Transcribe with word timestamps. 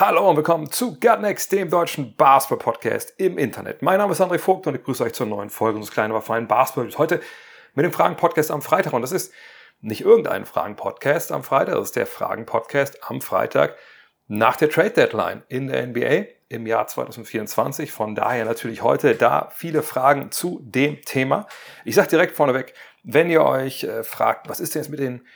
Hallo 0.00 0.30
und 0.30 0.36
willkommen 0.36 0.70
zu 0.70 0.92
Gut 1.00 1.20
Next, 1.22 1.50
dem 1.50 1.70
deutschen 1.70 2.14
Basketball-Podcast 2.14 3.14
im 3.16 3.36
Internet. 3.36 3.82
Mein 3.82 3.98
Name 3.98 4.12
ist 4.12 4.20
André 4.20 4.38
Vogt 4.38 4.68
und 4.68 4.76
ich 4.76 4.84
grüße 4.84 5.02
euch 5.02 5.12
zur 5.12 5.26
neuen 5.26 5.50
Folge 5.50 5.76
unseres 5.76 5.92
kleinen, 5.92 6.12
aber 6.12 6.22
feinen 6.22 6.46
Basketball. 6.46 6.88
Heute 6.98 7.20
mit 7.74 7.84
dem 7.84 7.90
Fragen-Podcast 7.90 8.52
am 8.52 8.62
Freitag. 8.62 8.92
Und 8.92 9.02
das 9.02 9.10
ist 9.10 9.32
nicht 9.80 10.02
irgendein 10.02 10.46
Fragen-Podcast 10.46 11.32
am 11.32 11.42
Freitag, 11.42 11.74
das 11.74 11.86
ist 11.86 11.96
der 11.96 12.06
Fragen-Podcast 12.06 13.10
am 13.10 13.20
Freitag 13.20 13.74
nach 14.28 14.54
der 14.54 14.70
Trade-Deadline 14.70 15.42
in 15.48 15.66
der 15.66 15.84
NBA 15.84 16.26
im 16.48 16.68
Jahr 16.68 16.86
2024. 16.86 17.90
Von 17.90 18.14
daher 18.14 18.44
natürlich 18.44 18.84
heute 18.84 19.16
da 19.16 19.50
viele 19.52 19.82
Fragen 19.82 20.30
zu 20.30 20.60
dem 20.62 21.02
Thema. 21.02 21.48
Ich 21.84 21.96
sage 21.96 22.10
direkt 22.10 22.36
vorneweg, 22.36 22.72
wenn 23.02 23.28
ihr 23.30 23.42
euch 23.42 23.82
äh, 23.82 24.04
fragt, 24.04 24.48
was 24.48 24.60
ist 24.60 24.76
denn 24.76 24.82
jetzt 24.82 24.90
mit 24.90 25.00
den 25.00 25.26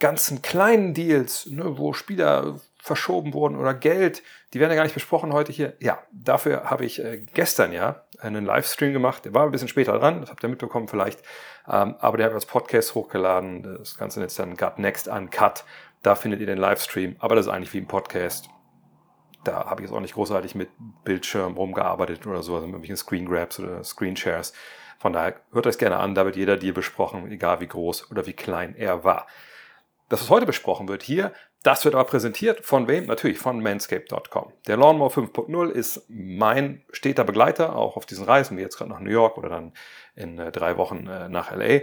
ganzen 0.00 0.42
kleinen 0.42 0.92
Deals, 0.92 1.46
ne, 1.46 1.78
wo 1.78 1.92
Spieler 1.92 2.56
verschoben 2.88 3.32
wurden 3.32 3.56
oder 3.56 3.72
Geld, 3.74 4.22
die 4.52 4.60
werden 4.60 4.72
ja 4.72 4.76
gar 4.76 4.82
nicht 4.82 4.94
besprochen 4.94 5.32
heute 5.32 5.52
hier. 5.52 5.74
Ja, 5.78 6.02
dafür 6.10 6.64
habe 6.64 6.84
ich 6.84 7.02
äh, 7.04 7.18
gestern 7.34 7.72
ja 7.72 8.02
einen 8.18 8.44
Livestream 8.44 8.92
gemacht. 8.92 9.24
Der 9.24 9.34
war 9.34 9.44
ein 9.44 9.52
bisschen 9.52 9.68
später 9.68 9.96
dran, 9.96 10.20
das 10.20 10.30
habt 10.30 10.42
ihr 10.42 10.48
mitbekommen 10.48 10.88
vielleicht. 10.88 11.20
Ähm, 11.68 11.94
aber 12.00 12.16
der 12.16 12.26
habe 12.26 12.32
ich 12.32 12.42
als 12.42 12.46
Podcast 12.46 12.94
hochgeladen. 12.96 13.62
Das 13.62 13.96
Ganze 13.96 14.18
nennt 14.18 14.36
dann 14.38 14.56
Gut 14.56 14.78
Next 14.78 15.06
Uncut. 15.06 15.64
Da 16.02 16.14
findet 16.16 16.40
ihr 16.40 16.46
den 16.46 16.58
Livestream. 16.58 17.16
Aber 17.20 17.36
das 17.36 17.46
ist 17.46 17.52
eigentlich 17.52 17.72
wie 17.74 17.78
ein 17.78 17.86
Podcast. 17.86 18.48
Da 19.44 19.66
habe 19.66 19.82
ich 19.82 19.88
jetzt 19.88 19.96
auch 19.96 20.00
nicht 20.00 20.14
großartig 20.14 20.54
mit 20.54 20.68
Bildschirm 21.04 21.56
rumgearbeitet 21.56 22.26
oder 22.26 22.42
so, 22.42 22.54
also 22.54 22.66
mit 22.66 22.74
irgendwelchen 22.74 22.96
Screen 22.96 23.26
Grabs 23.26 23.60
oder 23.60 23.84
Screen 23.84 24.16
Shares. 24.16 24.52
Von 24.98 25.12
daher 25.12 25.36
hört 25.52 25.66
euch 25.66 25.78
gerne 25.78 25.98
an, 25.98 26.14
da 26.14 26.24
wird 26.24 26.36
jeder 26.36 26.56
Deal 26.56 26.72
besprochen, 26.72 27.30
egal 27.30 27.60
wie 27.60 27.68
groß 27.68 28.10
oder 28.10 28.26
wie 28.26 28.32
klein 28.32 28.74
er 28.74 29.04
war. 29.04 29.26
Das, 30.08 30.22
was 30.22 30.30
heute 30.30 30.46
besprochen 30.46 30.88
wird 30.88 31.02
hier, 31.02 31.32
das 31.62 31.84
wird 31.84 31.94
aber 31.94 32.04
präsentiert 32.04 32.64
von 32.64 32.88
wem? 32.88 33.06
Natürlich 33.06 33.38
von 33.38 33.60
manscape.com. 33.62 34.52
Der 34.66 34.76
Lawnmower 34.76 35.10
5.0 35.10 35.70
ist 35.70 36.06
mein 36.08 36.82
steter 36.92 37.24
Begleiter, 37.24 37.76
auch 37.76 37.96
auf 37.96 38.06
diesen 38.06 38.24
Reisen, 38.24 38.56
wie 38.56 38.62
jetzt 38.62 38.78
gerade 38.78 38.90
nach 38.90 39.00
New 39.00 39.10
York 39.10 39.36
oder 39.36 39.48
dann 39.48 39.72
in 40.14 40.38
äh, 40.38 40.52
drei 40.52 40.76
Wochen 40.76 41.06
äh, 41.06 41.28
nach 41.28 41.50
LA. 41.54 41.80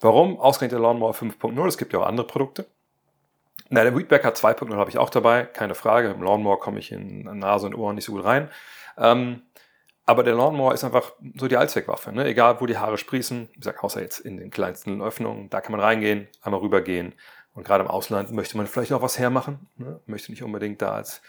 Warum? 0.00 0.38
Ausgerechnet 0.38 0.78
der 0.78 0.80
Lawnmower 0.80 1.14
5.0, 1.14 1.66
es 1.66 1.78
gibt 1.78 1.92
ja 1.92 2.00
auch 2.00 2.06
andere 2.06 2.26
Produkte. 2.26 2.66
Na, 3.68 3.82
der 3.82 3.96
Weedbacker 3.96 4.30
2.0 4.30 4.76
habe 4.76 4.90
ich 4.90 4.98
auch 4.98 5.10
dabei, 5.10 5.44
keine 5.44 5.74
Frage. 5.74 6.10
Dem 6.10 6.22
Lawnmower 6.22 6.60
komme 6.60 6.78
ich 6.78 6.92
in 6.92 7.22
Nase 7.38 7.66
und 7.66 7.74
Ohren 7.74 7.96
nicht 7.96 8.04
so 8.04 8.12
gut 8.12 8.24
rein. 8.24 8.50
Ähm, 8.96 9.42
aber 10.04 10.22
der 10.22 10.34
Lawnmower 10.34 10.72
ist 10.72 10.84
einfach 10.84 11.14
so 11.36 11.48
die 11.48 11.56
Allzweckwaffe. 11.56 12.12
Ne? 12.12 12.26
Egal, 12.26 12.60
wo 12.60 12.66
die 12.66 12.78
Haare 12.78 12.96
sprießen, 12.96 13.48
wie 13.52 13.58
gesagt, 13.58 13.82
außer 13.82 14.00
jetzt 14.00 14.20
in 14.20 14.36
den 14.36 14.52
kleinsten 14.52 15.02
Öffnungen, 15.02 15.50
da 15.50 15.60
kann 15.60 15.72
man 15.72 15.80
reingehen, 15.80 16.28
einmal 16.42 16.60
rübergehen. 16.60 17.14
Und 17.56 17.64
gerade 17.64 17.82
im 17.82 17.90
Ausland 17.90 18.30
möchte 18.32 18.56
man 18.56 18.66
vielleicht 18.66 18.92
auch 18.92 19.02
was 19.02 19.18
hermachen. 19.18 19.66
Ne? 19.76 19.98
Möchte 20.06 20.30
nicht 20.30 20.42
unbedingt 20.42 20.82
da 20.82 20.92
als 20.92 21.22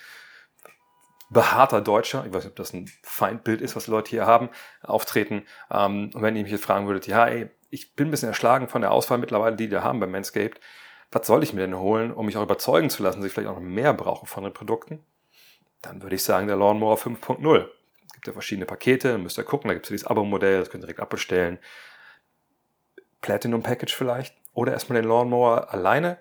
behaarter 1.30 1.82
Deutscher, 1.82 2.26
ich 2.26 2.34
weiß 2.34 2.44
nicht, 2.44 2.52
ob 2.52 2.56
das 2.58 2.74
ein 2.74 2.90
Feindbild 3.02 3.62
ist, 3.62 3.76
was 3.76 3.88
Leute 3.88 4.12
hier 4.12 4.26
haben, 4.26 4.50
auftreten. 4.84 5.46
Ähm, 5.72 6.12
und 6.14 6.22
wenn 6.22 6.36
ihr 6.36 6.44
mich 6.44 6.52
jetzt 6.52 6.66
fragen 6.66 6.86
würdet, 6.86 7.08
ja, 7.08 7.26
ey, 7.28 7.50
ich 7.70 7.96
bin 7.96 8.10
ein 8.10 8.12
bisschen 8.12 8.30
erschlagen 8.30 8.68
von 8.68 8.82
der 8.82 8.92
Auswahl 8.92 9.18
mittlerweile, 9.18 9.56
die 9.56 9.72
wir 9.72 9.84
haben 9.84 10.00
bei 10.00 10.08
Manscaped. 10.08 10.62
Was 11.12 11.28
soll 11.28 11.44
ich 11.44 11.54
mir 11.54 11.62
denn 11.62 11.78
holen, 11.78 12.12
um 12.14 12.26
mich 12.26 12.38
auch 12.38 12.44
überzeugen 12.44 12.90
zu 12.90 13.04
lassen, 13.04 13.20
dass 13.20 13.28
ich 13.28 13.34
vielleicht 13.34 13.50
auch 13.50 13.56
noch 13.56 13.62
mehr 13.62 13.94
brauche 13.94 14.26
von 14.26 14.44
den 14.44 14.54
Produkten? 14.54 15.04
Dann 15.82 16.02
würde 16.02 16.16
ich 16.16 16.24
sagen, 16.24 16.48
der 16.48 16.58
Lawnmower 16.58 16.98
5.0. 16.98 17.70
Es 18.06 18.14
gibt 18.14 18.28
ja 18.28 18.34
verschiedene 18.34 18.66
Pakete, 18.66 19.18
müsst 19.18 19.38
ihr 19.38 19.44
gucken, 19.44 19.70
da 19.70 19.74
gibt 19.74 19.86
es 19.86 19.90
dieses 19.90 20.08
Abo-Modell, 20.08 20.60
das 20.60 20.70
könnt 20.70 20.84
ihr 20.84 20.88
direkt 20.88 21.00
abbestellen. 21.00 21.60
Platinum 23.22 23.64
Package 23.64 23.96
vielleicht. 23.96 24.36
Oder 24.58 24.74
erstmal 24.74 25.00
den 25.00 25.08
Lawnmower 25.08 25.72
alleine. 25.72 26.18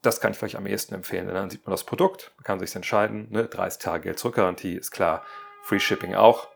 Das 0.00 0.20
kann 0.20 0.30
ich 0.30 0.38
vielleicht 0.38 0.54
am 0.54 0.64
ehesten 0.64 0.94
empfehlen. 0.94 1.26
Denn 1.26 1.34
dann 1.34 1.50
sieht 1.50 1.66
man 1.66 1.72
das 1.72 1.82
Produkt, 1.82 2.30
man 2.36 2.44
kann 2.44 2.60
sich 2.60 2.72
entscheiden. 2.76 3.26
Ne? 3.30 3.46
30 3.46 3.82
Tage 3.82 4.04
Geld 4.04 4.20
zurückgarantie 4.20 4.76
ist 4.76 4.92
klar. 4.92 5.24
Free 5.64 5.80
Shipping 5.80 6.14
auch. 6.14 6.46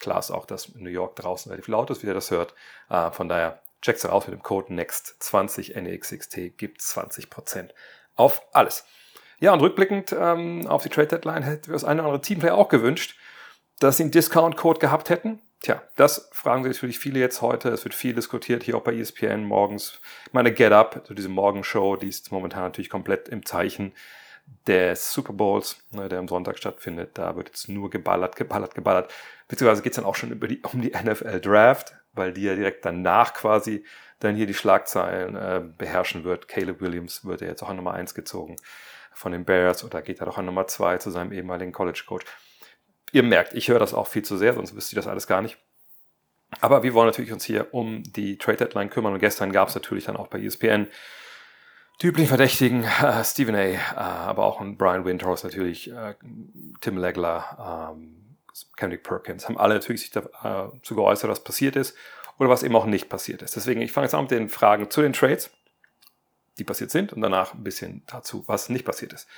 Klar 0.00 0.18
ist 0.18 0.32
auch, 0.32 0.46
dass 0.46 0.66
in 0.66 0.82
New 0.82 0.90
York 0.90 1.14
draußen 1.14 1.48
relativ 1.48 1.68
laut 1.68 1.90
ist, 1.90 2.02
wie 2.02 2.08
ihr 2.08 2.14
das 2.14 2.32
hört. 2.32 2.54
Äh, 2.90 3.12
von 3.12 3.28
daher 3.28 3.62
checkt 3.82 3.98
es 4.00 4.06
aus 4.06 4.26
mit 4.26 4.34
dem 4.34 4.42
Code 4.42 4.74
NEXT20 4.74 5.80
NEXXT 5.80 6.58
gibt 6.58 6.80
20% 6.80 7.70
auf 8.16 8.42
alles. 8.52 8.84
Ja, 9.38 9.52
und 9.52 9.60
rückblickend 9.60 10.12
ähm, 10.12 10.66
auf 10.66 10.82
die 10.82 10.88
Trade 10.88 11.06
Deadline 11.06 11.44
hätte 11.44 11.68
wir 11.68 11.74
das 11.74 11.84
eine 11.84 12.00
oder 12.00 12.08
andere 12.08 12.22
Teamplayer 12.22 12.56
auch 12.56 12.68
gewünscht, 12.68 13.16
dass 13.78 13.98
sie 13.98 14.02
einen 14.02 14.10
Discount-Code 14.10 14.80
gehabt 14.80 15.08
hätten. 15.08 15.40
Tja, 15.64 15.82
das 15.96 16.28
fragen 16.30 16.62
sich 16.62 16.74
natürlich 16.74 16.98
viele 16.98 17.20
jetzt 17.20 17.40
heute. 17.40 17.70
Es 17.70 17.84
wird 17.84 17.94
viel 17.94 18.12
diskutiert, 18.12 18.62
hier 18.62 18.76
auch 18.76 18.82
bei 18.82 18.94
ESPN 18.94 19.44
morgens. 19.44 19.98
Meine 20.30 20.52
Get 20.52 20.72
Up, 20.72 21.04
so 21.08 21.14
diese 21.14 21.30
Morgenshow, 21.30 21.96
die 21.96 22.08
ist 22.08 22.30
momentan 22.30 22.64
natürlich 22.64 22.90
komplett 22.90 23.30
im 23.30 23.46
Zeichen 23.46 23.94
des 24.66 25.14
Super 25.14 25.32
Bowls, 25.32 25.78
ne, 25.90 26.10
der 26.10 26.18
am 26.18 26.28
Sonntag 26.28 26.58
stattfindet. 26.58 27.12
Da 27.14 27.34
wird 27.36 27.48
jetzt 27.48 27.70
nur 27.70 27.88
geballert, 27.88 28.36
geballert, 28.36 28.74
geballert. 28.74 29.10
Beziehungsweise 29.48 29.80
geht 29.80 29.92
es 29.92 29.96
dann 29.96 30.04
auch 30.04 30.16
schon 30.16 30.38
die, 30.38 30.60
um 30.70 30.82
die 30.82 30.90
NFL 30.90 31.40
Draft, 31.40 31.94
weil 32.12 32.34
die 32.34 32.42
ja 32.42 32.54
direkt 32.56 32.84
danach 32.84 33.32
quasi 33.32 33.86
dann 34.20 34.36
hier 34.36 34.46
die 34.46 34.52
Schlagzeilen 34.52 35.34
äh, 35.34 35.62
beherrschen 35.78 36.24
wird. 36.24 36.46
Caleb 36.46 36.82
Williams 36.82 37.24
wird 37.24 37.40
ja 37.40 37.46
jetzt 37.46 37.62
auch 37.62 37.70
an 37.70 37.76
Nummer 37.76 37.94
1 37.94 38.14
gezogen 38.14 38.56
von 39.14 39.32
den 39.32 39.46
Bears 39.46 39.82
oder 39.82 40.02
geht 40.02 40.20
er 40.20 40.26
doch 40.26 40.36
an 40.36 40.44
Nummer 40.44 40.66
2 40.66 40.98
zu 40.98 41.10
seinem 41.10 41.32
ehemaligen 41.32 41.72
College 41.72 42.02
Coach. 42.06 42.26
Ihr 43.14 43.22
merkt, 43.22 43.54
ich 43.54 43.68
höre 43.68 43.78
das 43.78 43.94
auch 43.94 44.08
viel 44.08 44.22
zu 44.22 44.36
sehr, 44.36 44.54
sonst 44.54 44.74
wüsste 44.74 44.92
ich 44.92 44.96
das 44.96 45.06
alles 45.06 45.28
gar 45.28 45.40
nicht. 45.40 45.56
Aber 46.60 46.82
wir 46.82 46.94
wollen 46.94 47.06
natürlich 47.06 47.30
uns 47.30 47.44
hier 47.44 47.72
um 47.72 48.02
die 48.02 48.38
Trade 48.38 48.56
Deadline 48.56 48.90
kümmern 48.90 49.12
und 49.12 49.20
gestern 49.20 49.52
gab 49.52 49.68
es 49.68 49.76
natürlich 49.76 50.02
dann 50.02 50.16
auch 50.16 50.26
bei 50.26 50.40
ESPN 50.40 50.88
die 52.02 52.08
üblichen 52.08 52.26
Verdächtigen, 52.26 52.82
äh, 52.82 53.22
Stephen 53.22 53.54
A., 53.54 53.60
äh, 53.60 53.78
aber 53.94 54.44
auch 54.44 54.60
ein 54.60 54.76
Brian 54.76 55.04
Windhorst 55.04 55.44
natürlich, 55.44 55.92
äh, 55.92 56.16
Tim 56.80 56.98
Legler, 56.98 57.92
ähm, 57.94 58.36
Kendrick 58.76 59.04
Perkins, 59.04 59.46
haben 59.46 59.58
alle 59.58 59.74
natürlich 59.74 60.00
sich 60.00 60.10
dazu 60.10 60.96
geäußert, 60.96 61.30
was 61.30 61.44
passiert 61.44 61.76
ist 61.76 61.96
oder 62.40 62.48
was 62.48 62.64
eben 62.64 62.74
auch 62.74 62.86
nicht 62.86 63.08
passiert 63.08 63.42
ist. 63.42 63.54
Deswegen, 63.54 63.80
ich 63.80 63.92
fange 63.92 64.06
jetzt 64.06 64.14
an 64.14 64.22
mit 64.22 64.32
den 64.32 64.48
Fragen 64.48 64.90
zu 64.90 65.02
den 65.02 65.12
Trades, 65.12 65.52
die 66.58 66.64
passiert 66.64 66.90
sind 66.90 67.12
und 67.12 67.20
danach 67.20 67.54
ein 67.54 67.62
bisschen 67.62 68.02
dazu, 68.08 68.42
was 68.48 68.70
nicht 68.70 68.84
passiert 68.84 69.12
ist. 69.12 69.28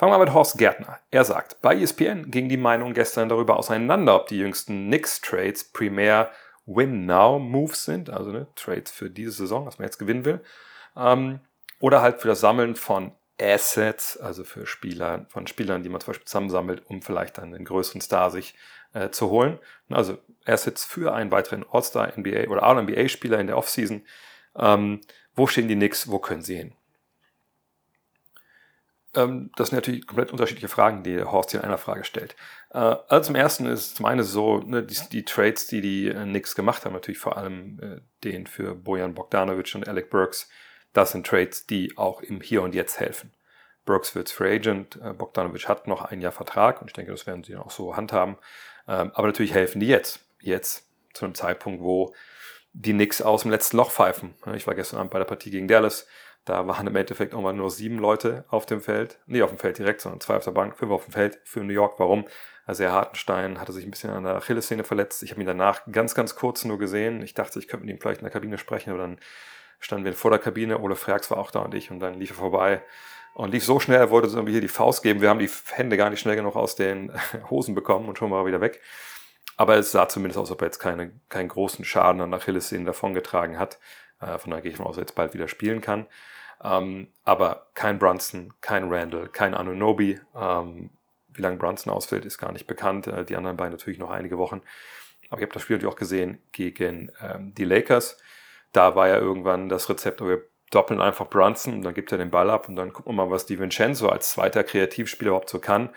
Fangen 0.00 0.14
wir 0.14 0.18
mit 0.18 0.32
Horst 0.32 0.56
Gärtner. 0.56 0.98
Er 1.10 1.26
sagt, 1.26 1.60
bei 1.60 1.76
ESPN 1.76 2.30
ging 2.30 2.48
die 2.48 2.56
Meinung 2.56 2.94
gestern 2.94 3.28
darüber 3.28 3.58
auseinander, 3.58 4.16
ob 4.16 4.28
die 4.28 4.38
jüngsten 4.38 4.86
Knicks-Trades 4.86 5.72
primär 5.72 6.30
Win-Now-Moves 6.64 7.84
sind, 7.84 8.08
also 8.08 8.32
ne, 8.32 8.46
Trades 8.54 8.90
für 8.90 9.10
diese 9.10 9.32
Saison, 9.32 9.66
was 9.66 9.78
man 9.78 9.84
jetzt 9.84 9.98
gewinnen 9.98 10.24
will, 10.24 10.40
ähm, 10.96 11.40
oder 11.80 12.00
halt 12.00 12.22
für 12.22 12.28
das 12.28 12.40
Sammeln 12.40 12.76
von 12.76 13.12
Assets, 13.38 14.16
also 14.16 14.42
für 14.42 14.66
Spieler, 14.66 15.26
von 15.28 15.46
Spielern, 15.46 15.82
die 15.82 15.90
man 15.90 16.00
zum 16.00 16.12
Beispiel 16.12 16.26
zusammensammelt, 16.26 16.82
um 16.86 17.02
vielleicht 17.02 17.36
dann 17.36 17.52
den 17.52 17.66
größeren 17.66 18.00
Star 18.00 18.30
sich 18.30 18.54
äh, 18.94 19.10
zu 19.10 19.28
holen. 19.28 19.58
Also 19.90 20.16
Assets 20.46 20.82
für 20.82 21.12
einen 21.12 21.30
weiteren 21.30 21.62
All-Star 21.70 22.10
NBA 22.16 22.48
oder 22.48 22.62
All-NBA-Spieler 22.62 23.38
in 23.38 23.48
der 23.48 23.58
Offseason. 23.58 24.00
Ähm, 24.56 25.02
wo 25.34 25.46
stehen 25.46 25.68
die 25.68 25.76
Knicks? 25.76 26.08
Wo 26.08 26.20
können 26.20 26.40
sie 26.40 26.56
hin? 26.56 26.72
Ähm, 29.14 29.50
das 29.56 29.68
sind 29.68 29.76
natürlich 29.76 30.06
komplett 30.06 30.30
unterschiedliche 30.30 30.68
Fragen, 30.68 31.02
die 31.02 31.22
Horst 31.22 31.50
hier 31.50 31.60
in 31.60 31.66
einer 31.66 31.78
Frage 31.78 32.04
stellt. 32.04 32.36
Äh, 32.72 32.78
also 32.78 33.26
zum 33.26 33.34
ersten 33.34 33.66
ist 33.66 33.96
zum 33.96 34.06
einen 34.06 34.22
so, 34.22 34.58
ne, 34.58 34.82
die, 34.82 34.96
die, 35.10 35.24
Trades, 35.24 35.66
die 35.66 35.80
die 35.80 36.08
äh, 36.08 36.24
Knicks 36.24 36.54
gemacht 36.54 36.84
haben, 36.84 36.92
natürlich 36.92 37.18
vor 37.18 37.36
allem 37.36 37.80
äh, 37.82 38.00
den 38.24 38.46
für 38.46 38.74
Bojan 38.74 39.14
Bogdanovic 39.14 39.74
und 39.74 39.88
Alec 39.88 40.10
Burks, 40.10 40.48
das 40.92 41.12
sind 41.12 41.26
Trades, 41.26 41.66
die 41.66 41.96
auch 41.96 42.22
im 42.22 42.40
Hier 42.40 42.62
und 42.62 42.74
Jetzt 42.74 43.00
helfen. 43.00 43.32
Burks 43.84 44.14
wird 44.14 44.30
Free 44.30 44.56
Agent, 44.56 44.98
äh, 45.02 45.12
Bogdanovic 45.12 45.68
hat 45.68 45.86
noch 45.88 46.04
ein 46.04 46.20
Jahr 46.20 46.32
Vertrag 46.32 46.80
und 46.80 46.88
ich 46.88 46.94
denke, 46.94 47.10
das 47.10 47.26
werden 47.26 47.42
sie 47.42 47.56
auch 47.56 47.70
so 47.70 47.96
handhaben. 47.96 48.36
Ähm, 48.86 49.10
aber 49.14 49.26
natürlich 49.26 49.54
helfen 49.54 49.80
die 49.80 49.88
jetzt. 49.88 50.20
Jetzt, 50.40 50.86
zu 51.12 51.24
einem 51.24 51.34
Zeitpunkt, 51.34 51.82
wo 51.82 52.14
die 52.72 52.92
Knicks 52.92 53.20
aus 53.20 53.42
dem 53.42 53.50
letzten 53.50 53.76
Loch 53.76 53.90
pfeifen. 53.90 54.34
Ich 54.54 54.66
war 54.66 54.74
gestern 54.74 55.00
Abend 55.00 55.10
bei 55.10 55.18
der 55.18 55.26
Partie 55.26 55.50
gegen 55.50 55.66
Dallas. 55.66 56.06
Da 56.44 56.66
waren 56.66 56.86
im 56.86 56.96
Endeffekt 56.96 57.32
irgendwann 57.32 57.56
nur 57.56 57.70
sieben 57.70 57.98
Leute 57.98 58.44
auf 58.48 58.66
dem 58.66 58.80
Feld. 58.80 59.18
Nee, 59.26 59.42
auf 59.42 59.50
dem 59.50 59.58
Feld 59.58 59.78
direkt, 59.78 60.00
sondern 60.00 60.20
zwei 60.20 60.36
auf 60.36 60.44
der 60.44 60.52
Bank, 60.52 60.76
fünf 60.76 60.90
auf 60.90 61.04
dem 61.04 61.12
Feld 61.12 61.38
für 61.44 61.60
New 61.60 61.72
York. 61.72 61.98
Warum? 61.98 62.26
Also 62.66 62.84
Herr 62.84 62.92
Hartenstein 62.92 63.60
hatte 63.60 63.72
sich 63.72 63.84
ein 63.84 63.90
bisschen 63.90 64.10
an 64.10 64.24
der 64.24 64.36
Achillessehne 64.36 64.84
verletzt. 64.84 65.22
Ich 65.22 65.32
habe 65.32 65.40
ihn 65.40 65.46
danach 65.46 65.82
ganz, 65.90 66.14
ganz 66.14 66.36
kurz 66.36 66.64
nur 66.64 66.78
gesehen. 66.78 67.22
Ich 67.22 67.34
dachte, 67.34 67.58
ich 67.58 67.68
könnte 67.68 67.84
mit 67.84 67.94
ihm 67.94 68.00
vielleicht 68.00 68.20
in 68.20 68.24
der 68.24 68.32
Kabine 68.32 68.58
sprechen, 68.58 68.90
aber 68.90 69.00
dann 69.00 69.18
standen 69.80 70.04
wir 70.04 70.14
vor 70.14 70.30
der 70.30 70.40
Kabine. 70.40 70.78
Ole 70.78 70.96
Frags 70.96 71.30
war 71.30 71.38
auch 71.38 71.50
da 71.50 71.60
und 71.60 71.74
ich 71.74 71.90
und 71.90 72.00
dann 72.00 72.14
lief 72.14 72.30
er 72.30 72.36
vorbei 72.36 72.82
und 73.34 73.50
lief 73.50 73.64
so 73.64 73.80
schnell, 73.80 73.98
er 73.98 74.10
wollte 74.10 74.26
uns 74.26 74.34
irgendwie 74.34 74.52
hier 74.52 74.60
die 74.60 74.68
Faust 74.68 75.02
geben. 75.02 75.20
Wir 75.20 75.30
haben 75.30 75.38
die 75.38 75.50
Hände 75.72 75.96
gar 75.96 76.10
nicht 76.10 76.20
schnell 76.20 76.36
genug 76.36 76.56
aus 76.56 76.76
den 76.76 77.12
Hosen 77.50 77.74
bekommen 77.74 78.08
und 78.08 78.18
schon 78.18 78.30
war 78.30 78.42
er 78.42 78.46
wieder 78.46 78.60
weg. 78.60 78.80
aber 79.56 79.76
es 79.76 79.92
sah 79.92 80.08
zumindest 80.08 80.38
aus, 80.38 80.50
ob 80.50 80.62
er 80.62 80.66
jetzt 80.66 80.78
keine, 80.78 81.12
keinen 81.28 81.48
großen 81.48 81.84
Schaden 81.84 82.20
an 82.20 82.32
Achillessehnen 82.34 82.86
davongetragen 82.86 83.58
hat. 83.58 83.78
Äh, 84.20 84.38
von 84.38 84.50
daher 84.50 84.62
gehe 84.62 84.72
ich 84.72 84.78
mal 84.78 84.86
aus, 84.86 84.96
er 84.96 85.02
jetzt 85.02 85.14
bald 85.14 85.34
wieder 85.34 85.48
spielen 85.48 85.80
kann. 85.80 86.06
Ähm, 86.62 87.08
aber 87.24 87.68
kein 87.74 87.98
Brunson, 87.98 88.52
kein 88.60 88.92
Randall, 88.92 89.28
kein 89.28 89.54
Anunobi. 89.54 90.20
Ähm, 90.34 90.90
wie 91.28 91.42
lange 91.42 91.56
Brunson 91.56 91.92
ausfällt, 91.92 92.24
ist 92.24 92.38
gar 92.38 92.52
nicht 92.52 92.66
bekannt. 92.66 93.06
Äh, 93.06 93.24
die 93.24 93.36
anderen 93.36 93.56
beiden 93.56 93.72
natürlich 93.72 93.98
noch 93.98 94.10
einige 94.10 94.38
Wochen. 94.38 94.62
Aber 95.30 95.40
ich 95.40 95.44
habe 95.44 95.54
das 95.54 95.62
Spiel 95.62 95.76
natürlich 95.76 95.94
auch 95.94 95.98
gesehen 95.98 96.42
gegen 96.52 97.12
ähm, 97.22 97.54
die 97.54 97.64
Lakers. 97.64 98.18
Da 98.72 98.94
war 98.94 99.08
ja 99.08 99.16
irgendwann 99.16 99.68
das 99.68 99.88
Rezept, 99.88 100.20
wir 100.20 100.42
doppeln 100.70 101.00
einfach 101.00 101.28
Brunson 101.28 101.74
und 101.74 101.82
dann 101.82 101.94
gibt 101.94 102.12
er 102.12 102.18
den 102.18 102.30
Ball 102.30 102.50
ab 102.50 102.68
und 102.68 102.76
dann 102.76 102.92
gucken 102.92 103.12
wir 103.12 103.24
mal, 103.24 103.30
was 103.30 103.46
DiVincenzo 103.46 104.08
als 104.08 104.30
zweiter 104.30 104.62
Kreativspieler 104.64 105.30
überhaupt 105.30 105.50
so 105.50 105.58
kann. 105.58 105.90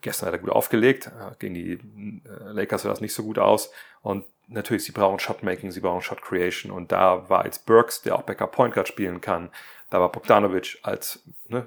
Gestern 0.00 0.28
hat 0.28 0.34
er 0.34 0.38
gut 0.40 0.50
aufgelegt, 0.50 1.06
äh, 1.06 1.34
gegen 1.38 1.54
die 1.54 1.72
äh, 1.72 2.52
Lakers 2.52 2.82
sah 2.82 2.88
das 2.88 3.00
nicht 3.00 3.14
so 3.14 3.22
gut 3.22 3.38
aus 3.38 3.70
und 4.00 4.24
natürlich, 4.52 4.84
sie 4.84 4.92
brauchen 4.92 5.18
Shotmaking, 5.18 5.70
sie 5.70 5.80
brauchen 5.80 6.02
Shot 6.02 6.22
Creation 6.22 6.70
und 6.70 6.92
da 6.92 7.28
war 7.28 7.44
jetzt 7.44 7.66
Burks, 7.66 8.02
der 8.02 8.16
auch 8.16 8.22
Backup 8.22 8.52
Point 8.52 8.74
Guard 8.74 8.88
spielen 8.88 9.20
kann, 9.20 9.50
da 9.90 10.00
war 10.00 10.10
Bogdanovic 10.10 10.78
als 10.82 11.22
ne, 11.48 11.66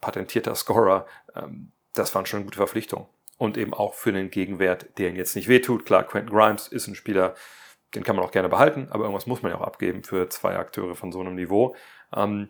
patentierter 0.00 0.54
Scorer, 0.54 1.06
ähm, 1.34 1.72
das 1.94 2.14
waren 2.14 2.26
schon 2.26 2.44
gute 2.44 2.56
Verpflichtungen 2.56 3.06
und 3.38 3.56
eben 3.56 3.74
auch 3.74 3.94
für 3.94 4.12
den 4.12 4.30
Gegenwert, 4.30 4.86
der 4.98 5.10
ihn 5.10 5.16
jetzt 5.16 5.34
nicht 5.34 5.48
wehtut. 5.48 5.86
Klar, 5.86 6.04
Quentin 6.04 6.34
Grimes 6.34 6.68
ist 6.68 6.86
ein 6.86 6.94
Spieler, 6.94 7.34
den 7.94 8.04
kann 8.04 8.14
man 8.14 8.24
auch 8.24 8.30
gerne 8.30 8.48
behalten, 8.48 8.88
aber 8.90 9.04
irgendwas 9.04 9.26
muss 9.26 9.42
man 9.42 9.50
ja 9.50 9.58
auch 9.58 9.66
abgeben 9.66 10.04
für 10.04 10.28
zwei 10.28 10.56
Akteure 10.56 10.94
von 10.94 11.10
so 11.10 11.20
einem 11.20 11.34
Niveau. 11.34 11.74
Ähm, 12.14 12.48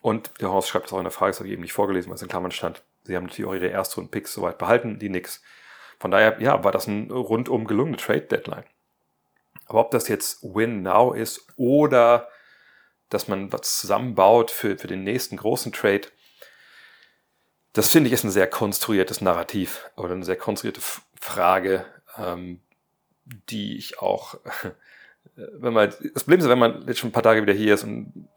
und 0.00 0.30
der 0.40 0.50
Horst 0.50 0.68
schreibt 0.68 0.86
es 0.86 0.92
auch 0.92 0.98
in 0.98 1.04
der 1.04 1.10
Frage, 1.10 1.30
das 1.30 1.40
habe 1.40 1.48
ich 1.48 1.52
eben 1.54 1.62
nicht 1.62 1.72
vorgelesen, 1.72 2.08
weil 2.10 2.16
es 2.16 2.22
in 2.22 2.28
Klammern 2.28 2.52
stand. 2.52 2.82
Sie 3.04 3.16
haben 3.16 3.24
natürlich 3.24 3.48
auch 3.48 3.54
ihre 3.54 3.68
Erstrunden-Picks 3.68 4.32
soweit 4.32 4.58
behalten, 4.58 4.98
die 4.98 5.08
nix. 5.08 5.42
Von 5.98 6.10
daher, 6.10 6.40
ja, 6.40 6.62
war 6.64 6.72
das 6.72 6.86
ein 6.86 7.10
rundum 7.10 7.66
gelungene 7.66 7.96
Trade-Deadline. 7.96 8.64
Aber 9.66 9.80
ob 9.80 9.90
das 9.90 10.08
jetzt 10.08 10.42
Win 10.42 10.82
Now 10.82 11.12
ist 11.12 11.46
oder 11.56 12.28
dass 13.08 13.28
man 13.28 13.52
was 13.52 13.80
zusammenbaut 13.80 14.50
für, 14.50 14.76
für 14.76 14.86
den 14.86 15.02
nächsten 15.02 15.36
großen 15.36 15.72
Trade, 15.72 16.08
das 17.72 17.88
finde 17.88 18.08
ich 18.08 18.14
ist 18.14 18.24
ein 18.24 18.30
sehr 18.30 18.46
konstruiertes 18.46 19.20
Narrativ 19.20 19.90
oder 19.96 20.14
eine 20.14 20.24
sehr 20.24 20.36
konstruierte 20.36 20.80
Frage, 21.20 21.84
ähm, 22.16 22.60
die 23.24 23.76
ich 23.76 23.98
auch, 23.98 24.38
wenn 25.36 25.72
man, 25.72 25.90
das 25.90 26.24
Problem 26.24 26.40
ist, 26.40 26.48
wenn 26.48 26.58
man 26.58 26.86
jetzt 26.86 26.98
schon 26.98 27.10
ein 27.10 27.12
paar 27.12 27.22
Tage 27.22 27.42
wieder 27.42 27.52
hier 27.52 27.74
ist 27.74 27.84
und 27.84 28.28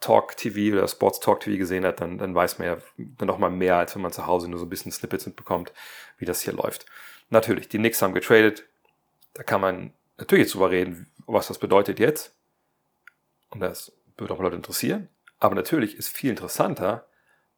Talk 0.00 0.36
TV 0.36 0.76
oder 0.76 0.88
Sports 0.88 1.20
Talk 1.20 1.40
TV 1.40 1.56
gesehen 1.56 1.84
hat, 1.84 2.00
dann, 2.00 2.18
dann 2.18 2.34
weiß 2.34 2.58
man 2.58 2.66
ja 2.66 2.76
dann 2.98 3.28
noch 3.28 3.38
mal 3.38 3.50
mehr, 3.50 3.76
als 3.76 3.94
wenn 3.94 4.02
man 4.02 4.12
zu 4.12 4.26
Hause 4.26 4.48
nur 4.48 4.58
so 4.58 4.66
ein 4.66 4.70
bisschen 4.70 4.92
Snippets 4.92 5.26
mitbekommt, 5.26 5.72
wie 6.18 6.24
das 6.24 6.42
hier 6.42 6.52
läuft. 6.52 6.86
Natürlich, 7.30 7.68
die 7.68 7.78
Knicks 7.78 8.02
haben 8.02 8.14
getradet. 8.14 8.64
Da 9.34 9.42
kann 9.42 9.60
man 9.60 9.92
natürlich 10.18 10.44
jetzt 10.44 10.54
drüber 10.54 10.70
reden, 10.70 11.10
was 11.26 11.48
das 11.48 11.58
bedeutet 11.58 11.98
jetzt. 11.98 12.34
Und 13.50 13.60
das 13.60 13.92
würde 14.16 14.34
auch 14.34 14.40
Leute 14.40 14.56
interessieren. 14.56 15.08
Aber 15.38 15.54
natürlich 15.54 15.96
ist 15.96 16.08
viel 16.08 16.30
interessanter, 16.30 17.06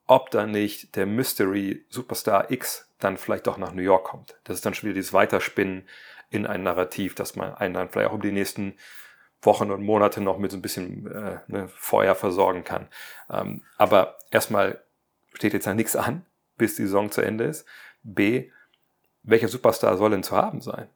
ob 0.07 0.31
dann 0.31 0.51
nicht 0.51 0.95
der 0.97 1.07
Mystery 1.07 1.85
Superstar 1.89 2.51
X 2.51 2.89
dann 2.99 3.17
vielleicht 3.17 3.47
doch 3.47 3.59
nach 3.59 3.73
New 3.73 3.83
York 3.83 4.05
kommt. 4.05 4.37
Das 4.45 4.57
ist 4.57 4.67
dann 4.67 4.75
schon 4.75 4.89
wieder 4.89 4.95
dieses 4.95 5.13
Weiterspinnen 5.13 5.89
in 6.31 6.47
ein 6.47 6.63
Narrativ, 6.63 7.15
dass 7.15 7.37
man 7.37 7.55
einen 7.55 7.75
dann 7.75 7.89
vielleicht 7.89 8.11
auch 8.11 8.15
um 8.15 8.23
die 8.23 8.33
nächsten 8.33 8.75
Wochen 9.43 9.71
und 9.71 9.83
Monate 9.83 10.21
noch 10.21 10.39
mit 10.39 10.51
so 10.51 10.57
ein 10.57 10.63
bisschen 10.63 11.11
äh, 11.11 11.39
ne, 11.49 11.69
Feuer 11.69 12.15
versorgen 12.15 12.63
kann. 12.63 12.89
Ähm, 13.29 13.63
aber 13.77 14.17
erstmal 14.31 14.83
steht 15.35 15.53
jetzt 15.53 15.67
ja 15.67 15.75
nichts 15.75 15.97
an, 15.97 16.25
bis 16.57 16.77
die 16.77 16.83
Saison 16.83 17.11
zu 17.11 17.23
Ende 17.23 17.45
ist. 17.45 17.67
B, 18.03 18.51
welcher 19.23 19.49
Superstar 19.49 19.97
soll 19.97 20.11
denn 20.11 20.23
zu 20.23 20.37
haben 20.37 20.61
sein? 20.61 20.89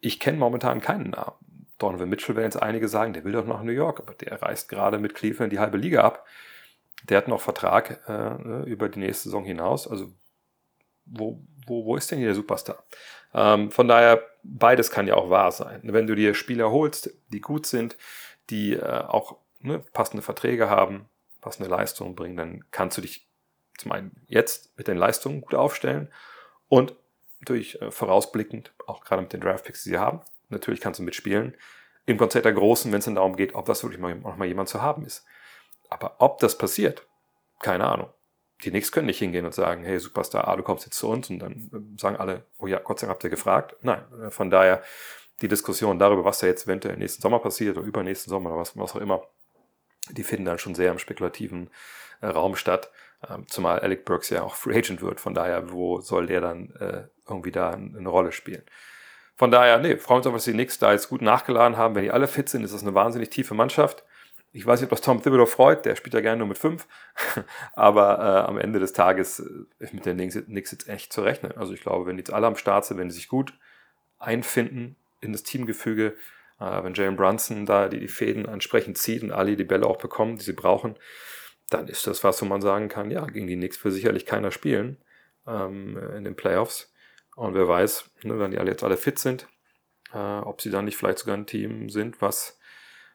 Ich 0.00 0.20
kenne 0.20 0.38
momentan 0.38 0.80
keinen 0.80 1.10
Namen. 1.10 1.36
Donovan 1.78 2.08
Mitchell 2.08 2.34
werden 2.34 2.46
jetzt 2.46 2.62
einige 2.62 2.88
sagen, 2.88 3.12
der 3.12 3.24
will 3.24 3.32
doch 3.32 3.46
nach 3.46 3.62
New 3.62 3.72
York, 3.72 4.00
aber 4.00 4.14
der 4.14 4.42
reist 4.42 4.68
gerade 4.68 4.98
mit 4.98 5.14
Cleveland 5.14 5.52
die 5.52 5.60
halbe 5.60 5.78
Liga 5.78 6.02
ab. 6.02 6.26
Der 7.04 7.18
hat 7.18 7.28
noch 7.28 7.40
Vertrag 7.40 8.00
äh, 8.08 8.12
ne, 8.12 8.64
über 8.66 8.88
die 8.88 8.98
nächste 8.98 9.24
Saison 9.24 9.44
hinaus. 9.44 9.86
Also 9.86 10.12
wo, 11.04 11.40
wo, 11.66 11.84
wo 11.84 11.96
ist 11.96 12.10
denn 12.10 12.18
hier 12.18 12.28
der 12.28 12.34
Superstar? 12.34 12.84
Ähm, 13.32 13.70
von 13.70 13.86
daher, 13.86 14.22
beides 14.42 14.90
kann 14.90 15.06
ja 15.06 15.14
auch 15.14 15.30
wahr 15.30 15.52
sein. 15.52 15.80
Wenn 15.84 16.06
du 16.06 16.16
dir 16.16 16.34
Spieler 16.34 16.70
holst, 16.70 17.10
die 17.28 17.40
gut 17.40 17.66
sind, 17.66 17.96
die 18.50 18.74
äh, 18.74 18.82
auch 18.82 19.36
ne, 19.60 19.78
passende 19.78 20.22
Verträge 20.22 20.68
haben, 20.68 21.08
passende 21.40 21.70
Leistungen 21.70 22.16
bringen, 22.16 22.36
dann 22.36 22.64
kannst 22.72 22.96
du 22.96 23.02
dich 23.02 23.28
zum 23.78 23.92
einen 23.92 24.20
jetzt 24.26 24.76
mit 24.76 24.88
den 24.88 24.96
Leistungen 24.96 25.40
gut 25.40 25.54
aufstellen 25.54 26.08
und 26.68 26.94
natürlich 27.40 27.80
äh, 27.80 27.90
vorausblickend, 27.90 28.72
auch 28.86 29.04
gerade 29.04 29.22
mit 29.22 29.32
den 29.32 29.40
Draftpicks, 29.40 29.84
die 29.84 29.90
sie 29.90 29.98
haben, 29.98 30.20
natürlich 30.48 30.80
kannst 30.80 31.00
du 31.00 31.04
mitspielen. 31.04 31.56
Im 32.06 32.16
Konzert 32.16 32.44
der 32.44 32.52
Großen, 32.52 32.90
wenn 32.90 33.00
es 33.00 33.04
dann 33.04 33.16
darum 33.16 33.36
geht, 33.36 33.54
ob 33.54 33.66
das 33.66 33.82
wirklich 33.82 34.00
mal, 34.00 34.14
mal 34.14 34.46
jemand 34.46 34.68
zu 34.68 34.80
haben 34.80 35.04
ist. 35.04 35.26
Aber 35.90 36.16
ob 36.18 36.38
das 36.38 36.56
passiert, 36.56 37.06
keine 37.60 37.86
Ahnung 37.86 38.10
die 38.64 38.70
Knicks 38.70 38.90
können 38.90 39.06
nicht 39.06 39.18
hingehen 39.18 39.44
und 39.44 39.54
sagen, 39.54 39.84
hey 39.84 39.98
Superstar 39.98 40.48
A, 40.48 40.56
du 40.56 40.62
kommst 40.62 40.84
jetzt 40.84 40.98
zu 40.98 41.08
uns 41.08 41.30
und 41.30 41.38
dann 41.38 41.70
äh, 41.72 42.00
sagen 42.00 42.16
alle, 42.16 42.44
oh 42.58 42.66
ja, 42.66 42.78
Gott 42.78 42.98
sei 42.98 43.06
Dank 43.06 43.16
habt 43.16 43.24
ihr 43.24 43.30
gefragt. 43.30 43.76
Nein, 43.82 44.02
äh, 44.20 44.30
von 44.30 44.50
daher 44.50 44.82
die 45.40 45.48
Diskussion 45.48 45.98
darüber, 45.98 46.24
was 46.24 46.40
da 46.40 46.48
jetzt 46.48 46.64
eventuell 46.64 46.96
nächsten 46.96 47.22
Sommer 47.22 47.38
passiert 47.38 47.76
oder 47.76 47.86
übernächsten 47.86 48.30
Sommer 48.30 48.50
oder 48.50 48.60
was, 48.60 48.76
was 48.76 48.96
auch 48.96 49.00
immer, 49.00 49.22
die 50.10 50.24
finden 50.24 50.46
dann 50.46 50.58
schon 50.58 50.74
sehr 50.74 50.90
im 50.90 50.98
spekulativen 50.98 51.70
äh, 52.20 52.26
Raum 52.26 52.56
statt. 52.56 52.90
Ähm, 53.28 53.46
zumal 53.48 53.80
Alec 53.80 54.04
Burks 54.04 54.30
ja 54.30 54.42
auch 54.42 54.54
Free 54.54 54.76
Agent 54.76 55.02
wird. 55.02 55.20
Von 55.20 55.34
daher, 55.34 55.72
wo 55.72 56.00
soll 56.00 56.26
der 56.26 56.40
dann 56.40 56.70
äh, 56.78 57.04
irgendwie 57.28 57.50
da 57.50 57.70
eine 57.70 58.08
Rolle 58.08 58.32
spielen? 58.32 58.62
Von 59.36 59.50
daher, 59.50 59.78
nee, 59.78 59.96
freuen 59.96 60.18
uns 60.18 60.26
auf, 60.26 60.34
dass 60.34 60.44
die 60.44 60.52
Knicks 60.52 60.78
da 60.78 60.92
jetzt 60.92 61.08
gut 61.08 61.22
nachgeladen 61.22 61.76
haben. 61.76 61.94
Wenn 61.94 62.02
die 62.02 62.10
alle 62.10 62.28
fit 62.28 62.48
sind, 62.48 62.64
ist 62.64 62.74
das 62.74 62.82
eine 62.82 62.94
wahnsinnig 62.94 63.30
tiefe 63.30 63.54
Mannschaft. 63.54 64.04
Ich 64.52 64.66
weiß 64.66 64.80
nicht, 64.80 64.86
ob 64.86 64.90
das 64.90 65.00
Tom 65.00 65.22
Thibodeau 65.22 65.46
freut, 65.46 65.84
der 65.84 65.94
spielt 65.94 66.14
ja 66.14 66.20
gerne 66.20 66.38
nur 66.38 66.48
mit 66.48 66.58
fünf, 66.58 66.88
aber 67.74 68.18
äh, 68.18 68.48
am 68.48 68.58
Ende 68.58 68.80
des 68.80 68.92
Tages 68.94 69.40
äh, 69.40 69.44
ist 69.78 69.92
mit 69.92 70.06
den 70.06 70.16
Knicks 70.16 70.72
jetzt 70.72 70.88
echt 70.88 71.12
zu 71.12 71.22
rechnen. 71.22 71.52
Also 71.56 71.74
ich 71.74 71.82
glaube, 71.82 72.06
wenn 72.06 72.16
die 72.16 72.22
jetzt 72.22 72.32
alle 72.32 72.46
am 72.46 72.56
Start 72.56 72.86
sind, 72.86 72.98
wenn 72.98 73.10
sie 73.10 73.16
sich 73.16 73.28
gut 73.28 73.52
einfinden 74.18 74.96
in 75.20 75.32
das 75.32 75.42
Teamgefüge, 75.42 76.16
äh, 76.60 76.82
wenn 76.82 76.94
Jalen 76.94 77.16
Brunson 77.16 77.66
da 77.66 77.88
die, 77.88 78.00
die 78.00 78.08
Fäden 78.08 78.46
entsprechend 78.46 78.98
zieht 78.98 79.22
und 79.22 79.32
alle 79.32 79.54
die 79.54 79.64
Bälle 79.64 79.86
auch 79.86 79.98
bekommen, 79.98 80.38
die 80.38 80.44
sie 80.44 80.54
brauchen, 80.54 80.96
dann 81.70 81.88
ist 81.88 82.06
das 82.06 82.24
was, 82.24 82.40
wo 82.42 82.46
man 82.46 82.60
sagen 82.60 82.88
kann, 82.88 83.10
ja, 83.10 83.24
gegen 83.26 83.46
die 83.46 83.56
Knicks 83.56 83.84
will 83.84 83.92
sicherlich 83.92 84.26
keiner 84.26 84.50
spielen 84.50 84.98
ähm, 85.46 85.98
in 86.16 86.24
den 86.24 86.36
Playoffs. 86.36 86.92
Und 87.36 87.54
wer 87.54 87.68
weiß, 87.68 88.10
ne, 88.22 88.38
wenn 88.38 88.50
die 88.50 88.58
alle 88.58 88.70
jetzt 88.70 88.82
alle 88.82 88.96
fit 88.96 89.18
sind, 89.18 89.46
äh, 90.12 90.18
ob 90.18 90.60
sie 90.60 90.70
dann 90.70 90.86
nicht 90.86 90.96
vielleicht 90.96 91.18
sogar 91.18 91.36
ein 91.36 91.46
Team 91.46 91.88
sind, 91.90 92.20
was 92.20 92.58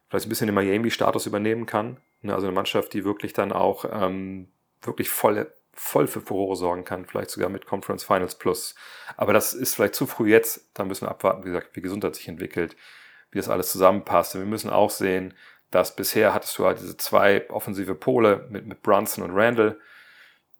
vielleicht 0.07 0.27
ein 0.27 0.29
bisschen 0.29 0.47
den 0.47 0.55
Miami-Status 0.55 1.25
übernehmen 1.25 1.65
kann. 1.65 1.97
Ne, 2.21 2.33
also 2.33 2.47
eine 2.47 2.55
Mannschaft, 2.55 2.93
die 2.93 3.03
wirklich 3.03 3.33
dann 3.33 3.51
auch 3.51 3.85
ähm, 3.91 4.51
wirklich 4.81 5.09
voll, 5.09 5.51
voll 5.73 6.07
für 6.07 6.21
Furore 6.21 6.55
sorgen 6.55 6.85
kann, 6.85 7.05
vielleicht 7.05 7.31
sogar 7.31 7.49
mit 7.49 7.65
Conference 7.65 8.03
Finals 8.03 8.35
Plus. 8.35 8.75
Aber 9.17 9.33
das 9.33 9.53
ist 9.53 9.75
vielleicht 9.75 9.95
zu 9.95 10.05
früh 10.05 10.29
jetzt. 10.29 10.69
Da 10.73 10.85
müssen 10.85 11.05
wir 11.05 11.11
abwarten, 11.11 11.43
wie 11.43 11.47
gesagt, 11.47 11.75
wie 11.75 11.81
Gesundheit 11.81 12.15
sich 12.15 12.27
entwickelt, 12.27 12.75
wie 13.31 13.39
das 13.39 13.49
alles 13.49 13.71
zusammenpasst. 13.71 14.35
Und 14.35 14.41
wir 14.41 14.47
müssen 14.47 14.69
auch 14.69 14.91
sehen, 14.91 15.33
dass 15.73 15.95
bisher 15.95 16.33
hattest 16.33 16.57
du 16.57 16.65
halt 16.65 16.79
diese 16.79 16.97
zwei 16.97 17.49
offensive 17.49 17.95
Pole 17.95 18.45
mit, 18.49 18.67
mit 18.67 18.83
Brunson 18.83 19.23
und 19.23 19.31
Randall. 19.35 19.79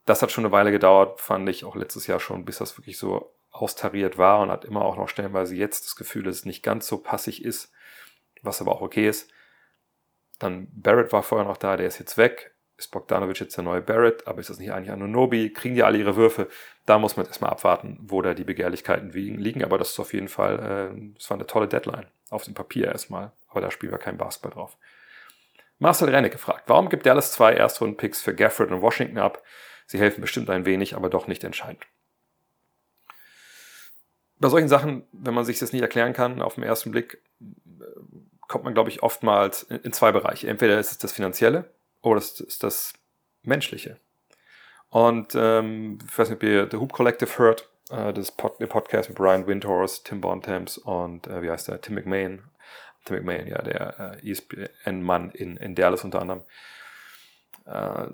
Das 0.06 0.22
hat 0.22 0.32
schon 0.32 0.44
eine 0.44 0.52
Weile 0.52 0.72
gedauert, 0.72 1.22
fand 1.22 1.48
ich 1.50 1.66
auch 1.66 1.76
letztes 1.76 2.08
Jahr 2.08 2.20
schon, 2.20 2.46
bis 2.46 2.58
das 2.58 2.78
wirklich 2.78 2.98
so 2.98 3.32
austariert 3.52 4.18
war 4.18 4.42
und 4.42 4.50
hat 4.50 4.66
immer 4.66 4.84
auch 4.84 4.98
noch 4.98 5.08
stellenweise 5.08 5.56
jetzt 5.56 5.86
das 5.86 5.96
Gefühl, 5.96 6.24
dass 6.24 6.38
es 6.38 6.46
nicht 6.46 6.64
ganz 6.64 6.88
so 6.88 6.98
passig 6.98 7.46
ist, 7.46 7.72
was 8.42 8.60
aber 8.60 8.72
auch 8.72 8.82
okay 8.82 9.08
ist. 9.08 9.30
Dann 10.40 10.68
Barrett 10.74 11.14
war 11.14 11.22
vorher 11.22 11.48
noch 11.48 11.58
da, 11.58 11.78
der 11.78 11.88
ist 11.88 12.00
jetzt 12.00 12.18
weg. 12.18 12.50
Ist 12.76 12.90
Bogdanovic 12.90 13.40
jetzt 13.40 13.56
der 13.56 13.64
neue 13.64 13.82
Barrett, 13.82 14.26
aber 14.26 14.40
ist 14.40 14.50
das 14.50 14.58
nicht 14.58 14.74
eigentlich 14.74 14.92
Anunobi? 14.92 15.54
Kriegen 15.54 15.76
die 15.76 15.84
alle 15.84 16.00
ihre 16.00 16.16
Würfe? 16.16 16.50
Da 16.88 16.98
muss 16.98 17.16
man 17.16 17.28
erstmal 17.28 17.52
abwarten, 17.52 18.00
wo 18.02 18.24
da 18.24 18.34
die 18.34 18.44
Begehrlichkeiten 18.44 19.12
liegen. 19.12 19.64
Aber 19.64 19.78
das 19.78 19.92
ist 19.92 20.00
auf 20.00 20.12
jeden 20.12 20.28
Fall, 20.28 20.92
äh, 20.92 21.14
das 21.16 21.30
war 21.30 21.38
eine 21.38 21.46
tolle 21.46 21.68
Deadline. 21.68 22.08
Auf 22.32 22.46
dem 22.46 22.56
Papier 22.56 22.88
erstmal. 22.88 23.32
Aber 23.48 23.62
da 23.62 23.70
spielen 23.70 23.92
wir 23.92 24.00
kein 24.00 24.18
Basketball 24.18 24.52
drauf. 24.52 24.76
Marcel 25.80 26.10
Renne 26.10 26.30
gefragt, 26.30 26.64
warum 26.68 26.90
gibt 26.90 27.06
Dallas 27.06 27.32
zwei 27.32 27.54
Erstrunden-Picks 27.54 28.22
für 28.22 28.34
Gafford 28.34 28.72
und 28.72 28.82
Washington 28.82 29.18
ab? 29.18 29.44
Sie 29.86 30.00
helfen 30.00 30.22
bestimmt 30.22 30.50
ein 30.50 30.66
wenig, 30.66 30.96
aber 30.96 31.10
doch 31.10 31.28
nicht 31.28 31.44
entscheidend. 31.44 31.86
Bei 34.40 34.50
solchen 34.50 34.68
Sachen, 34.68 35.08
wenn 35.12 35.34
man 35.34 35.46
sich 35.46 35.60
das 35.60 35.74
nicht 35.74 35.82
erklären 35.82 36.14
kann 36.14 36.42
auf 36.42 36.56
den 36.56 36.64
ersten 36.64 36.92
Blick, 36.92 37.22
kommt 38.48 38.66
man, 38.66 38.74
glaube 38.74 38.90
ich, 38.90 39.04
oftmals 39.04 39.64
in, 39.64 39.78
in, 39.78 39.94
zwei 39.94 40.12
Bereiche. 40.12 40.48
Entweder 40.48 40.80
ist 40.80 40.92
es 40.92 40.98
das 40.98 41.12
Finanzielle 41.12 41.74
oder 42.02 42.20
es 42.20 42.40
ist 42.40 42.64
das 42.64 42.94
Menschliche. 43.42 44.00
Und 44.90 45.34
ähm, 45.36 45.98
ich 46.08 46.18
weiß 46.18 46.30
nicht, 46.30 46.38
ob 46.38 46.44
ihr 46.44 46.68
The 46.70 46.78
Hoop 46.78 46.94
Collective 46.94 47.38
hört, 47.38 47.70
äh, 47.90 48.14
das 48.14 48.32
Pod, 48.32 48.58
Podcast 48.70 49.10
mit 49.10 49.18
Brian 49.18 49.48
Windhorst, 49.48 50.06
Tim 50.06 50.22
Bontemps 50.22 50.78
und 50.78 51.28
äh, 51.28 51.42
wie 51.42 51.50
heißt 51.50 51.68
der, 51.68 51.82
Tim 51.82 51.96
McMahon. 51.96 52.44
Tim 53.04 53.18
McMahon, 53.18 53.48
ja, 53.48 53.62
der 53.62 54.20
äh, 54.24 54.32
ESPN-Mann 54.32 55.32
in, 55.32 55.58
in 55.58 55.76
Dallas 55.76 56.04
unter 56.04 56.22
anderem. 56.22 56.44
Äh, 57.66 58.08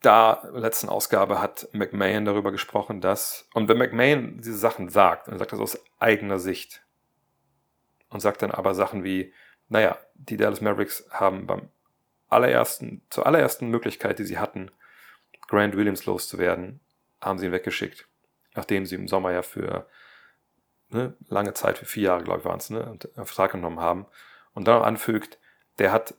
da 0.00 0.42
letzten 0.52 0.88
Ausgabe 0.88 1.40
hat 1.40 1.68
McMahon 1.72 2.24
darüber 2.24 2.50
gesprochen, 2.50 3.00
dass, 3.00 3.48
und 3.54 3.68
wenn 3.68 3.78
McMahon 3.78 4.38
diese 4.38 4.56
Sachen 4.56 4.88
sagt, 4.88 5.28
dann 5.28 5.38
sagt 5.38 5.52
er 5.52 5.58
das 5.58 5.74
aus 5.74 5.84
eigener 6.00 6.38
Sicht 6.38 6.82
und 8.08 8.20
sagt 8.20 8.42
dann 8.42 8.50
aber 8.50 8.74
Sachen 8.74 9.04
wie, 9.04 9.32
naja, 9.68 9.96
die 10.14 10.36
Dallas 10.36 10.60
Mavericks 10.60 11.06
haben 11.10 11.46
beim 11.46 11.68
allerersten, 12.28 13.02
zur 13.10 13.26
allerersten 13.26 13.68
Möglichkeit, 13.68 14.18
die 14.18 14.24
sie 14.24 14.38
hatten, 14.38 14.70
Grant 15.48 15.76
Williams 15.76 16.06
loszuwerden, 16.06 16.80
haben 17.20 17.38
sie 17.38 17.46
ihn 17.46 17.52
weggeschickt. 17.52 18.08
Nachdem 18.54 18.86
sie 18.86 18.96
im 18.96 19.08
Sommer 19.08 19.32
ja 19.32 19.42
für 19.42 19.86
ne, 20.92 21.14
lange 21.28 21.54
Zeit, 21.54 21.78
für 21.78 21.86
vier 21.86 22.04
Jahre, 22.04 22.24
glaube 22.24 22.40
ich, 22.40 22.44
waren 22.44 22.58
es, 22.58 22.70
ne, 22.70 22.98
einen 23.16 23.26
Vertrag 23.26 23.52
genommen 23.52 23.80
haben. 23.80 24.06
Und 24.54 24.68
dann 24.68 24.78
noch 24.78 24.86
anfügt, 24.86 25.38
der 25.78 25.92
hat 25.92 26.14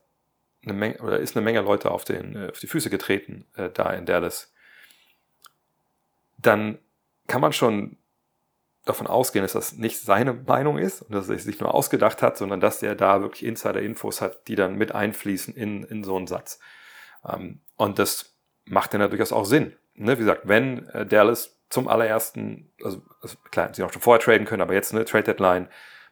eine 0.64 0.74
Menge, 0.74 0.98
oder 1.00 1.20
ist 1.20 1.36
eine 1.36 1.44
Menge 1.44 1.62
Leute 1.62 1.92
auf, 1.92 2.06
den, 2.06 2.36
äh, 2.36 2.50
auf 2.50 2.60
die 2.60 2.68
Füße 2.68 2.90
getreten, 2.90 3.46
äh, 3.56 3.70
da 3.70 3.92
in 3.92 4.06
Dallas. 4.06 4.54
Dann 6.38 6.80
kann 7.28 7.42
man 7.42 7.54
schon 7.54 7.98
davon 8.86 9.08
ausgehen, 9.08 9.44
dass 9.44 9.54
das 9.54 9.74
nicht 9.74 10.00
seine 10.00 10.34
Meinung 10.34 10.78
ist 10.78 11.02
und 11.02 11.14
dass 11.14 11.30
er 11.30 11.40
sich 11.40 11.60
nur 11.60 11.74
ausgedacht 11.74 12.22
hat, 12.22 12.38
sondern 12.38 12.60
dass 12.60 12.84
er 12.84 12.96
da 12.96 13.22
wirklich 13.22 13.46
Insider-Infos 13.46 14.22
hat, 14.22 14.48
die 14.48 14.56
dann 14.56 14.76
mit 14.76 14.94
einfließen 14.94 15.56
in, 15.56 15.84
in 15.84 16.04
so 16.04 16.18
einen 16.18 16.28
Satz. 16.28 16.60
Ähm, 17.26 17.62
und 17.78 18.00
das 18.00 18.36
macht 18.66 18.94
dann 18.94 19.02
ja 19.02 19.08
durchaus 19.08 19.32
auch 19.32 19.46
Sinn. 19.46 19.74
Ne? 19.96 20.14
Wie 20.18 20.22
gesagt, 20.22 20.48
wenn 20.48 20.88
äh, 20.90 21.06
Dallas 21.06 21.58
zum 21.74 21.88
allerersten, 21.88 22.72
also, 22.84 23.02
also 23.22 23.36
klar, 23.50 23.74
sie 23.74 23.84
auch 23.84 23.92
schon 23.92 24.02
vorher 24.02 24.24
traden 24.24 24.46
können, 24.46 24.62
aber 24.62 24.76
jetzt 24.76 24.94
eine 24.94 25.06
Trade 25.06 25.24
Deadline, 25.24 25.68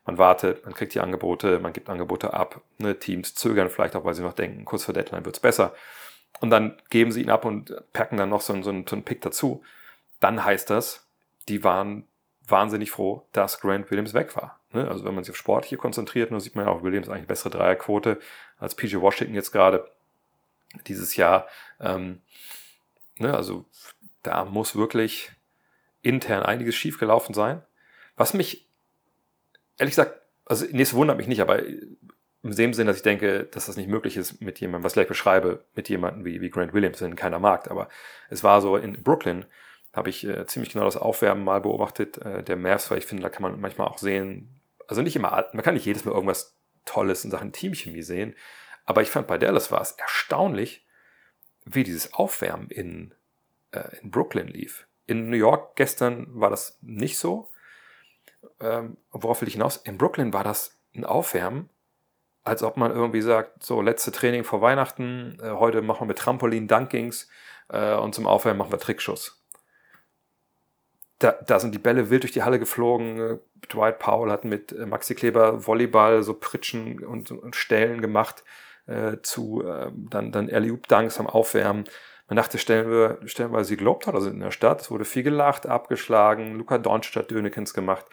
man 0.06 0.18
wartet, 0.18 0.66
man 0.66 0.74
kriegt 0.74 0.96
die 0.96 1.00
Angebote, 1.00 1.60
man 1.60 1.72
gibt 1.72 1.88
Angebote 1.88 2.34
ab, 2.34 2.62
ne? 2.80 2.98
Teams 2.98 3.36
zögern 3.36 3.70
vielleicht 3.70 3.96
auch, 3.96 4.04
weil 4.04 4.16
sie 4.16 4.24
noch 4.24 4.34
denken, 4.34 4.66
kurz 4.66 4.86
vor 4.86 4.96
Deadline 4.96 5.24
wird's 5.24 5.40
besser. 5.40 5.76
Und 6.40 6.50
dann 6.50 6.82
geben 6.90 7.12
sie 7.12 7.22
ihn 7.22 7.30
ab 7.30 7.46
und 7.46 7.76
packen 7.94 8.18
dann 8.18 8.30
noch 8.30 8.42
so, 8.42 8.56
so, 8.64 8.64
so 8.64 8.70
einen 8.72 9.04
Pick 9.04 9.22
dazu. 9.22 9.62
Dann 10.20 10.44
heißt 10.44 10.72
das, 10.72 11.06
die 11.48 11.64
waren 11.64 12.08
wahnsinnig 12.48 12.90
froh, 12.90 13.28
dass 13.32 13.60
Grant 13.60 13.92
Williams 13.92 14.16
weg 14.16 14.36
war. 14.36 14.60
Ne? 14.72 14.88
Also 14.88 15.06
wenn 15.06 15.14
man 15.14 15.24
sich 15.24 15.32
auf 15.32 15.38
Sport 15.38 15.66
hier 15.66 15.78
konzentriert, 15.78 16.32
nur 16.32 16.42
sieht 16.42 16.56
man 16.56 16.66
ja 16.66 16.72
auch 16.72 16.82
Williams 16.82 17.08
eigentlich 17.08 17.28
bessere 17.28 17.52
Dreierquote 17.52 18.20
als 18.58 18.74
PJ 18.74 18.96
Washington 18.98 19.36
jetzt 19.36 19.52
gerade 19.52 19.88
dieses 20.88 21.16
Jahr. 21.16 21.46
Ähm, 21.80 22.22
ne? 23.20 23.36
Also 23.36 23.66
da 24.24 24.44
muss 24.46 24.76
wirklich 24.76 25.32
intern 26.02 26.44
einiges 26.44 26.76
schiefgelaufen 26.76 27.34
sein. 27.34 27.62
Was 28.16 28.34
mich, 28.34 28.68
ehrlich 29.78 29.96
gesagt, 29.96 30.22
also 30.46 30.66
nee, 30.72 30.82
es 30.82 30.94
wundert 30.94 31.18
mich 31.18 31.28
nicht, 31.28 31.42
aber 31.42 31.64
in 32.44 32.56
dem 32.56 32.74
Sinn, 32.74 32.88
dass 32.88 32.98
ich 32.98 33.04
denke, 33.04 33.44
dass 33.46 33.68
das 33.68 33.78
nicht 33.78 33.90
möglich 33.90 34.18
ist 34.18 34.42
mit 34.42 34.60
jemandem, 34.60 34.84
was 34.84 34.94
ich 34.94 34.96
gleich 34.96 35.08
beschreibe, 35.08 35.64
mit 35.76 35.90
jemandem 35.90 36.26
wie, 36.26 36.42
wie 36.42 36.50
Grant 36.50 36.74
Williams, 36.74 37.00
den 37.00 37.16
keiner 37.16 37.40
mag. 37.40 37.70
Aber 37.70 37.88
es 38.30 38.44
war 38.44 38.62
so 38.62 38.78
in 38.78 39.04
Brooklyn, 39.04 39.46
habe 39.94 40.10
ich 40.10 40.26
äh, 40.26 40.46
ziemlich 40.48 40.72
genau 40.72 40.86
das 40.86 40.98
Aufwärmen 40.98 41.44
mal 41.44 41.62
beobachtet 41.62 42.18
äh, 42.18 42.44
der 42.44 42.56
Mavs, 42.56 42.90
weil 42.90 42.98
ich 42.98 43.06
finde, 43.06 43.24
da 43.24 43.30
kann 43.30 43.44
man 43.44 43.60
manchmal 43.60 43.88
auch 43.88 43.98
sehen, 43.98 44.62
also 44.88 45.02
nicht 45.02 45.16
immer, 45.16 45.46
man 45.54 45.64
kann 45.64 45.74
nicht 45.74 45.86
jedes 45.86 46.06
Mal 46.06 46.14
irgendwas 46.14 46.58
Tolles 46.86 47.24
in 47.24 47.32
Sachen 47.32 47.52
Teamchemie 47.52 48.02
sehen, 48.02 48.36
aber 48.86 49.02
ich 49.02 49.10
fand 49.10 49.28
bei 49.28 49.38
Dallas 49.38 49.72
war 49.72 49.82
es 49.82 49.92
erstaunlich, 49.94 50.86
wie 51.66 51.84
dieses 51.84 52.14
Aufwärmen 52.14 52.70
in, 52.70 53.14
äh, 53.72 53.98
in 54.02 54.10
Brooklyn 54.10 54.48
lief. 54.48 54.88
In 55.12 55.30
New 55.30 55.38
York 55.38 55.76
gestern 55.76 56.28
war 56.30 56.50
das 56.50 56.78
nicht 56.82 57.18
so. 57.18 57.50
Ähm, 58.60 58.98
worauf 59.12 59.42
will 59.42 59.48
ich 59.48 59.56
hinaus? 59.56 59.78
In 59.78 59.98
Brooklyn 59.98 60.34
war 60.34 60.44
das 60.44 60.80
ein 60.96 61.06
Aufwärmen, 61.06 61.70
als 62.44 62.64
ob 62.64 62.78
man 62.78 62.92
irgendwie 62.92 63.22
sagt, 63.22 63.64
so 63.64 63.82
letzte 63.82 64.12
Training 64.12 64.44
vor 64.44 64.62
Weihnachten, 64.62 65.38
äh, 65.42 65.52
heute 65.52 65.82
machen 65.82 66.02
wir 66.02 66.08
mit 66.08 66.18
Trampolin 66.18 66.68
Dunkings 66.68 67.28
äh, 67.70 67.96
und 67.96 68.16
zum 68.16 68.28
Aufwärmen 68.28 68.58
machen 68.60 68.72
wir 68.72 68.80
Trickschuss 68.80 69.42
da, 71.22 71.34
da 71.46 71.60
sind 71.60 71.74
die 71.74 71.80
Bälle 71.80 72.10
wild 72.10 72.24
durch 72.24 72.32
die 72.32 72.44
Halle 72.44 72.60
geflogen. 72.60 73.40
Dwight 73.72 74.00
Powell 74.00 74.32
hat 74.32 74.44
mit 74.44 74.72
äh, 74.72 74.86
Maxi 74.86 75.16
Kleber 75.16 75.66
Volleyball 75.66 76.24
so 76.24 76.34
Pritschen 76.34 77.04
und, 77.04 77.32
und 77.32 77.56
Stellen 77.56 78.02
gemacht 78.02 78.44
äh, 78.88 79.18
zu 79.22 79.64
äh, 79.64 79.92
dann, 79.94 80.32
dann 80.32 80.50
Alley-Oop-Dunks 80.50 81.20
am 81.20 81.28
Aufwärmen. 81.28 81.86
Man 82.32 82.38
dachte 82.38 82.58
stellenweise, 82.58 83.28
stellenweise 83.28 83.68
sie 83.68 83.76
gelobt 83.76 84.08
hat, 84.08 84.16
also 84.16 84.30
in 84.30 84.40
der 84.40 84.52
Stadt. 84.52 84.80
Es 84.80 84.90
wurde 84.90 85.04
viel 85.04 85.22
gelacht, 85.22 85.66
abgeschlagen. 85.66 86.56
Luca 86.56 86.78
Doncic 86.78 87.14
hat 87.18 87.30
Dönekens 87.30 87.74
gemacht. 87.74 88.06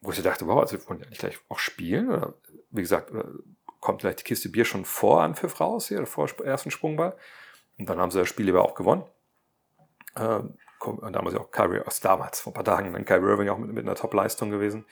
Wo 0.00 0.10
ich 0.10 0.20
dachte, 0.20 0.48
wow, 0.48 0.58
also 0.58 0.76
wollen 0.88 0.98
die 0.98 1.08
nicht 1.10 1.20
gleich 1.20 1.38
auch 1.48 1.60
spielen? 1.60 2.10
Oder 2.10 2.34
wie 2.70 2.82
gesagt, 2.82 3.12
kommt 3.78 4.00
vielleicht 4.00 4.18
die 4.18 4.24
Kiste 4.24 4.48
Bier 4.48 4.64
schon 4.64 4.84
vor 4.84 5.22
an 5.22 5.36
Pfiff 5.36 5.60
raus 5.60 5.86
hier, 5.86 6.04
vor 6.04 6.28
ersten 6.42 6.72
Sprungball? 6.72 7.16
Und 7.78 7.88
dann 7.88 8.00
haben 8.00 8.10
sie 8.10 8.18
das 8.18 8.26
Spiel 8.26 8.46
lieber 8.46 8.64
auch 8.64 8.74
gewonnen. 8.74 9.04
Ähm, 10.16 10.58
und 10.80 11.12
damals 11.12 11.36
ja 11.36 11.40
auch 11.40 11.52
Kyrie, 11.52 11.82
aus 11.86 12.00
damals, 12.00 12.40
vor 12.40 12.50
ein 12.50 12.54
paar 12.54 12.64
Tagen, 12.64 12.92
dann 12.92 13.04
Kyrie 13.04 13.30
Irving 13.30 13.48
auch 13.50 13.58
mit, 13.58 13.72
mit 13.72 13.84
einer 13.84 13.94
Top-Leistung 13.94 14.50
gewesen. 14.50 14.84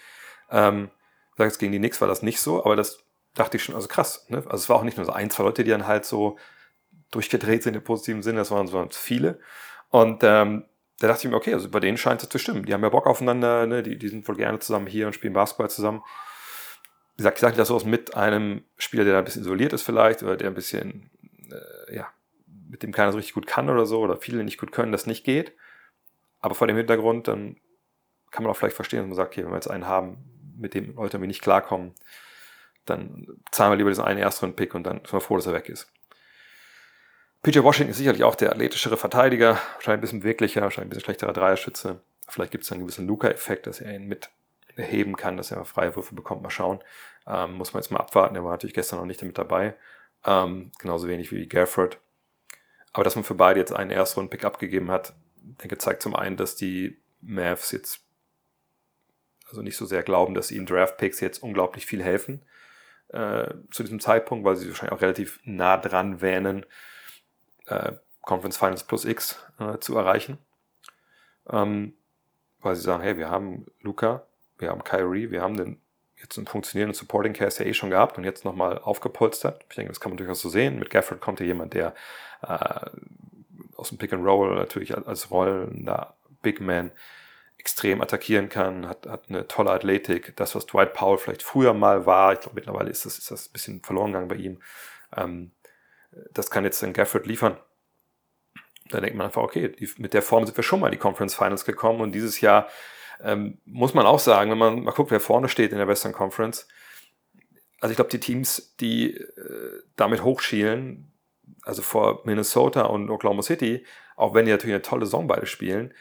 Ähm, 0.53 0.89
jetzt 1.37 1.59
gegen 1.59 1.73
die 1.73 1.79
Knicks 1.79 2.01
war 2.01 2.07
das 2.07 2.23
nicht 2.23 2.41
so, 2.41 2.65
aber 2.65 2.77
das 2.77 3.01
dachte 3.35 3.57
ich 3.57 3.65
schon, 3.65 3.75
also 3.75 3.89
krass. 3.89 4.27
Ne? 4.29 4.37
Also 4.37 4.55
es 4.55 4.69
war 4.69 4.77
auch 4.77 4.85
nicht 4.85 4.99
nur 4.99 5.05
so 5.05 5.13
ein, 5.13 5.31
zwei 5.31 5.43
Leute, 5.43 5.65
die 5.65 5.71
dann 5.73 5.89
halt 5.89 6.05
so 6.05 6.39
durchgedreht 7.11 7.63
sind 7.63 7.77
im 7.77 7.85
positiven 7.85 8.23
Sinne, 8.23 8.39
das 8.39 8.51
waren 8.51 8.67
so 8.67 8.87
viele. 8.91 9.39
Und 9.91 10.23
ähm, 10.25 10.65
da 10.99 11.09
dachte 11.09 11.27
ich 11.27 11.31
mir, 11.31 11.37
okay, 11.37 11.55
also 11.55 11.69
bei 11.71 11.81
denen 11.81 11.97
scheint 11.97 12.23
es 12.23 12.29
zu 12.29 12.39
stimmen. 12.39 12.65
Die 12.65 12.73
haben 12.73 12.83
ja 12.83 12.89
Bock 12.89 13.07
aufeinander, 13.07 13.67
ne? 13.67 13.83
die, 13.83 13.99
die 13.99 14.09
sind 14.09 14.27
wohl 14.29 14.37
gerne 14.37 14.59
zusammen 14.59 14.87
hier 14.87 15.07
und 15.07 15.13
spielen 15.13 15.33
Basketball 15.33 15.71
zusammen. 15.71 16.03
Wie 17.15 17.19
gesagt, 17.19 17.39
ich 17.39 17.43
sage 17.43 17.57
das 17.57 17.69
so 17.69 17.77
aus 17.77 17.85
mit 17.85 18.17
einem 18.17 18.65
Spieler, 18.77 19.05
der 19.05 19.19
ein 19.19 19.25
bisschen 19.25 19.43
isoliert 19.43 19.73
ist 19.73 19.83
vielleicht, 19.83 20.23
oder 20.23 20.37
der 20.37 20.49
ein 20.49 20.55
bisschen, 20.55 21.11
äh, 21.51 21.97
ja, 21.97 22.09
mit 22.69 22.83
dem 22.83 22.93
keiner 22.93 23.13
so 23.13 23.19
richtig 23.19 23.35
gut 23.35 23.47
kann 23.47 23.71
oder 23.71 23.87
so, 23.87 24.01
oder 24.01 24.17
viele 24.17 24.43
nicht 24.43 24.59
gut 24.59 24.73
können, 24.73 24.93
das 24.93 25.07
nicht 25.07 25.25
geht. 25.25 25.53
Aber 26.41 26.55
vor 26.55 26.67
dem 26.67 26.77
Hintergrund, 26.77 27.29
dann 27.29 27.57
kann 28.31 28.43
man 28.43 28.51
auch 28.51 28.57
vielleicht 28.57 28.77
verstehen, 28.77 29.01
dass 29.01 29.09
man 29.09 29.17
sagt, 29.17 29.33
okay, 29.33 29.45
wenn 29.45 29.53
wir 29.53 29.57
jetzt 29.57 29.71
einen 29.71 29.87
haben, 29.87 30.25
mit 30.57 30.75
dem 30.75 30.97
Leute 30.97 31.17
irgendwie 31.17 31.29
nicht 31.29 31.43
klarkommen, 31.43 31.95
dann 32.85 33.27
zahlen 33.51 33.73
wir 33.73 33.77
lieber 33.77 33.91
diesen 33.91 34.05
einen 34.05 34.19
Erstrunden-Pick 34.19 34.75
und 34.75 34.85
dann 34.85 34.99
sind 34.99 35.13
wir 35.13 35.21
froh, 35.21 35.37
dass 35.37 35.47
er 35.47 35.55
weg 35.55 35.69
ist. 35.69 35.93
PJ 37.45 37.63
Washington 37.63 37.91
ist 37.91 37.99
sicherlich 37.99 38.25
auch 38.25 38.37
der 38.37 38.53
athletischere 38.53 38.97
Verteidiger, 38.97 39.61
wahrscheinlich 39.75 39.99
ein 39.99 40.01
bisschen 40.01 40.21
beweglicher, 40.21 40.63
wahrscheinlich 40.63 40.87
ein 40.87 40.91
bisschen 40.91 41.05
schlechterer 41.05 41.35
Dreierschütze. 41.35 42.01
Vielleicht 42.27 42.53
gibt 42.53 42.65
es 42.65 42.73
einen 42.73 42.81
gewissen 42.81 43.07
Luca-Effekt, 43.07 43.67
dass 43.67 43.83
er 43.83 43.95
ihn 43.95 44.09
mit 44.09 44.31
heben 44.77 45.15
kann, 45.15 45.37
dass 45.37 45.51
er 45.51 45.63
freie 45.67 45.95
Würfe 45.95 46.15
bekommt. 46.15 46.43
Mal 46.43 46.49
schauen. 46.49 46.83
Ähm, 47.27 47.53
muss 47.53 47.75
man 47.75 47.83
jetzt 47.83 47.91
mal 47.91 48.01
abwarten. 48.01 48.35
Er 48.35 48.45
war 48.45 48.53
natürlich 48.53 48.73
gestern 48.73 48.99
noch 48.99 49.05
nicht 49.05 49.21
damit 49.21 49.37
dabei. 49.37 49.75
Ähm, 50.25 50.73
genauso 50.79 51.07
wenig 51.07 51.33
wie 51.33 51.47
Gafford. 51.47 51.99
Aber 52.95 53.05
dass 53.05 53.15
man 53.15 53.25
für 53.25 53.35
beide 53.35 53.61
jetzt 53.61 53.75
einen 53.75 53.91
Erstrunden-Pick 53.91 54.43
abgegeben 54.47 54.91
hat, 54.91 55.13
denke, 55.37 55.77
zeigt 55.77 56.01
zum 56.01 56.17
einen, 56.17 56.39
dass 56.39 56.57
die 56.57 56.97
Mavs 57.21 57.73
jetzt 57.73 58.01
also 59.51 59.61
nicht 59.61 59.77
so 59.77 59.85
sehr 59.85 60.03
glauben, 60.03 60.33
dass 60.33 60.51
ihnen 60.51 60.65
Draft-Picks 60.65 61.21
jetzt 61.21 61.43
unglaublich 61.43 61.85
viel 61.85 62.03
helfen 62.03 62.41
äh, 63.09 63.53
zu 63.71 63.83
diesem 63.83 64.01
Zeitpunkt, 64.01 64.47
weil 64.47 64.57
sie 64.57 64.69
wahrscheinlich 64.69 64.97
auch 64.97 65.03
relativ 65.03 65.41
nah 65.45 65.77
dran 65.77 66.23
wähnen, 66.23 66.65
äh, 67.67 67.93
Conference 68.23 68.57
Finals 68.57 68.85
plus 68.85 69.05
X 69.05 69.39
äh, 69.59 69.79
zu 69.79 69.97
erreichen. 69.97 70.39
Ähm, 71.51 71.95
weil 72.61 72.77
sie 72.77 72.83
sagen, 72.83 73.03
hey, 73.03 73.19
wir 73.19 73.31
haben 73.31 73.67
Luca, 73.81 74.27
wir 74.59 74.71
haben 74.71 74.83
Kyrie, 74.83 75.31
wir 75.31 75.43
haben 75.43 75.57
den 75.57 75.81
jetzt 76.17 76.39
einen 76.39 76.47
funktionierenden 76.47 76.99
Supporting 76.99 77.35
Cast 77.35 77.61
ja 77.61 77.67
eh 77.67 77.75
schon 77.75 77.91
gehabt 77.91 78.17
und 78.17 78.25
jetzt 78.25 78.45
nochmal 78.45 78.79
aufgepolstert. 78.79 79.65
Ich 79.69 79.77
denke, 79.77 79.91
das 79.91 80.01
kann 80.01 80.11
man 80.11 80.17
durchaus 80.17 80.41
so 80.41 80.49
sehen. 80.49 80.79
Mit 80.79 80.91
Gafford 80.91 81.21
kommt 81.21 81.39
hier 81.39 81.47
jemand, 81.47 81.75
der 81.75 81.95
äh, 82.43 82.87
aus 83.77 83.91
dem 83.91 83.99
Pick 83.99 84.13
and 84.13 84.25
Roll 84.25 84.55
natürlich 84.55 84.97
als 84.97 85.31
rollender 85.31 86.17
Big 86.43 86.61
Man 86.61 86.91
extrem 87.59 88.01
attackieren 88.01 88.49
kann, 88.49 88.89
hat, 88.89 89.07
hat 89.07 89.25
eine 89.29 89.49
tolle 89.49 89.71
Athletik. 89.71 90.37
Das, 90.37 90.55
was 90.55 90.67
Dwight 90.67 90.95
Powell 90.95 91.19
vielleicht 91.19 91.43
früher 91.43 91.75
mal 91.75 92.07
war, 92.07 92.33
ich 92.33 92.41
glaube 92.41 92.57
mittlerweile 92.57 92.91
ist 92.91 93.05
das, 93.05 93.19
ist 93.19 93.31
das 93.31 93.49
ein 93.49 93.53
bisschen 93.53 93.83
verloren 93.83 94.13
gegangen 94.13 94.29
bei 94.29 94.37
ihm. 94.37 94.61
Ähm, 95.17 95.51
das 96.33 96.51
kann 96.51 96.65
jetzt 96.65 96.83
den 96.83 96.93
Gafford 96.93 97.27
liefern. 97.27 97.57
Da 98.91 99.01
denkt 99.01 99.17
man 99.17 99.27
einfach, 99.27 99.43
okay, 99.43 99.69
die, 99.69 99.89
mit 99.99 100.15
der 100.15 100.23
Form 100.23 100.45
sind 100.45 100.57
wir 100.57 100.65
schon 100.65 100.81
mal 100.81 100.89
in 100.89 100.93
die 100.93 100.99
Conference 100.99 101.35
Finals 101.35 101.65
gekommen 101.65 102.01
und 102.01 102.13
dieses 102.13 102.41
Jahr 102.41 102.69
ähm, 103.23 103.59
muss 103.65 103.95
man 103.95 104.07
auch 104.07 104.19
sagen, 104.19 104.51
wenn 104.51 104.59
man 104.59 104.83
mal 104.83 104.91
guckt, 104.93 105.11
wer 105.11 105.21
vorne 105.21 105.49
steht 105.49 105.73
in 105.73 105.79
der 105.79 105.89
Western 105.89 106.13
Conference, 106.13 106.69
also 107.81 107.91
ich 107.91 107.97
glaube, 107.97 108.11
die 108.11 108.21
Teams, 108.21 108.77
die 108.81 109.15
äh, 109.15 109.83
damit 109.97 110.23
hochschielen, 110.23 111.13
also 111.63 111.83
vor 111.83 112.23
Minnesota 112.25 112.83
und 112.83 113.11
Oklahoma 113.11 113.43
City, 113.43 113.85
auch 114.17 114.35
wenn 114.35 114.47
die 114.47 114.53
natürlich 114.53 114.75
eine 114.75 114.83
tolle 114.83 115.07
Saison 115.07 115.27
beide 115.27 115.47
spielen, 115.47 115.93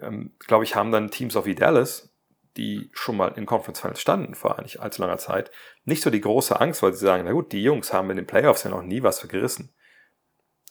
ähm, 0.00 0.34
glaube 0.38 0.64
ich, 0.64 0.74
haben 0.74 0.92
dann 0.92 1.10
Teams 1.10 1.36
auch 1.36 1.46
wie 1.46 1.54
Dallas, 1.54 2.15
die 2.56 2.90
schon 2.92 3.16
mal 3.16 3.32
in 3.36 3.46
Conference 3.46 3.80
Finals 3.80 4.00
standen 4.00 4.34
vor 4.34 4.60
nicht 4.62 4.80
allzu 4.80 5.02
langer 5.02 5.18
Zeit, 5.18 5.50
nicht 5.84 6.02
so 6.02 6.10
die 6.10 6.20
große 6.20 6.60
Angst, 6.60 6.82
weil 6.82 6.92
sie 6.92 7.04
sagen, 7.04 7.24
na 7.24 7.32
gut, 7.32 7.52
die 7.52 7.62
Jungs 7.62 7.92
haben 7.92 8.10
in 8.10 8.16
den 8.16 8.26
Playoffs 8.26 8.64
ja 8.64 8.70
noch 8.70 8.82
nie 8.82 9.02
was 9.02 9.20
vergerissen. 9.20 9.72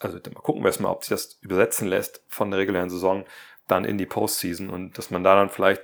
Also 0.00 0.18
mal 0.18 0.40
gucken 0.42 0.62
wir 0.62 0.68
erstmal, 0.68 0.92
ob 0.92 1.04
sich 1.04 1.10
das 1.10 1.38
übersetzen 1.40 1.88
lässt 1.88 2.22
von 2.28 2.50
der 2.50 2.60
regulären 2.60 2.90
Saison 2.90 3.24
dann 3.66 3.84
in 3.84 3.98
die 3.98 4.06
Postseason 4.06 4.70
und 4.70 4.98
dass 4.98 5.10
man 5.10 5.24
da 5.24 5.34
dann 5.34 5.50
vielleicht 5.50 5.82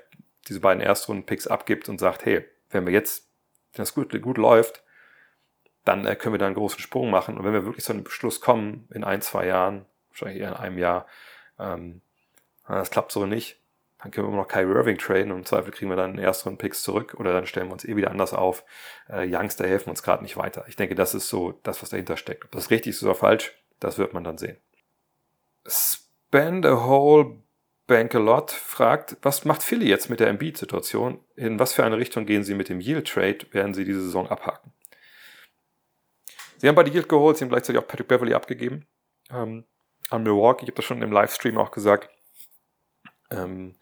diese 0.49 0.61
beiden 0.61 0.82
Erstrunden-Picks 0.82 1.47
abgibt 1.47 1.88
und 1.88 1.99
sagt, 1.99 2.25
hey, 2.25 2.44
wenn 2.71 2.87
wir 2.87 2.92
jetzt, 2.92 3.28
wenn 3.73 3.82
das 3.82 3.94
gut, 3.94 4.21
gut 4.21 4.38
läuft, 4.38 4.82
dann 5.85 6.06
äh, 6.06 6.16
können 6.16 6.35
wir 6.35 6.38
da 6.38 6.47
einen 6.47 6.54
großen 6.54 6.80
Sprung 6.80 7.11
machen. 7.11 7.37
Und 7.37 7.44
wenn 7.44 7.52
wir 7.52 7.64
wirklich 7.64 7.85
zu 7.85 7.92
einem 7.92 8.04
Beschluss 8.04 8.40
kommen, 8.40 8.88
in 8.92 9.04
ein, 9.04 9.23
zwei 9.23 9.47
Jahren, 9.47 9.87
wahrscheinlich 10.11 10.40
eher 10.40 10.50
in 10.50 10.56
einem 10.56 10.78
Jahr. 10.78 11.06
Ähm, 11.59 12.02
das 12.66 12.90
klappt 12.90 13.12
so 13.12 13.26
nicht. 13.26 13.62
Dann 14.02 14.11
können 14.11 14.26
wir 14.26 14.32
immer 14.32 14.42
noch 14.42 14.49
Kyrie 14.49 14.75
Irving 14.75 14.99
traden 14.99 15.30
und 15.30 15.38
im 15.38 15.44
Zweifel 15.47 15.71
kriegen 15.71 15.90
wir 15.90 15.97
dann 15.97 16.18
ersten 16.18 16.59
Picks 16.59 16.82
zurück 16.82 17.14
oder 17.18 17.32
dann 17.32 17.47
stellen 17.47 17.68
wir 17.68 17.75
uns 17.75 17.85
eh 17.85 17.94
wieder 17.94 18.11
anders 18.11 18.35
auf. 18.35 18.64
Äh, 19.09 19.26
Youngster 19.32 19.66
helfen 19.66 19.90
uns 19.90 20.02
gerade 20.02 20.25
nicht 20.25 20.37
weiter. 20.37 20.64
Ich 20.66 20.75
denke, 20.75 20.97
das 20.97 21.14
ist 21.14 21.28
so 21.28 21.52
das, 21.62 21.82
was 21.82 21.90
dahinter 21.90 22.16
steckt. 22.16 22.44
Ob 22.44 22.50
das 22.50 22.71
richtig 22.71 22.97
ist 22.97 23.02
oder 23.04 23.14
falsch, 23.14 23.52
das 23.78 23.99
wird 23.99 24.12
man 24.12 24.25
dann 24.25 24.38
sehen. 24.38 24.56
Spend 25.66 26.66
a 26.66 26.85
whole 26.85 27.42
bank 27.87 28.14
a 28.16 28.18
lot 28.18 28.50
fragt, 28.50 29.16
was 29.23 29.44
macht 29.44 29.62
Philly 29.62 29.87
jetzt 29.87 30.11
mit 30.11 30.18
der 30.18 30.28
Embiid-Situation? 30.28 31.21
In 31.37 31.61
was 31.61 31.73
für 31.73 31.85
eine 31.85 31.99
Richtung 31.99 32.26
gehen 32.26 32.42
sie 32.42 32.54
mit 32.54 32.68
dem 32.68 32.80
Yield-Trade? 32.80 33.52
Werden 33.52 33.75
sie 33.75 33.85
diese 33.85 34.02
Saison 34.02 34.28
abhaken? 34.28 34.73
Sie 36.56 36.66
haben 36.66 36.75
bei 36.75 36.85
Yield 36.85 37.09
geholt, 37.09 37.37
sie 37.37 37.44
haben 37.44 37.50
gleichzeitig 37.50 37.80
auch 37.80 37.87
Patrick 37.87 38.09
Beverly 38.09 38.35
abgegeben 38.35 38.87
ähm, 39.30 39.64
an 40.11 40.23
Milwaukee. 40.25 40.64
Ich 40.64 40.71
habe 40.71 40.76
das 40.76 40.85
schon 40.85 41.02
im 41.02 41.12
Livestream 41.12 41.59
auch 41.59 41.71
gesagt 41.71 42.09
ähm, 43.32 43.74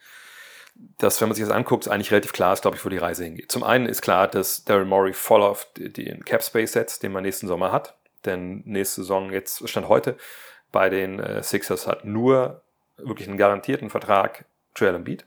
dass, 0.99 1.21
wenn 1.21 1.29
man 1.29 1.35
sich 1.35 1.45
das 1.45 1.55
anguckt, 1.55 1.89
eigentlich 1.89 2.11
relativ 2.11 2.33
klar 2.33 2.53
ist, 2.53 2.63
glaube 2.63 2.77
ich, 2.77 2.85
wo 2.85 2.89
die 2.89 2.97
Reise 2.97 3.25
hingeht. 3.25 3.53
Zum 3.53 3.65
einen 3.65 3.87
ist 3.87 4.03
klar, 4.03 4.29
dass 4.29 4.65
Daryl 4.65 4.87
Morey 4.87 5.13
voll 5.13 5.43
auf 5.43 5.67
den 5.77 6.25
Cap 6.25 6.43
Space 6.43 6.73
setzt, 6.73 7.03
den 7.03 7.13
man 7.13 7.23
nächsten 7.23 7.49
Sommer 7.49 7.73
hat. 7.73 7.97
Denn 8.25 8.63
nächste 8.65 9.03
Saison, 9.03 9.31
jetzt 9.31 9.69
stand 9.69 9.89
heute, 9.89 10.17
bei 10.73 10.89
den 10.89 11.19
äh, 11.19 11.43
Sixers 11.43 11.87
hat 11.87 12.05
nur 12.05 12.63
wirklich 12.97 13.29
einen 13.29 13.39
garantierten 13.39 13.91
Vertrag 13.91 14.45
Joel 14.77 14.95
Embiid. 14.95 15.27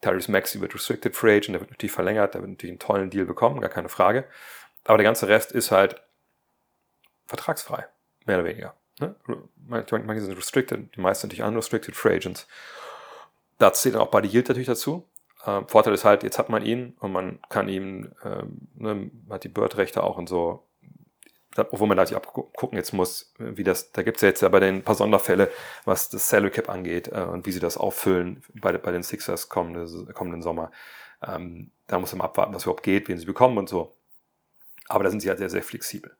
Tyrese 0.00 0.32
Maxey 0.32 0.60
wird 0.60 0.74
Restricted 0.74 1.14
Free 1.14 1.36
Agent, 1.36 1.54
der 1.54 1.60
wird 1.60 1.70
natürlich 1.70 1.92
verlängert, 1.92 2.34
der 2.34 2.42
wird 2.42 2.50
natürlich 2.50 2.72
einen 2.72 2.80
tollen 2.80 3.10
Deal 3.10 3.24
bekommen, 3.24 3.60
gar 3.60 3.70
keine 3.70 3.88
Frage. 3.88 4.24
Aber 4.84 4.98
der 4.98 5.04
ganze 5.04 5.28
Rest 5.28 5.52
ist 5.52 5.70
halt 5.70 6.02
vertragsfrei, 7.26 7.86
mehr 8.26 8.38
oder 8.38 8.48
weniger. 8.48 8.74
Ne? 8.98 9.14
Manche 9.56 10.20
sind 10.20 10.36
restricted, 10.36 10.96
die 10.96 11.00
meisten 11.00 11.28
natürlich 11.28 11.44
unrestricted 11.44 11.94
Free 11.94 12.16
Agents. 12.16 12.48
Da 13.58 13.72
zählt 13.72 13.96
auch 13.96 14.10
Buddy 14.10 14.28
Yield 14.28 14.48
natürlich 14.48 14.66
dazu. 14.66 15.08
Ähm, 15.46 15.66
Vorteil 15.68 15.94
ist 15.94 16.04
halt, 16.04 16.22
jetzt 16.22 16.38
hat 16.38 16.48
man 16.48 16.64
ihn 16.64 16.96
und 17.00 17.12
man 17.12 17.40
kann 17.48 17.68
ihm, 17.68 18.12
ähm, 18.24 18.68
ne, 18.74 19.10
hat 19.30 19.44
die 19.44 19.48
Bird-Rechte 19.48 20.02
auch 20.02 20.18
und 20.18 20.28
so, 20.28 20.66
obwohl 21.56 21.88
man 21.88 21.96
natürlich 21.96 22.24
auch 22.24 22.32
gucken 22.32 22.78
jetzt 22.78 22.92
muss, 22.92 23.34
wie 23.38 23.64
das, 23.64 23.92
da 23.92 24.02
gibt 24.02 24.16
es 24.16 24.22
ja 24.22 24.28
jetzt 24.28 24.40
ja 24.40 24.48
bei 24.48 24.60
den 24.60 24.82
paar 24.82 24.94
Sonderfälle, 24.94 25.50
was 25.84 26.08
das 26.08 26.28
Salary 26.28 26.50
Cap 26.50 26.68
angeht 26.68 27.08
äh, 27.08 27.22
und 27.22 27.46
wie 27.46 27.52
sie 27.52 27.60
das 27.60 27.76
auffüllen 27.76 28.42
bei, 28.54 28.72
bei 28.78 28.92
den 28.92 29.02
Sixers 29.02 29.48
kommende, 29.48 29.86
kommenden 30.14 30.42
Sommer. 30.42 30.70
Ähm, 31.22 31.70
da 31.86 31.98
muss 31.98 32.12
man 32.12 32.22
abwarten, 32.22 32.54
was 32.54 32.62
überhaupt 32.62 32.82
geht, 32.82 33.08
wen 33.08 33.18
sie 33.18 33.26
bekommen 33.26 33.58
und 33.58 33.68
so. 33.68 33.94
Aber 34.88 35.04
da 35.04 35.10
sind 35.10 35.20
sie 35.20 35.28
halt 35.28 35.38
sehr, 35.38 35.50
sehr 35.50 35.62
flexibel. 35.62 36.16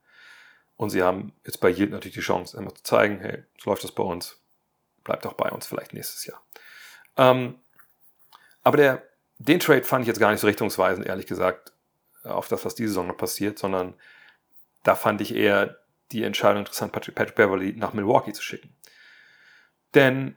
Und 0.76 0.90
sie 0.90 1.02
haben 1.02 1.32
jetzt 1.44 1.60
bei 1.60 1.70
Yield 1.70 1.90
natürlich 1.90 2.14
die 2.14 2.20
Chance, 2.20 2.56
immer 2.56 2.74
zu 2.74 2.82
zeigen, 2.82 3.20
hey, 3.20 3.44
so 3.58 3.70
läuft 3.70 3.84
das 3.84 3.92
bei 3.92 4.02
uns, 4.02 4.40
bleibt 5.04 5.26
auch 5.26 5.34
bei 5.34 5.50
uns 5.50 5.66
vielleicht 5.66 5.94
nächstes 5.94 6.26
Jahr. 6.26 6.42
Ähm, 7.16 7.58
aber 8.62 8.76
der, 8.76 9.02
den 9.38 9.60
Trade 9.60 9.84
fand 9.84 10.02
ich 10.02 10.08
jetzt 10.08 10.20
gar 10.20 10.30
nicht 10.30 10.40
so 10.40 10.46
richtungsweisend, 10.46 11.06
ehrlich 11.06 11.26
gesagt, 11.26 11.72
auf 12.24 12.48
das, 12.48 12.64
was 12.64 12.74
diese 12.74 12.90
Saison 12.90 13.08
noch 13.08 13.16
passiert, 13.16 13.58
sondern 13.58 13.94
da 14.84 14.94
fand 14.94 15.20
ich 15.20 15.34
eher 15.34 15.78
die 16.12 16.22
Entscheidung 16.22 16.60
interessant, 16.60 16.92
Patrick, 16.92 17.14
Patrick 17.14 17.34
Beverly 17.34 17.72
nach 17.72 17.92
Milwaukee 17.92 18.32
zu 18.32 18.42
schicken. 18.42 18.74
Denn, 19.94 20.36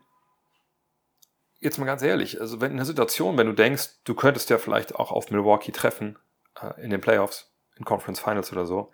jetzt 1.60 1.78
mal 1.78 1.86
ganz 1.86 2.02
ehrlich, 2.02 2.42
also 2.42 2.62
wenn 2.62 2.72
in 2.72 2.78
einer 2.78 2.86
Situation, 2.86 3.38
wenn 3.38 3.48
du 3.48 3.54
denkst, 3.54 3.90
du 4.04 4.16
könntest 4.16 4.50
ja 4.50 4.58
vielleicht 4.58 4.96
auch 4.96 5.12
auf 5.12 5.32
Milwaukee 5.32 5.72
treffen, 5.72 6.18
äh, 6.60 6.82
in 6.82 6.90
den 6.90 7.02
Playoffs, 7.02 7.52
in 7.78 7.86
Conference 7.86 8.20
Finals 8.20 8.52
oder 8.52 8.66
so, 8.66 8.92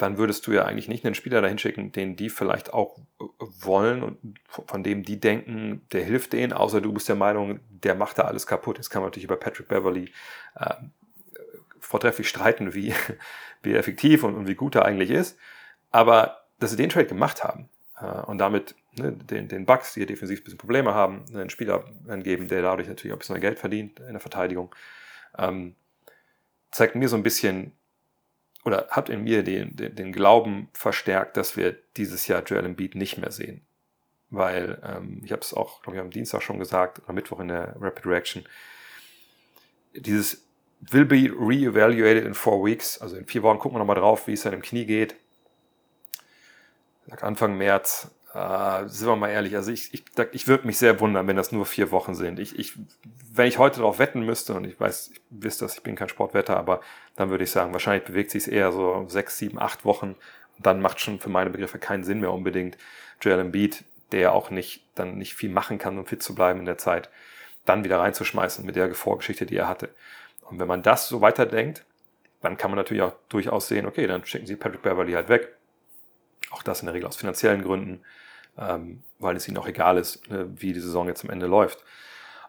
dann 0.00 0.18
würdest 0.18 0.46
du 0.46 0.52
ja 0.52 0.64
eigentlich 0.64 0.88
nicht 0.88 1.04
einen 1.04 1.14
Spieler 1.14 1.40
dahin 1.40 1.58
schicken, 1.58 1.92
den 1.92 2.16
die 2.16 2.30
vielleicht 2.30 2.72
auch 2.72 2.98
äh, 2.98 3.24
wollen 3.60 4.02
und 4.02 4.38
von 4.48 4.82
dem 4.82 5.02
die 5.02 5.20
denken, 5.20 5.82
der 5.92 6.04
hilft 6.04 6.32
denen, 6.32 6.52
außer 6.52 6.80
du 6.80 6.92
bist 6.92 7.08
der 7.08 7.16
Meinung, 7.16 7.60
der 7.68 7.94
macht 7.94 8.18
da 8.18 8.22
alles 8.22 8.46
kaputt. 8.46 8.78
Jetzt 8.78 8.90
kann 8.90 9.02
man 9.02 9.08
natürlich 9.08 9.24
über 9.24 9.36
Patrick 9.36 9.68
Beverly 9.68 10.12
äh, 10.56 10.74
vortrefflich 11.78 12.28
streiten, 12.28 12.74
wie, 12.74 12.94
wie 13.62 13.74
effektiv 13.74 14.24
und, 14.24 14.34
und, 14.34 14.48
wie 14.48 14.54
gut 14.54 14.74
er 14.74 14.84
eigentlich 14.84 15.10
ist. 15.10 15.38
Aber 15.90 16.44
dass 16.58 16.70
sie 16.70 16.76
den 16.76 16.90
Trade 16.90 17.06
gemacht 17.06 17.44
haben 17.44 17.68
äh, 18.00 18.04
und 18.04 18.38
damit 18.38 18.74
ne, 18.96 19.12
den, 19.12 19.48
den 19.48 19.66
Bucks, 19.66 19.94
die 19.94 20.06
defensiv 20.06 20.40
ein 20.40 20.44
bisschen 20.44 20.58
Probleme 20.58 20.94
haben, 20.94 21.24
einen 21.34 21.50
Spieler 21.50 21.84
geben, 22.22 22.48
der 22.48 22.62
dadurch 22.62 22.88
natürlich 22.88 23.12
auch 23.12 23.16
ein 23.16 23.20
bisschen 23.20 23.40
Geld 23.40 23.58
verdient 23.58 24.00
in 24.00 24.12
der 24.12 24.20
Verteidigung, 24.20 24.74
ähm, 25.36 25.74
zeigt 26.70 26.94
mir 26.94 27.08
so 27.08 27.16
ein 27.16 27.22
bisschen, 27.22 27.72
oder 28.64 28.88
hat 28.90 29.08
in 29.08 29.24
mir 29.24 29.42
den, 29.42 29.76
den, 29.76 29.94
den 29.94 30.12
Glauben 30.12 30.68
verstärkt, 30.72 31.36
dass 31.36 31.56
wir 31.56 31.76
dieses 31.96 32.26
Jahr 32.26 32.42
Joel 32.42 32.66
Embiid 32.66 32.94
nicht 32.94 33.18
mehr 33.18 33.32
sehen. 33.32 33.62
Weil, 34.28 34.80
ähm, 34.84 35.22
ich 35.24 35.32
habe 35.32 35.42
es 35.42 35.54
auch, 35.54 35.82
glaube 35.82 35.96
ich, 35.96 36.02
am 36.02 36.10
Dienstag 36.10 36.42
schon 36.42 36.58
gesagt, 36.58 37.02
am 37.06 37.14
Mittwoch 37.14 37.40
in 37.40 37.48
der 37.48 37.74
Rapid 37.80 38.06
Reaction, 38.06 38.44
dieses 39.94 40.46
will 40.80 41.04
be 41.04 41.30
re-evaluated 41.30 42.24
in 42.24 42.34
four 42.34 42.64
weeks, 42.64 42.98
also 43.00 43.16
in 43.16 43.26
vier 43.26 43.42
Wochen 43.42 43.58
gucken 43.58 43.74
wir 43.74 43.80
nochmal 43.80 43.96
drauf, 43.96 44.26
wie 44.26 44.32
es 44.32 44.42
seinem 44.42 44.62
Knie 44.62 44.86
geht. 44.86 45.16
Anfang 47.20 47.58
März 47.58 48.10
äh, 48.32 48.88
sind 48.88 49.08
wir 49.08 49.16
mal 49.16 49.30
ehrlich, 49.30 49.56
also 49.56 49.72
ich, 49.72 49.92
ich, 49.92 50.04
ich 50.32 50.46
würde 50.46 50.66
mich 50.66 50.78
sehr 50.78 51.00
wundern, 51.00 51.26
wenn 51.26 51.36
das 51.36 51.52
nur 51.52 51.66
vier 51.66 51.90
Wochen 51.90 52.14
sind. 52.14 52.38
Ich, 52.38 52.58
ich, 52.58 52.74
wenn 53.32 53.48
ich 53.48 53.58
heute 53.58 53.80
darauf 53.80 53.98
wetten 53.98 54.24
müsste, 54.24 54.54
und 54.54 54.64
ich 54.64 54.78
weiß, 54.78 55.10
ich 55.12 55.20
wisst 55.30 55.62
das, 55.62 55.74
ich 55.74 55.82
bin 55.82 55.96
kein 55.96 56.08
Sportwetter, 56.08 56.56
aber 56.56 56.80
dann 57.16 57.30
würde 57.30 57.44
ich 57.44 57.50
sagen, 57.50 57.72
wahrscheinlich 57.72 58.04
bewegt 58.04 58.30
sich 58.30 58.42
es 58.42 58.48
eher 58.48 58.72
so 58.72 59.04
sechs, 59.08 59.38
sieben, 59.38 59.58
acht 59.60 59.84
Wochen. 59.84 60.14
Und 60.56 60.66
dann 60.66 60.80
macht 60.80 61.00
schon 61.00 61.18
für 61.18 61.28
meine 61.28 61.50
Begriffe 61.50 61.78
keinen 61.78 62.04
Sinn 62.04 62.20
mehr 62.20 62.32
unbedingt. 62.32 62.78
Joel 63.20 63.40
Embiid, 63.40 63.84
der 64.12 64.32
auch 64.32 64.50
nicht, 64.50 64.84
dann 64.94 65.18
nicht 65.18 65.34
viel 65.34 65.50
machen 65.50 65.78
kann, 65.78 65.98
um 65.98 66.06
fit 66.06 66.22
zu 66.22 66.34
bleiben 66.34 66.60
in 66.60 66.66
der 66.66 66.78
Zeit, 66.78 67.10
dann 67.64 67.84
wieder 67.84 67.98
reinzuschmeißen 67.98 68.64
mit 68.64 68.76
der 68.76 68.94
Vorgeschichte, 68.94 69.44
die 69.44 69.56
er 69.56 69.68
hatte. 69.68 69.88
Und 70.42 70.58
wenn 70.58 70.68
man 70.68 70.82
das 70.82 71.08
so 71.08 71.20
weiterdenkt, 71.20 71.84
dann 72.42 72.56
kann 72.56 72.70
man 72.70 72.78
natürlich 72.78 73.02
auch 73.02 73.12
durchaus 73.28 73.68
sehen, 73.68 73.86
okay, 73.86 74.06
dann 74.06 74.24
schicken 74.24 74.46
sie 74.46 74.56
Patrick 74.56 74.82
Beverly 74.82 75.12
halt 75.12 75.28
weg 75.28 75.56
auch 76.50 76.62
das 76.62 76.80
in 76.80 76.86
der 76.86 76.94
Regel 76.94 77.08
aus 77.08 77.16
finanziellen 77.16 77.62
Gründen, 77.62 78.00
ähm, 78.58 79.02
weil 79.18 79.36
es 79.36 79.48
ihnen 79.48 79.56
auch 79.56 79.68
egal 79.68 79.98
ist, 79.98 80.28
äh, 80.30 80.46
wie 80.60 80.72
die 80.72 80.80
Saison 80.80 81.06
jetzt 81.08 81.24
am 81.24 81.30
Ende 81.30 81.46
läuft. 81.46 81.84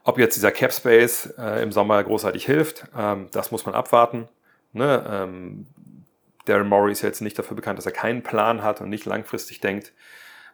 Ob 0.03 0.17
jetzt 0.17 0.35
dieser 0.35 0.51
Cap 0.51 0.73
Space 0.73 1.33
äh, 1.37 1.61
im 1.61 1.71
Sommer 1.71 2.03
großartig 2.03 2.45
hilft, 2.45 2.85
ähm, 2.97 3.27
das 3.31 3.51
muss 3.51 3.65
man 3.65 3.75
abwarten. 3.75 4.27
Ne? 4.73 5.05
Ähm, 5.07 5.67
Darren 6.45 6.67
Morey 6.67 6.91
ist 6.91 7.01
jetzt 7.01 7.21
nicht 7.21 7.37
dafür 7.37 7.55
bekannt, 7.55 7.77
dass 7.77 7.85
er 7.85 7.91
keinen 7.91 8.23
Plan 8.23 8.63
hat 8.63 8.81
und 8.81 8.89
nicht 8.89 9.05
langfristig 9.05 9.59
denkt. 9.59 9.93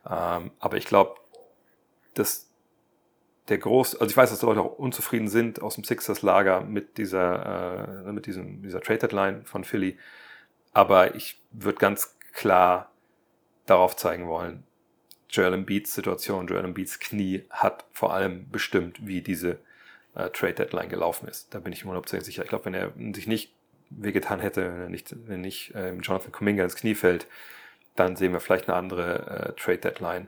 Ähm, 0.06 0.52
aber 0.60 0.78
ich 0.78 0.86
glaube, 0.86 1.16
dass 2.14 2.50
der 3.48 3.58
Groß, 3.58 3.96
also 3.96 4.12
ich 4.12 4.18
weiß, 4.18 4.30
dass 4.30 4.40
die 4.40 4.46
Leute 4.46 4.62
auch 4.62 4.78
unzufrieden 4.78 5.30
sind 5.30 5.62
aus 5.62 5.76
dem 5.76 5.86
Sixers-Lager 5.86 6.62
mit 6.62 6.98
dieser, 6.98 8.06
äh, 8.06 8.12
mit 8.12 8.26
diesem, 8.26 8.62
dieser 8.62 8.82
Trade-Deadline 8.82 9.46
von 9.46 9.64
Philly. 9.64 9.98
Aber 10.74 11.16
ich 11.16 11.42
würde 11.52 11.78
ganz 11.78 12.18
klar 12.34 12.92
darauf 13.68 13.96
zeigen 13.96 14.28
wollen, 14.28 14.64
Joel 15.30 15.54
Embiids 15.54 15.94
Situation, 15.94 16.48
Joel 16.48 16.66
Embiids 16.66 17.00
Knie 17.00 17.44
hat 17.50 17.86
vor 17.92 18.14
allem 18.14 18.50
bestimmt, 18.50 19.06
wie 19.06 19.22
diese 19.22 19.60
äh, 20.16 20.30
Trade 20.30 20.54
Deadline 20.54 20.90
gelaufen 20.90 21.28
ist. 21.28 21.54
Da 21.54 21.60
bin 21.60 21.74
ich 21.74 21.86
mir 21.86 21.92
100% 21.92 22.22
sicher. 22.22 22.44
Ich 22.44 22.50
glaube, 22.50 22.66
wenn 22.66 22.74
er 22.74 22.94
sich 23.14 23.28
nicht 23.28 23.54
wehgetan 23.90 24.40
hätte, 24.40 24.64
wenn 24.64 24.82
er 24.82 24.90
nicht, 24.90 25.16
wenn 25.28 25.42
nicht 25.42 25.76
äh, 25.76 25.94
Jonathan 25.94 26.32
Kuminga 26.32 26.64
ins 26.64 26.76
Knie 26.76 26.96
fällt, 26.96 27.28
dann 27.96 28.16
sehen 28.16 28.34
wir 28.34 28.40
vielleicht 28.40 28.68
eine 28.68 28.78
andere 28.78 29.54
äh, 29.56 29.62
Trade 29.62 29.80
Deadline 29.80 30.28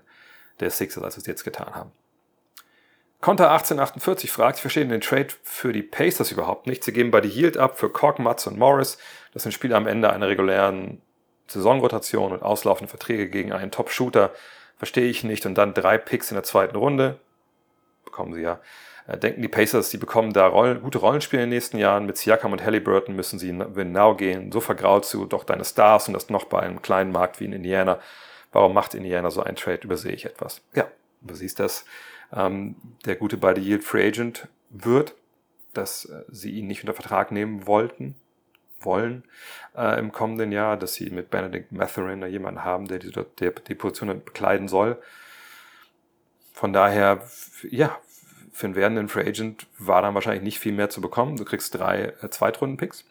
der 0.59 0.69
Sixers, 0.69 1.03
als 1.03 1.15
wir 1.15 1.21
es 1.21 1.27
jetzt 1.27 1.43
getan 1.43 1.73
haben. 1.75 1.91
Konter 3.21 3.51
1848 3.51 4.31
fragt, 4.31 4.57
ich 4.57 4.61
verstehe 4.61 4.87
den 4.87 5.01
Trade 5.01 5.27
für 5.43 5.73
die 5.73 5.83
Pacers 5.83 6.31
überhaupt 6.31 6.67
nicht. 6.67 6.83
Sie 6.83 6.93
geben 6.93 7.11
bei 7.11 7.19
die 7.19 7.29
Yield 7.29 7.57
ab 7.57 7.77
für 7.77 7.89
Cork, 7.89 8.17
Mutz 8.17 8.47
und 8.47 8.57
Morris. 8.57 8.97
Das 9.33 9.43
sind 9.43 9.51
Spieler 9.51 9.75
am 9.75 9.87
Ende 9.87 10.09
einer 10.09 10.29
regulären 10.29 11.01
Saisonrotation 11.49 12.31
und 12.31 12.43
auslaufende 12.43 12.89
Verträge 12.89 13.29
gegen 13.29 13.51
einen 13.51 13.71
Top-Shooter 13.71 14.31
verstehe 14.77 15.09
ich 15.09 15.23
nicht. 15.23 15.45
Und 15.45 15.55
dann 15.55 15.73
drei 15.73 15.97
Picks 15.97 16.31
in 16.31 16.35
der 16.35 16.43
zweiten 16.43 16.75
Runde, 16.75 17.19
bekommen 18.05 18.33
sie 18.33 18.41
ja. 18.41 18.59
Äh, 19.07 19.17
denken 19.17 19.41
die 19.41 19.47
Pacers, 19.47 19.89
die 19.89 19.97
bekommen 19.97 20.33
da 20.33 20.47
Rollen, 20.47 20.81
gute 20.81 20.99
Rollenspiele 20.99 21.43
in 21.43 21.49
den 21.49 21.55
nächsten 21.55 21.77
Jahren. 21.77 22.05
Mit 22.05 22.17
Siakam 22.17 22.53
und 22.53 22.63
Halliburton 22.63 23.15
müssen 23.15 23.39
sie 23.39 23.49
in 23.49 23.75
Win 23.75 23.91
Now 23.91 24.15
gehen. 24.15 24.51
So 24.51 24.61
vergraut 24.61 25.05
zu 25.05 25.25
doch 25.25 25.43
deine 25.43 25.65
Stars 25.65 26.07
und 26.07 26.13
das 26.13 26.29
noch 26.29 26.45
bei 26.45 26.59
einem 26.59 26.81
kleinen 26.81 27.11
Markt 27.11 27.39
wie 27.39 27.45
in 27.45 27.53
Indiana. 27.53 27.99
Warum 28.51 28.73
macht 28.73 28.93
Indiana 28.93 29.29
so 29.29 29.43
einen 29.43 29.55
Trade? 29.55 29.81
Übersehe 29.83 30.13
ich 30.13 30.25
etwas. 30.25 30.61
Ja, 30.73 30.87
du 31.21 31.35
siehst 31.35 31.59
das. 31.59 31.85
Ähm, 32.33 32.75
der 33.05 33.15
gute 33.15 33.37
Buddy 33.37 33.61
Yield 33.61 33.83
Free 33.83 34.07
Agent 34.07 34.47
wird, 34.69 35.15
dass 35.73 36.05
äh, 36.05 36.23
sie 36.29 36.51
ihn 36.51 36.67
nicht 36.67 36.81
unter 36.81 36.93
Vertrag 36.93 37.31
nehmen 37.31 37.67
wollten 37.67 38.15
wollen 38.81 39.23
äh, 39.75 39.99
im 39.99 40.11
kommenden 40.11 40.51
Jahr, 40.51 40.77
dass 40.77 40.93
sie 40.93 41.09
mit 41.09 41.29
Benedict 41.29 41.71
Matherin 41.71 42.25
jemanden 42.27 42.63
haben, 42.63 42.87
der 42.87 42.99
die, 42.99 43.11
der 43.11 43.51
die 43.51 43.75
Position 43.75 44.23
bekleiden 44.23 44.67
soll. 44.67 44.97
Von 46.53 46.73
daher, 46.73 47.21
ja, 47.69 47.97
für 48.51 48.67
einen 48.67 48.75
werdenden 48.75 49.07
Free 49.07 49.27
Agent 49.27 49.67
war 49.77 50.01
dann 50.01 50.13
wahrscheinlich 50.15 50.43
nicht 50.43 50.59
viel 50.59 50.73
mehr 50.73 50.89
zu 50.89 50.99
bekommen. 50.99 51.37
Du 51.37 51.45
kriegst 51.45 51.75
drei 51.75 52.13
äh, 52.21 52.29
Zweitrunden-Picks. 52.29 53.05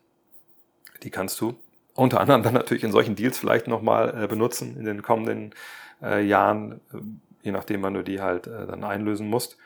Die 1.02 1.10
kannst 1.10 1.40
du 1.40 1.56
unter 1.94 2.20
anderem 2.20 2.42
dann 2.42 2.54
natürlich 2.54 2.84
in 2.84 2.92
solchen 2.92 3.16
Deals 3.16 3.38
vielleicht 3.38 3.66
nochmal 3.66 4.24
äh, 4.24 4.26
benutzen 4.26 4.76
in 4.76 4.84
den 4.84 5.02
kommenden 5.02 5.54
äh, 6.02 6.22
Jahren. 6.24 6.80
je 7.42 7.50
nachdem, 7.50 7.82
wann 7.82 7.94
du 7.94 8.04
die 8.04 8.20
halt 8.20 8.46
äh, 8.46 8.66
dann 8.66 8.84
einlösen 8.84 9.28
musst. 9.28 9.56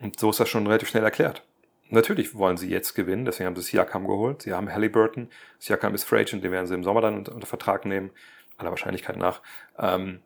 Und 0.00 0.18
so 0.18 0.30
ist 0.30 0.40
das 0.40 0.48
schon 0.48 0.66
relativ 0.66 0.88
schnell 0.88 1.04
erklärt. 1.04 1.42
Natürlich 1.90 2.36
wollen 2.36 2.56
sie 2.56 2.70
jetzt 2.70 2.94
gewinnen, 2.94 3.24
deswegen 3.24 3.46
haben 3.46 3.56
sie 3.56 3.62
Siakam 3.62 4.06
geholt. 4.06 4.42
Sie 4.42 4.52
haben 4.52 4.72
Halliburton. 4.72 5.28
Siakam 5.58 5.94
ist 5.94 6.04
Free 6.04 6.20
Agent, 6.20 6.44
den 6.44 6.52
werden 6.52 6.66
sie 6.66 6.74
im 6.74 6.84
Sommer 6.84 7.00
dann 7.00 7.18
unter, 7.18 7.34
unter 7.34 7.46
Vertrag 7.46 7.84
nehmen, 7.84 8.10
aller 8.58 8.70
Wahrscheinlichkeit 8.70 9.16
nach. 9.16 9.42
Ähm, 9.78 10.20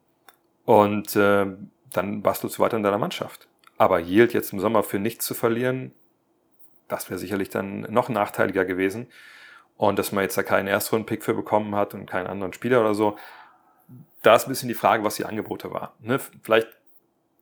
und 0.67 1.17
äh, 1.17 1.47
dann 1.93 2.23
bastelst 2.23 2.59
du 2.59 2.63
weiter 2.63 2.77
in 2.77 2.83
deiner 2.83 2.99
Mannschaft. 2.99 3.49
Aber 3.79 3.99
Yield 3.99 4.35
jetzt 4.35 4.53
im 4.53 4.61
Sommer 4.61 4.83
für 4.83 4.99
nichts 4.99 5.25
zu 5.25 5.35
verlieren, 5.35 5.93
das 6.89 7.09
wäre 7.09 7.19
sicherlich 7.19 7.49
dann 7.49 7.81
noch 7.91 8.09
nachteiliger 8.09 8.65
gewesen. 8.65 9.09
Und 9.77 9.99
dass 9.99 10.13
man 10.13 10.23
jetzt 10.23 10.37
da 10.37 10.43
keinen 10.43 10.69
Erstrunden-Pick 10.69 11.25
für 11.25 11.35
bekommen 11.35 11.75
hat 11.75 11.95
und 11.95 12.09
keinen 12.09 12.27
anderen 12.27 12.53
Spieler 12.53 12.81
oder 12.81 12.95
so, 12.95 13.17
da 14.23 14.37
ist 14.37 14.47
ein 14.47 14.51
bisschen 14.51 14.69
die 14.69 14.75
Frage, 14.75 15.03
was 15.03 15.17
die 15.17 15.25
Angebote 15.25 15.73
waren. 15.73 15.91
Ne? 16.01 16.19
Vielleicht, 16.43 16.69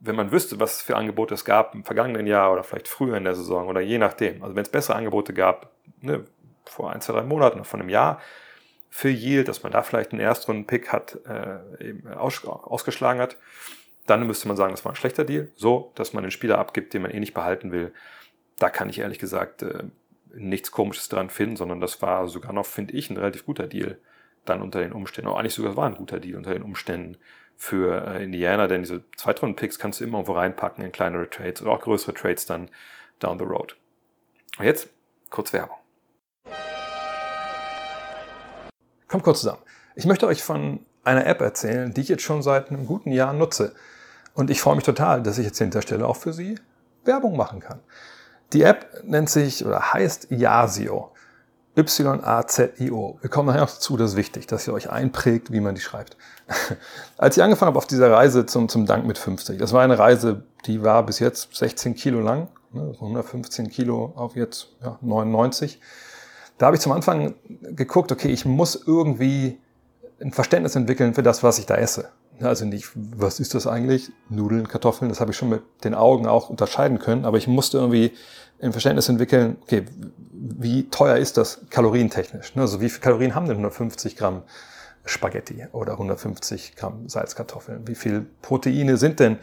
wenn 0.05 0.17
man 0.17 0.33
wüsste, 0.33 0.59
was 0.59 0.83
für 0.83 0.97
Angebote 0.97 1.35
es 1.35 1.45
gab 1.45 1.75
im 1.75 1.85
vergangenen 1.85 2.27
Jahr 2.27 2.53
oder 2.53 2.65
vielleicht 2.65 2.89
früher 2.89 3.17
in 3.17 3.25
der 3.25 3.37
Saison 3.37 3.69
oder 3.69 3.81
je 3.81 3.99
nachdem. 3.99 4.43
Also 4.43 4.57
wenn 4.57 4.65
es 4.65 4.69
bessere 4.69 4.97
Angebote 4.97 5.33
gab, 5.33 5.71
ne, 6.01 6.25
vor 6.65 6.91
ein, 6.93 7.01
zwei, 7.01 7.13
drei 7.13 7.23
Monaten 7.23 7.57
oder 7.57 7.65
vor 7.65 7.79
einem 7.79 7.89
Jahr, 7.89 8.21
für 8.91 9.09
Yield, 9.09 9.49
dass 9.49 9.63
man 9.63 9.73
da 9.73 9.83
vielleicht 9.83 10.13
einen 10.13 10.21
Erstrunden-Pick 10.21 10.93
hat, 10.93 11.19
äh, 11.27 11.89
eben 11.89 12.09
aus, 12.09 12.45
ausgeschlagen 12.45 13.21
hat, 13.21 13.37
dann 14.07 14.27
müsste 14.27 14.49
man 14.49 14.57
sagen, 14.57 14.73
das 14.73 14.85
war 14.85 14.93
ein 14.93 14.97
schlechter 14.97 15.25
Deal. 15.25 15.49
So, 15.55 15.93
dass 15.95 16.13
man 16.13 16.25
einen 16.25 16.33
Spieler 16.33 16.59
abgibt, 16.59 16.93
den 16.93 17.03
man 17.03 17.13
eh 17.13 17.21
nicht 17.21 17.33
behalten 17.33 17.71
will. 17.71 17.95
Da 18.59 18.71
kann 18.71 18.91
ich 18.91 18.99
ehrlich 18.99 19.21
gesagt 19.21 19.63
äh, 19.63 19.85
nichts 20.35 20.73
Komisches 20.73 21.09
dran 21.09 21.31
finden, 21.31 21.57
sondern 21.57 21.81
das 21.81 22.03
war 22.03 22.27
sogar 22.29 22.53
noch, 22.53 22.67
finde 22.67 22.95
ich, 22.95 23.09
ein 23.09 23.17
relativ 23.17 23.47
guter 23.47 23.69
Deal 23.69 23.99
dann 24.45 24.61
unter 24.61 24.81
den 24.81 24.93
Umständen. 24.93 25.31
Auch 25.31 25.39
eigentlich 25.39 25.55
sogar 25.55 25.77
war 25.77 25.87
ein 25.87 25.95
guter 25.95 26.19
Deal 26.19 26.37
unter 26.37 26.53
den 26.53 26.63
Umständen 26.63 27.17
für 27.63 28.05
äh, 28.05 28.25
Indiana, 28.25 28.67
denn 28.67 28.83
diese 28.83 29.05
Zweitrunden-Picks 29.17 29.79
kannst 29.79 30.01
du 30.01 30.05
immer 30.05 30.19
irgendwo 30.19 30.33
reinpacken 30.33 30.85
in 30.85 30.91
kleinere 30.91 31.31
Trades 31.31 31.63
oder 31.63 31.71
auch 31.71 31.81
größere 31.81 32.13
Trades 32.13 32.45
dann 32.45 32.69
down 33.21 33.39
the 33.39 33.45
road. 33.45 33.77
Und 34.59 34.65
jetzt 34.65 34.89
kurz 35.31 35.53
Werbung. 35.53 35.77
Kommt 39.07 39.23
kurz 39.23 39.43
zusammen. 39.43 39.63
Ich 39.95 40.07
möchte 40.07 40.27
euch 40.27 40.43
von 40.43 40.81
einer 41.05 41.25
App 41.25 41.41
erzählen, 41.41 41.95
die 41.95 42.01
ich 42.01 42.09
jetzt 42.09 42.25
schon 42.25 42.43
seit 42.43 42.69
einem 42.71 42.85
guten 42.85 43.13
Jahr 43.13 43.33
nutze. 43.33 43.77
Und 44.35 44.51
ich 44.51 44.61
freue 44.61 44.75
mich 44.75 44.85
total, 44.85 45.23
dass 45.23 45.39
ich 45.39 45.47
jetzt 45.47 45.59
hinterstelle 45.59 46.05
auch 46.05 46.17
für 46.17 46.33
Sie 46.33 46.59
Werbung 47.05 47.37
machen 47.37 47.61
kann. 47.61 47.79
Die 48.53 48.63
App 48.63 49.05
nennt 49.05 49.31
sich 49.31 49.65
oder 49.65 49.93
heißt 49.93 50.33
Yasio. 50.33 51.13
Y-A-Z-I-O. 51.77 53.19
Wir 53.21 53.31
kommen 53.31 53.49
nachher 53.49 53.63
noch 53.63 53.71
dazu, 53.71 53.97
das 53.97 54.13
ist 54.13 54.17
wichtig, 54.17 54.47
dass 54.47 54.67
ihr 54.67 54.75
euch 54.75 54.91
einprägt, 54.91 55.53
wie 55.53 55.61
man 55.61 55.75
die 55.75 55.81
schreibt. 55.81 56.17
Als 57.17 57.37
ich 57.37 57.43
angefangen 57.43 57.69
habe 57.69 57.79
auf 57.79 57.87
dieser 57.87 58.11
Reise 58.11 58.45
zum, 58.45 58.69
zum 58.69 58.85
Dank 58.85 59.07
mit 59.07 59.17
50, 59.17 59.59
das 59.59 59.73
war 59.73 59.83
eine 59.83 59.99
Reise, 59.99 60.45
die 60.67 60.83
war 60.83 61.05
bis 61.05 61.19
jetzt 61.19 61.55
16 61.57 61.95
Kilo 61.95 62.21
lang, 62.21 62.49
115 62.75 63.65
ne, 63.65 63.71
Kilo 63.71 64.13
auf 64.17 64.37
jetzt 64.37 64.69
ja, 64.83 64.99
99. 65.01 65.81
Da 66.59 66.67
habe 66.67 66.77
ich 66.77 66.83
zum 66.83 66.93
Anfang 66.93 67.35
geguckt, 67.63 68.13
okay, 68.13 68.29
ich 68.29 68.45
muss 68.45 68.83
irgendwie 68.87 69.59
ein 70.21 70.33
Verständnis 70.33 70.77
entwickeln 70.77 71.15
für 71.15 71.23
das, 71.23 71.43
was 71.43 71.59
ich 71.59 71.67
da 71.67 71.77
esse. 71.77 72.11
Also 72.41 72.65
nicht, 72.65 72.91
was 72.95 73.41
ist 73.41 73.55
das 73.55 73.67
eigentlich? 73.67 74.11
Nudeln, 74.29 74.67
Kartoffeln, 74.67 75.09
das 75.09 75.21
habe 75.21 75.31
ich 75.31 75.37
schon 75.37 75.51
mit 75.51 75.63
den 75.85 75.95
Augen 75.95 76.27
auch 76.27 76.51
unterscheiden 76.51 76.99
können, 76.99 77.25
aber 77.25 77.37
ich 77.37 77.47
musste 77.47 77.79
irgendwie 77.79 78.13
ein 78.61 78.73
Verständnis 78.73 79.09
entwickeln, 79.09 79.59
okay, 79.63 79.85
wie 80.33 80.89
teuer 80.89 81.17
ist 81.17 81.37
das 81.37 81.61
kalorientechnisch? 81.71 82.53
Also 82.57 82.81
wie 82.81 82.89
viele 82.89 83.01
Kalorien 83.01 83.35
haben 83.35 83.47
denn 83.47 83.57
150 83.57 84.17
Gramm 84.17 84.43
Spaghetti 85.05 85.67
oder 85.73 85.93
150 85.93 86.77
Gramm 86.77 87.09
Salzkartoffeln? 87.09 87.87
Wie 87.87 87.95
viel 87.95 88.27
Proteine 88.41 88.97
sind 88.97 89.21
denn 89.21 89.39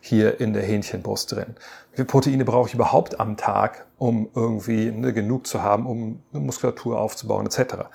hier 0.00 0.40
in 0.40 0.52
der 0.52 0.62
Hähnchenbrust 0.62 1.32
drin? 1.32 1.56
Wie 1.92 1.96
viel 1.96 2.04
Proteine 2.04 2.44
brauche 2.44 2.68
ich 2.68 2.74
überhaupt 2.74 3.20
am 3.20 3.36
Tag, 3.36 3.86
um 3.98 4.28
irgendwie 4.34 4.90
ne, 4.90 5.12
genug 5.12 5.46
zu 5.46 5.62
haben, 5.62 5.86
um 5.86 6.22
eine 6.32 6.42
Muskulatur 6.42 7.00
aufzubauen 7.00 7.46
etc.? 7.46 7.86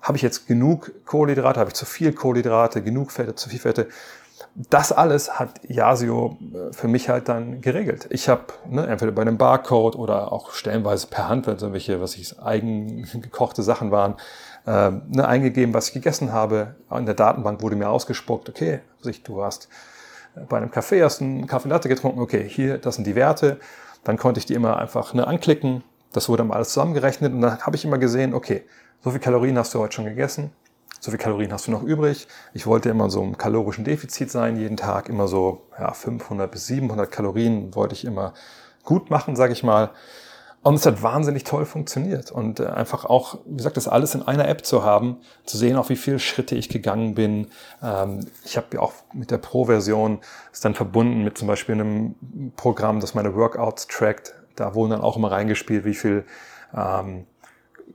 Habe 0.00 0.16
ich 0.16 0.22
jetzt 0.22 0.46
genug 0.46 0.92
Kohlenhydrate? 1.04 1.60
Habe 1.60 1.70
ich 1.70 1.74
zu 1.74 1.84
viel 1.84 2.12
Kohlenhydrate? 2.12 2.82
Genug 2.82 3.12
Fette? 3.12 3.34
Zu 3.34 3.50
viel 3.50 3.58
Fette? 3.58 3.88
Das 4.54 4.90
alles 4.90 5.38
hat 5.38 5.60
Yasio 5.68 6.38
äh, 6.52 6.72
für 6.72 6.88
mich 6.88 7.08
halt 7.08 7.28
dann 7.28 7.60
geregelt. 7.60 8.06
Ich 8.10 8.28
habe 8.28 8.44
ne, 8.66 8.86
entweder 8.86 9.12
bei 9.12 9.22
einem 9.22 9.36
Barcode 9.36 9.96
oder 9.96 10.32
auch 10.32 10.52
stellenweise 10.52 11.06
per 11.06 11.28
Hand, 11.28 11.46
wenn 11.46 11.58
so 11.58 11.72
welche, 11.72 12.00
was 12.00 12.16
ich 12.16 12.40
eigen 12.42 13.06
gekochte 13.20 13.62
Sachen 13.62 13.90
waren, 13.90 14.14
äh, 14.66 14.90
ne, 14.90 15.28
eingegeben, 15.28 15.74
was 15.74 15.88
ich 15.88 15.94
gegessen 15.94 16.32
habe. 16.32 16.74
In 16.90 17.06
der 17.06 17.14
Datenbank 17.14 17.62
wurde 17.62 17.76
mir 17.76 17.90
ausgespuckt, 17.90 18.48
okay, 18.48 18.80
du 19.24 19.36
warst 19.36 19.68
bei 20.48 20.56
einem 20.56 20.70
Café, 20.70 21.04
hast 21.04 21.20
einen 21.20 21.46
Kaffee 21.46 21.68
Latte 21.68 21.88
getrunken, 21.88 22.20
okay, 22.20 22.48
hier, 22.48 22.78
das 22.78 22.94
sind 22.94 23.06
die 23.06 23.14
Werte. 23.14 23.58
Dann 24.04 24.16
konnte 24.16 24.38
ich 24.38 24.46
die 24.46 24.54
immer 24.54 24.78
einfach 24.78 25.12
ne, 25.12 25.26
anklicken. 25.26 25.84
Das 26.12 26.28
wurde 26.28 26.42
dann 26.42 26.50
alles 26.50 26.70
zusammengerechnet 26.70 27.32
und 27.32 27.40
dann 27.42 27.60
habe 27.60 27.76
ich 27.76 27.84
immer 27.84 27.98
gesehen, 27.98 28.34
okay, 28.34 28.64
so 29.02 29.10
viel 29.10 29.20
Kalorien 29.20 29.56
hast 29.58 29.74
du 29.74 29.78
heute 29.78 29.94
schon 29.94 30.04
gegessen, 30.04 30.52
so 31.00 31.10
viel 31.10 31.18
Kalorien 31.18 31.52
hast 31.52 31.66
du 31.66 31.70
noch 31.70 31.82
übrig. 31.82 32.28
Ich 32.52 32.66
wollte 32.66 32.90
immer 32.90 33.08
so 33.08 33.22
im 33.22 33.38
kalorischen 33.38 33.84
Defizit 33.84 34.30
sein, 34.30 34.56
jeden 34.56 34.76
Tag 34.76 35.08
immer 35.08 35.28
so 35.28 35.62
ja, 35.78 35.92
500 35.92 36.50
bis 36.50 36.66
700 36.66 37.10
Kalorien 37.10 37.74
wollte 37.74 37.94
ich 37.94 38.04
immer 38.04 38.34
gut 38.84 39.10
machen, 39.10 39.34
sage 39.34 39.52
ich 39.52 39.62
mal. 39.62 39.90
Und 40.62 40.74
es 40.74 40.84
hat 40.84 41.02
wahnsinnig 41.02 41.44
toll 41.44 41.64
funktioniert. 41.64 42.30
Und 42.30 42.60
äh, 42.60 42.66
einfach 42.66 43.06
auch, 43.06 43.38
wie 43.46 43.56
gesagt, 43.56 43.78
das 43.78 43.88
alles 43.88 44.14
in 44.14 44.22
einer 44.22 44.46
App 44.46 44.66
zu 44.66 44.84
haben, 44.84 45.16
zu 45.44 45.56
sehen, 45.56 45.76
auch 45.76 45.88
wie 45.88 45.96
viele 45.96 46.18
Schritte 46.18 46.54
ich 46.54 46.68
gegangen 46.68 47.14
bin. 47.14 47.46
Ähm, 47.82 48.20
ich 48.44 48.58
habe 48.58 48.66
ja 48.74 48.80
auch 48.80 48.92
mit 49.14 49.30
der 49.30 49.38
Pro-Version 49.38 50.18
ist 50.52 50.64
dann 50.64 50.74
verbunden 50.74 51.24
mit 51.24 51.38
zum 51.38 51.48
Beispiel 51.48 51.76
einem 51.76 52.14
Programm, 52.56 53.00
das 53.00 53.14
meine 53.14 53.34
Workouts 53.34 53.86
trackt. 53.86 54.34
Da 54.54 54.74
wurden 54.74 54.90
dann 54.90 55.00
auch 55.00 55.16
immer 55.16 55.30
reingespielt, 55.30 55.86
wie 55.86 55.94
viel 55.94 56.26
ähm, 56.76 57.24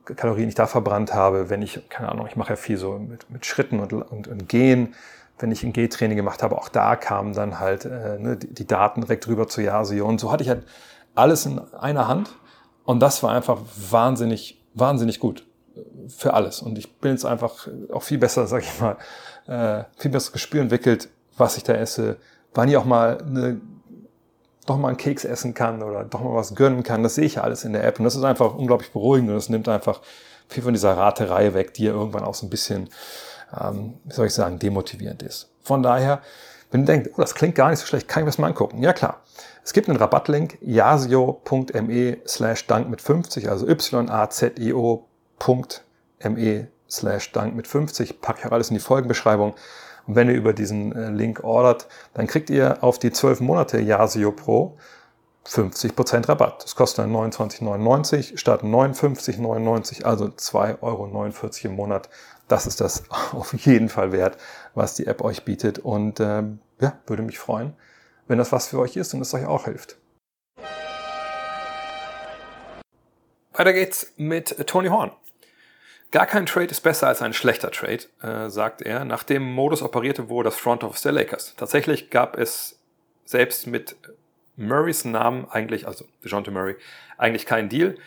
Kalorien 0.05 0.49
ich 0.49 0.55
da 0.55 0.67
verbrannt 0.67 1.13
habe, 1.13 1.49
wenn 1.49 1.61
ich, 1.61 1.89
keine 1.89 2.09
Ahnung, 2.09 2.27
ich 2.27 2.35
mache 2.35 2.51
ja 2.51 2.55
viel 2.55 2.77
so 2.77 2.99
mit, 2.99 3.29
mit 3.29 3.45
Schritten 3.45 3.79
und, 3.79 3.93
und, 3.93 4.27
und 4.27 4.49
Gehen, 4.49 4.93
wenn 5.39 5.51
ich 5.51 5.63
ein 5.63 5.73
G-Training 5.73 6.15
gemacht 6.15 6.43
habe, 6.43 6.57
auch 6.57 6.69
da 6.69 6.95
kamen 6.95 7.33
dann 7.33 7.59
halt 7.59 7.85
äh, 7.85 8.17
ne, 8.19 8.37
die, 8.37 8.53
die, 8.53 8.67
Daten 8.67 9.01
direkt 9.01 9.27
rüber 9.27 9.47
zu 9.47 9.61
Yasio. 9.61 10.07
Und 10.07 10.19
so 10.19 10.31
hatte 10.31 10.43
ich 10.43 10.49
halt 10.49 10.63
alles 11.13 11.45
in 11.45 11.59
einer 11.73 12.07
Hand. 12.07 12.29
Und 12.85 12.99
das 12.99 13.23
war 13.23 13.31
einfach 13.31 13.59
wahnsinnig, 13.89 14.61
wahnsinnig 14.73 15.19
gut 15.19 15.45
für 16.07 16.33
alles. 16.33 16.61
Und 16.61 16.77
ich 16.77 16.99
bin 16.99 17.11
jetzt 17.11 17.25
einfach 17.25 17.67
auch 17.91 18.03
viel 18.03 18.17
besser, 18.17 18.47
sag 18.47 18.63
ich 18.63 18.79
mal, 18.79 18.97
äh, 19.47 19.83
viel 19.97 20.11
besseres 20.11 20.33
Gespür 20.33 20.61
entwickelt, 20.61 21.09
was 21.37 21.57
ich 21.57 21.63
da 21.63 21.73
esse, 21.73 22.17
wann 22.53 22.69
ich 22.69 22.77
auch 22.77 22.85
mal 22.85 23.17
eine 23.21 23.59
doch 24.65 24.77
mal 24.77 24.89
einen 24.89 24.97
Keks 24.97 25.25
essen 25.25 25.53
kann 25.53 25.83
oder 25.83 26.03
doch 26.03 26.21
mal 26.21 26.33
was 26.33 26.55
gönnen 26.55 26.83
kann. 26.83 27.03
Das 27.03 27.15
sehe 27.15 27.25
ich 27.25 27.35
ja 27.35 27.43
alles 27.43 27.63
in 27.63 27.73
der 27.73 27.83
App. 27.83 27.99
Und 27.99 28.05
das 28.05 28.15
ist 28.15 28.23
einfach 28.23 28.55
unglaublich 28.55 28.91
beruhigend 28.91 29.29
und 29.29 29.35
das 29.35 29.49
nimmt 29.49 29.67
einfach 29.69 30.01
viel 30.47 30.63
von 30.63 30.73
dieser 30.73 30.97
Raterei 30.97 31.53
weg, 31.53 31.73
die 31.73 31.85
ja 31.85 31.91
irgendwann 31.91 32.23
auch 32.23 32.33
so 32.35 32.45
ein 32.45 32.49
bisschen, 32.49 32.89
ähm, 33.59 33.95
wie 34.03 34.13
soll 34.13 34.27
ich 34.27 34.33
sagen, 34.33 34.59
demotivierend 34.59 35.23
ist. 35.23 35.49
Von 35.63 35.83
daher, 35.83 36.21
wenn 36.71 36.81
ihr 36.81 36.87
denkt, 36.87 37.11
oh, 37.13 37.21
das 37.21 37.35
klingt 37.35 37.55
gar 37.55 37.69
nicht 37.69 37.79
so 37.79 37.85
schlecht, 37.85 38.07
kann 38.07 38.23
ich 38.23 38.27
das 38.27 38.37
mal 38.37 38.47
angucken. 38.47 38.81
Ja 38.81 38.93
klar. 38.93 39.21
Es 39.63 39.73
gibt 39.73 39.89
einen 39.89 39.97
Rabattlink, 39.97 40.57
yasio.me 40.61 42.17
slash 42.27 42.67
dank 42.67 42.87
mit 42.89 43.01
50, 43.01 43.49
also 43.49 43.67
y-a-z-i-o.me 43.67 45.07
slash 46.87 47.31
dank 47.31 47.55
mit 47.55 47.67
50. 47.67 48.21
Packe 48.21 48.39
ich 48.41 48.45
auch 48.45 48.51
alles 48.51 48.69
in 48.69 48.75
die 48.75 48.79
Folgenbeschreibung. 48.79 49.55
Und 50.07 50.15
wenn 50.15 50.29
ihr 50.29 50.35
über 50.35 50.53
diesen 50.53 50.91
äh, 50.93 51.09
Link 51.09 51.43
ordert, 51.43 51.87
dann 52.13 52.27
kriegt 52.27 52.49
ihr 52.49 52.83
auf 52.83 52.99
die 52.99 53.11
12 53.11 53.41
Monate 53.41 53.79
Yasio 53.79 54.31
Pro 54.31 54.77
50% 55.47 56.27
Rabatt. 56.27 56.63
Das 56.63 56.75
kostet 56.75 57.05
dann 57.05 57.13
29,99 57.13 58.37
statt 58.37 58.63
59,99, 58.63 60.03
also 60.03 60.25
2,49 60.25 60.81
Euro 60.81 61.05
im 61.63 61.75
Monat. 61.75 62.09
Das 62.47 62.67
ist 62.67 62.81
das 62.81 63.03
auf 63.31 63.53
jeden 63.53 63.89
Fall 63.89 64.11
wert, 64.11 64.37
was 64.73 64.95
die 64.95 65.07
App 65.07 65.21
euch 65.21 65.45
bietet. 65.45 65.79
Und 65.79 66.19
ähm, 66.19 66.59
ja, 66.79 66.97
würde 67.07 67.23
mich 67.23 67.39
freuen, 67.39 67.73
wenn 68.27 68.37
das 68.37 68.51
was 68.51 68.67
für 68.67 68.79
euch 68.79 68.95
ist 68.97 69.13
und 69.13 69.21
es 69.21 69.33
euch 69.33 69.45
auch 69.45 69.65
hilft. 69.65 69.97
Weiter 73.53 73.71
geht's 73.71 74.11
mit 74.17 74.67
Tony 74.67 74.89
Horn. 74.89 75.11
Gar 76.15 76.27
kein 76.27 76.45
Trade 76.45 76.67
ist 76.67 76.79
besser 76.79 77.09
als 77.09 77.21
ein 77.21 77.33
schlechter 77.33 77.71
Trade, 77.71 78.05
äh, 78.21 78.49
sagt 78.49 78.81
er, 78.81 79.03
nachdem 79.03 79.43
Modus 79.43 79.81
operierte 79.81 80.29
wohl 80.29 80.45
das 80.45 80.55
Front 80.55 80.85
Office 80.85 81.01
der 81.01 81.11
Lakers. 81.11 81.57
Tatsächlich 81.57 82.09
gab 82.09 82.37
es 82.37 82.79
selbst 83.25 83.67
mit 83.67 83.97
Murrays 84.55 85.03
Namen 85.03 85.45
eigentlich, 85.51 85.85
also 85.85 86.05
DeJounte 86.23 86.51
Murray, 86.51 86.77
eigentlich 87.17 87.45
keinen 87.45 87.67
Deal, 87.67 87.97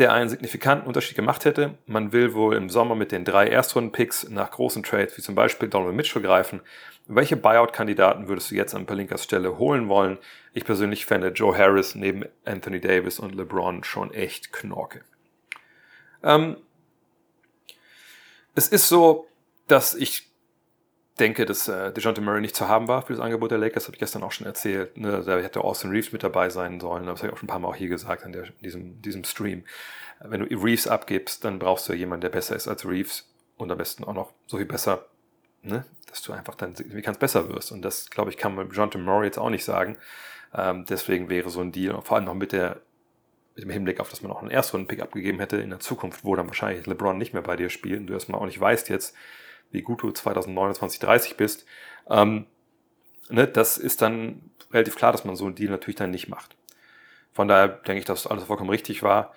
der 0.00 0.12
einen 0.12 0.28
signifikanten 0.28 0.88
Unterschied 0.88 1.14
gemacht 1.14 1.44
hätte. 1.44 1.78
Man 1.86 2.10
will 2.10 2.34
wohl 2.34 2.56
im 2.56 2.70
Sommer 2.70 2.96
mit 2.96 3.12
den 3.12 3.24
drei 3.24 3.46
Erstrunden-Picks 3.46 4.30
nach 4.30 4.50
großen 4.50 4.82
Trades, 4.82 5.16
wie 5.16 5.22
zum 5.22 5.36
Beispiel 5.36 5.68
Donald 5.68 5.94
Mitchell, 5.94 6.22
greifen. 6.22 6.60
Welche 7.06 7.36
Buyout-Kandidaten 7.36 8.26
würdest 8.26 8.50
du 8.50 8.56
jetzt 8.56 8.74
an 8.74 8.84
Pelinkas 8.84 9.22
Stelle 9.22 9.58
holen 9.58 9.88
wollen? 9.88 10.18
Ich 10.54 10.64
persönlich 10.64 11.06
fände 11.06 11.28
Joe 11.28 11.56
Harris 11.56 11.94
neben 11.94 12.24
Anthony 12.44 12.80
Davis 12.80 13.20
und 13.20 13.32
LeBron 13.32 13.84
schon 13.84 14.12
echt 14.12 14.52
Knorke. 14.52 15.02
Ähm, 16.24 16.56
es 18.54 18.68
ist 18.68 18.88
so, 18.88 19.26
dass 19.66 19.94
ich 19.94 20.30
denke, 21.18 21.46
dass 21.46 21.68
äh, 21.68 21.92
DeJounte 21.92 22.20
Murray 22.20 22.40
nicht 22.40 22.56
zu 22.56 22.68
haben 22.68 22.88
war 22.88 23.02
für 23.02 23.12
das 23.12 23.22
Angebot 23.22 23.50
der 23.50 23.58
Lakers, 23.58 23.84
habe 23.84 23.94
ich 23.94 24.00
gestern 24.00 24.22
auch 24.22 24.32
schon 24.32 24.46
erzählt. 24.46 24.96
Ne? 24.96 25.22
Da 25.24 25.38
hätte 25.38 25.62
Austin 25.62 25.90
Reeves 25.90 26.12
mit 26.12 26.22
dabei 26.22 26.50
sein 26.50 26.80
sollen. 26.80 27.06
Das 27.06 27.20
habe 27.20 27.28
ich 27.28 27.32
auch 27.34 27.38
schon 27.38 27.46
ein 27.46 27.50
paar 27.50 27.60
Mal 27.60 27.68
auch 27.68 27.76
hier 27.76 27.88
gesagt 27.88 28.24
in, 28.24 28.32
der, 28.32 28.44
in 28.46 28.62
diesem, 28.62 29.02
diesem 29.02 29.24
Stream. 29.24 29.64
Wenn 30.20 30.40
du 30.40 30.46
Reeves 30.46 30.88
abgibst, 30.88 31.44
dann 31.44 31.58
brauchst 31.58 31.88
du 31.88 31.92
jemanden, 31.92 32.22
der 32.22 32.30
besser 32.30 32.56
ist 32.56 32.66
als 32.66 32.86
Reeves 32.86 33.28
und 33.56 33.70
am 33.70 33.78
besten 33.78 34.04
auch 34.04 34.14
noch 34.14 34.32
so 34.46 34.56
viel 34.56 34.66
besser, 34.66 35.06
ne? 35.62 35.84
dass 36.08 36.22
du 36.22 36.32
einfach 36.32 36.56
dann 36.56 36.74
wie 36.78 37.02
ganz 37.02 37.18
besser 37.18 37.48
wirst. 37.48 37.70
Und 37.70 37.82
das, 37.82 38.10
glaube 38.10 38.30
ich, 38.30 38.36
kann 38.36 38.54
man 38.54 38.68
DeJounte 38.68 38.98
Murray 38.98 39.26
jetzt 39.26 39.38
auch 39.38 39.50
nicht 39.50 39.64
sagen. 39.64 39.96
Ähm, 40.52 40.84
deswegen 40.88 41.28
wäre 41.28 41.50
so 41.50 41.60
ein 41.60 41.72
Deal, 41.72 42.00
vor 42.02 42.16
allem 42.16 42.26
noch 42.26 42.34
mit 42.34 42.52
der 42.52 42.80
mit 43.54 43.64
dem 43.64 43.70
Hinblick 43.70 44.00
auf, 44.00 44.10
dass 44.10 44.22
man 44.22 44.32
auch 44.32 44.42
einen 44.42 44.50
Erstrunden-Pick 44.50 45.00
abgegeben 45.00 45.38
hätte 45.38 45.58
in 45.58 45.70
der 45.70 45.80
Zukunft, 45.80 46.24
wo 46.24 46.34
dann 46.34 46.48
wahrscheinlich 46.48 46.86
LeBron 46.86 47.16
nicht 47.16 47.32
mehr 47.32 47.42
bei 47.42 47.56
dir 47.56 47.70
spielt 47.70 48.00
und 48.00 48.06
du 48.08 48.14
erstmal 48.14 48.40
auch 48.40 48.46
nicht 48.46 48.60
weißt 48.60 48.88
jetzt, 48.88 49.14
wie 49.70 49.82
gut 49.82 50.02
du 50.02 50.10
2029, 50.10 50.98
30 51.00 51.36
bist, 51.36 51.66
ähm, 52.08 52.46
ne, 53.28 53.46
das 53.46 53.78
ist 53.78 54.02
dann 54.02 54.50
relativ 54.72 54.96
klar, 54.96 55.12
dass 55.12 55.24
man 55.24 55.36
so 55.36 55.46
einen 55.46 55.54
Deal 55.54 55.70
natürlich 55.70 55.96
dann 55.96 56.10
nicht 56.10 56.28
macht. 56.28 56.56
Von 57.32 57.48
daher 57.48 57.68
denke 57.68 58.00
ich, 58.00 58.04
dass 58.04 58.26
alles 58.26 58.44
vollkommen 58.44 58.70
richtig 58.70 59.02
war. 59.02 59.34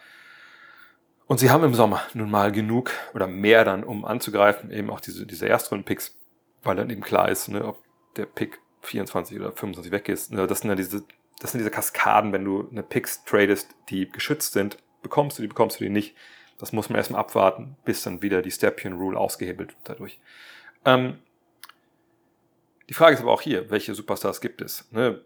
Und 1.25 1.39
sie 1.39 1.49
haben 1.49 1.63
im 1.63 1.73
Sommer 1.73 2.01
nun 2.13 2.31
mal 2.31 2.51
genug 2.51 2.91
oder 3.13 3.27
mehr 3.27 3.65
dann, 3.65 3.83
um 3.83 4.05
anzugreifen, 4.05 4.71
eben 4.71 4.89
auch 4.89 4.99
diese, 4.99 5.25
diese 5.25 5.47
Erstrunden-Picks, 5.47 6.17
weil 6.63 6.75
dann 6.75 6.89
eben 6.89 7.01
klar 7.01 7.29
ist, 7.29 7.49
ne, 7.49 7.65
ob 7.65 7.83
der 8.15 8.25
Pick 8.25 8.59
24 8.81 9.39
oder 9.39 9.51
25 9.51 9.91
weg 9.91 10.09
ist. 10.09 10.31
Ne, 10.31 10.47
das 10.47 10.59
sind 10.59 10.69
ja 10.69 10.75
diese, 10.75 11.03
das 11.39 11.51
sind 11.51 11.59
diese 11.59 11.71
Kaskaden, 11.71 12.33
wenn 12.33 12.45
du 12.45 12.67
eine 12.69 12.83
Picks 12.83 13.23
tradest, 13.23 13.75
die 13.89 14.09
geschützt 14.09 14.53
sind, 14.53 14.77
bekommst 15.01 15.37
du 15.37 15.41
die, 15.41 15.47
bekommst 15.47 15.79
du 15.79 15.83
die 15.83 15.89
nicht. 15.89 16.15
Das 16.57 16.73
muss 16.73 16.89
man 16.89 16.97
erstmal 16.97 17.21
abwarten, 17.21 17.77
bis 17.85 18.01
dann 18.01 18.21
wieder 18.21 18.41
die 18.41 18.51
Stepien 18.51 18.93
Rule 18.93 19.19
ausgehebelt 19.19 19.69
wird 19.69 19.81
dadurch. 19.83 20.19
Ähm, 20.85 21.19
die 22.89 22.93
Frage 22.93 23.15
ist 23.15 23.21
aber 23.21 23.31
auch 23.31 23.41
hier, 23.41 23.69
welche 23.69 23.93
Superstars 23.93 24.41
gibt 24.41 24.61
es? 24.61 24.91
Ne? 24.91 25.21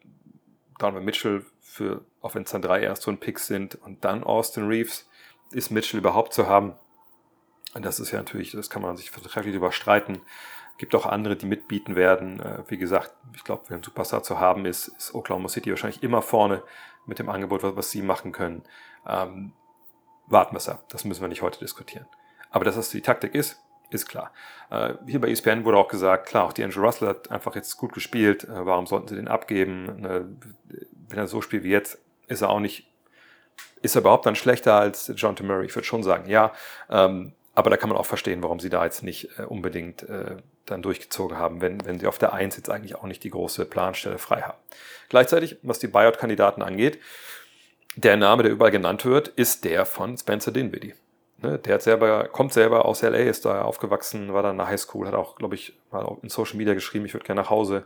Donovan 0.79 1.05
Mitchell 1.05 1.45
für, 1.61 2.03
auch 2.21 2.35
wenn 2.35 2.43
es 2.43 2.51
dann 2.51 2.61
drei 2.61 2.81
Erstrunden-Picks 2.83 3.47
sind 3.47 3.75
und 3.75 4.03
dann 4.03 4.23
Austin 4.23 4.67
Reeves, 4.67 5.07
ist 5.51 5.69
Mitchell 5.69 5.99
überhaupt 5.99 6.33
zu 6.33 6.47
haben? 6.47 6.73
Und 7.73 7.85
das 7.85 7.99
ist 7.99 8.11
ja 8.11 8.17
natürlich, 8.17 8.51
das 8.51 8.69
kann 8.69 8.81
man 8.81 8.97
sich 8.97 9.11
vertraglich 9.11 9.55
überstreiten. 9.55 10.21
Gibt 10.81 10.95
auch 10.95 11.05
andere, 11.05 11.35
die 11.35 11.45
mitbieten 11.45 11.95
werden. 11.95 12.39
Äh, 12.39 12.63
wie 12.67 12.79
gesagt, 12.79 13.13
ich 13.35 13.43
glaube, 13.43 13.65
wenn 13.67 13.81
ein 13.81 13.83
Superstar 13.83 14.23
zu 14.23 14.39
haben 14.39 14.65
ist, 14.65 14.87
ist 14.87 15.13
Oklahoma 15.13 15.47
City 15.47 15.69
wahrscheinlich 15.69 16.01
immer 16.01 16.23
vorne 16.23 16.63
mit 17.05 17.19
dem 17.19 17.29
Angebot, 17.29 17.61
was, 17.61 17.75
was 17.75 17.91
sie 17.91 18.01
machen 18.01 18.31
können. 18.31 18.63
Ähm, 19.07 19.53
warten 20.25 20.55
wir 20.55 20.57
es 20.57 20.67
ab. 20.67 20.85
Das 20.89 21.05
müssen 21.05 21.21
wir 21.21 21.27
nicht 21.27 21.43
heute 21.43 21.59
diskutieren. 21.59 22.07
Aber 22.49 22.65
dass 22.65 22.77
das 22.77 22.89
die 22.89 23.01
Taktik 23.01 23.35
ist, 23.35 23.61
ist 23.91 24.07
klar. 24.07 24.31
Äh, 24.71 24.95
hier 25.05 25.21
bei 25.21 25.29
ESPN 25.29 25.65
wurde 25.65 25.77
auch 25.77 25.87
gesagt, 25.87 26.27
klar, 26.27 26.45
auch 26.45 26.53
die 26.53 26.63
Angel 26.63 26.83
Russell 26.83 27.09
hat 27.09 27.29
einfach 27.29 27.53
jetzt 27.53 27.77
gut 27.77 27.93
gespielt. 27.93 28.45
Äh, 28.45 28.65
warum 28.65 28.87
sollten 28.87 29.07
sie 29.07 29.15
den 29.17 29.27
abgeben? 29.27 30.03
Äh, 30.03 30.21
wenn 31.09 31.19
er 31.19 31.27
so 31.27 31.41
spielt 31.41 31.63
wie 31.63 31.69
jetzt, 31.69 31.99
ist 32.25 32.41
er 32.41 32.49
auch 32.49 32.59
nicht, 32.59 32.91
ist 33.83 33.93
er 33.93 34.01
überhaupt 34.01 34.25
dann 34.25 34.35
schlechter 34.35 34.73
als 34.79 35.13
John 35.15 35.35
T. 35.35 35.43
Murray? 35.43 35.67
Ich 35.67 35.75
würde 35.75 35.85
schon 35.85 36.01
sagen, 36.01 36.27
ja. 36.27 36.51
Ähm, 36.89 37.33
aber 37.53 37.69
da 37.69 37.77
kann 37.77 37.89
man 37.89 37.97
auch 37.97 38.05
verstehen, 38.05 38.41
warum 38.43 38.59
sie 38.59 38.69
da 38.69 38.85
jetzt 38.85 39.03
nicht 39.03 39.37
äh, 39.37 39.43
unbedingt 39.43 40.03
äh, 40.03 40.37
dann 40.65 40.81
durchgezogen 40.81 41.37
haben, 41.37 41.61
wenn, 41.61 41.83
wenn 41.85 41.99
sie 41.99 42.07
auf 42.07 42.17
der 42.17 42.33
Eins 42.33 42.55
jetzt 42.55 42.69
eigentlich 42.69 42.95
auch 42.95 43.03
nicht 43.03 43.23
die 43.23 43.29
große 43.29 43.65
Planstelle 43.65 44.17
frei 44.17 44.41
haben. 44.41 44.57
Gleichzeitig, 45.09 45.57
was 45.61 45.79
die 45.79 45.87
Buyout-Kandidaten 45.87 46.61
angeht, 46.61 46.99
der 47.95 48.15
Name, 48.15 48.43
der 48.43 48.51
überall 48.53 48.71
genannt 48.71 49.03
wird, 49.03 49.27
ist 49.27 49.65
der 49.65 49.85
von 49.85 50.17
Spencer 50.17 50.51
Dinwiddie. 50.51 50.93
Ne, 51.39 51.59
der 51.59 51.75
hat 51.75 51.81
selber, 51.81 52.27
kommt 52.29 52.53
selber 52.53 52.85
aus 52.85 53.01
LA, 53.01 53.17
ist 53.17 53.45
da 53.45 53.63
aufgewachsen, 53.63 54.33
war 54.33 54.43
dann 54.43 54.57
der 54.57 54.67
Highschool, 54.67 55.07
hat 55.07 55.15
auch, 55.15 55.35
glaube 55.35 55.55
ich, 55.55 55.77
mal 55.91 56.17
in 56.21 56.29
Social 56.29 56.55
Media 56.55 56.73
geschrieben, 56.73 57.05
ich 57.05 57.13
würde 57.13 57.25
gerne 57.25 57.41
nach 57.41 57.49
Hause. 57.49 57.85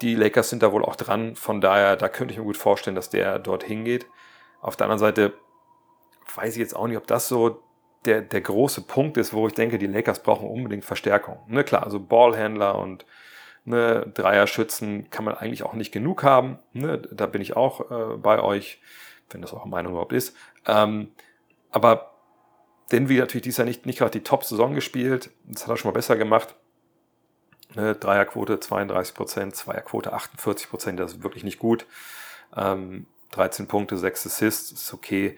Die 0.00 0.14
Lakers 0.14 0.48
sind 0.48 0.62
da 0.62 0.72
wohl 0.72 0.84
auch 0.84 0.96
dran, 0.96 1.34
von 1.34 1.60
daher, 1.60 1.96
da 1.96 2.08
könnte 2.08 2.32
ich 2.32 2.38
mir 2.38 2.44
gut 2.44 2.56
vorstellen, 2.56 2.94
dass 2.96 3.10
der 3.10 3.38
dort 3.38 3.64
hingeht. 3.64 4.06
Auf 4.60 4.76
der 4.76 4.86
anderen 4.86 5.00
Seite 5.00 5.32
weiß 6.36 6.54
ich 6.54 6.60
jetzt 6.60 6.76
auch 6.76 6.86
nicht, 6.86 6.96
ob 6.96 7.06
das 7.06 7.28
so 7.28 7.62
der, 8.06 8.22
der 8.22 8.40
große 8.40 8.82
Punkt 8.82 9.16
ist, 9.16 9.32
wo 9.32 9.46
ich 9.46 9.54
denke, 9.54 9.78
die 9.78 9.86
Lakers 9.86 10.22
brauchen 10.22 10.48
unbedingt 10.48 10.84
Verstärkung. 10.84 11.38
Ne, 11.48 11.64
klar, 11.64 11.84
also 11.84 12.00
Ballhändler 12.00 12.78
und 12.78 13.04
ne, 13.64 14.10
Dreier-Schützen 14.14 15.10
kann 15.10 15.24
man 15.24 15.34
eigentlich 15.34 15.62
auch 15.62 15.74
nicht 15.74 15.92
genug 15.92 16.22
haben. 16.22 16.58
Ne, 16.72 16.98
da 16.98 17.26
bin 17.26 17.42
ich 17.42 17.56
auch 17.56 17.90
äh, 17.90 18.16
bei 18.16 18.40
euch, 18.40 18.80
wenn 19.30 19.42
das 19.42 19.52
eine 19.52 19.66
Meinung 19.66 19.92
überhaupt 19.92 20.12
ist. 20.12 20.36
Ähm, 20.66 21.08
aber 21.70 22.12
Denver 22.92 23.14
natürlich 23.14 23.42
dieses 23.42 23.58
Jahr 23.58 23.66
nicht, 23.66 23.84
nicht 23.84 23.98
gerade 23.98 24.12
die 24.12 24.22
Top-Saison 24.22 24.74
gespielt. 24.74 25.30
Das 25.44 25.64
hat 25.64 25.70
er 25.70 25.76
schon 25.76 25.90
mal 25.90 25.96
besser 25.96 26.16
gemacht. 26.16 26.54
Ne, 27.74 27.94
Dreierquote 27.94 28.60
32 28.60 29.14
Prozent, 29.14 29.56
Zweierquote 29.56 30.12
48 30.12 30.70
Prozent, 30.70 31.00
das 31.00 31.14
ist 31.14 31.22
wirklich 31.22 31.44
nicht 31.44 31.58
gut. 31.58 31.86
Ähm, 32.56 33.06
13 33.32 33.66
Punkte, 33.66 33.98
6 33.98 34.26
Assists, 34.26 34.72
ist 34.72 34.94
okay. 34.94 35.36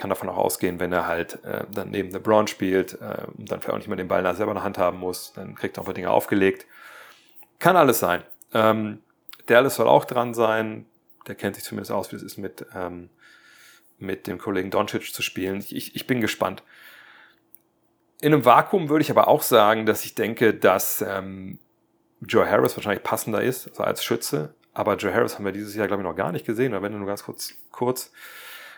Kann 0.00 0.10
davon 0.10 0.30
auch 0.30 0.38
ausgehen, 0.38 0.80
wenn 0.80 0.92
er 0.92 1.06
halt 1.06 1.44
äh, 1.44 1.64
dann 1.70 1.90
neben 1.90 2.10
LeBron 2.10 2.46
spielt 2.46 2.94
äh, 2.94 3.26
und 3.36 3.50
dann 3.50 3.60
vielleicht 3.60 3.70
auch 3.70 3.76
nicht 3.76 3.88
mehr 3.88 3.98
den 3.98 4.08
Ball 4.08 4.22
selber 4.34 4.52
in 4.52 4.56
der 4.56 4.64
Hand 4.64 4.78
haben 4.78 4.98
muss, 4.98 5.34
dann 5.34 5.54
kriegt 5.54 5.76
er 5.76 5.80
auch 5.80 5.84
ein 5.84 5.86
paar 5.86 5.94
Dinge 5.94 6.10
aufgelegt. 6.10 6.66
Kann 7.58 7.76
alles 7.76 7.98
sein. 7.98 8.22
Ähm, 8.54 9.00
Dallas 9.46 9.74
soll 9.74 9.88
auch 9.88 10.06
dran 10.06 10.32
sein. 10.32 10.86
Der 11.26 11.34
kennt 11.34 11.56
sich 11.56 11.64
zumindest 11.64 11.92
aus, 11.92 12.12
wie 12.12 12.16
es 12.16 12.22
ist 12.22 12.38
mit 12.38 12.64
ähm, 12.74 13.10
mit 14.00 14.26
dem 14.26 14.38
Kollegen 14.38 14.70
Doncic 14.70 15.12
zu 15.12 15.22
spielen. 15.22 15.64
Ich, 15.68 15.94
ich 15.94 16.06
bin 16.06 16.20
gespannt. 16.20 16.62
In 18.20 18.32
einem 18.32 18.44
Vakuum 18.44 18.88
würde 18.88 19.02
ich 19.02 19.10
aber 19.10 19.28
auch 19.28 19.42
sagen, 19.42 19.86
dass 19.86 20.04
ich 20.04 20.14
denke, 20.14 20.54
dass 20.54 21.04
ähm, 21.06 21.58
Joe 22.20 22.48
Harris 22.48 22.76
wahrscheinlich 22.76 23.02
passender 23.02 23.42
ist 23.42 23.68
also 23.68 23.82
als 23.82 24.04
Schütze. 24.04 24.54
Aber 24.72 24.96
Joe 24.96 25.12
Harris 25.12 25.34
haben 25.34 25.44
wir 25.44 25.52
dieses 25.52 25.74
Jahr, 25.74 25.86
glaube 25.86 26.02
ich, 26.02 26.08
noch 26.08 26.16
gar 26.16 26.32
nicht 26.32 26.46
gesehen. 26.46 26.72
Oder 26.72 26.82
wenn 26.82 26.96
nur 26.96 27.06
ganz 27.06 27.24
kurz, 27.24 27.54
kurz. 27.70 28.12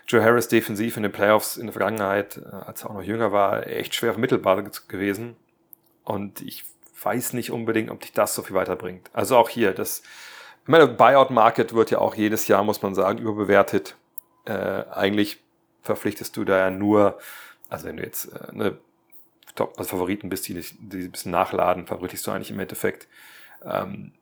Joe 0.07 0.23
Harris 0.23 0.47
defensiv 0.47 0.97
in 0.97 1.03
den 1.03 1.11
Playoffs 1.11 1.57
in 1.57 1.67
der 1.67 1.73
Vergangenheit, 1.73 2.37
äh, 2.37 2.55
als 2.55 2.83
er 2.83 2.89
auch 2.89 2.95
noch 2.95 3.03
jünger 3.03 3.31
war, 3.31 3.67
echt 3.67 3.95
schwer 3.95 4.13
vermittelbar 4.13 4.63
gewesen. 4.87 5.35
Und 6.03 6.41
ich 6.41 6.65
weiß 7.01 7.33
nicht 7.33 7.51
unbedingt, 7.51 7.91
ob 7.91 8.01
dich 8.01 8.11
das 8.11 8.35
so 8.35 8.43
viel 8.43 8.55
weiterbringt. 8.55 9.09
Also 9.13 9.37
auch 9.37 9.49
hier, 9.49 9.73
das, 9.73 10.03
ich 10.63 10.67
meine, 10.67 10.87
Buyout-Market 10.87 11.73
wird 11.73 11.91
ja 11.91 11.99
auch 11.99 12.15
jedes 12.15 12.47
Jahr, 12.47 12.63
muss 12.63 12.81
man 12.81 12.95
sagen, 12.95 13.19
überbewertet 13.19 13.95
äh, 14.45 14.83
eigentlich 14.91 15.41
verpflichtest 15.81 16.35
du 16.37 16.43
da 16.43 16.57
ja 16.57 16.69
nur, 16.69 17.19
also 17.69 17.87
wenn 17.87 17.97
du 17.97 18.03
jetzt 18.03 18.25
äh, 18.33 18.51
ne, 18.51 18.77
Top, 19.55 19.75
also 19.77 19.89
Favoriten 19.89 20.29
bist, 20.29 20.47
die, 20.47 20.59
die 20.79 21.03
ein 21.03 21.11
bisschen 21.11 21.31
nachladen, 21.31 21.85
verpflichtest 21.85 22.25
du 22.25 22.31
eigentlich 22.31 22.49
im 22.49 22.59
Endeffekt 22.59 23.07
ähm, 23.63 24.13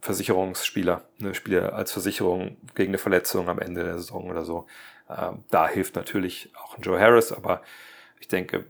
Versicherungsspieler, 0.00 1.02
ne, 1.18 1.34
Spieler 1.34 1.72
als 1.74 1.92
Versicherung 1.92 2.56
gegen 2.74 2.90
eine 2.90 2.98
Verletzung 2.98 3.48
am 3.48 3.58
Ende 3.58 3.82
der 3.82 3.98
Saison 3.98 4.30
oder 4.30 4.44
so. 4.44 4.66
Ähm, 5.16 5.44
da 5.50 5.68
hilft 5.68 5.96
natürlich 5.96 6.50
auch 6.56 6.76
ein 6.76 6.82
Joe 6.82 7.00
Harris, 7.00 7.32
aber 7.32 7.62
ich 8.20 8.28
denke, 8.28 8.66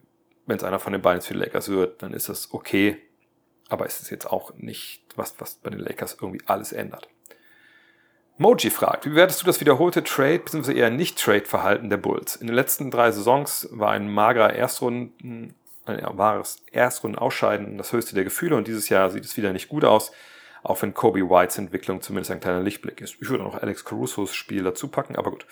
wenn 0.46 0.57
es 0.57 0.64
einer 0.64 0.79
von 0.79 0.92
den 0.92 1.03
beiden 1.03 1.22
für 1.22 1.35
die 1.35 1.40
Lakers 1.40 1.68
wird, 1.68 2.03
dann 2.03 2.12
ist 2.12 2.29
das 2.29 2.53
okay. 2.53 2.96
Aber 3.68 3.87
es 3.87 4.00
ist 4.00 4.11
jetzt 4.11 4.26
auch 4.26 4.53
nicht 4.57 5.05
was, 5.16 5.35
was 5.38 5.55
bei 5.55 5.70
den 5.70 5.79
Lakers 5.79 6.16
irgendwie 6.20 6.42
alles 6.46 6.72
ändert. 6.72 7.09
Moji 8.37 8.70
fragt, 8.70 9.05
wie 9.05 9.11
bewertest 9.11 9.42
du 9.42 9.46
das 9.46 9.61
wiederholte 9.61 10.03
Trade 10.03 10.38
bzw. 10.38 10.72
eher 10.72 10.90
Nicht-Trade-Verhalten 10.90 11.90
der 11.90 11.98
Bulls? 11.98 12.37
In 12.37 12.46
den 12.46 12.57
letzten 12.57 12.90
drei 12.90 13.11
Saisons 13.11 13.68
war 13.70 13.90
ein 13.90 14.11
magerer 14.11 14.55
Erstrunden, 14.55 15.55
ein 15.85 16.00
wahres 16.18 16.62
Erstrunden-Ausscheiden 16.72 17.76
das 17.76 17.92
höchste 17.92 18.14
der 18.14 18.24
Gefühle 18.24 18.57
und 18.57 18.66
dieses 18.66 18.88
Jahr 18.88 19.11
sieht 19.11 19.26
es 19.26 19.37
wieder 19.37 19.53
nicht 19.53 19.68
gut 19.68 19.85
aus, 19.85 20.11
auch 20.62 20.81
wenn 20.83 20.94
Kobe 20.94 21.29
Whites 21.29 21.59
Entwicklung 21.59 22.01
zumindest 22.01 22.31
ein 22.31 22.40
kleiner 22.40 22.61
Lichtblick 22.61 23.01
ist. 23.01 23.16
Ich 23.20 23.29
würde 23.29 23.44
noch 23.44 23.61
Alex 23.61 23.85
Carusos 23.85 24.35
Spiel 24.35 24.62
dazu 24.62 24.88
packen, 24.88 25.16
aber 25.16 25.31
gut. 25.31 25.46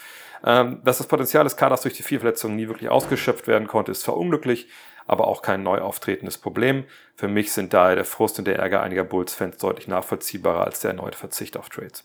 Ähm, 0.44 0.80
dass 0.84 0.98
das 0.98 1.06
Potenzial 1.06 1.44
des 1.44 1.56
Kaders 1.56 1.82
durch 1.82 1.94
die 1.94 2.02
vier 2.02 2.20
Verletzungen 2.20 2.56
nie 2.56 2.68
wirklich 2.68 2.90
ausgeschöpft 2.90 3.46
werden 3.46 3.66
konnte, 3.66 3.92
ist 3.92 4.02
zwar 4.02 4.16
unglücklich, 4.16 4.68
aber 5.06 5.26
auch 5.26 5.42
kein 5.42 5.62
neu 5.62 5.80
auftretendes 5.80 6.38
Problem. 6.38 6.84
Für 7.16 7.28
mich 7.28 7.52
sind 7.52 7.72
daher 7.72 7.96
der 7.96 8.04
Frust 8.04 8.38
und 8.38 8.46
der 8.46 8.58
Ärger 8.58 8.82
einiger 8.82 9.04
Bulls-Fans 9.04 9.56
deutlich 9.58 9.88
nachvollziehbarer 9.88 10.64
als 10.64 10.80
der 10.80 10.90
erneute 10.90 11.16
Verzicht 11.16 11.56
auf 11.56 11.68
Trades 11.68 12.04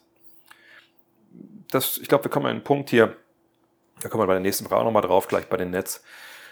das, 1.73 1.97
ich 1.97 2.07
glaube, 2.07 2.25
wir 2.25 2.31
kommen 2.31 2.45
an 2.45 2.51
einen 2.51 2.63
Punkt 2.63 2.89
hier, 2.89 3.15
da 4.01 4.09
kommen 4.09 4.23
wir 4.23 4.27
bei 4.27 4.33
der 4.33 4.41
nächsten 4.41 4.65
Frage 4.65 4.83
nochmal 4.83 5.01
drauf, 5.01 5.27
gleich 5.27 5.47
bei 5.47 5.57
den 5.57 5.71
Nets, 5.71 6.03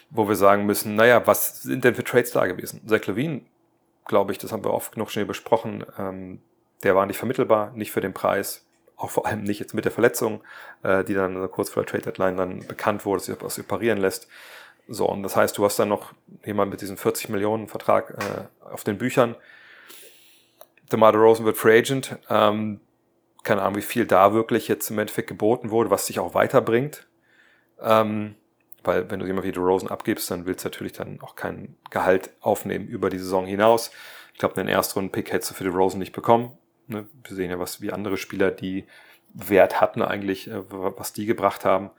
wo 0.10 0.28
wir 0.28 0.36
sagen 0.36 0.66
müssen, 0.66 0.96
naja, 0.96 1.26
was 1.26 1.62
sind 1.62 1.84
denn 1.84 1.96
für 1.96 2.04
Trades 2.04 2.32
da 2.32 2.46
gewesen? 2.46 2.82
Zach 2.88 3.06
Levine, 3.06 3.42
glaube 4.12 4.34
ich, 4.34 4.38
das 4.38 4.52
haben 4.52 4.66
wir 4.66 4.74
oft 4.74 4.92
genug 4.92 5.10
schon 5.10 5.22
hier 5.22 5.28
besprochen, 5.28 5.86
ähm, 5.98 6.42
der 6.84 6.96
war 6.96 7.06
nicht 7.06 7.18
vermittelbar, 7.18 7.72
nicht 7.72 7.92
für 7.92 8.02
den 8.02 8.14
Preis, 8.14 8.68
auch 8.98 9.10
vor 9.10 9.26
allem 9.26 9.44
nicht 9.44 9.60
jetzt 9.60 9.74
mit 9.74 9.86
der 9.86 9.92
Verletzung, 9.94 10.44
äh, 10.84 11.06
die 11.06 11.14
dann 11.14 11.50
kurz 11.50 11.70
vor 11.70 11.84
der 11.84 11.90
Trade 11.90 12.04
Deadline 12.04 12.36
dann 12.36 12.68
bekannt 12.68 13.06
wurde, 13.06 13.24
sich 13.24 13.38
das 13.38 13.58
operieren 13.58 14.00
lässt. 14.00 14.28
So, 14.90 15.08
und 15.08 15.24
das 15.24 15.38
heißt, 15.38 15.58
du 15.58 15.64
hast 15.64 15.80
dann 15.80 15.88
noch 15.88 16.12
jemand 16.46 16.72
mit 16.72 16.82
diesem 16.82 16.98
40 16.98 17.30
Millionen 17.30 17.70
Vertrag 17.70 18.12
äh, 18.12 18.66
auf 18.66 18.84
den 18.84 18.98
Büchern. 18.98 19.36
DeMar 20.92 21.14
DeRozan 21.14 21.46
wird 21.46 21.58
Free 21.58 21.78
Agent. 21.80 22.18
Ähm, 22.30 22.82
keine 23.44 23.62
Ahnung, 23.62 23.78
wie 23.78 23.82
viel 23.82 24.06
da 24.06 24.34
wirklich 24.34 24.68
jetzt 24.68 24.92
im 24.92 25.00
Endeffekt 25.00 25.30
geboten 25.30 25.72
wurde, 25.72 25.90
was 25.90 26.08
sich 26.08 26.20
auch 26.20 26.34
weiterbringt. 26.34 27.08
Ähm, 27.82 28.36
weil 28.84 29.10
wenn 29.10 29.20
du 29.20 29.26
jemand 29.26 29.46
wie 29.46 29.52
Rosen 29.60 29.90
abgibst, 29.90 30.32
dann 30.32 30.46
willst 30.46 30.66
du 30.66 30.70
natürlich 30.70 30.94
dann 30.94 31.20
auch 31.22 31.36
kein 31.36 31.76
Gehalt 31.90 32.32
aufnehmen 32.42 32.88
über 32.88 33.10
die 33.10 33.20
Saison 33.20 33.46
hinaus. 33.46 33.92
glaube, 34.40 34.60
einen 34.60 34.70
Erstrunden-Pick 34.70 35.32
hättest 35.32 35.52
du 35.52 35.56
für 35.56 35.64
die 35.64 35.70
Rosen 35.70 36.00
nicht 36.00 36.14
bekommen. 36.14 36.58
Ne? 36.88 37.08
Wir 37.24 37.36
sehen 37.36 37.52
ja, 37.52 37.60
was 37.60 37.82
wie 37.82 37.92
andere 37.92 38.18
Spieler, 38.18 38.52
die 38.52 38.86
Wert 39.34 39.80
hatten 39.80 40.02
eigentlich, 40.02 40.50
äh, 40.50 40.62
was 40.70 41.14
die 41.14 41.26
gebracht 41.26 41.66
haben. 41.66 41.92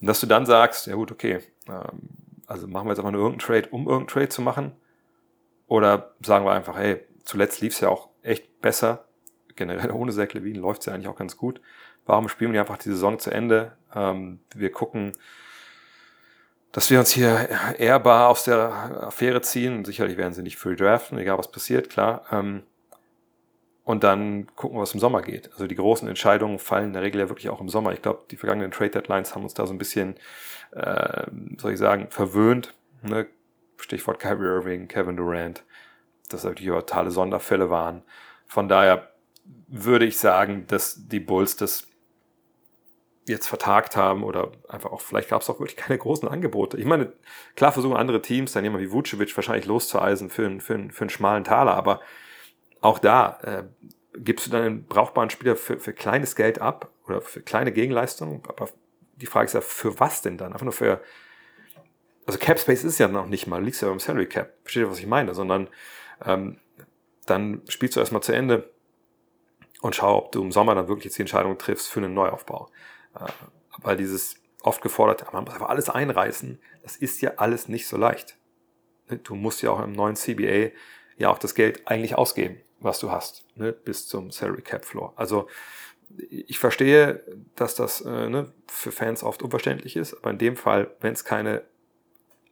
Und 0.00 0.06
dass 0.06 0.20
du 0.20 0.26
dann 0.26 0.46
sagst, 0.46 0.86
ja 0.86 0.94
gut, 0.94 1.12
okay, 1.12 1.40
ähm, 1.68 2.08
also 2.46 2.66
machen 2.66 2.86
wir 2.86 2.90
jetzt 2.90 2.98
einfach 2.98 3.12
nur 3.12 3.22
irgendeinen 3.22 3.62
Trade, 3.62 3.68
um 3.70 3.86
irgendeinen 3.86 4.08
Trade 4.08 4.28
zu 4.28 4.42
machen. 4.42 4.72
Oder 5.66 6.14
sagen 6.20 6.44
wir 6.44 6.52
einfach, 6.52 6.76
hey, 6.76 7.00
zuletzt 7.24 7.60
lief 7.60 7.74
es 7.74 7.80
ja 7.80 7.88
auch 7.88 8.10
echt 8.22 8.60
besser. 8.60 9.04
Generell 9.56 9.90
ohne 9.92 10.12
Zach 10.12 10.32
Levine 10.32 10.60
läuft 10.60 10.80
es 10.80 10.86
ja 10.86 10.94
eigentlich 10.94 11.08
auch 11.08 11.16
ganz 11.16 11.36
gut. 11.36 11.60
Warum 12.04 12.28
spielen 12.28 12.52
wir 12.52 12.60
einfach 12.60 12.78
die 12.78 12.90
Saison 12.90 13.18
zu 13.18 13.30
Ende? 13.30 13.76
Ähm, 13.94 14.40
wir 14.54 14.72
gucken, 14.72 15.12
dass 16.72 16.90
wir 16.90 16.98
uns 16.98 17.10
hier 17.10 17.48
ehrbar 17.78 18.28
aus 18.28 18.44
der 18.44 19.06
Affäre 19.06 19.42
ziehen. 19.42 19.84
Sicherlich 19.84 20.16
werden 20.16 20.32
sie 20.32 20.42
nicht 20.42 20.56
free 20.56 20.74
draften, 20.74 21.18
egal 21.18 21.38
was 21.38 21.52
passiert, 21.52 21.90
klar. 21.90 22.24
Ähm, 22.32 22.62
und 23.84 24.04
dann 24.04 24.46
gucken, 24.54 24.78
was 24.78 24.94
im 24.94 25.00
Sommer 25.00 25.22
geht. 25.22 25.50
Also 25.52 25.66
die 25.66 25.74
großen 25.74 26.08
Entscheidungen 26.08 26.58
fallen 26.58 26.86
in 26.86 26.92
der 26.92 27.02
Regel 27.02 27.20
ja 27.20 27.28
wirklich 27.28 27.50
auch 27.50 27.60
im 27.60 27.68
Sommer. 27.68 27.92
Ich 27.92 28.00
glaube, 28.00 28.22
die 28.30 28.36
vergangenen 28.36 28.70
Trade 28.70 28.90
Deadlines 28.90 29.34
haben 29.34 29.42
uns 29.42 29.54
da 29.54 29.66
so 29.66 29.74
ein 29.74 29.78
bisschen, 29.78 30.14
äh, 30.70 31.26
soll 31.58 31.72
ich 31.72 31.78
sagen, 31.78 32.06
verwöhnt. 32.10 32.74
Ne? 33.02 33.26
Stichwort 33.76 34.20
Kyrie 34.20 34.46
Irving, 34.46 34.88
Kevin 34.88 35.16
Durant, 35.16 35.64
dass 36.28 36.44
natürlich 36.44 36.70
totale 36.70 37.10
Sonderfälle 37.10 37.70
waren. 37.70 38.02
Von 38.46 38.68
daher 38.68 39.08
würde 39.66 40.04
ich 40.06 40.18
sagen, 40.18 40.66
dass 40.68 41.08
die 41.08 41.20
Bulls 41.20 41.56
das 41.56 41.88
jetzt 43.26 43.46
vertagt 43.46 43.96
haben 43.96 44.24
oder 44.24 44.50
einfach 44.68 44.90
auch, 44.90 45.00
vielleicht 45.00 45.28
gab 45.28 45.42
es 45.42 45.50
auch 45.50 45.60
wirklich 45.60 45.76
keine 45.76 45.98
großen 45.98 46.28
Angebote. 46.28 46.76
Ich 46.76 46.84
meine, 46.84 47.12
klar 47.54 47.72
versuchen 47.72 47.96
andere 47.96 48.20
Teams, 48.22 48.52
dann 48.52 48.64
jemand 48.64 48.82
wie 48.82 48.90
Vucevic 48.90 49.36
wahrscheinlich 49.36 49.66
loszueisen 49.66 50.28
für 50.28 50.46
einen, 50.46 50.60
für 50.60 50.74
einen, 50.74 50.90
für 50.90 51.02
einen 51.02 51.10
schmalen 51.10 51.44
Taler, 51.44 51.74
aber 51.74 52.00
auch 52.80 52.98
da 52.98 53.38
äh, 53.42 53.64
gibst 54.18 54.46
du 54.46 54.50
dann 54.50 54.62
einen 54.62 54.86
brauchbaren 54.86 55.30
Spieler 55.30 55.56
für, 55.56 55.78
für 55.78 55.92
kleines 55.92 56.34
Geld 56.34 56.60
ab 56.60 56.90
oder 57.06 57.20
für 57.20 57.40
kleine 57.40 57.72
Gegenleistungen, 57.72 58.42
aber 58.48 58.68
die 59.16 59.26
Frage 59.26 59.46
ist 59.46 59.54
ja, 59.54 59.60
für 59.60 60.00
was 60.00 60.22
denn 60.22 60.36
dann? 60.36 60.52
Einfach 60.52 60.64
nur 60.64 60.72
für, 60.72 61.00
also 62.26 62.38
Cap 62.38 62.58
Space 62.58 62.82
ist 62.82 62.98
ja 62.98 63.06
noch 63.06 63.26
nicht 63.26 63.46
mal, 63.46 63.62
liegst 63.62 63.82
ja 63.82 63.88
beim 63.88 64.00
Salary 64.00 64.26
Cap, 64.26 64.52
versteht 64.62 64.82
ihr, 64.82 64.90
was 64.90 64.98
ich 64.98 65.06
meine, 65.06 65.34
sondern 65.34 65.68
ähm, 66.24 66.58
dann 67.26 67.62
spielst 67.68 67.94
du 67.94 68.00
erstmal 68.00 68.22
zu 68.22 68.32
Ende 68.32 68.68
und 69.80 69.94
schau, 69.94 70.18
ob 70.18 70.32
du 70.32 70.42
im 70.42 70.50
Sommer 70.50 70.74
dann 70.74 70.88
wirklich 70.88 71.06
jetzt 71.06 71.18
die 71.18 71.22
Entscheidung 71.22 71.56
triffst 71.56 71.88
für 71.88 72.00
einen 72.00 72.14
Neuaufbau. 72.14 72.68
Weil 73.78 73.96
dieses 73.96 74.36
oft 74.62 74.82
gefordert, 74.82 75.32
man 75.32 75.44
muss 75.44 75.54
einfach 75.54 75.68
alles 75.68 75.88
einreißen, 75.88 76.60
das 76.82 76.96
ist 76.96 77.20
ja 77.20 77.32
alles 77.36 77.68
nicht 77.68 77.86
so 77.86 77.96
leicht. 77.96 78.38
Ne, 79.08 79.18
du 79.18 79.34
musst 79.34 79.62
ja 79.62 79.70
auch 79.70 79.82
im 79.82 79.92
neuen 79.92 80.16
CBA 80.16 80.70
ja 81.16 81.30
auch 81.30 81.38
das 81.38 81.54
Geld 81.54 81.86
eigentlich 81.86 82.16
ausgeben, 82.16 82.60
was 82.80 82.98
du 83.00 83.10
hast, 83.10 83.44
ne, 83.56 83.72
bis 83.72 84.08
zum 84.08 84.30
Salary 84.30 84.62
Cap 84.62 84.84
Floor. 84.84 85.12
Also 85.16 85.48
ich 86.28 86.58
verstehe, 86.58 87.24
dass 87.56 87.74
das 87.74 88.02
äh, 88.02 88.28
ne, 88.28 88.52
für 88.68 88.92
Fans 88.92 89.22
oft 89.22 89.42
unverständlich 89.42 89.96
ist, 89.96 90.14
aber 90.14 90.30
in 90.30 90.38
dem 90.38 90.56
Fall, 90.56 90.94
wenn 91.00 91.12
es 91.12 91.24
keine 91.24 91.64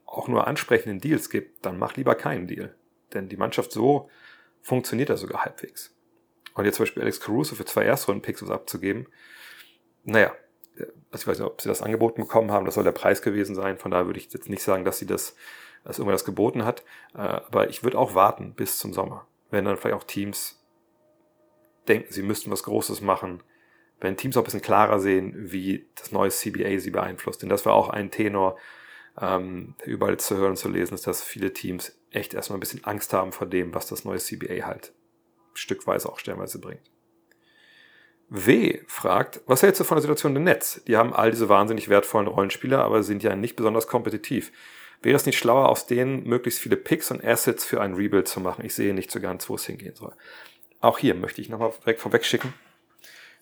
auch 0.05 0.27
nur 0.27 0.47
ansprechenden 0.47 0.99
Deals 0.99 1.29
gibt, 1.29 1.65
dann 1.65 1.79
mach 1.79 1.95
lieber 1.95 2.15
keinen 2.15 2.47
Deal. 2.47 2.75
Denn 3.13 3.29
die 3.29 3.37
Mannschaft 3.37 3.71
so 3.71 4.09
funktioniert 4.61 5.09
ja 5.09 5.15
sogar 5.15 5.45
halbwegs. 5.45 5.95
Und 6.53 6.65
jetzt 6.65 6.75
zum 6.75 6.83
Beispiel 6.83 7.03
Alex 7.03 7.21
Caruso 7.21 7.55
für 7.55 7.63
zwei 7.63 7.85
Erstrunden-Picks 7.85 8.43
abzugeben, 8.49 9.07
naja, 10.03 10.33
also 11.11 11.23
ich 11.23 11.27
weiß 11.27 11.39
nicht, 11.39 11.47
ob 11.47 11.61
sie 11.61 11.69
das 11.69 11.81
angeboten 11.81 12.21
bekommen 12.21 12.51
haben, 12.51 12.65
das 12.65 12.75
soll 12.75 12.83
der 12.83 12.91
Preis 12.91 13.21
gewesen 13.21 13.55
sein, 13.55 13.77
von 13.77 13.91
daher 13.91 14.05
würde 14.05 14.19
ich 14.19 14.31
jetzt 14.31 14.49
nicht 14.49 14.63
sagen, 14.63 14.85
dass 14.85 14.99
sie 14.99 15.05
das, 15.05 15.35
dass 15.83 15.99
irgendwas 15.99 16.25
geboten 16.25 16.65
hat, 16.65 16.83
äh, 17.13 17.19
aber 17.19 17.69
ich 17.69 17.83
würde 17.83 17.97
auch 17.97 18.15
warten 18.15 18.53
bis 18.53 18.79
zum 18.79 18.93
Sommer, 18.93 19.27
wenn 19.49 19.65
dann 19.65 19.77
vielleicht 19.77 19.95
auch 19.95 20.03
Teams 20.03 20.63
denken, 21.87 22.11
sie 22.11 22.23
müssten 22.23 22.51
was 22.51 22.63
Großes 22.63 23.01
machen, 23.01 23.43
wenn 23.99 24.17
Teams 24.17 24.35
auch 24.35 24.41
ein 24.41 24.45
bisschen 24.45 24.61
klarer 24.61 24.99
sehen, 24.99 25.33
wie 25.51 25.87
das 25.95 26.11
neue 26.11 26.29
CBA 26.29 26.79
sie 26.79 26.91
beeinflusst, 26.91 27.41
denn 27.41 27.49
das 27.49 27.65
war 27.65 27.73
auch 27.73 27.89
ein 27.89 28.11
Tenor, 28.11 28.57
ähm, 29.19 29.75
überall 29.85 30.17
zu 30.17 30.37
hören 30.37 30.51
und 30.51 30.57
zu 30.57 30.69
lesen, 30.69 30.93
ist, 30.93 31.07
dass 31.07 31.21
viele 31.21 31.53
Teams 31.53 31.99
echt 32.11 32.33
erstmal 32.33 32.57
ein 32.57 32.61
bisschen 32.61 32.83
Angst 32.83 33.13
haben 33.13 33.31
vor 33.31 33.47
dem, 33.47 33.73
was 33.73 33.87
das 33.87 34.05
neue 34.05 34.19
CBA 34.19 34.65
halt 34.65 34.93
stückweise 35.53 36.09
auch 36.09 36.19
stellenweise 36.19 36.59
bringt. 36.59 36.89
W 38.33 38.79
fragt, 38.87 39.41
was 39.45 39.61
hältst 39.61 39.81
du 39.81 39.83
von 39.83 39.97
der 39.97 40.03
Situation 40.03 40.33
im 40.37 40.45
Netz? 40.45 40.81
Die 40.87 40.95
haben 40.95 41.13
all 41.13 41.31
diese 41.31 41.49
wahnsinnig 41.49 41.89
wertvollen 41.89 42.27
Rollenspieler, 42.27 42.81
aber 42.81 43.03
sind 43.03 43.23
ja 43.23 43.35
nicht 43.35 43.57
besonders 43.57 43.87
kompetitiv. 43.87 44.53
Wäre 45.01 45.17
es 45.17 45.25
nicht 45.25 45.37
schlauer, 45.37 45.67
aus 45.67 45.85
denen 45.85 46.23
möglichst 46.23 46.61
viele 46.61 46.77
Picks 46.77 47.11
und 47.11 47.25
Assets 47.25 47.65
für 47.65 47.81
ein 47.81 47.93
Rebuild 47.93 48.29
zu 48.29 48.39
machen? 48.39 48.63
Ich 48.63 48.73
sehe 48.73 48.93
nicht 48.93 49.11
so 49.11 49.19
ganz, 49.19 49.49
wo 49.49 49.55
es 49.55 49.65
hingehen 49.65 49.95
soll. 49.95 50.13
Auch 50.79 50.97
hier 50.97 51.13
möchte 51.13 51.41
ich 51.41 51.49
nochmal 51.49 51.73
weg 51.83 51.99
vorweg 51.99 52.23
schicken. 52.23 52.53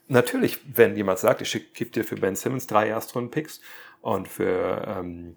Natürlich, 0.08 0.60
wenn 0.76 0.96
jemand 0.96 1.20
sagt, 1.20 1.42
ich 1.42 1.74
gebe 1.74 1.92
dir 1.92 2.04
für 2.04 2.16
Ben 2.16 2.36
Simmons 2.36 2.66
drei 2.66 2.88
Erstrunden-Picks 2.88 3.62
und 4.02 4.28
für, 4.28 4.86
ähm, 4.88 5.36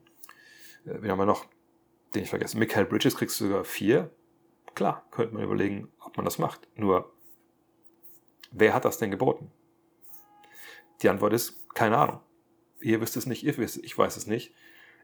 äh, 0.86 1.02
wie 1.02 1.10
haben 1.10 1.18
wir 1.18 1.26
noch, 1.26 1.44
den 2.14 2.22
ich 2.22 2.30
vergessen, 2.30 2.58
Michael 2.58 2.86
Bridges 2.86 3.16
kriegst 3.16 3.38
du 3.38 3.48
sogar 3.48 3.64
vier. 3.64 4.10
Klar, 4.74 5.06
könnte 5.10 5.34
man 5.34 5.44
überlegen, 5.44 5.88
ob 6.00 6.16
man 6.16 6.24
das 6.24 6.38
macht. 6.38 6.66
Nur 6.74 7.11
Wer 8.52 8.74
hat 8.74 8.84
das 8.84 8.98
denn 8.98 9.10
geboten? 9.10 9.50
Die 11.02 11.08
Antwort 11.08 11.32
ist, 11.32 11.68
keine 11.74 11.96
Ahnung. 11.96 12.20
Ihr 12.80 13.00
wisst 13.00 13.16
es 13.16 13.26
nicht, 13.26 13.44
ihr 13.44 13.56
wisst 13.58 13.78
ich 13.78 13.96
weiß 13.96 14.16
es 14.16 14.26
nicht. 14.26 14.54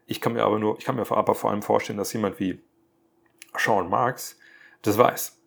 Ich 0.05 0.21
kann 0.21 0.33
mir 0.33 0.43
aber 0.43 0.59
nur, 0.59 0.77
ich 0.77 0.85
kann 0.85 0.95
mir 0.95 1.09
aber 1.09 1.35
vor 1.35 1.51
allem 1.51 1.61
vorstellen, 1.61 1.97
dass 1.97 2.13
jemand 2.13 2.39
wie 2.39 2.61
Sean 3.57 3.89
Marks 3.89 4.39
das 4.81 4.97
weiß. 4.97 5.39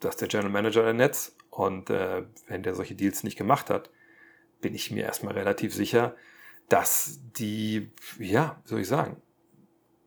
Das 0.00 0.14
ist 0.14 0.20
der 0.20 0.28
General 0.28 0.50
Manager 0.50 0.82
der 0.82 0.94
Netz 0.94 1.36
und 1.50 1.90
äh, 1.90 2.24
wenn 2.46 2.62
der 2.62 2.74
solche 2.74 2.94
Deals 2.94 3.24
nicht 3.24 3.36
gemacht 3.36 3.70
hat, 3.70 3.90
bin 4.60 4.74
ich 4.74 4.90
mir 4.90 5.04
erstmal 5.04 5.34
relativ 5.34 5.74
sicher, 5.74 6.16
dass 6.68 7.20
die, 7.36 7.90
ja, 8.18 8.60
soll 8.64 8.80
ich 8.80 8.88
sagen, 8.88 9.20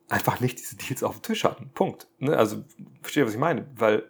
einfach 0.10 0.40
nicht 0.40 0.60
diese 0.60 0.78
Deals 0.78 1.04
auf 1.04 1.20
dem 1.20 1.24
Tisch 1.24 1.44
hatten. 1.44 1.72
Punkt. 1.74 2.08
Ne? 2.20 2.38
Also, 2.38 2.64
verstehe, 3.02 3.26
was 3.26 3.34
ich 3.34 3.40
meine? 3.40 3.68
Weil 3.76 4.10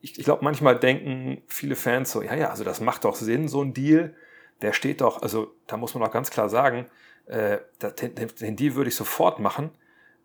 ich, 0.00 0.18
ich 0.18 0.24
glaube, 0.24 0.44
manchmal 0.44 0.78
denken 0.78 1.42
viele 1.46 1.76
Fans 1.76 2.12
so, 2.12 2.22
ja, 2.22 2.34
ja, 2.34 2.50
also 2.50 2.64
das 2.64 2.80
macht 2.80 3.04
doch 3.04 3.16
Sinn, 3.16 3.48
so 3.48 3.62
ein 3.62 3.74
Deal. 3.74 4.14
Der 4.62 4.72
steht 4.72 5.00
doch, 5.00 5.22
also 5.22 5.54
da 5.66 5.76
muss 5.76 5.94
man 5.94 6.02
auch 6.02 6.12
ganz 6.12 6.30
klar 6.30 6.48
sagen, 6.48 6.86
äh, 7.26 7.58
den, 8.00 8.28
den 8.40 8.56
Deal 8.56 8.74
würde 8.74 8.88
ich 8.88 8.96
sofort 8.96 9.38
machen. 9.38 9.70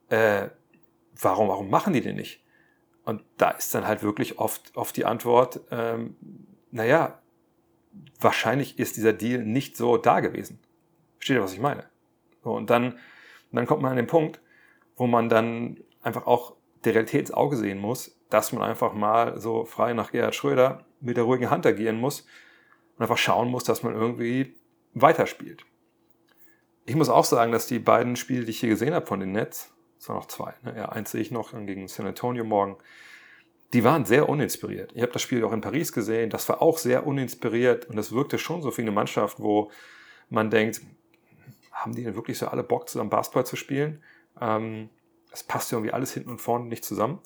Äh, 0.10 0.50
warum, 1.20 1.48
warum 1.48 1.70
machen 1.70 1.94
die 1.94 2.02
den 2.02 2.16
nicht? 2.16 2.44
Und 3.04 3.24
da 3.38 3.52
ist 3.52 3.76
dann 3.76 3.88
halt 3.88 4.02
wirklich 4.02 4.40
oft, 4.40 4.76
oft 4.76 4.96
die 4.96 5.06
Antwort, 5.06 5.60
ähm, 5.72 6.16
naja, 6.72 7.20
wahrscheinlich 8.20 8.80
ist 8.80 8.98
dieser 8.98 9.14
Deal 9.14 9.44
nicht 9.44 9.78
so 9.78 9.98
da 9.98 10.20
gewesen. 10.20 10.60
Versteht 11.18 11.38
ihr, 11.38 11.44
was 11.44 11.54
ich 11.54 11.60
meine? 11.60 11.86
So, 12.44 12.56
und 12.56 12.70
dann, 12.70 12.98
dann 13.52 13.68
kommt 13.68 13.82
man 13.82 13.92
an 13.92 13.98
den 13.98 14.08
Punkt, 14.08 14.42
wo 14.96 15.06
man 15.06 15.30
dann 15.30 15.80
einfach 16.02 16.26
auch 16.26 16.56
der 16.86 16.96
Realität 16.96 17.22
ins 17.22 17.32
Auge 17.32 17.58
sehen 17.58 17.80
muss, 17.80 18.20
dass 18.34 18.52
man 18.52 18.64
einfach 18.64 18.94
mal 18.94 19.40
so 19.40 19.64
frei 19.64 19.94
nach 19.94 20.12
Gerhard 20.12 20.34
Schröder 20.34 20.86
mit 21.00 21.18
der 21.18 21.24
ruhigen 21.24 21.52
Hand 21.52 21.68
agieren 21.68 21.98
muss 22.00 22.22
und 22.96 23.04
einfach 23.04 23.20
schauen 23.20 23.48
muss, 23.48 23.64
dass 23.64 23.84
man 23.84 23.94
irgendwie 23.94 24.56
weiterspielt. 24.96 25.64
Ich 26.86 26.96
muss 26.96 27.10
auch 27.10 27.26
sagen, 27.26 27.52
dass 27.52 27.68
die 27.68 27.78
beiden 27.78 28.16
Spiele, 28.16 28.44
die 28.44 28.50
ich 28.50 28.60
hier 28.60 28.70
gesehen 28.70 28.96
habe 28.96 29.06
von 29.06 29.20
den 29.20 29.34
Nets, 29.34 29.72
es 30.00 30.10
waren 30.10 30.18
noch 30.18 30.26
zwei, 30.26 30.56
ne? 30.64 30.74
ja, 30.76 30.90
eins 30.90 31.12
sehe 31.12 31.22
ich 31.22 31.30
noch 31.30 31.52
gegen 31.52 31.88
San 31.88 32.08
Antonio 32.08 32.44
morgen, 32.44 32.78
die 33.72 33.84
waren 33.84 34.04
sehr 34.04 34.28
uninspiriert. 34.28 34.92
Ich 34.96 35.04
habe 35.04 35.12
das 35.12 35.22
Spiel 35.22 35.44
auch 35.44 35.54
in 35.54 35.62
Paris 35.62 35.94
gesehen, 35.94 36.32
das 36.32 36.50
war 36.50 36.60
auch 36.60 36.80
sehr 36.80 37.06
uninspiriert 37.06 37.86
und 37.86 37.98
das 37.98 38.14
wirkte 38.14 38.40
schon 38.40 38.64
so 38.64 38.76
wie 38.76 38.82
eine 38.82 38.92
Mannschaft, 38.92 39.40
wo 39.40 39.70
man 40.32 40.50
denkt, 40.50 40.82
haben 41.72 41.94
die 41.94 42.04
denn 42.04 42.16
wirklich 42.16 42.40
so 42.40 42.48
alle 42.48 42.64
Bock 42.64 42.90
zusammen 42.90 43.12
Basketball 43.12 43.46
zu 43.46 43.58
spielen? 43.58 44.02
Ähm, 44.42 44.90
es 45.32 45.44
passt 45.44 45.72
irgendwie 45.72 45.94
alles 45.94 46.14
hinten 46.14 46.32
und 46.32 46.42
vorne 46.42 46.66
nicht 46.66 46.84
zusammen. 46.84 47.20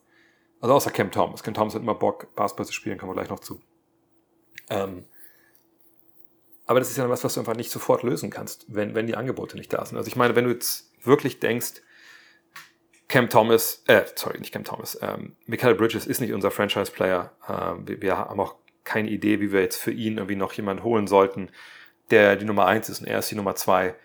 Also 0.60 0.74
außer 0.74 0.92
Cam 0.92 1.12
Thomas. 1.12 1.44
Cam 1.44 1.54
Thomas 1.54 1.76
hat 1.76 1.82
immer 1.82 1.96
Bock, 1.96 2.34
Basketball 2.36 2.66
zu 2.66 2.74
spielen, 2.74 2.98
kommen 2.98 3.12
wir 3.12 3.16
gleich 3.16 3.30
noch 3.30 3.40
zu. 3.40 3.62
Ähm, 4.70 5.06
aber 6.66 6.80
das 6.80 6.90
ist 6.90 6.98
ja 6.98 7.10
was, 7.10 7.24
was 7.24 7.36
du 7.36 7.40
einfach 7.40 7.56
nicht 7.56 7.72
sofort 7.72 8.04
lösen 8.04 8.30
kannst, 8.30 8.66
wenn, 8.68 8.94
wenn 8.94 9.08
die 9.08 9.16
Angebote 9.16 9.56
nicht 9.56 9.72
da 9.72 9.86
sind. 9.86 9.98
Also 9.98 10.10
ich 10.10 10.16
meine, 10.16 10.36
wenn 10.36 10.46
du 10.46 10.52
jetzt 10.52 10.92
wirklich 11.06 11.40
denkst, 11.40 11.82
Cam 13.08 13.30
Thomas, 13.30 13.84
äh, 13.88 14.04
sorry, 14.16 14.40
nicht 14.40 14.52
Cam 14.52 14.66
Thomas, 14.66 14.98
ähm, 15.02 15.38
Michael 15.46 15.76
Bridges 15.76 16.06
ist 16.06 16.20
nicht 16.20 16.34
unser 16.34 16.52
Franchise-Player. 16.52 17.32
Ähm, 17.48 17.88
wir, 17.88 18.02
wir, 18.02 18.18
haben 18.18 18.40
auch 18.40 18.56
keine 18.84 19.10
Idee, 19.10 19.40
wie 19.40 19.54
wir 19.54 19.62
jetzt 19.62 19.82
für 19.82 19.92
ihn 19.92 20.18
irgendwie 20.18 20.36
noch 20.36 20.52
jemanden 20.54 20.84
holen 20.84 21.08
sollten, 21.08 21.50
der 22.10 22.36
die 22.36 22.46
Nummer 22.46 22.66
eins 22.66 22.90
ist 22.90 23.00
und 23.00 23.08
er 23.08 23.20
ist 23.20 23.32
die 23.32 23.36
Nummer 23.36 23.56
zwei. 23.56 23.96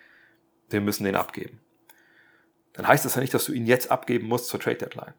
Wir 0.70 0.80
müssen 0.80 1.04
den 1.04 1.16
abgeben. 1.16 1.60
Dann 2.74 2.86
heißt 2.86 3.04
das 3.04 3.16
ja 3.16 3.20
nicht, 3.20 3.34
dass 3.34 3.44
du 3.44 3.52
ihn 3.52 3.66
jetzt 3.66 3.90
abgeben 3.90 4.28
musst 4.28 4.46
zur 4.46 4.60
Trade 4.60 4.76
Deadline, 4.76 5.14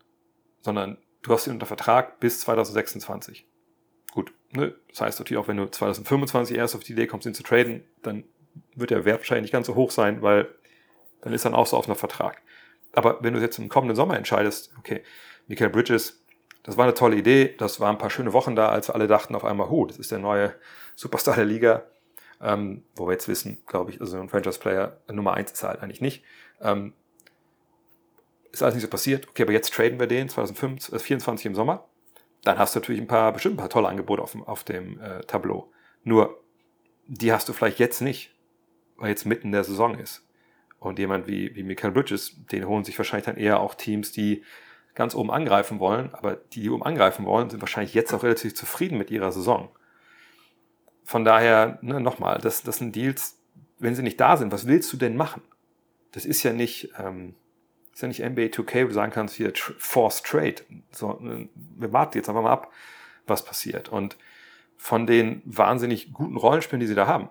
sondern 0.62 0.98
du 1.24 1.34
hast 1.34 1.48
ihn 1.48 1.54
unter 1.54 1.66
Vertrag 1.66 2.20
bis 2.20 2.42
2026. 2.42 3.48
Gut, 4.12 4.34
ne? 4.52 4.76
das 4.90 5.02
heißt 5.02 5.20
natürlich 5.20 5.42
auch, 5.42 5.48
wenn 5.48 5.58
du 5.58 5.66
2025 5.66 6.56
erst 6.56 6.76
auf 6.76 6.84
die 6.84 6.94
Idee 6.94 7.08
kommst, 7.08 7.26
ihn 7.26 7.34
zu 7.34 7.44
traden, 7.44 7.84
dann 8.04 8.24
wird 8.76 8.92
der 8.92 9.06
Wert 9.06 9.20
wahrscheinlich 9.20 9.44
nicht 9.44 9.54
ganz 9.54 9.68
so 9.68 9.76
hoch 9.76 9.90
sein, 9.90 10.22
weil 10.22 10.48
dann 11.22 11.34
ist 11.34 11.46
dann 11.46 11.56
auch 11.56 11.66
so 11.66 11.78
auf 11.78 11.88
einem 11.88 11.96
Vertrag. 11.96 12.42
Aber 12.94 13.24
wenn 13.24 13.34
du 13.34 13.40
jetzt 13.40 13.58
im 13.58 13.70
kommenden 13.70 13.96
Sommer 13.96 14.18
entscheidest, 14.18 14.72
okay, 14.78 15.04
Michael 15.48 15.72
Bridges 15.72 16.24
Das 16.64 16.78
war 16.78 16.86
eine 16.86 16.94
tolle 16.94 17.18
Idee. 17.18 17.56
Das 17.58 17.80
waren 17.80 17.96
ein 17.96 17.98
paar 17.98 18.10
schöne 18.10 18.32
Wochen 18.32 18.56
da, 18.56 18.70
als 18.70 18.90
alle 18.90 19.08
dachten 19.08 19.36
auf 19.36 19.44
einmal, 19.44 19.70
huh, 19.70 19.86
das 19.86 19.98
ist 19.98 20.12
der 20.12 20.20
neue 20.20 20.54
Superstar 20.96 21.36
der 21.36 21.46
Liga. 21.46 21.84
Ähm, 22.42 22.84
wo 22.96 23.08
wir 23.08 23.14
jetzt 23.14 23.28
wissen, 23.28 23.64
glaube 23.68 23.92
ich, 23.92 24.02
also 24.02 24.20
ein 24.20 24.30
Franchise-Player 24.30 24.98
Nummer 25.12 25.34
eins 25.34 25.52
ist 25.52 25.64
er 25.64 25.70
halt 25.70 25.82
eigentlich 25.82 26.02
nicht. 26.02 26.24
Ähm, 26.62 26.94
ist 28.54 28.62
alles 28.62 28.76
nicht 28.76 28.84
so 28.84 28.90
passiert. 28.90 29.28
Okay, 29.28 29.44
aber 29.44 29.52
jetzt 29.52 29.74
traden 29.74 30.00
wir 30.00 30.08
den 30.08 30.30
2024 30.30 31.48
im 31.48 31.56
Sommer. 31.56 31.90
Dann 32.44 32.58
hast 32.60 32.76
du 32.76 32.80
natürlich 32.80 33.02
ein 33.02 33.08
paar, 33.08 33.34
bestimmt 33.34 33.56
ein 33.56 33.58
paar 33.58 33.70
tolle 33.70 33.88
Angebote 33.90 34.22
auf 34.22 34.32
dem, 34.32 34.44
auf 34.44 34.64
dem 34.64 35.00
äh, 35.02 35.22
Tableau. 35.22 35.72
Nur, 36.04 36.42
die 37.08 37.34
hast 37.34 37.50
du 37.50 37.54
vielleicht 37.54 37.80
jetzt 37.80 38.02
nicht, 38.02 38.36
weil 38.98 39.10
jetzt 39.10 39.26
mitten 39.26 39.52
der 39.52 39.64
Saison 39.64 39.98
ist. 39.98 40.28
Und 40.80 41.00
jemand 41.00 41.28
wie, 41.28 41.56
wie 41.56 41.64
Michael 41.64 41.92
Bridges, 41.92 42.46
den 42.52 42.68
holen 42.68 42.84
sich 42.84 42.98
wahrscheinlich 42.98 43.26
dann 43.26 43.38
eher 43.38 43.60
auch 43.60 43.74
Teams, 43.74 44.12
die 44.12 44.44
ganz 44.94 45.16
oben 45.16 45.32
angreifen 45.32 45.80
wollen, 45.80 46.14
aber 46.14 46.36
die, 46.36 46.62
die 46.62 46.70
oben 46.70 46.84
angreifen 46.84 47.26
wollen, 47.26 47.50
sind 47.50 47.62
wahrscheinlich 47.62 47.94
jetzt 47.94 48.14
auch 48.14 48.24
relativ 48.24 48.54
zufrieden 48.54 48.98
mit 48.98 49.10
ihrer 49.10 49.32
Saison. 49.32 49.70
Von 51.04 51.26
daher, 51.26 51.80
ne, 51.82 52.00
nochmal, 52.00 52.40
das, 52.40 52.62
das 52.62 52.78
sind 52.78 52.96
Deals, 52.96 53.40
wenn 53.80 53.96
sie 53.96 54.04
nicht 54.04 54.20
da 54.20 54.38
sind, 54.38 54.52
was 54.52 54.68
willst 54.68 54.94
du 54.94 54.98
denn 54.98 55.16
machen? 55.16 55.42
Das 56.12 56.26
ist 56.26 56.44
ja 56.44 56.54
nicht, 56.54 56.92
ähm, 57.00 57.36
ist 57.94 58.02
ja 58.02 58.08
nicht 58.08 58.24
NBA 58.24 58.44
2K, 58.44 58.84
wo 58.84 58.88
du 58.88 58.94
sagen 58.94 59.12
kannst, 59.12 59.36
hier 59.36 59.54
Force 59.56 60.24
Trade. 60.24 60.56
So, 60.92 61.14
ne, 61.20 61.48
wir 61.54 61.94
warten 61.94 62.18
jetzt 62.18 62.30
einfach 62.30 62.42
mal 62.42 62.52
ab, 62.52 62.72
was 63.28 63.46
passiert. 63.46 63.90
Und 63.90 64.18
von 64.78 65.06
den 65.06 65.42
wahnsinnig 65.46 66.12
guten 66.12 66.38
Rollenspielen, 66.38 66.80
die 66.80 66.88
sie 66.88 66.96
da 66.96 67.08
haben, 67.08 67.30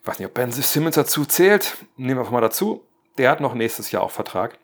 ich 0.00 0.06
weiß 0.06 0.18
nicht, 0.18 0.28
ob 0.28 0.34
Ben 0.34 0.50
Simmons 0.50 0.94
dazu 0.94 1.24
zählt, 1.26 1.76
nehmen 1.96 2.16
wir 2.16 2.20
einfach 2.20 2.32
mal 2.32 2.40
dazu. 2.40 2.86
Der 3.18 3.30
hat 3.30 3.40
noch 3.40 3.54
nächstes 3.54 3.90
Jahr 3.90 4.02
auch 4.02 4.10
Vertrag. 4.10 4.58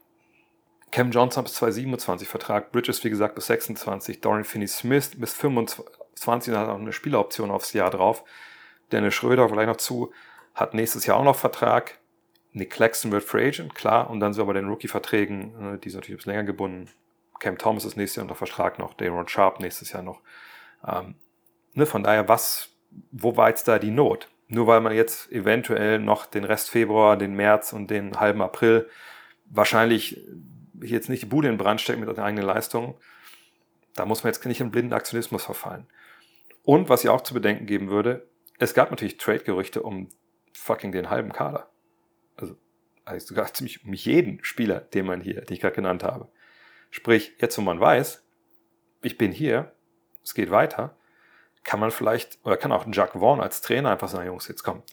Cam 0.91 1.11
Johnson 1.11 1.43
bis 1.43 1.55
2027 1.55 2.29
Vertrag, 2.29 2.71
Bridges 2.71 3.03
wie 3.03 3.11
gesagt 3.11 3.35
bis 3.35 3.47
26, 3.47 4.21
Dorian 4.21 4.45
Finney-Smith 4.45 5.19
bis 5.19 5.35
25 5.35 6.53
und 6.53 6.59
hat 6.59 6.69
auch 6.69 6.79
eine 6.79 6.93
Spieleroption 6.93 7.51
aufs 7.51 7.73
Jahr 7.73 7.91
drauf. 7.91 8.23
Dennis 8.93 9.15
Schröder 9.15 9.49
vielleicht 9.49 9.69
noch 9.69 9.77
zu, 9.77 10.13
hat 10.55 10.73
nächstes 10.73 11.05
Jahr 11.05 11.17
auch 11.17 11.25
noch 11.25 11.35
Vertrag. 11.35 11.99
Nick 12.55 12.71
Claxton 12.71 13.11
wird 13.11 13.25
Free 13.25 13.49
Agent, 13.49 13.75
klar, 13.75 14.09
und 14.09 14.21
dann 14.21 14.33
sind 14.33 14.43
wir 14.43 14.47
bei 14.47 14.59
den 14.59 14.69
Rookie-Verträgen, 14.69 15.75
äh, 15.75 15.79
die 15.79 15.91
sind 15.91 16.01
natürlich 16.01 16.21
etwas 16.21 16.27
länger 16.27 16.45
gebunden. 16.45 16.89
Cam 17.41 17.59
Thomas 17.59 17.85
ist 17.85 17.97
nächstes 17.97 18.17
Jahr 18.17 18.25
unter 18.25 18.37
Vertrag 18.37 18.79
noch, 18.79 18.95
Daron 18.95 19.29
Sharp 19.29 19.61
nächstes 19.61 19.93
Jahr 19.93 20.03
noch. 20.03 20.23
Ähm, 20.87 21.17
ne, 21.73 21.85
von 21.85 22.05
daher, 22.05 22.29
was, 22.29 22.71
wo 23.11 23.37
war 23.37 23.49
jetzt 23.49 23.67
da 23.67 23.79
die 23.79 23.91
Not? 23.91 24.29
Nur 24.47 24.69
weil 24.69 24.81
man 24.81 24.95
jetzt 24.95 25.33
eventuell 25.33 25.99
noch 25.99 26.27
den 26.27 26.45
Rest 26.45 26.71
Februar, 26.71 27.17
den 27.17 27.35
März 27.35 27.73
und 27.73 27.91
den 27.91 28.21
halben 28.21 28.41
April 28.41 28.89
wahrscheinlich 29.47 30.21
jetzt 30.81 31.09
nicht 31.09 31.23
die 31.23 31.27
Bude 31.27 31.49
in 31.49 31.57
Brand 31.57 31.81
steckt 31.81 31.99
mit 31.99 32.15
der 32.17 32.25
eigenen 32.25 32.47
Leistung, 32.47 32.95
da 33.97 34.07
muss 34.07 34.23
man 34.23 34.33
jetzt 34.33 34.45
nicht 34.45 34.61
in 34.61 34.71
blinden 34.71 34.93
Aktionismus 34.93 35.45
verfallen. 35.45 35.87
Und 36.63 36.89
was 36.89 37.03
ich 37.03 37.11
auch 37.11 37.23
zu 37.23 37.35
bedenken 37.35 37.67
geben 37.67 37.91
würde, 37.91 38.29
es 38.59 38.75
gab 38.75 38.91
natürlich 38.91 39.17
Trade-Gerüchte 39.17 39.83
um 39.83 40.09
fucking 40.53 40.93
den 40.93 41.11
halben 41.11 41.33
Kader. 41.33 41.69
Also, 42.37 42.57
also 43.05 43.27
sogar 43.27 43.47
ziemlich 43.55 43.85
um 43.85 43.93
jeden 43.93 44.43
Spieler, 44.45 44.81
den 44.81 45.07
man 45.07 45.21
hier, 45.21 45.43
den 45.43 45.55
ich 45.55 45.61
gerade 45.61 45.75
genannt 45.75 46.03
habe. 46.03 46.29
Sprich, 46.91 47.35
jetzt 47.39 47.59
wo 47.59 47.63
man 47.63 47.81
weiß, 47.81 48.25
ich 49.03 49.19
bin 49.19 49.33
hier, 49.33 49.73
es 50.23 50.35
geht 50.35 50.51
weiter, 50.51 50.97
kann 51.65 51.81
man 51.81 51.91
vielleicht, 51.91 52.39
oder 52.45 52.57
kann 52.57 52.73
auch 52.73 52.87
Jack 52.91 53.13
Vaughn 53.13 53.41
als 53.41 53.63
Trainer 53.63 53.91
einfach 53.91 54.09
sagen, 54.09 54.27
Jungs, 54.27 54.49
jetzt 54.49 54.63
kommt, 54.63 54.85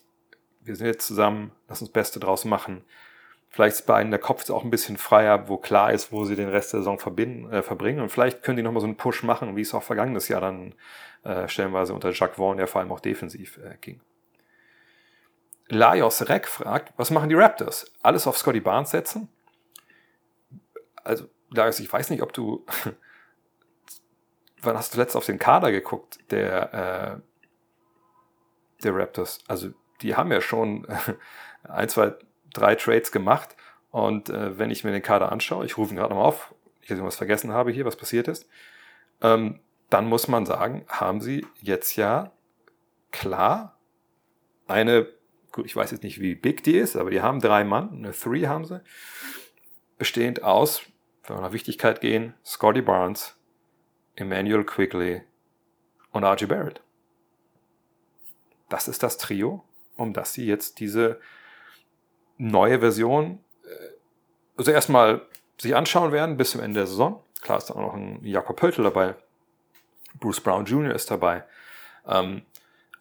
wir 0.60 0.76
sind 0.76 0.86
jetzt 0.86 1.06
zusammen, 1.06 1.52
lass 1.68 1.80
uns 1.80 1.90
das 1.90 1.92
Beste 1.92 2.20
draus 2.20 2.44
machen. 2.44 2.84
Vielleicht 3.48 3.76
ist 3.76 3.86
bei 3.86 4.00
ihnen 4.00 4.10
der 4.10 4.20
Kopf 4.20 4.48
auch 4.48 4.64
ein 4.64 4.70
bisschen 4.70 4.96
freier, 4.96 5.48
wo 5.48 5.58
klar 5.58 5.92
ist, 5.92 6.10
wo 6.10 6.24
sie 6.24 6.36
den 6.36 6.48
Rest 6.48 6.72
der 6.72 6.80
Saison 6.80 6.98
verbinden, 6.98 7.52
äh, 7.52 7.62
verbringen. 7.62 8.00
Und 8.00 8.08
vielleicht 8.08 8.42
können 8.42 8.56
die 8.56 8.62
nochmal 8.62 8.80
so 8.80 8.86
einen 8.86 8.96
Push 8.96 9.24
machen, 9.24 9.56
wie 9.56 9.60
es 9.60 9.74
auch 9.74 9.82
vergangenes 9.82 10.28
Jahr 10.28 10.40
dann 10.40 10.74
äh, 11.24 11.48
stellenweise 11.48 11.92
unter 11.92 12.12
Jacques 12.12 12.36
Vaughn, 12.36 12.56
der 12.56 12.66
vor 12.66 12.80
allem 12.80 12.92
auch 12.92 13.00
defensiv 13.00 13.58
äh, 13.58 13.76
ging. 13.80 14.00
Lajos 15.72 16.28
Reck 16.28 16.46
fragt, 16.46 16.92
was 16.96 17.10
machen 17.10 17.28
die 17.28 17.34
Raptors? 17.34 17.90
Alles 18.02 18.26
auf 18.26 18.38
Scotty 18.38 18.60
Barnes 18.60 18.90
setzen? 18.90 19.28
Also, 21.04 21.28
Lajos, 21.50 21.80
ich 21.80 21.92
weiß 21.92 22.10
nicht, 22.10 22.22
ob 22.22 22.32
du. 22.32 22.64
wann 24.62 24.76
hast 24.76 24.94
du 24.94 24.98
letzt 24.98 25.16
auf 25.16 25.26
den 25.26 25.38
Kader 25.38 25.72
geguckt, 25.72 26.18
der, 26.30 27.20
äh, 27.20 28.82
der 28.82 28.94
Raptors? 28.94 29.40
Also, 29.48 29.70
die 30.02 30.14
haben 30.14 30.30
ja 30.30 30.40
schon 30.40 30.86
ein, 31.64 31.88
zwei 31.88 32.14
drei 32.52 32.74
Trades 32.74 33.12
gemacht. 33.12 33.56
Und 33.90 34.30
äh, 34.30 34.58
wenn 34.58 34.70
ich 34.70 34.84
mir 34.84 34.92
den 34.92 35.02
Kader 35.02 35.32
anschaue, 35.32 35.64
ich 35.64 35.76
rufe 35.76 35.92
ihn 35.92 35.96
gerade 35.96 36.14
mal 36.14 36.22
auf, 36.22 36.54
ich 36.80 36.90
irgendwas 36.90 37.16
vergessen 37.16 37.52
habe 37.52 37.70
hier, 37.70 37.84
was 37.84 37.96
passiert 37.96 38.28
ist, 38.28 38.48
ähm, 39.20 39.60
dann 39.90 40.06
muss 40.06 40.28
man 40.28 40.46
sagen, 40.46 40.84
haben 40.88 41.20
sie 41.20 41.46
jetzt 41.60 41.96
ja 41.96 42.32
klar 43.10 43.78
eine, 44.66 45.06
gut, 45.52 45.66
ich 45.66 45.76
weiß 45.76 45.90
jetzt 45.90 46.02
nicht, 46.02 46.20
wie 46.20 46.34
big 46.34 46.62
die 46.64 46.76
ist, 46.76 46.96
aber 46.96 47.10
die 47.10 47.20
haben 47.20 47.40
drei 47.40 47.62
Mann, 47.62 47.90
eine 47.92 48.12
Three 48.12 48.46
haben 48.46 48.64
sie, 48.64 48.80
bestehend 49.98 50.42
aus, 50.42 50.82
wenn 51.26 51.36
wir 51.36 51.42
nach 51.42 51.52
Wichtigkeit 51.52 52.00
gehen, 52.00 52.34
Scotty 52.44 52.82
Barnes, 52.82 53.36
Emmanuel 54.16 54.64
Quigley 54.64 55.22
und 56.10 56.24
RG 56.24 56.46
Barrett. 56.46 56.82
Das 58.68 58.88
ist 58.88 59.02
das 59.02 59.18
Trio, 59.18 59.64
um 59.96 60.12
das 60.12 60.32
sie 60.32 60.46
jetzt 60.46 60.80
diese 60.80 61.20
neue 62.38 62.80
Version, 62.80 63.38
äh, 63.64 63.90
also 64.56 64.70
erstmal 64.70 65.26
sich 65.60 65.76
anschauen 65.76 66.12
werden 66.12 66.36
bis 66.36 66.52
zum 66.52 66.60
Ende 66.60 66.80
der 66.80 66.86
Saison. 66.86 67.22
Klar 67.42 67.58
ist 67.58 67.66
da 67.70 67.74
auch 67.74 67.80
noch 67.80 67.94
ein 67.94 68.24
Jakob 68.24 68.56
Pöltl 68.56 68.82
dabei. 68.82 69.14
Bruce 70.18 70.40
Brown 70.40 70.64
Jr. 70.64 70.94
ist 70.94 71.10
dabei. 71.10 71.44
Ähm, 72.06 72.42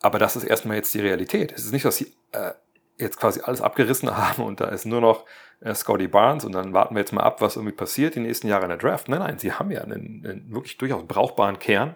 aber 0.02 0.20
das 0.20 0.36
ist 0.36 0.44
erstmal 0.44 0.78
jetzt 0.78 0.94
die 0.94 1.00
Realität. 1.00 1.52
Es 1.52 1.66
ist 1.66 1.72
nicht, 1.72 1.86
dass 1.86 1.98
sie 1.98 2.14
äh, 2.32 2.52
jetzt 2.98 3.20
quasi 3.20 3.42
alles 3.42 3.62
abgerissen 3.62 4.16
haben 4.18 4.44
und 4.44 4.60
da 4.60 4.66
ist 4.66 4.86
nur 4.86 5.02
noch 5.02 5.26
äh, 5.62 5.74
Scotty 5.74 6.08
Barnes 6.08 6.46
und 6.46 6.54
dann 6.54 6.74
warten 6.74 6.96
wir 6.96 7.00
jetzt 7.00 7.14
mal 7.14 7.24
ab, 7.24 7.42
was 7.42 7.56
irgendwie 7.56 7.76
passiert 7.76 8.16
die 8.16 8.20
nächsten 8.20 8.48
Jahre 8.48 8.64
in 8.64 8.70
der 8.70 8.78
Draft. 8.78 9.08
Nein, 9.10 9.20
nein, 9.20 9.40
sie 9.40 9.54
haben 9.54 9.72
ja 9.72 9.82
einen, 9.82 10.26
einen 10.26 10.46
wirklich 10.50 10.78
durchaus 10.78 11.06
brauchbaren 11.08 11.60
Kern. 11.60 11.96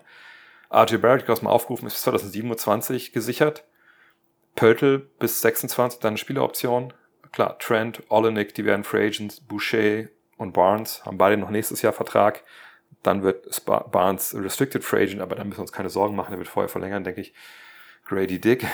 RJ 0.74 0.97
Barrett, 0.97 1.24
ich 1.24 1.30
es 1.30 1.41
mal 1.41 1.51
aufgerufen, 1.51 1.88
ist 1.88 2.01
2027 2.01 3.12
gesichert. 3.12 3.64
Pöltl 4.56 4.99
bis 5.20 5.41
26, 5.41 5.99
dann 5.99 6.12
eine 6.12 6.18
Spieleroption 6.18 6.93
klar, 7.36 7.60
Trent, 7.60 8.01
Olenek, 8.10 8.56
die 8.56 8.66
werden 8.66 8.84
Free 8.84 9.08
Agents, 9.08 9.41
Boucher 9.41 10.06
und 10.38 10.53
Barnes 10.53 11.06
haben 11.06 11.18
beide 11.18 11.38
noch 11.38 11.49
nächstes 11.49 11.82
Jahr 11.82 11.93
Vertrag. 11.93 12.43
Dann 13.03 13.22
wird 13.22 13.45
Barnes 13.91 14.34
Restricted 14.36 14.84
Free 14.84 15.03
Agent, 15.03 15.22
aber 15.22 15.36
da 15.36 15.43
müssen 15.43 15.60
wir 15.60 15.62
uns 15.62 15.72
keine 15.72 15.89
Sorgen 15.89 16.16
machen, 16.16 16.32
der 16.32 16.39
wird 16.39 16.47
vorher 16.47 16.70
verlängern, 16.70 17.03
denke 17.03 17.22
ich. 17.22 17.34
Grady 18.06 18.39
Dick, 18.39 18.66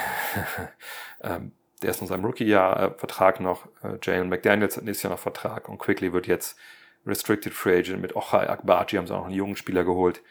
ähm, 1.24 1.54
der 1.82 1.92
ist 1.92 2.02
in 2.02 2.08
seinem 2.08 2.26
Rookie-Jahr 2.26 2.80
äh, 2.82 2.98
Vertrag 2.98 3.40
noch. 3.40 3.68
Äh, 3.84 3.98
Jalen 4.02 4.30
McDaniels 4.30 4.78
hat 4.78 4.84
nächstes 4.84 5.04
Jahr 5.04 5.14
noch 5.14 5.20
Vertrag 5.20 5.70
und 5.70 5.80
Quickly 5.80 6.14
wird 6.14 6.28
jetzt 6.28 6.58
Restricted 7.06 7.54
Free 7.54 7.80
Agent 7.80 8.02
mit 8.02 8.16
Ochai 8.16 8.50
Akbaji, 8.50 8.98
haben 8.98 9.08
sie 9.08 9.16
auch 9.16 9.26
einen 9.26 9.34
jungen 9.34 9.56
Spieler 9.56 9.84
geholt, 9.84 10.22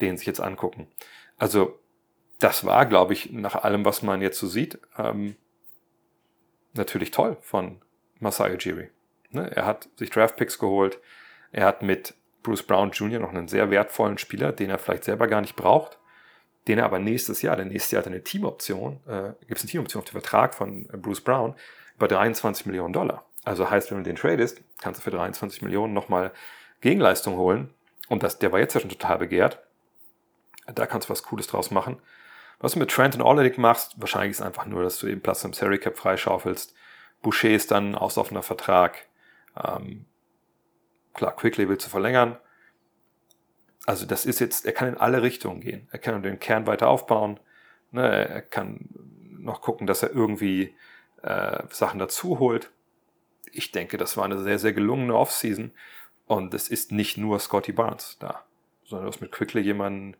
den 0.00 0.16
sich 0.16 0.26
jetzt 0.26 0.40
angucken. 0.40 0.88
Also, 1.36 1.78
das 2.38 2.64
war, 2.64 2.86
glaube 2.86 3.12
ich, 3.12 3.32
nach 3.32 3.56
allem, 3.56 3.84
was 3.84 4.02
man 4.02 4.22
jetzt 4.22 4.38
so 4.38 4.46
sieht, 4.46 4.78
ähm, 4.96 5.36
natürlich 6.72 7.10
toll 7.10 7.36
von 7.40 7.82
Masai 8.20 8.54
Ujiri. 8.54 8.90
Ne? 9.30 9.50
Er 9.54 9.66
hat 9.66 9.88
sich 9.96 10.10
Draftpicks 10.10 10.58
geholt. 10.58 11.00
Er 11.52 11.66
hat 11.66 11.82
mit 11.82 12.14
Bruce 12.42 12.62
Brown 12.62 12.90
Jr. 12.90 13.20
noch 13.20 13.30
einen 13.30 13.48
sehr 13.48 13.70
wertvollen 13.70 14.18
Spieler, 14.18 14.52
den 14.52 14.70
er 14.70 14.78
vielleicht 14.78 15.04
selber 15.04 15.26
gar 15.26 15.40
nicht 15.40 15.56
braucht, 15.56 15.98
den 16.68 16.78
er 16.78 16.84
aber 16.84 16.98
nächstes 16.98 17.42
Jahr, 17.42 17.56
denn 17.56 17.68
nächstes 17.68 17.92
Jahr 17.92 18.00
hat 18.00 18.06
er 18.06 18.12
eine 18.12 18.24
Teamoption, 18.24 19.00
äh, 19.06 19.32
gibt 19.46 19.58
es 19.58 19.62
eine 19.62 19.70
Teamoption 19.70 20.00
auf 20.00 20.06
den 20.06 20.20
Vertrag 20.20 20.54
von 20.54 20.88
äh, 20.92 20.96
Bruce 20.96 21.20
Brown 21.20 21.54
über 21.96 22.08
23 22.08 22.66
Millionen 22.66 22.92
Dollar. 22.92 23.24
Also 23.44 23.70
heißt, 23.70 23.90
wenn 23.90 23.98
du 23.98 24.04
den 24.04 24.16
tradest, 24.16 24.62
kannst 24.80 25.00
du 25.00 25.04
für 25.04 25.10
23 25.10 25.62
Millionen 25.62 25.92
nochmal 25.92 26.32
Gegenleistung 26.80 27.36
holen. 27.36 27.72
Und 28.08 28.22
das, 28.22 28.38
der 28.38 28.52
war 28.52 28.58
jetzt 28.58 28.74
ja 28.74 28.80
schon 28.80 28.90
total 28.90 29.18
begehrt. 29.18 29.62
Da 30.66 30.86
kannst 30.86 31.08
du 31.08 31.12
was 31.12 31.22
Cooles 31.22 31.46
draus 31.46 31.70
machen. 31.70 32.00
Was 32.58 32.72
du 32.72 32.78
mit 32.78 32.90
Trent 32.90 33.14
und 33.14 33.22
Olenek 33.22 33.58
machst, 33.58 34.00
wahrscheinlich 34.00 34.32
ist 34.32 34.40
einfach 34.40 34.64
nur, 34.64 34.82
dass 34.82 34.98
du 34.98 35.06
eben 35.06 35.20
Platz 35.20 35.44
im 35.44 35.52
Salary 35.52 35.78
Cap 35.78 35.96
freischaufelst. 35.96 36.74
Boucher 37.20 37.50
ist 37.50 37.70
dann 37.70 37.94
auslaufender 37.94 38.42
Vertrag. 38.42 39.06
Ähm, 39.62 40.06
klar, 41.12 41.36
Quickly 41.36 41.68
willst 41.68 41.86
du 41.86 41.90
verlängern. 41.90 42.38
Also 43.86 44.06
das 44.06 44.26
ist 44.26 44.40
jetzt, 44.40 44.64
er 44.64 44.72
kann 44.72 44.88
in 44.88 44.96
alle 44.96 45.22
Richtungen 45.22 45.60
gehen. 45.60 45.88
Er 45.90 45.98
kann 45.98 46.22
den 46.22 46.40
Kern 46.40 46.66
weiter 46.66 46.88
aufbauen. 46.88 47.38
Ne, 47.92 48.28
er 48.28 48.42
kann 48.42 48.88
noch 49.38 49.60
gucken, 49.60 49.86
dass 49.86 50.02
er 50.02 50.10
irgendwie 50.10 50.74
äh, 51.22 51.62
Sachen 51.70 51.98
dazu 51.98 52.38
holt. 52.38 52.70
Ich 53.52 53.72
denke, 53.72 53.98
das 53.98 54.16
war 54.16 54.24
eine 54.24 54.42
sehr, 54.42 54.58
sehr 54.58 54.72
gelungene 54.72 55.14
Offseason. 55.14 55.70
Und 56.26 56.54
es 56.54 56.68
ist 56.68 56.92
nicht 56.92 57.18
nur 57.18 57.38
Scotty 57.38 57.72
Barnes 57.72 58.16
da, 58.18 58.44
sondern 58.84 59.06
du 59.06 59.12
hast 59.12 59.20
mit 59.20 59.32
Quickly 59.32 59.60
jemanden, 59.60 60.16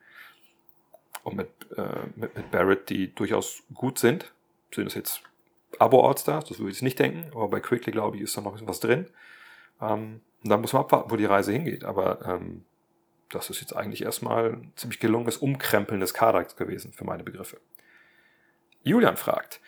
und 1.24 1.36
mit, 1.36 1.48
äh, 1.76 2.06
mit, 2.14 2.36
mit 2.36 2.50
Barrett, 2.50 2.90
die 2.90 3.12
durchaus 3.12 3.62
gut 3.72 3.98
sind. 3.98 4.32
Sind 4.72 4.84
das 4.84 4.94
jetzt 4.94 5.22
Abo-Allstars? 5.78 6.44
Das 6.44 6.58
würde 6.58 6.70
ich 6.70 6.82
nicht 6.82 6.98
denken, 6.98 7.30
aber 7.32 7.48
bei 7.48 7.60
Quickly, 7.60 7.92
glaube 7.92 8.16
ich, 8.16 8.22
ist 8.22 8.36
da 8.36 8.42
noch 8.42 8.50
ein 8.50 8.54
bisschen 8.54 8.68
was 8.68 8.80
drin. 8.80 9.06
Ähm, 9.80 10.20
und 10.42 10.50
dann 10.50 10.60
muss 10.60 10.74
man 10.74 10.82
abwarten, 10.82 11.10
wo 11.10 11.16
die 11.16 11.24
Reise 11.24 11.52
hingeht. 11.52 11.84
Aber 11.84 12.20
ähm, 12.26 12.64
das 13.34 13.50
ist 13.50 13.60
jetzt 13.60 13.74
eigentlich 13.74 14.02
erstmal 14.02 14.54
ein 14.54 14.72
ziemlich 14.76 15.00
gelungenes 15.00 15.36
Umkrempeln 15.36 16.00
des 16.00 16.14
Kaders 16.14 16.56
gewesen 16.56 16.92
für 16.92 17.04
meine 17.04 17.24
Begriffe. 17.24 17.60
Julian 18.82 19.16
fragt, 19.16 19.60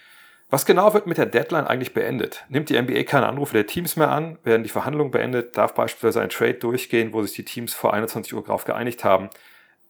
was 0.48 0.64
genau 0.64 0.94
wird 0.94 1.08
mit 1.08 1.18
der 1.18 1.26
Deadline 1.26 1.66
eigentlich 1.66 1.92
beendet? 1.92 2.44
Nimmt 2.48 2.68
die 2.68 2.80
NBA 2.80 3.02
keine 3.02 3.26
Anrufe 3.26 3.54
der 3.54 3.66
Teams 3.66 3.96
mehr 3.96 4.10
an? 4.10 4.38
Werden 4.44 4.62
die 4.62 4.68
Verhandlungen 4.68 5.10
beendet? 5.10 5.56
Darf 5.56 5.74
beispielsweise 5.74 6.20
ein 6.20 6.28
Trade 6.28 6.54
durchgehen, 6.54 7.12
wo 7.12 7.22
sich 7.22 7.34
die 7.34 7.44
Teams 7.44 7.74
vor 7.74 7.92
21 7.92 8.32
Uhr 8.32 8.42
darauf 8.42 8.64
geeinigt 8.64 9.02
haben, 9.02 9.28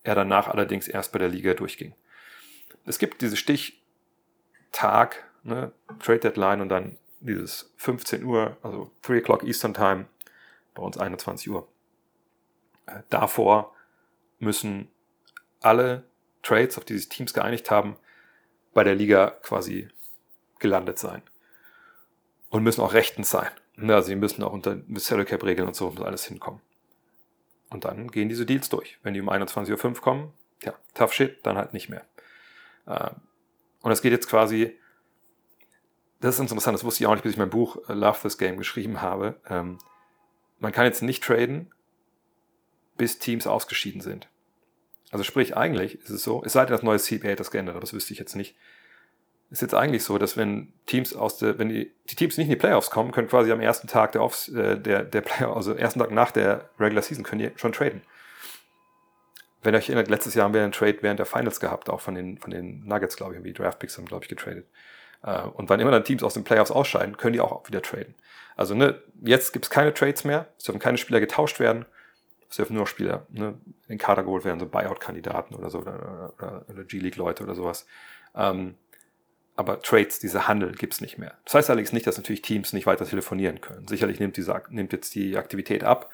er 0.02 0.14
danach 0.14 0.48
allerdings 0.48 0.88
erst 0.88 1.12
bei 1.12 1.18
der 1.18 1.28
Liga 1.28 1.52
durchging? 1.52 1.94
Es 2.86 2.98
gibt 2.98 3.20
diese 3.20 3.36
Stichtag, 3.36 5.24
ne, 5.42 5.72
Trade 6.00 6.20
Deadline 6.20 6.62
und 6.62 6.70
dann 6.70 6.96
dieses 7.20 7.72
15 7.76 8.24
Uhr, 8.24 8.56
also 8.62 8.90
3 9.02 9.18
o'clock 9.18 9.44
Eastern 9.44 9.74
Time, 9.74 10.06
bei 10.74 10.82
uns 10.82 10.96
21 10.96 11.50
Uhr. 11.50 11.68
Davor 13.10 13.74
müssen 14.38 14.88
alle 15.60 16.04
Trades, 16.42 16.78
auf 16.78 16.84
die 16.84 16.96
sich 16.96 17.08
Teams 17.08 17.34
geeinigt 17.34 17.70
haben, 17.70 17.96
bei 18.74 18.84
der 18.84 18.94
Liga 18.94 19.30
quasi 19.42 19.88
gelandet 20.58 20.98
sein. 20.98 21.22
Und 22.50 22.62
müssen 22.62 22.80
auch 22.80 22.92
rechtens 22.92 23.30
sein. 23.30 23.50
Also 23.88 24.08
sie 24.08 24.16
müssen 24.16 24.42
auch 24.42 24.52
unter 24.52 24.78
Salary 24.94 25.26
Cap 25.26 25.44
Regeln 25.44 25.68
und 25.68 25.74
so 25.74 25.90
muss 25.90 26.02
alles 26.02 26.24
hinkommen. 26.24 26.60
Und 27.70 27.84
dann 27.84 28.10
gehen 28.10 28.28
diese 28.28 28.46
Deals 28.46 28.68
durch. 28.68 28.98
Wenn 29.02 29.14
die 29.14 29.20
um 29.20 29.28
21.05 29.28 29.86
Uhr 29.86 30.00
kommen, 30.00 30.32
ja, 30.62 30.74
tough 30.94 31.12
shit, 31.12 31.44
dann 31.44 31.56
halt 31.56 31.72
nicht 31.72 31.88
mehr. 31.88 32.06
Ähm, 32.86 33.16
und 33.82 33.92
es 33.92 34.02
geht 34.02 34.12
jetzt 34.12 34.28
quasi, 34.28 34.78
das 36.20 36.36
ist 36.36 36.40
interessant, 36.40 36.74
das 36.74 36.84
wusste 36.84 37.02
ich 37.02 37.06
auch 37.06 37.12
nicht, 37.12 37.22
bis 37.22 37.32
ich 37.32 37.38
mein 37.38 37.50
Buch 37.50 37.88
äh, 37.88 37.92
Love 37.92 38.20
This 38.22 38.38
Game 38.38 38.56
geschrieben 38.56 39.02
habe. 39.02 39.40
Ähm, 39.48 39.78
man 40.58 40.72
kann 40.72 40.86
jetzt 40.86 41.02
nicht 41.02 41.22
traden, 41.22 41.72
bis 42.96 43.18
Teams 43.18 43.46
ausgeschieden 43.46 44.00
sind. 44.00 44.28
Also 45.10 45.24
sprich, 45.24 45.56
eigentlich 45.56 46.00
ist 46.02 46.10
es 46.10 46.24
so, 46.24 46.42
es 46.44 46.52
sei 46.52 46.64
denn, 46.64 46.72
das 46.72 46.82
neue 46.82 46.98
CBA 46.98 47.30
hat 47.30 47.40
das 47.40 47.50
geändert, 47.50 47.74
aber 47.74 47.80
das 47.80 47.92
wüsste 47.92 48.12
ich 48.12 48.18
jetzt 48.18 48.36
nicht 48.36 48.56
ist 49.50 49.62
jetzt 49.62 49.74
eigentlich 49.74 50.02
so, 50.02 50.18
dass 50.18 50.36
wenn 50.36 50.72
Teams 50.86 51.14
aus 51.14 51.38
der, 51.38 51.58
wenn 51.58 51.68
die, 51.68 51.92
die 52.10 52.16
Teams 52.16 52.36
nicht 52.36 52.46
in 52.46 52.50
die 52.50 52.56
Playoffs 52.56 52.90
kommen, 52.90 53.12
können 53.12 53.28
quasi 53.28 53.52
am 53.52 53.60
ersten 53.60 53.86
Tag 53.86 54.12
der 54.12 54.22
Offs, 54.22 54.48
äh, 54.48 54.78
der, 54.78 55.04
der 55.04 55.20
Playoff, 55.20 55.56
also 55.56 55.72
ersten 55.74 56.00
Tag 56.00 56.10
nach 56.10 56.32
der 56.32 56.68
Regular 56.80 57.02
Season 57.02 57.24
können 57.24 57.42
die 57.42 57.50
schon 57.58 57.72
traden. 57.72 58.02
Wenn 59.62 59.74
ihr 59.74 59.78
euch 59.78 59.88
erinnert, 59.88 60.08
letztes 60.08 60.34
Jahr 60.34 60.44
haben 60.44 60.54
wir 60.54 60.62
einen 60.62 60.72
Trade 60.72 60.98
während 61.00 61.18
der 61.18 61.26
Finals 61.26 61.60
gehabt, 61.60 61.88
auch 61.88 62.00
von 62.00 62.14
den, 62.14 62.38
von 62.38 62.50
den 62.50 62.84
Nuggets, 62.86 63.16
glaube 63.16 63.36
ich, 63.36 63.44
wie 63.44 63.52
Draftpicks 63.52 63.96
haben, 63.96 64.06
glaube 64.06 64.24
ich, 64.24 64.28
getradet. 64.28 64.66
Äh, 65.22 65.42
und 65.42 65.68
wann 65.70 65.80
immer 65.80 65.92
dann 65.92 66.04
Teams 66.04 66.22
aus 66.22 66.34
den 66.34 66.44
Playoffs 66.44 66.70
ausscheiden, 66.72 67.16
können 67.16 67.32
die 67.32 67.40
auch 67.40 67.68
wieder 67.68 67.82
traden. 67.82 68.14
Also 68.56 68.74
ne, 68.74 69.00
jetzt 69.22 69.52
gibt's 69.52 69.70
keine 69.70 69.94
Trades 69.94 70.24
mehr, 70.24 70.48
es 70.58 70.64
dürfen 70.64 70.80
keine 70.80 70.98
Spieler 70.98 71.20
getauscht 71.20 71.60
werden, 71.60 71.84
es 72.56 72.58
dürfen 72.58 72.74
nur 72.74 72.86
Spieler 72.86 73.26
ne, 73.28 73.58
in 73.68 73.74
den 73.90 73.98
Kader 73.98 74.22
geholt 74.22 74.46
werden, 74.46 74.58
so 74.58 74.66
Buyout-Kandidaten 74.66 75.54
oder 75.54 75.68
so, 75.68 75.80
oder, 75.80 76.32
oder, 76.38 76.64
oder 76.70 76.84
G-League-Leute 76.84 77.42
oder 77.42 77.54
sowas. 77.54 77.86
Ähm, 78.34 78.76
aber 79.56 79.82
Trades, 79.82 80.20
dieser 80.20 80.48
Handel 80.48 80.72
gibt's 80.72 81.02
nicht 81.02 81.18
mehr. 81.18 81.34
Das 81.44 81.54
heißt 81.54 81.68
allerdings 81.68 81.92
nicht, 81.92 82.06
dass 82.06 82.16
natürlich 82.16 82.40
Teams 82.40 82.72
nicht 82.72 82.86
weiter 82.86 83.04
telefonieren 83.04 83.60
können. 83.60 83.86
Sicherlich 83.86 84.20
nimmt, 84.20 84.38
diese, 84.38 84.62
nimmt 84.70 84.94
jetzt 84.94 85.14
die 85.14 85.36
Aktivität 85.36 85.84
ab. 85.84 86.08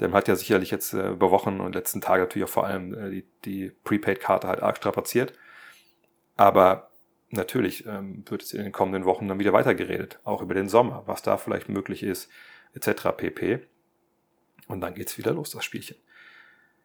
Man 0.00 0.14
hat 0.14 0.26
ja 0.26 0.34
sicherlich 0.34 0.72
jetzt 0.72 0.94
äh, 0.94 1.10
über 1.10 1.30
Wochen 1.30 1.60
und 1.60 1.76
letzten 1.76 2.00
Tage 2.00 2.22
natürlich 2.24 2.48
auch 2.48 2.52
vor 2.52 2.66
allem 2.66 2.92
äh, 2.92 3.10
die, 3.10 3.24
die 3.44 3.70
Prepaid-Karte 3.84 4.48
halt 4.48 4.64
arg 4.64 4.78
strapaziert. 4.78 5.32
Aber 6.36 6.90
natürlich 7.30 7.86
ähm, 7.86 8.24
wird 8.28 8.42
es 8.42 8.52
in 8.52 8.64
den 8.64 8.72
kommenden 8.72 9.04
Wochen 9.04 9.28
dann 9.28 9.38
wieder 9.38 9.52
weitergeredet, 9.52 10.18
auch 10.24 10.42
über 10.42 10.54
den 10.54 10.68
Sommer, 10.68 11.04
was 11.06 11.22
da 11.22 11.36
vielleicht 11.36 11.68
möglich 11.68 12.02
ist, 12.02 12.28
etc. 12.74 13.10
pp. 13.16 13.60
Und 14.68 14.80
dann 14.80 14.94
geht's 14.94 15.18
wieder 15.18 15.32
los, 15.32 15.50
das 15.50 15.64
Spielchen. 15.64 15.96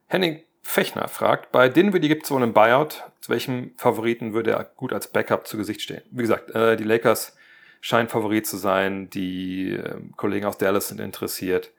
Henning 0.07 0.43
Fechner 0.61 1.07
fragt, 1.07 1.51
bei 1.51 1.69
Dinwiddie 1.69 2.09
gibt 2.09 2.25
es 2.25 2.31
wohl 2.31 2.43
einen 2.43 2.53
Buyout. 2.53 3.03
Zu 3.21 3.31
welchem 3.31 3.71
Favoriten 3.77 4.33
würde 4.33 4.51
er 4.51 4.63
gut 4.63 4.93
als 4.93 5.07
Backup 5.07 5.47
zu 5.47 5.57
Gesicht 5.57 5.81
stehen? 5.81 6.01
Wie 6.11 6.21
gesagt, 6.21 6.51
äh, 6.51 6.75
die 6.77 6.83
Lakers 6.83 7.35
scheinen 7.81 8.09
Favorit 8.09 8.45
zu 8.45 8.57
sein. 8.57 9.09
Die 9.09 9.71
äh, 9.71 10.01
Kollegen 10.15 10.45
aus 10.45 10.57
Dallas 10.57 10.89
sind 10.89 10.99
interessiert. 10.99 11.71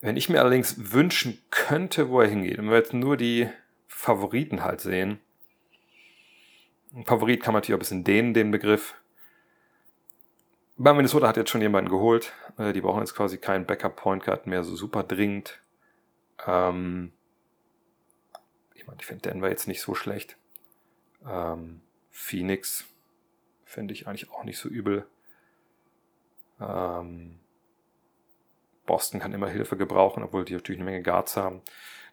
Wenn 0.00 0.16
ich 0.16 0.28
mir 0.28 0.40
allerdings 0.40 0.92
wünschen 0.92 1.42
könnte, 1.50 2.08
wo 2.08 2.20
er 2.20 2.28
hingeht, 2.28 2.58
und 2.58 2.70
wir 2.70 2.76
jetzt 2.76 2.94
nur 2.94 3.16
die 3.16 3.48
Favoriten 3.86 4.64
halt 4.64 4.80
sehen, 4.80 5.20
ein 6.94 7.04
Favorit 7.04 7.42
kann 7.42 7.52
man 7.52 7.60
natürlich 7.60 7.74
auch 7.74 7.78
ein 7.78 7.80
bisschen 7.80 8.04
dehnen, 8.04 8.34
den 8.34 8.50
Begriff. 8.50 8.94
Bei 10.82 10.94
Minnesota 10.94 11.28
hat 11.28 11.36
jetzt 11.36 11.50
schon 11.50 11.60
jemanden 11.60 11.90
geholt. 11.90 12.32
Äh, 12.56 12.72
die 12.72 12.80
brauchen 12.80 13.00
jetzt 13.00 13.14
quasi 13.14 13.36
keinen 13.36 13.66
Backup-Point 13.66 14.24
Guard 14.24 14.46
mehr 14.46 14.64
so 14.64 14.74
super 14.76 15.02
dringend. 15.02 15.60
Ähm, 16.46 17.12
ich 18.74 18.86
meine, 18.86 18.96
ich 18.98 19.04
finde 19.04 19.28
Denver 19.28 19.50
jetzt 19.50 19.68
nicht 19.68 19.82
so 19.82 19.94
schlecht. 19.94 20.38
Ähm, 21.28 21.82
Phoenix 22.08 22.86
finde 23.66 23.92
ich 23.92 24.06
eigentlich 24.06 24.30
auch 24.30 24.42
nicht 24.42 24.56
so 24.56 24.70
übel. 24.70 25.06
Ähm, 26.58 27.40
Boston 28.86 29.20
kann 29.20 29.34
immer 29.34 29.50
Hilfe 29.50 29.76
gebrauchen, 29.76 30.22
obwohl 30.22 30.46
die 30.46 30.54
natürlich 30.54 30.80
eine 30.80 30.90
Menge 30.90 31.02
Guards 31.02 31.36
haben. 31.36 31.60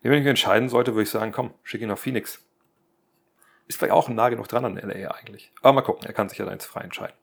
Wenn 0.02 0.12
ich 0.12 0.20
mich 0.20 0.28
entscheiden 0.28 0.68
sollte, 0.68 0.92
würde 0.92 1.04
ich 1.04 1.10
sagen, 1.10 1.32
komm, 1.32 1.54
schick 1.64 1.80
ihn 1.80 1.88
nach 1.88 1.98
Phoenix. 1.98 2.46
Ist 3.68 3.80
vielleicht 3.80 3.94
auch 3.94 4.10
nah 4.10 4.28
genug 4.28 4.50
dran 4.50 4.66
an 4.66 4.76
LA 4.76 5.10
eigentlich. 5.12 5.54
Aber 5.62 5.72
mal 5.72 5.82
gucken, 5.84 6.06
er 6.06 6.12
kann 6.12 6.28
sich 6.28 6.38
ja 6.38 6.44
da 6.44 6.52
jetzt 6.52 6.66
frei 6.66 6.82
entscheiden. 6.82 7.16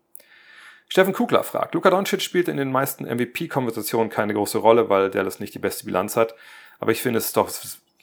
Steffen 0.95 1.13
Kugler 1.13 1.43
fragt, 1.43 1.75
Luka 1.75 1.91
Doncic 1.91 2.23
spielt 2.23 2.47
in 2.47 2.57
den 2.57 2.71
meisten 2.71 3.05
MVP-Konversationen 3.05 4.11
keine 4.11 4.33
große 4.33 4.59
Rolle, 4.59 4.89
weil 4.89 5.11
Dallas 5.11 5.41
nicht 5.41 5.53
die 5.53 5.59
beste 5.59 5.87
Bilanz 5.87 6.17
hat. 6.17 6.37
Aber 6.79 6.93
ich 6.93 7.03
finde 7.03 7.19
es 7.19 7.33
doch 7.33 7.51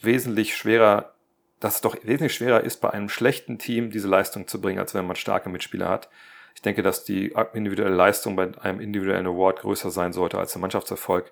wesentlich 0.01 0.57
schwerer, 0.57 1.13
dass 1.61 1.75
es 1.75 1.81
doch 1.81 1.95
wesentlich 2.03 2.35
schwerer 2.35 2.59
ist, 2.59 2.81
bei 2.81 2.89
einem 2.89 3.07
schlechten 3.07 3.57
Team 3.59 3.91
diese 3.91 4.09
Leistung 4.09 4.45
zu 4.45 4.59
bringen, 4.59 4.77
als 4.77 4.93
wenn 4.93 5.07
man 5.07 5.15
starke 5.15 5.47
Mitspieler 5.47 5.87
hat. 5.87 6.09
Ich 6.53 6.61
denke, 6.63 6.83
dass 6.83 7.05
die 7.05 7.33
individuelle 7.53 7.95
Leistung 7.95 8.35
bei 8.35 8.51
einem 8.59 8.81
individuellen 8.81 9.25
Award 9.25 9.61
größer 9.61 9.89
sein 9.89 10.11
sollte 10.11 10.37
als 10.37 10.51
der 10.51 10.59
Mannschaftserfolg. 10.59 11.31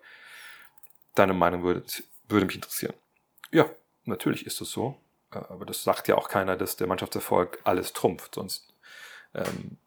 Deine 1.14 1.34
Meinung 1.34 1.64
würde, 1.64 1.84
würde 2.30 2.46
mich 2.46 2.56
interessieren. 2.56 2.94
Ja, 3.52 3.66
natürlich 4.06 4.46
ist 4.46 4.62
es 4.62 4.72
so. 4.72 4.96
Aber 5.30 5.66
das 5.66 5.84
sagt 5.84 6.08
ja 6.08 6.16
auch 6.16 6.30
keiner, 6.30 6.56
dass 6.56 6.78
der 6.78 6.88
Mannschaftserfolg 6.88 7.60
alles 7.66 7.92
trumpft. 7.92 8.36
Sonst 8.36 8.74
ähm, 9.36 9.78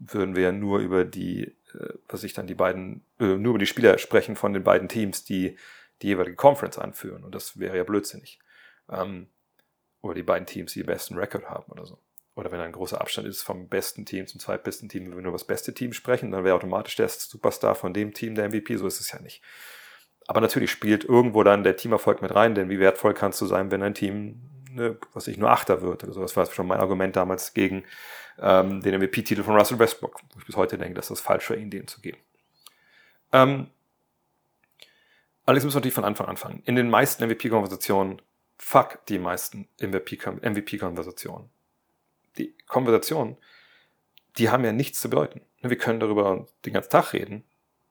würden 0.00 0.36
wir 0.36 0.44
ja 0.44 0.52
nur 0.52 0.78
über 0.78 1.04
die, 1.04 1.56
äh, 1.74 1.94
was 2.08 2.24
ich 2.24 2.32
dann 2.32 2.46
die 2.46 2.54
beiden, 2.54 3.04
äh, 3.18 3.36
nur 3.36 3.50
über 3.50 3.58
die 3.58 3.66
Spieler 3.66 3.98
sprechen 3.98 4.36
von 4.36 4.52
den 4.52 4.64
beiden 4.64 4.88
Teams, 4.88 5.24
die 5.24 5.56
die 6.02 6.08
jeweilige 6.08 6.36
Conference 6.36 6.78
anführen. 6.78 7.24
Und 7.24 7.34
das 7.34 7.58
wäre 7.58 7.76
ja 7.76 7.84
blödsinnig. 7.84 8.38
Ähm, 8.90 9.28
oder 10.00 10.14
die 10.14 10.22
beiden 10.22 10.46
Teams, 10.46 10.72
die 10.72 10.80
den 10.80 10.86
besten 10.86 11.16
Rekord 11.16 11.48
haben 11.50 11.70
oder 11.72 11.84
so. 11.84 11.98
Oder 12.36 12.52
wenn 12.52 12.60
ein 12.60 12.70
großer 12.70 13.00
Abstand 13.00 13.26
ist 13.26 13.42
vom 13.42 13.68
besten 13.68 14.06
Team 14.06 14.28
zum 14.28 14.38
zweitbesten 14.38 14.88
Team, 14.88 15.06
wenn 15.06 15.16
wir 15.16 15.22
nur 15.22 15.30
über 15.30 15.38
das 15.38 15.46
beste 15.46 15.74
Team 15.74 15.92
sprechen, 15.92 16.30
dann 16.30 16.44
wäre 16.44 16.54
automatisch 16.54 16.94
der 16.94 17.08
Superstar 17.08 17.74
von 17.74 17.92
dem 17.92 18.14
Team 18.14 18.36
der 18.36 18.48
MVP. 18.48 18.76
So 18.76 18.86
ist 18.86 19.00
es 19.00 19.10
ja 19.10 19.20
nicht. 19.20 19.42
Aber 20.28 20.40
natürlich 20.40 20.70
spielt 20.70 21.04
irgendwo 21.04 21.42
dann 21.42 21.64
der 21.64 21.76
Teamerfolg 21.76 22.22
mit 22.22 22.32
rein, 22.32 22.54
denn 22.54 22.68
wie 22.68 22.78
wertvoll 22.78 23.14
kannst 23.14 23.40
du 23.40 23.46
sein, 23.46 23.72
wenn 23.72 23.82
ein 23.82 23.94
Team, 23.94 24.40
ne, 24.70 24.96
was 25.14 25.26
ich 25.26 25.36
nur 25.36 25.50
Achter 25.50 25.82
wird 25.82 26.04
oder 26.04 26.12
so. 26.12 26.20
Das 26.20 26.36
war 26.36 26.46
schon 26.46 26.68
mein 26.68 26.78
Argument 26.78 27.16
damals 27.16 27.54
gegen 27.54 27.82
ähm, 28.40 28.80
den 28.82 29.00
MVP-Titel 29.00 29.42
von 29.42 29.56
Russell 29.56 29.78
Westbrook, 29.78 30.20
wo 30.32 30.40
ich 30.40 30.46
bis 30.46 30.56
heute 30.56 30.78
denke, 30.78 30.94
dass 30.94 31.08
das 31.08 31.20
falsch 31.20 31.44
für 31.44 31.56
ihn, 31.56 31.70
den 31.70 31.86
zu 31.86 32.00
geben. 32.00 32.18
Ähm, 33.32 33.68
allerdings 35.44 35.64
müssen 35.64 35.74
wir 35.74 35.80
natürlich 35.80 35.94
von 35.94 36.04
Anfang 36.04 36.26
anfangen. 36.28 36.62
In 36.64 36.76
den 36.76 36.90
meisten 36.90 37.24
MVP-Konversationen 37.26 38.22
fuck 38.58 39.04
die 39.06 39.18
meisten 39.18 39.68
MVP-Konversationen. 39.80 41.50
Die 42.38 42.54
Konversationen, 42.66 43.36
die 44.36 44.50
haben 44.50 44.64
ja 44.64 44.72
nichts 44.72 45.00
zu 45.00 45.10
bedeuten. 45.10 45.40
Wir 45.62 45.76
können 45.76 46.00
darüber 46.00 46.46
den 46.64 46.72
ganzen 46.72 46.90
Tag 46.90 47.12
reden. 47.12 47.44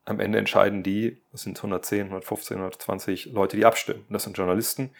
Am 0.06 0.22
Ende 0.22 0.38
entscheiden 0.38 0.84
die, 0.84 1.22
das 1.32 1.42
sind 1.42 1.58
110, 1.58 2.08
115, 2.08 2.58
120 2.58 3.26
Leute, 3.26 3.58
die 3.58 3.66
abstimmen. 3.66 4.06
Das 4.10 4.24
sind 4.24 4.38
Journalisten. 4.38 4.92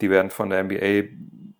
Die 0.00 0.10
werden 0.10 0.30
von 0.30 0.50
der 0.50 0.62
NBA 0.62 1.08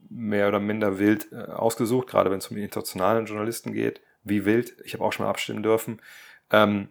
mehr 0.09 0.49
oder 0.49 0.61
minder 0.61 0.99
wild 0.99 1.33
äh, 1.33 1.37
ausgesucht, 1.37 2.09
gerade 2.09 2.31
wenn 2.31 2.39
es 2.39 2.49
um 2.49 2.57
die 2.57 2.63
internationalen 2.63 3.27
Journalisten 3.27 3.73
geht. 3.73 4.01
Wie 4.25 4.45
wild. 4.45 4.77
Ich 4.85 4.95
habe 4.95 5.05
auch 5.05 5.13
schon 5.13 5.25
mal 5.25 5.31
abstimmen 5.31 5.63
dürfen. 5.63 6.01
Ähm, 6.51 6.89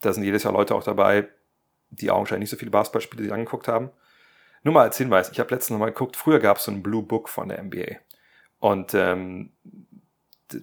da 0.00 0.12
sind 0.12 0.24
jedes 0.24 0.42
Jahr 0.42 0.52
Leute 0.52 0.74
auch 0.74 0.84
dabei, 0.84 1.28
die 1.90 2.10
augenscheinlich 2.10 2.44
nicht 2.44 2.50
so 2.50 2.56
viele 2.56 2.70
Basketballspiele 2.70 3.22
sich 3.22 3.32
angeguckt 3.32 3.68
haben. 3.68 3.90
Nur 4.62 4.74
mal 4.74 4.82
als 4.82 4.98
Hinweis, 4.98 5.30
ich 5.30 5.38
habe 5.40 5.54
letztens 5.54 5.70
noch 5.70 5.78
mal 5.78 5.92
geguckt, 5.92 6.16
früher 6.16 6.40
gab 6.40 6.58
es 6.58 6.64
so 6.64 6.72
ein 6.72 6.82
Blue 6.82 7.02
Book 7.02 7.28
von 7.28 7.48
der 7.48 7.62
NBA. 7.62 7.96
Und 8.58 8.94
ähm, 8.94 9.52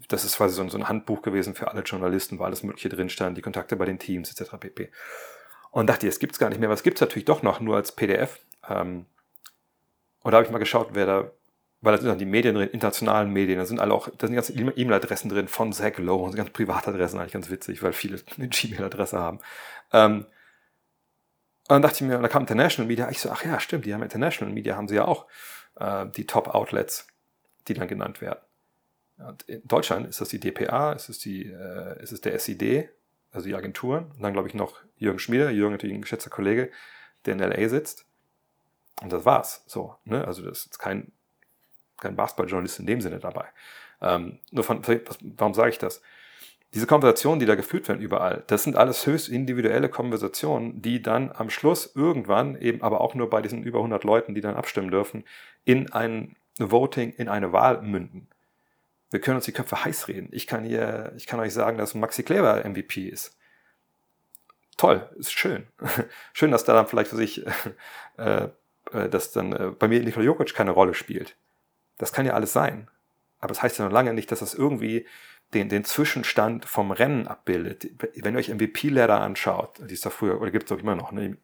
das 0.08 0.24
ist 0.24 0.38
quasi 0.38 0.56
so 0.56 0.62
ein, 0.62 0.70
so 0.70 0.78
ein, 0.78 0.88
Handbuch 0.88 1.22
gewesen 1.22 1.56
für 1.56 1.70
alle 1.70 1.82
Journalisten, 1.82 2.40
wo 2.40 2.44
alles 2.44 2.64
Mögliche 2.64 2.90
drin 2.90 3.10
stand, 3.10 3.38
die 3.38 3.42
Kontakte 3.42 3.76
bei 3.76 3.86
den 3.86 4.00
Teams 4.00 4.30
etc. 4.30 4.58
pp. 4.60 4.92
Und 5.72 5.88
dachte, 5.88 6.08
es 6.08 6.20
gibt 6.20 6.34
es 6.34 6.40
gar 6.40 6.50
nicht 6.50 6.60
mehr, 6.60 6.70
es 6.70 6.84
gibt 6.84 6.98
es 6.98 7.02
natürlich 7.02 7.26
doch 7.26 7.44
noch, 7.44 7.60
nur 7.60 7.76
als 7.76 7.94
PDF. 7.94 8.40
Ähm, 8.68 9.06
und 10.22 10.32
da 10.32 10.38
habe 10.38 10.46
ich 10.46 10.52
mal 10.52 10.60
geschaut, 10.60 10.90
wer 10.94 11.06
da, 11.06 11.32
weil 11.84 11.96
da 11.96 12.02
sind 12.02 12.10
dann 12.10 12.18
die 12.18 12.26
Medien 12.26 12.56
drin, 12.56 12.70
internationalen 12.70 13.30
Medien, 13.30 13.60
da 13.60 13.66
sind 13.66 13.82
alle 13.82 13.94
auch, 13.94 14.08
da 14.18 14.28
sind 14.28 14.36
ganze 14.36 14.54
E-Mail-Adressen 14.54 15.30
drin 15.30 15.50
von 15.50 15.74
Zach 15.74 15.98
Lowe, 15.98 16.24
und 16.24 16.36
ganz 16.36 16.50
Privatadressen, 16.52 17.20
eigentlich 17.20 17.34
ganz 17.34 17.50
witzig, 17.50 17.84
weil 17.84 17.92
viele 17.92 18.20
eine 18.38 18.48
Gmail-Adresse 18.48 19.20
haben. 19.20 19.40
Ähm, 19.92 20.26
dann 21.68 21.82
dachte 21.82 21.96
ich 21.96 22.02
mir, 22.02 22.16
und 22.16 22.24
da 22.24 22.30
kam 22.30 22.44
International 22.44 22.88
Media, 22.88 23.10
ich 23.10 23.20
so, 23.20 23.30
ach 23.30 23.44
ja, 23.44 23.60
stimmt, 23.60 23.86
die 23.86 23.94
haben 23.94 24.02
International 24.02 24.54
Media, 24.54 24.78
haben 24.78 24.88
sie 24.88 24.96
ja 24.96 25.06
auch 25.06 25.28
äh, 25.76 26.06
die 26.08 26.26
Top-Outlets, 26.26 27.08
die 27.68 27.74
dann 27.74 27.90
genannt 27.90 28.22
werden. 28.22 28.40
Und 29.18 29.44
in 29.44 29.68
Deutschland 29.68 30.08
ist 30.08 30.22
das 30.22 30.30
die 30.30 30.40
DPA, 30.40 30.94
ist 30.94 31.10
es, 31.10 31.20
die, 31.20 31.46
äh, 31.46 32.02
ist 32.02 32.14
es 32.14 32.22
der 32.22 32.40
SID, 32.40 32.90
also 33.32 33.46
die 33.46 33.56
Agenturen. 33.56 34.12
Und 34.12 34.22
dann 34.22 34.32
glaube 34.32 34.48
ich 34.48 34.54
noch 34.54 34.80
Jürgen 34.98 35.20
Schmieder, 35.20 35.50
Jürgen 35.50 35.74
natürlich 35.74 35.96
ein 35.96 36.02
geschätzter 36.02 36.30
Kollege, 36.30 36.72
der 37.26 37.34
in 37.34 37.40
LA 37.40 37.68
sitzt. 37.68 38.06
Und 39.02 39.12
das 39.12 39.26
war's. 39.26 39.64
So, 39.68 39.96
ne? 40.06 40.26
Also 40.26 40.44
das 40.44 40.66
ist 40.66 40.80
kein, 40.80 41.12
kein 42.04 42.16
Basketballjournalist 42.16 42.80
in 42.80 42.86
dem 42.86 43.02
Sinne 43.02 43.20
dabei. 43.20 43.46
Ähm, 44.02 44.40
nur 44.52 44.64
von, 44.64 44.82
warum 45.38 45.54
sage 45.54 45.72
ich 45.72 45.80
das? 45.80 46.02
Diese 46.74 46.88
Konversationen, 46.88 47.40
die 47.40 47.46
da 47.46 47.56
geführt 47.56 47.88
werden 47.88 48.02
überall, 48.02 48.44
das 48.48 48.64
sind 48.64 48.76
alles 48.76 49.06
höchst 49.06 49.30
individuelle 49.30 49.90
Konversationen, 49.90 50.82
die 50.82 51.02
dann 51.04 51.32
am 51.32 51.50
Schluss 51.52 51.96
irgendwann 51.96 52.60
eben 52.60 52.82
aber 52.82 53.02
auch 53.02 53.14
nur 53.14 53.30
bei 53.30 53.42
diesen 53.42 53.64
über 53.64 53.80
100 53.80 54.04
Leuten, 54.04 54.34
die 54.34 54.42
dann 54.42 54.56
abstimmen 54.56 54.90
dürfen, 54.90 55.24
in 55.66 55.92
ein 55.94 56.36
Voting, 56.58 57.14
in 57.14 57.30
eine 57.30 57.54
Wahl 57.54 57.82
münden. 57.82 58.28
Wir 59.12 59.22
können 59.22 59.36
uns 59.36 59.46
die 59.46 59.52
Köpfe 59.52 59.86
heiß 59.86 60.08
reden. 60.08 60.30
Ich 60.32 60.48
kann 60.48 60.64
hier, 60.64 61.14
ich 61.16 61.28
kann 61.28 61.40
euch 61.40 61.54
sagen, 61.54 61.78
dass 61.78 61.94
Maxi 61.94 62.24
Kleber 62.24 62.68
MVP 62.68 63.08
ist. 63.08 63.38
Toll, 64.78 65.08
ist 65.18 65.32
schön. 65.32 65.68
schön, 66.34 66.50
dass 66.50 66.64
da 66.64 66.74
dann 66.74 66.88
vielleicht 66.88 67.12
für 67.12 67.16
sich, 67.16 67.46
äh, 68.18 68.48
äh, 68.92 69.10
dass 69.10 69.32
dann 69.32 69.54
äh, 69.54 69.72
bei 69.78 69.88
mir 69.88 70.02
Nikola 70.02 70.26
Jokic 70.26 70.56
keine 70.56 70.72
Rolle 70.72 70.96
spielt. 70.96 71.36
Das 71.98 72.14
kann 72.14 72.26
ja 72.26 72.34
alles 72.34 72.54
sein. 72.54 72.90
Aber 73.40 73.50
das 73.50 73.62
heißt 73.62 73.78
ja 73.78 73.86
noch 73.86 73.92
lange 73.92 74.14
nicht, 74.14 74.32
dass 74.32 74.40
das 74.40 74.54
irgendwie 74.54 75.06
den, 75.54 75.70
den 75.70 75.84
Zwischenstand 75.84 76.66
vom 76.66 76.92
Rennen 76.92 77.28
abbildet. 77.28 77.88
Wenn 78.16 78.36
ihr 78.36 78.40
euch 78.40 78.50
MVP-Ladder 78.50 79.22
anschaut, 79.22 79.80
die 79.88 79.94
ist 79.94 80.06
da 80.06 80.10
früher, 80.10 80.42
oder 80.42 80.52
gibt 80.52 80.72
es 80.72 80.78
auch 80.78 80.82
immer 80.82 80.96
noch, 80.96 81.12
ne? 81.12 81.38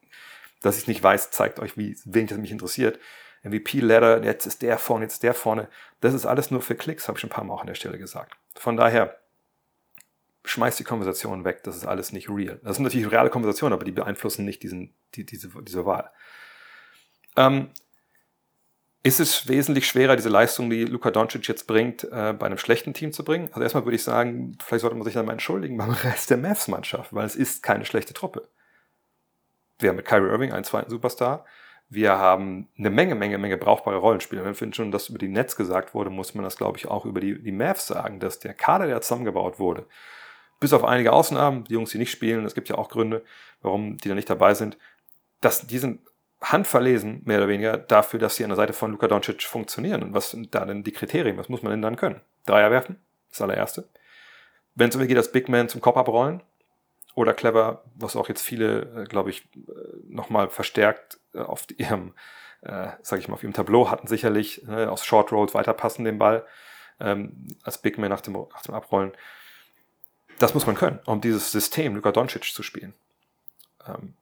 dass 0.61 0.77
ich 0.77 0.87
nicht 0.87 1.03
weiß, 1.03 1.31
zeigt 1.31 1.59
euch, 1.59 1.77
wie 1.77 1.97
wenig 2.05 2.29
das 2.29 2.39
mich 2.39 2.51
interessiert. 2.51 2.99
MVP-Ladder, 3.43 4.23
jetzt 4.23 4.45
ist 4.45 4.61
der 4.61 4.77
vorne, 4.77 5.05
jetzt 5.05 5.15
ist 5.15 5.23
der 5.23 5.33
vorne. 5.33 5.69
Das 6.01 6.13
ist 6.13 6.25
alles 6.25 6.51
nur 6.51 6.61
für 6.61 6.75
Klicks, 6.75 7.07
habe 7.07 7.17
ich 7.17 7.21
schon 7.21 7.29
ein 7.29 7.33
paar 7.33 7.43
Mal 7.43 7.53
auch 7.53 7.61
an 7.61 7.67
der 7.67 7.75
Stelle 7.75 7.97
gesagt. 7.97 8.35
Von 8.55 8.75
daher, 8.75 9.17
schmeißt 10.45 10.79
die 10.79 10.83
Konversation 10.83 11.45
weg, 11.45 11.63
das 11.63 11.75
ist 11.75 11.85
alles 11.85 12.11
nicht 12.11 12.29
real. 12.29 12.59
Das 12.63 12.75
sind 12.75 12.83
natürlich 12.83 13.11
reale 13.11 13.29
Konversationen, 13.29 13.73
aber 13.73 13.85
die 13.85 13.91
beeinflussen 13.91 14.45
nicht 14.45 14.63
diesen, 14.63 14.93
die, 15.15 15.25
diese, 15.25 15.49
diese 15.61 15.85
Wahl. 15.85 16.11
Ähm, 17.35 17.69
ist 19.01 19.19
es 19.19 19.47
wesentlich 19.47 19.87
schwerer, 19.87 20.15
diese 20.15 20.29
Leistung, 20.29 20.69
die 20.69 20.83
Luka 20.83 21.09
Doncic 21.11 21.47
jetzt 21.47 21.67
bringt, 21.67 22.03
äh, 22.03 22.33
bei 22.33 22.45
einem 22.45 22.57
schlechten 22.57 22.93
Team 22.93 23.13
zu 23.13 23.23
bringen? 23.23 23.47
Also 23.49 23.61
erstmal 23.61 23.85
würde 23.85 23.95
ich 23.95 24.03
sagen, 24.03 24.57
vielleicht 24.61 24.81
sollte 24.81 24.97
man 24.97 25.05
sich 25.05 25.13
dann 25.13 25.25
mal 25.25 25.33
entschuldigen 25.33 25.77
beim 25.77 25.91
Rest 26.03 26.29
der 26.29 26.37
Mavs-Mannschaft, 26.37 27.13
weil 27.13 27.25
es 27.25 27.35
ist 27.35 27.63
keine 27.63 27.85
schlechte 27.85 28.13
Truppe. 28.13 28.49
Wir 29.79 29.89
haben 29.89 29.95
mit 29.95 30.05
Kyrie 30.05 30.29
Irving 30.29 30.51
einen 30.51 30.65
zweiten 30.65 30.89
Superstar. 30.89 31.45
Wir 31.87 32.17
haben 32.17 32.67
eine 32.77 32.89
Menge, 32.89 33.15
Menge, 33.15 33.37
Menge 33.37 33.57
brauchbare 33.57 33.95
Rollenspieler. 33.95 34.43
Wenn 34.43 34.59
wir 34.59 34.73
schon 34.73 34.91
das 34.91 35.09
über 35.09 35.17
die 35.17 35.29
Netz 35.29 35.55
gesagt 35.55 35.93
wurde, 35.93 36.09
muss 36.09 36.35
man 36.35 36.43
das, 36.43 36.57
glaube 36.57 36.77
ich, 36.77 36.87
auch 36.87 37.05
über 37.05 37.21
die, 37.21 37.41
die 37.41 37.53
Mavs 37.53 37.87
sagen, 37.87 38.19
dass 38.19 38.39
der 38.39 38.53
Kader, 38.53 38.85
der 38.85 39.01
zusammengebaut 39.01 39.59
wurde, 39.59 39.87
bis 40.59 40.73
auf 40.73 40.83
einige 40.83 41.13
Ausnahmen, 41.13 41.63
die 41.63 41.73
Jungs, 41.73 41.91
die 41.91 41.97
nicht 41.97 42.11
spielen, 42.11 42.45
es 42.45 42.53
gibt 42.53 42.67
ja 42.67 42.77
auch 42.77 42.89
Gründe, 42.89 43.23
warum 43.61 43.97
die 43.97 44.09
da 44.09 44.15
nicht 44.15 44.29
dabei 44.29 44.53
sind, 44.53 44.77
dass 45.39 45.65
die 45.65 45.77
sind 45.77 46.01
handverlesen, 46.41 47.21
mehr 47.25 47.39
oder 47.39 47.47
weniger, 47.47 47.77
dafür, 47.77 48.19
dass 48.19 48.35
sie 48.35 48.43
an 48.43 48.49
der 48.49 48.57
Seite 48.57 48.73
von 48.73 48.91
Luka 48.91 49.07
Doncic 49.07 49.43
funktionieren. 49.43 50.03
Und 50.03 50.13
was 50.13 50.31
sind 50.31 50.55
da 50.55 50.65
denn 50.65 50.83
die 50.83 50.91
Kriterien? 50.91 51.37
Was 51.37 51.49
muss 51.49 51.63
man 51.63 51.71
denn 51.71 51.81
dann 51.81 51.97
können? 51.97 52.21
Dreier 52.45 52.71
werfen, 52.71 53.01
das 53.29 53.41
allererste. 53.41 53.89
Wenn 54.75 54.89
es 54.89 54.95
um 54.95 55.05
geht, 55.05 55.17
das 55.17 55.31
Big 55.31 55.49
Man 55.49 55.67
zum 55.67 55.81
Kopf 55.81 55.97
abrollen, 55.97 56.41
oder 57.19 57.33
clever, 57.33 57.83
was 57.95 58.15
auch 58.15 58.29
jetzt 58.29 58.41
viele, 58.41 59.03
äh, 59.03 59.03
glaube 59.05 59.29
ich, 59.29 59.43
äh, 59.55 59.69
nochmal 60.07 60.49
verstärkt 60.49 61.19
äh, 61.33 61.39
auf 61.39 61.67
ihrem, 61.77 62.13
äh, 62.61 62.87
sag 63.01 63.19
ich 63.19 63.27
mal, 63.27 63.33
auf 63.33 63.43
ihrem 63.43 63.53
Tableau 63.53 63.89
hatten 63.89 64.07
sicherlich 64.07 64.65
äh, 64.67 64.85
aus 64.85 65.03
Short 65.03 65.33
Rolls 65.33 65.53
weiterpassen 65.53 66.05
den 66.05 66.17
Ball 66.17 66.45
ähm, 67.01 67.47
als 67.63 67.79
Big 67.79 67.97
Man 67.97 68.09
nach 68.09 68.21
dem, 68.21 68.33
nach 68.33 68.61
dem 68.61 68.73
Abrollen. 68.73 69.11
Das 70.37 70.53
muss 70.53 70.65
man 70.65 70.75
können, 70.75 70.99
um 71.05 71.19
dieses 71.19 71.51
System 71.51 71.95
Luka 71.95 72.13
Doncic 72.13 72.45
zu 72.45 72.63
spielen. 72.63 72.93
Ähm, 73.85 74.13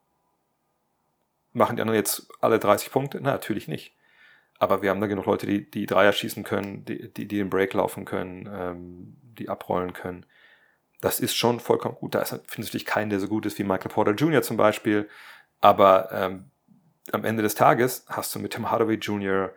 machen 1.58 1.76
die 1.76 1.82
anderen 1.82 2.00
jetzt 2.00 2.30
alle 2.42 2.60
30 2.60 2.92
Punkte? 2.92 3.20
Na, 3.22 3.32
natürlich 3.32 3.68
nicht. 3.68 3.96
Aber 4.60 4.82
wir 4.82 4.90
haben 4.90 5.02
da 5.02 5.08
genug 5.08 5.26
Leute, 5.26 5.46
die, 5.46 5.70
die 5.70 5.86
Dreier 5.86 6.12
schießen 6.12 6.44
können, 6.44 6.86
die, 6.86 7.14
die, 7.14 7.28
die 7.28 7.38
den 7.38 7.50
Break 7.50 7.74
laufen 7.74 8.06
können, 8.06 8.50
ähm, 8.52 9.18
die 9.22 9.50
abrollen 9.50 9.94
können 9.94 10.26
das 11.02 11.20
ist 11.20 11.36
schon 11.36 11.60
vollkommen 11.60 11.96
gut. 11.96 12.16
Da 12.16 12.22
ist 12.22 12.32
natürlich 12.32 12.86
kein, 12.86 13.10
der 13.10 13.20
so 13.20 13.28
gut 13.28 13.46
ist 13.46 13.60
wie 13.60 13.64
Michael 13.64 13.92
Porter 13.92 14.14
Jr. 14.14 14.42
zum 14.42 14.58
Beispiel. 14.58 15.10
Aber 15.62 16.10
ähm, 16.12 16.52
am 17.12 17.24
Ende 17.24 17.44
des 17.44 17.56
Tages 17.56 18.06
hast 18.08 18.34
du 18.34 18.40
mit 18.40 18.54
Tim 18.54 18.70
Hardaway 18.70 18.96
Jr., 18.96 19.52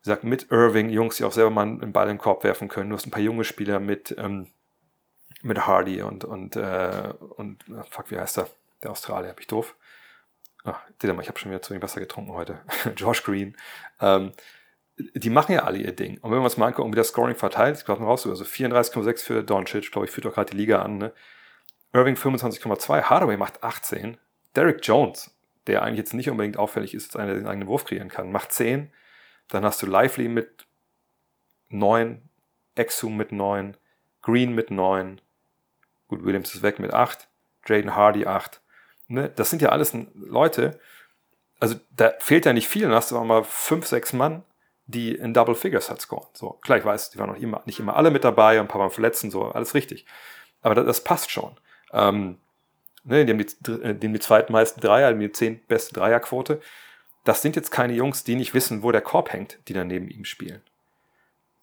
sagt 0.00 0.24
mit 0.24 0.50
Irving, 0.50 0.90
Jungs, 0.90 1.16
die 1.16 1.24
auch 1.24 1.32
selber 1.32 1.50
mal 1.50 1.62
einen 1.62 1.92
Ball 1.92 2.08
im 2.08 2.18
Korb 2.18 2.44
werfen 2.44 2.68
können. 2.68 2.90
Du 2.90 2.96
hast 2.96 3.06
ein 3.06 3.10
paar 3.10 3.20
junge 3.20 3.44
Spieler 3.44 3.80
mit, 3.80 4.14
ähm, 4.16 4.46
mit 5.42 5.66
Hardy 5.66 6.02
und, 6.02 6.24
und, 6.24 6.54
äh, 6.54 7.12
und 7.36 7.64
fuck, 7.90 8.10
wie 8.10 8.18
heißt 8.18 8.38
er? 8.38 8.48
Der 8.82 8.92
Australier, 8.92 9.30
hab 9.30 9.40
ich 9.40 9.48
doof. 9.48 9.74
Ach, 10.64 10.80
mal, 11.02 11.22
ich 11.22 11.28
habe 11.28 11.38
schon 11.38 11.50
wieder 11.50 11.62
zu 11.62 11.70
wenig 11.70 11.82
Wasser 11.82 12.00
getrunken 12.00 12.32
heute. 12.32 12.60
Josh 12.96 13.22
Green. 13.22 13.56
Ähm, 14.00 14.32
die 15.14 15.30
machen 15.30 15.52
ja 15.52 15.62
alle 15.64 15.78
ihr 15.78 15.92
Ding. 15.92 16.18
Und 16.18 16.30
wenn 16.30 16.38
wir 16.38 16.44
uns 16.44 16.56
mal 16.56 16.66
angucken, 16.66 16.92
wie 16.92 16.96
das 16.96 17.08
Scoring 17.08 17.36
verteilt, 17.36 17.78
ich 17.78 17.84
glaube 17.84 18.04
raus, 18.04 18.26
also 18.26 18.44
34,6 18.44 19.24
für 19.24 19.42
Doncic, 19.44 19.92
glaube 19.92 20.06
ich, 20.06 20.10
führt 20.12 20.24
doch 20.24 20.34
gerade 20.34 20.50
die 20.50 20.56
Liga 20.56 20.82
an, 20.82 20.98
ne? 20.98 21.12
Irving 21.92 22.16
25,2, 22.16 23.02
Hardaway 23.04 23.36
macht 23.36 23.62
18, 23.62 24.18
Derek 24.54 24.80
Jones, 24.82 25.30
der 25.66 25.82
eigentlich 25.82 25.98
jetzt 25.98 26.14
nicht 26.14 26.28
unbedingt 26.28 26.58
auffällig 26.58 26.94
ist, 26.94 27.14
dass 27.14 27.20
einer 27.20 27.34
den 27.34 27.46
eigenen 27.46 27.68
Wurf 27.68 27.84
kreieren 27.84 28.08
kann, 28.08 28.30
macht 28.30 28.52
10. 28.52 28.92
Dann 29.48 29.64
hast 29.64 29.80
du 29.82 29.86
Lively 29.86 30.28
mit 30.28 30.66
9, 31.70 32.20
Exum 32.74 33.16
mit 33.16 33.32
9, 33.32 33.76
Green 34.20 34.54
mit 34.54 34.70
9, 34.70 35.20
gut, 36.08 36.24
Williams 36.24 36.54
ist 36.54 36.62
weg 36.62 36.78
mit 36.78 36.92
8, 36.92 37.28
Jaden 37.66 37.94
Hardy 37.94 38.26
8. 38.26 38.60
Ne? 39.08 39.30
Das 39.34 39.50
sind 39.50 39.62
ja 39.62 39.70
alles 39.70 39.96
Leute, 40.14 40.78
also 41.60 41.76
da 41.96 42.12
fehlt 42.20 42.46
ja 42.46 42.52
nicht 42.52 42.68
viel, 42.68 42.82
dann 42.82 42.92
hast 42.92 43.10
du 43.10 43.18
auch 43.18 43.24
mal 43.24 43.42
5, 43.42 43.86
6 43.86 44.12
Mann, 44.12 44.44
die 44.86 45.14
in 45.14 45.34
Double 45.34 45.54
Figures 45.54 45.90
hat 45.90 46.00
scoren. 46.00 46.28
So, 46.32 46.52
klar, 46.62 46.78
ich 46.78 46.84
weiß, 46.84 47.10
die 47.10 47.18
waren 47.18 47.30
noch 47.30 47.38
immer, 47.38 47.62
nicht 47.66 47.80
immer 47.80 47.96
alle 47.96 48.10
mit 48.10 48.24
dabei, 48.24 48.60
ein 48.60 48.68
paar 48.68 48.80
waren 48.80 48.90
verletzt 48.90 49.28
so, 49.30 49.44
alles 49.44 49.74
richtig. 49.74 50.06
Aber 50.62 50.74
das, 50.74 50.86
das 50.86 51.04
passt 51.04 51.30
schon. 51.30 51.56
Ähm, 51.92 52.38
ne, 53.04 53.24
die 53.24 53.32
haben 53.32 53.38
die, 53.38 53.72
äh, 53.72 53.94
die, 53.94 54.06
haben 54.06 54.14
die 54.14 54.20
zweitmeisten 54.20 54.80
Dreier, 54.80 55.12
die 55.12 55.32
zehn 55.32 55.60
beste 55.66 55.94
Dreierquote. 55.94 56.60
Das 57.24 57.42
sind 57.42 57.56
jetzt 57.56 57.70
keine 57.70 57.92
Jungs, 57.92 58.24
die 58.24 58.36
nicht 58.36 58.54
wissen, 58.54 58.82
wo 58.82 58.92
der 58.92 59.02
Korb 59.02 59.32
hängt, 59.32 59.58
die 59.68 59.72
dann 59.72 59.88
neben 59.88 60.08
ihm 60.08 60.24
spielen. 60.24 60.62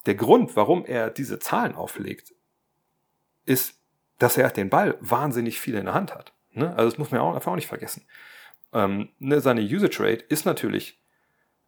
Der 0.05 0.15
Grund, 0.15 0.55
warum 0.55 0.85
er 0.85 1.09
diese 1.09 1.39
Zahlen 1.39 1.73
auflegt, 1.73 2.33
ist, 3.45 3.79
dass 4.19 4.37
er 4.37 4.49
den 4.49 4.69
Ball 4.69 4.97
wahnsinnig 4.99 5.59
viel 5.59 5.75
in 5.75 5.85
der 5.85 5.93
Hand 5.93 6.13
hat. 6.13 6.33
Ne? 6.55 6.69
Also 6.75 6.89
das 6.89 6.97
muss 6.97 7.11
man 7.11 7.21
auch, 7.21 7.35
einfach 7.35 7.51
auch 7.51 7.55
nicht 7.55 7.67
vergessen. 7.67 8.05
Ähm, 8.73 9.09
ne, 9.19 9.39
seine 9.41 9.61
Usage 9.61 9.99
Rate 9.99 10.25
ist 10.27 10.45
natürlich 10.45 10.99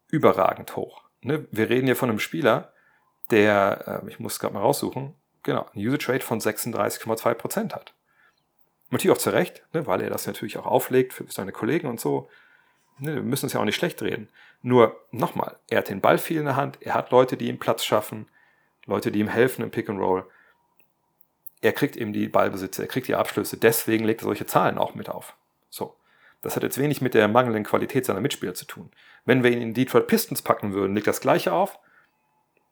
überragend 0.09 0.75
hoch 0.75 1.07
ne, 1.21 1.47
wir 1.51 1.69
reden 1.69 1.85
hier 1.85 1.95
von 1.95 2.09
einem 2.09 2.19
Spieler, 2.19 2.73
der, 3.29 4.01
äh, 4.03 4.09
ich 4.09 4.19
muss 4.19 4.33
es 4.33 4.39
gerade 4.39 4.53
mal 4.53 4.61
raussuchen, 4.61 5.13
genau, 5.43 5.67
eine 5.73 5.87
Usage 5.87 6.11
Rate 6.11 6.25
von 6.25 6.39
36,2% 6.39 7.73
hat. 7.73 7.93
Natürlich 8.89 9.15
auch 9.15 9.21
zu 9.21 9.31
Recht, 9.31 9.63
ne, 9.73 9.85
weil 9.85 10.01
er 10.01 10.09
das 10.09 10.27
natürlich 10.27 10.57
auch 10.57 10.65
auflegt 10.65 11.13
für 11.13 11.25
seine 11.29 11.51
Kollegen 11.51 11.87
und 11.87 11.99
so. 11.99 12.29
Ne, 12.99 13.15
wir 13.15 13.21
müssen 13.21 13.47
es 13.47 13.53
ja 13.53 13.59
auch 13.59 13.65
nicht 13.65 13.75
schlecht 13.75 14.01
reden. 14.01 14.29
Nur, 14.61 14.99
nochmal, 15.11 15.57
er 15.69 15.79
hat 15.79 15.89
den 15.89 16.01
Ball 16.01 16.17
viel 16.17 16.37
in 16.37 16.45
der 16.45 16.55
Hand, 16.55 16.79
er 16.81 16.93
hat 16.93 17.11
Leute, 17.11 17.37
die 17.37 17.49
ihm 17.49 17.59
Platz 17.59 17.83
schaffen, 17.83 18.27
Leute, 18.85 19.11
die 19.11 19.19
ihm 19.19 19.27
helfen 19.27 19.63
im 19.63 19.71
Pick 19.71 19.89
and 19.89 19.99
Roll. 19.99 20.25
Er 21.61 21.73
kriegt 21.73 21.95
eben 21.95 22.13
die 22.13 22.27
Ballbesitze, 22.27 22.83
er 22.83 22.87
kriegt 22.87 23.07
die 23.07 23.15
Abschlüsse, 23.15 23.57
deswegen 23.57 24.05
legt 24.05 24.21
er 24.21 24.25
solche 24.25 24.45
Zahlen 24.45 24.77
auch 24.77 24.95
mit 24.95 25.09
auf. 25.09 25.35
So. 25.69 25.95
Das 26.41 26.55
hat 26.55 26.63
jetzt 26.63 26.77
wenig 26.77 27.01
mit 27.01 27.13
der 27.13 27.27
mangelnden 27.27 27.63
Qualität 27.63 28.05
seiner 28.05 28.21
Mitspieler 28.21 28.53
zu 28.53 28.65
tun. 28.65 28.91
Wenn 29.25 29.43
wir 29.43 29.51
ihn 29.51 29.61
in 29.61 29.73
Detroit 29.73 30.07
Pistons 30.07 30.41
packen 30.41 30.73
würden, 30.73 30.93
legt 30.93 31.07
das 31.07 31.19
Gleiche 31.19 31.51
auf, 31.51 31.79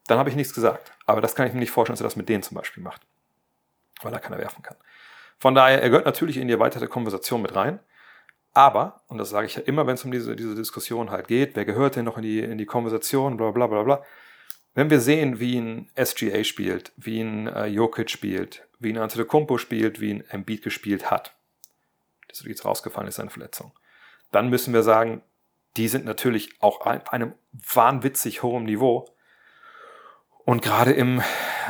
dann 0.08 0.20
habe 0.20 0.30
ich 0.30 0.36
nichts 0.36 0.54
gesagt. 0.54 0.92
Aber 1.06 1.20
das 1.20 1.36
kann 1.36 1.48
ich 1.48 1.54
mir 1.54 1.60
nicht 1.60 1.72
vorstellen, 1.72 1.96
dass 1.96 2.02
er 2.02 2.06
das 2.06 2.16
mit 2.16 2.30
denen 2.30 2.44
zum 2.44 2.56
Beispiel 2.56 2.84
macht. 2.84 3.02
Weil 4.02 4.14
er 4.14 4.20
keiner 4.20 4.38
werfen 4.38 4.62
kann. 4.62 4.78
Von 5.40 5.56
daher, 5.56 5.82
er 5.82 5.90
gehört 5.90 6.06
natürlich 6.06 6.38
in 6.38 6.48
die 6.48 6.54
erweiterte 6.54 6.88
Konversation 6.88 7.42
mit 7.42 7.56
rein. 7.56 7.80
Aber, 8.54 9.02
und 9.08 9.18
das 9.18 9.30
sage 9.30 9.48
ich 9.48 9.56
ja 9.56 9.64
immer, 9.64 9.86
wenn 9.88 9.96
es 9.96 10.06
um 10.06 10.12
diese, 10.12 10.36
diese 10.36 10.56
Diskussion 10.56 11.12
halt 11.12 11.28
geht, 11.28 11.56
wer 11.56 11.66
gehört 11.66 11.98
denn 11.98 12.06
noch 12.06 12.18
in 12.18 12.24
die, 12.24 12.40
in 12.40 12.58
die 12.58 12.66
Konversation, 12.66 13.36
bla 13.36 13.52
bla 13.52 13.68
bla 13.68 13.84
bla. 13.84 14.04
Wenn 14.74 14.90
wir 14.90 15.02
sehen, 15.02 15.40
wie 15.40 15.58
ein 15.58 15.90
SGA 16.02 16.44
spielt, 16.44 16.94
wie 16.96 17.20
ein 17.20 17.48
äh, 17.48 17.66
Jokic 17.66 18.10
spielt, 18.10 18.66
wie 18.86 18.94
ein 18.94 18.98
Antetokounmpo 18.98 19.58
spielt, 19.58 20.00
wie 20.00 20.12
ein 20.12 20.30
Embiid 20.30 20.64
gespielt 20.64 21.12
hat, 21.12 21.36
das 22.30 22.44
jetzt 22.46 22.64
rausgefallen 22.64 23.10
ist, 23.10 23.16
seine 23.16 23.30
Verletzung. 23.30 23.74
Dann 24.32 24.50
müssen 24.50 24.74
wir 24.74 24.84
sagen, 24.84 25.22
die 25.76 25.90
sind 25.90 26.06
natürlich 26.06 26.62
auch 26.62 26.82
auf 26.82 27.12
einem 27.12 27.34
wahnwitzig 27.52 28.44
hohen 28.44 28.64
Niveau. 28.64 29.10
Und 30.46 30.62
gerade 30.62 30.94
im, 30.94 31.22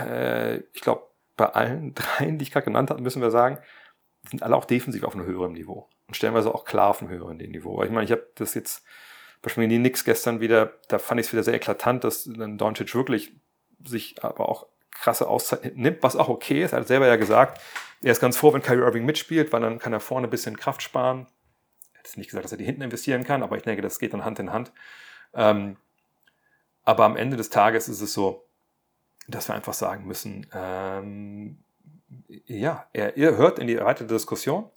äh, 0.05 0.57
ich 0.73 0.81
glaube, 0.81 1.07
bei 1.37 1.47
allen 1.47 1.93
dreien, 1.95 2.37
die 2.37 2.43
ich 2.43 2.51
gerade 2.51 2.65
genannt 2.65 2.91
habe, 2.91 3.01
müssen 3.01 3.21
wir 3.21 3.31
sagen, 3.31 3.57
sind 4.29 4.43
alle 4.43 4.55
auch 4.55 4.65
defensiv 4.65 5.03
auf 5.03 5.15
einem 5.15 5.25
höheren 5.25 5.53
Niveau. 5.53 5.89
und 6.07 6.15
stellenweise 6.15 6.53
auch 6.53 6.65
klar 6.65 6.89
auf 6.89 7.01
einem 7.01 7.09
höheren 7.09 7.37
Niveau. 7.37 7.81
Ich 7.83 7.89
meine, 7.89 8.05
ich 8.05 8.11
habe 8.11 8.27
das 8.35 8.53
jetzt 8.53 8.83
beispielsweise 9.41 9.69
die 9.69 9.79
Knicks 9.79 10.03
gestern 10.03 10.39
wieder, 10.39 10.73
da 10.87 10.99
fand 10.99 11.19
ich 11.19 11.27
es 11.27 11.33
wieder 11.33 11.43
sehr 11.43 11.53
eklatant, 11.53 12.03
dass 12.03 12.25
dann 12.25 12.57
Doncic 12.57 12.93
wirklich 12.95 13.33
sich 13.83 14.23
aber 14.23 14.49
auch 14.49 14.67
krasse 14.95 15.27
Auszeit 15.27 15.75
nimmt, 15.75 16.01
was 16.03 16.15
auch 16.15 16.29
okay 16.29 16.63
ist. 16.63 16.73
Er 16.73 16.79
hat 16.79 16.87
selber 16.87 17.07
ja 17.07 17.15
gesagt, 17.15 17.61
er 18.01 18.11
ist 18.11 18.19
ganz 18.19 18.37
froh, 18.37 18.53
wenn 18.53 18.61
Kyrie 18.61 18.81
Irving 18.83 19.05
mitspielt, 19.05 19.51
weil 19.53 19.61
dann 19.61 19.79
kann 19.79 19.93
er 19.93 19.99
vorne 19.99 20.27
ein 20.27 20.31
bisschen 20.31 20.57
Kraft 20.57 20.81
sparen. 20.81 21.27
Er 21.93 21.99
hat 21.99 22.07
jetzt 22.07 22.17
nicht 22.17 22.29
gesagt, 22.29 22.45
dass 22.45 22.51
er 22.51 22.57
die 22.57 22.65
hinten 22.65 22.81
investieren 22.81 23.23
kann, 23.23 23.43
aber 23.43 23.57
ich 23.57 23.63
denke, 23.63 23.81
das 23.81 23.99
geht 23.99 24.13
dann 24.13 24.25
Hand 24.25 24.39
in 24.39 24.51
Hand. 24.51 24.71
Ähm, 25.33 25.77
aber 26.83 27.05
am 27.05 27.17
Ende 27.17 27.37
des 27.37 27.49
Tages 27.49 27.87
ist 27.89 28.01
es 28.01 28.13
so, 28.13 28.45
dass 29.27 29.49
wir 29.49 29.55
einfach 29.55 29.73
sagen 29.73 30.05
müssen, 30.05 30.47
ähm, 30.53 31.63
ja, 32.45 32.87
er, 32.93 33.17
ihr 33.17 33.37
hört 33.37 33.59
in 33.59 33.67
die 33.67 33.75
erweiterte 33.75 34.13
Diskussion, 34.13 34.69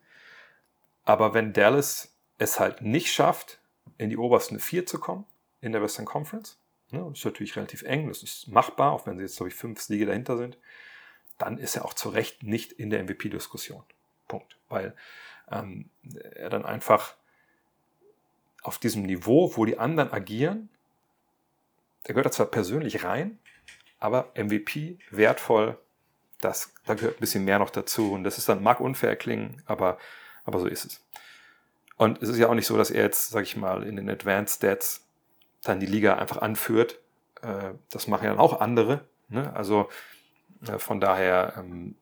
aber 1.04 1.34
wenn 1.34 1.52
Dallas 1.52 2.16
es 2.38 2.58
halt 2.58 2.82
nicht 2.82 3.12
schafft, 3.12 3.60
in 3.98 4.10
die 4.10 4.16
obersten 4.16 4.58
vier 4.58 4.86
zu 4.86 4.98
kommen 4.98 5.26
in 5.60 5.72
der 5.72 5.82
Western 5.82 6.04
Conference, 6.04 6.58
ne, 6.90 7.10
ist 7.12 7.24
natürlich 7.24 7.56
relativ 7.56 7.82
eng, 7.82 8.08
das 8.08 8.22
ist 8.22 8.48
machbar, 8.48 8.92
auch 8.92 9.06
wenn 9.06 9.16
sie 9.16 9.24
jetzt, 9.24 9.36
glaube 9.36 9.48
ich, 9.48 9.54
fünf 9.54 9.80
Siege 9.80 10.06
dahinter 10.06 10.36
sind, 10.36 10.58
dann 11.38 11.58
ist 11.58 11.76
er 11.76 11.84
auch 11.84 11.94
zu 11.94 12.08
Recht 12.08 12.42
nicht 12.42 12.72
in 12.72 12.90
der 12.90 13.02
MVP-Diskussion. 13.04 13.82
Punkt. 14.26 14.58
Weil 14.68 14.94
ähm, 15.50 15.90
er 16.34 16.50
dann 16.50 16.64
einfach 16.64 17.14
auf 18.62 18.78
diesem 18.78 19.02
Niveau, 19.02 19.56
wo 19.56 19.64
die 19.64 19.78
anderen 19.78 20.12
agieren, 20.12 20.68
er 22.04 22.14
gehört 22.14 22.26
da 22.26 22.30
zwar 22.30 22.46
persönlich 22.46 23.04
rein, 23.04 23.38
aber 23.98 24.32
MVP, 24.34 24.98
wertvoll, 25.10 25.78
das, 26.40 26.72
da 26.86 26.94
gehört 26.94 27.16
ein 27.16 27.20
bisschen 27.20 27.44
mehr 27.44 27.58
noch 27.58 27.70
dazu. 27.70 28.12
Und 28.12 28.24
das 28.24 28.38
ist 28.38 28.48
dann, 28.48 28.62
mag 28.62 28.80
unfair 28.80 29.16
klingen, 29.16 29.62
aber, 29.66 29.98
aber 30.44 30.60
so 30.60 30.66
ist 30.66 30.84
es. 30.84 31.04
Und 31.96 32.22
es 32.22 32.28
ist 32.28 32.38
ja 32.38 32.48
auch 32.48 32.54
nicht 32.54 32.66
so, 32.66 32.76
dass 32.76 32.90
er 32.90 33.02
jetzt, 33.02 33.30
sag 33.30 33.42
ich 33.42 33.56
mal, 33.56 33.82
in 33.82 33.96
den 33.96 34.08
Advanced 34.08 34.56
Stats 34.56 35.07
dann 35.62 35.80
die 35.80 35.86
Liga 35.86 36.16
einfach 36.16 36.38
anführt. 36.38 36.98
Äh, 37.42 37.74
das 37.90 38.06
machen 38.06 38.24
ja 38.24 38.30
dann 38.30 38.40
auch 38.40 38.60
andere. 38.60 39.04
Ne? 39.28 39.52
Also 39.54 39.88
äh, 40.66 40.78
von 40.78 41.00
daher, 41.00 41.54
ähm, 41.56 41.96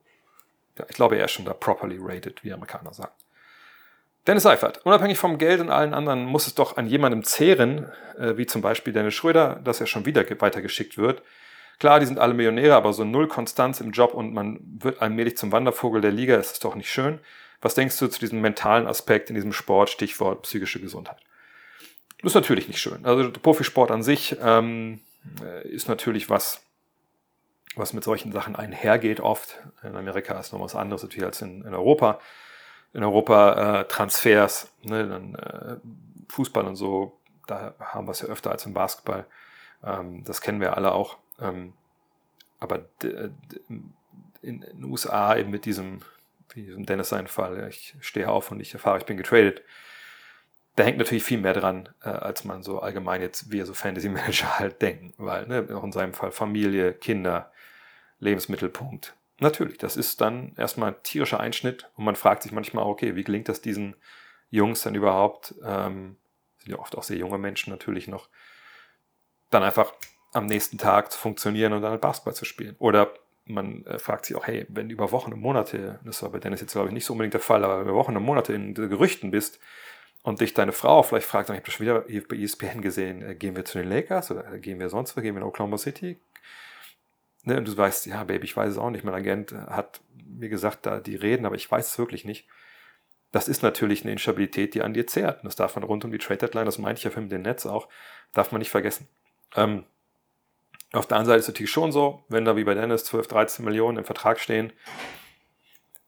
ich 0.89 0.97
glaube, 0.97 1.17
er 1.17 1.25
ist 1.25 1.33
schon 1.33 1.45
da 1.45 1.55
properly 1.55 1.99
rated, 2.01 2.45
wie 2.45 2.53
Amerikaner 2.53 2.93
sagen. 2.93 3.13
Dennis 4.27 4.43
Seifert, 4.43 4.85
unabhängig 4.85 5.19
vom 5.19 5.39
Geld 5.39 5.61
und 5.61 5.71
allen 5.71 5.95
anderen 5.95 6.25
muss 6.25 6.49
es 6.49 6.55
doch 6.57 6.77
an 6.77 6.89
jemandem 6.89 7.23
zehren, 7.23 7.93
äh, 8.19 8.37
wie 8.37 8.47
zum 8.47 8.61
Beispiel 8.61 8.93
Dennis 8.93 9.15
Schröder, 9.15 9.61
dass 9.63 9.81
er 9.81 9.87
schon 9.87 10.05
wieder 10.05 10.25
weitergeschickt 10.41 10.99
wird. 10.99 11.23
Klar, 11.79 12.01
die 12.01 12.07
sind 12.07 12.19
alle 12.19 12.35
Millionäre, 12.35 12.75
aber 12.75 12.93
so 12.93 13.05
null 13.05 13.29
Konstanz 13.29 13.81
im 13.81 13.93
Job 13.93 14.15
und 14.15 14.33
man 14.33 14.59
wird 14.81 15.01
allmählich 15.01 15.37
zum 15.37 15.53
Wandervogel 15.53 16.01
der 16.01 16.11
Liga, 16.11 16.37
ist 16.37 16.53
es 16.53 16.59
doch 16.59 16.75
nicht 16.75 16.91
schön. 16.91 17.21
Was 17.61 17.75
denkst 17.75 17.99
du 17.99 18.09
zu 18.09 18.19
diesem 18.19 18.41
mentalen 18.41 18.87
Aspekt 18.87 19.29
in 19.29 19.35
diesem 19.35 19.53
Sport, 19.53 19.91
Stichwort 19.91 20.43
psychische 20.43 20.81
Gesundheit? 20.81 21.19
Das 22.27 22.33
ist 22.33 22.41
natürlich 22.43 22.67
nicht 22.67 22.81
schön. 22.81 23.07
Also 23.07 23.31
Profisport 23.31 23.93
an 23.93 24.03
sich 24.03 24.37
ähm, 24.43 24.99
äh, 25.45 25.69
ist 25.69 25.87
natürlich 25.87 26.29
was, 26.29 26.61
was 27.77 27.93
mit 27.93 28.03
solchen 28.03 28.33
Sachen 28.33 28.57
einhergeht 28.57 29.21
oft. 29.21 29.61
In 29.85 29.95
Amerika 29.95 30.37
ist 30.41 30.53
noch 30.53 30.59
was 30.59 30.75
anderes 30.75 31.05
natürlich 31.05 31.25
als 31.25 31.41
in, 31.41 31.63
in 31.63 31.73
Europa. 31.73 32.19
In 32.93 33.05
Europa 33.05 33.83
äh, 33.83 33.85
Transfers, 33.85 34.73
ne, 34.83 35.07
dann 35.07 35.35
äh, 35.37 35.77
Fußball 36.29 36.67
und 36.67 36.75
so, 36.75 37.17
da 37.47 37.77
haben 37.79 38.09
wir 38.09 38.11
es 38.11 38.23
ja 38.23 38.27
öfter 38.27 38.51
als 38.51 38.67
im 38.67 38.75
Basketball. 38.75 39.25
Ähm, 39.85 40.25
das 40.25 40.41
kennen 40.41 40.61
wir 40.61 40.77
alle 40.77 40.91
auch. 40.91 41.19
Ähm, 41.41 41.75
aber 42.59 42.87
in 43.69 43.95
den 44.43 44.85
USA 44.85 45.37
eben 45.37 45.53
mit 45.53 45.65
diesem, 45.65 46.01
diesem 46.57 46.87
Dennis 46.87 47.11
seinen 47.11 47.29
Fall, 47.29 47.69
ich 47.69 47.95
stehe 48.01 48.29
auf 48.29 48.51
und 48.51 48.59
ich 48.59 48.73
erfahre, 48.73 48.99
ich 48.99 49.07
bin 49.07 49.17
getradet, 49.17 49.63
da 50.77 50.85
hängt 50.85 50.99
natürlich 50.99 51.25
viel 51.25 51.39
mehr 51.39 51.55
dran, 51.55 51.89
äh, 52.03 52.11
als 52.11 52.45
man 52.45 52.63
so 52.63 52.81
allgemein 52.81 53.23
jetzt, 53.23 53.51
wir 53.51 53.65
so 53.67 53.75
Fantasy 53.75 54.11
Manager 54.11 54.59
halt 54.59 54.81
denken, 54.83 55.15
weil 55.17 55.47
ne, 55.47 55.67
auch 55.75 55.83
in 55.83 55.93
seinem 55.93 56.13
Fall 56.13 56.31
Familie, 56.31 56.93
Kinder, 56.93 57.51
Lebensmittelpunkt. 58.21 59.15
Natürlich, 59.41 59.79
das 59.79 59.97
ist 59.97 60.21
dann 60.21 60.55
erstmal 60.57 60.93
ein 60.93 61.03
tierischer 61.03 61.41
Einschnitt 61.41 61.91
und 61.97 62.05
man 62.05 62.17
fragt 62.17 62.43
sich 62.43 62.53
manchmal, 62.53 62.85
okay, 62.87 63.17
wie 63.17 63.25
gelingt 63.25 63.49
das 63.49 63.61
diesen 63.61 63.97
Jungs 64.51 64.83
dann 64.83 64.95
überhaupt, 64.95 65.55
ähm, 65.65 66.17
sind 66.59 66.73
ja 66.73 66.79
oft 66.79 66.97
auch 66.97 67.03
sehr 67.03 67.19
junge 67.19 67.39
Menschen 67.39 67.71
natürlich 67.71 68.07
noch, 68.07 68.29
dann 69.51 69.63
einfach 69.63 69.93
am 70.33 70.47
nächsten 70.47 70.79
Tag 70.79 71.11
zu 71.11 71.19
funktionieren 71.19 71.73
und 71.73 71.83
dann 71.83 71.93
halt 71.93 72.01
Basketball 72.01 72.35
zu 72.35 72.45
spielen. 72.45 72.77
Oder 72.79 73.11
man 73.45 73.85
äh, 73.87 73.99
fragt 73.99 74.27
sich 74.27 74.37
auch, 74.37 74.47
hey, 74.47 74.67
wenn 74.69 74.91
über 74.91 75.13
Wochen 75.13 75.33
und 75.33 75.41
Monate, 75.41 76.01
das 76.05 76.23
war 76.23 76.31
bei 76.31 76.39
Dennis 76.39 76.61
jetzt 76.61 76.73
glaube 76.73 76.89
ich 76.89 76.95
nicht 76.95 77.07
so 77.07 77.15
unbedingt 77.15 77.35
der 77.35 77.41
Fall, 77.41 77.65
aber 77.65 77.81
über 77.81 77.95
Wochen 77.95 78.17
und 78.17 78.23
Monate 78.23 78.53
in 78.53 78.75
Gerüchten 78.75 79.31
bist 79.31 79.59
und 80.27 80.41
dich 80.41 80.55
deine 80.55 80.73
Frau 80.73 81.05
vielleicht 81.05 81.29
fragt, 81.29 81.51
ich 81.51 81.55
habe 81.55 81.65
das 81.65 81.73
schon 81.73 81.87
wieder 81.87 82.01
bei 82.01 82.37
ESPN 82.37 82.83
gesehen, 82.83 83.23
äh, 83.23 83.37
gehen 83.37 83.55
wir 83.55 83.65
zu 83.65 83.79
den 83.79 83.89
Lakers 83.89 84.33
oder 84.33 84.59
gehen 84.59 84.81
wir 84.81 84.89
sonst 84.89 85.17
wo, 85.17 85.21
gehen 85.21 85.37
wir 85.37 85.41
in 85.41 85.47
Oklahoma 85.47 85.79
City? 85.79 86.19
Ne, 87.45 87.57
und 87.57 87.69
du 87.69 87.77
weißt, 87.77 88.07
ja, 88.07 88.25
Baby, 88.25 88.47
ich 88.47 88.57
weiß 88.57 88.73
es 88.73 88.77
auch 88.77 88.91
nicht. 88.91 89.05
Mein 89.05 89.15
Agent 89.15 89.53
hat 89.53 90.01
mir 90.17 90.49
gesagt, 90.49 90.85
da 90.85 90.99
die 90.99 91.15
reden, 91.15 91.47
aber 91.47 91.55
ich 91.55 91.71
weiß 91.71 91.93
es 91.93 91.99
wirklich 92.01 92.25
nicht. 92.25 92.49
Das 93.31 93.47
ist 93.47 93.63
natürlich 93.63 94.03
eine 94.03 94.11
Instabilität, 94.11 94.75
die 94.75 94.83
an 94.83 94.95
dir 94.95 95.07
zehrt. 95.07 95.43
Und 95.43 95.45
das 95.45 95.55
darf 95.55 95.77
man 95.77 95.85
rund 95.85 96.05
um 96.05 96.11
die 96.11 96.19
Trade 96.19 96.39
Deadline, 96.39 96.67
das 96.67 96.79
meinte 96.79 96.99
ich 96.99 97.05
ja 97.05 97.11
für 97.11 97.23
den 97.23 97.43
Netz 97.43 97.65
auch, 97.65 97.87
darf 98.33 98.51
man 98.51 98.59
nicht 98.59 98.71
vergessen. 98.71 99.07
Ähm, 99.55 99.85
auf 100.93 101.07
der 101.07 101.19
anderen 101.19 101.27
Seite 101.27 101.39
ist 101.39 101.45
es 101.45 101.55
natürlich 101.55 101.71
schon 101.71 101.93
so, 101.93 102.25
wenn 102.29 102.45
da 102.45 102.57
wie 102.57 102.65
bei 102.65 102.75
Dennis 102.75 103.05
12, 103.05 103.29
13 103.29 103.65
Millionen 103.65 103.99
im 103.99 104.05
Vertrag 104.05 104.41
stehen, 104.41 104.73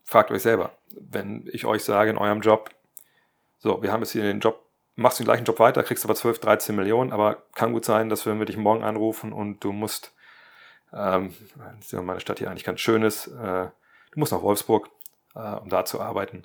fragt 0.02 0.32
euch 0.32 0.42
selber, 0.42 0.76
wenn 0.98 1.48
ich 1.52 1.66
euch 1.66 1.84
sage 1.84 2.10
in 2.10 2.18
eurem 2.18 2.40
Job, 2.40 2.70
so, 3.58 3.82
wir 3.82 3.92
haben 3.92 4.02
jetzt 4.02 4.12
hier 4.12 4.22
den 4.22 4.40
Job, 4.40 4.64
machst 4.94 5.18
den 5.18 5.24
gleichen 5.24 5.44
Job 5.44 5.58
weiter, 5.58 5.82
kriegst 5.82 6.04
aber 6.04 6.14
12, 6.14 6.40
13 6.40 6.76
Millionen, 6.76 7.12
aber 7.12 7.42
kann 7.54 7.72
gut 7.72 7.84
sein, 7.84 8.08
dass 8.08 8.26
wir 8.26 8.44
dich 8.44 8.56
morgen 8.56 8.84
anrufen 8.84 9.32
und 9.32 9.62
du 9.64 9.72
musst, 9.72 10.12
ähm, 10.92 11.34
meine 11.92 12.20
Stadt 12.20 12.38
hier 12.38 12.50
eigentlich 12.50 12.64
ganz 12.64 12.80
schön 12.80 13.02
ist, 13.02 13.26
äh, 13.28 13.68
du 14.12 14.18
musst 14.18 14.32
nach 14.32 14.42
Wolfsburg, 14.42 14.88
äh, 15.34 15.54
um 15.54 15.68
da 15.68 15.84
zu 15.84 16.00
arbeiten. 16.00 16.44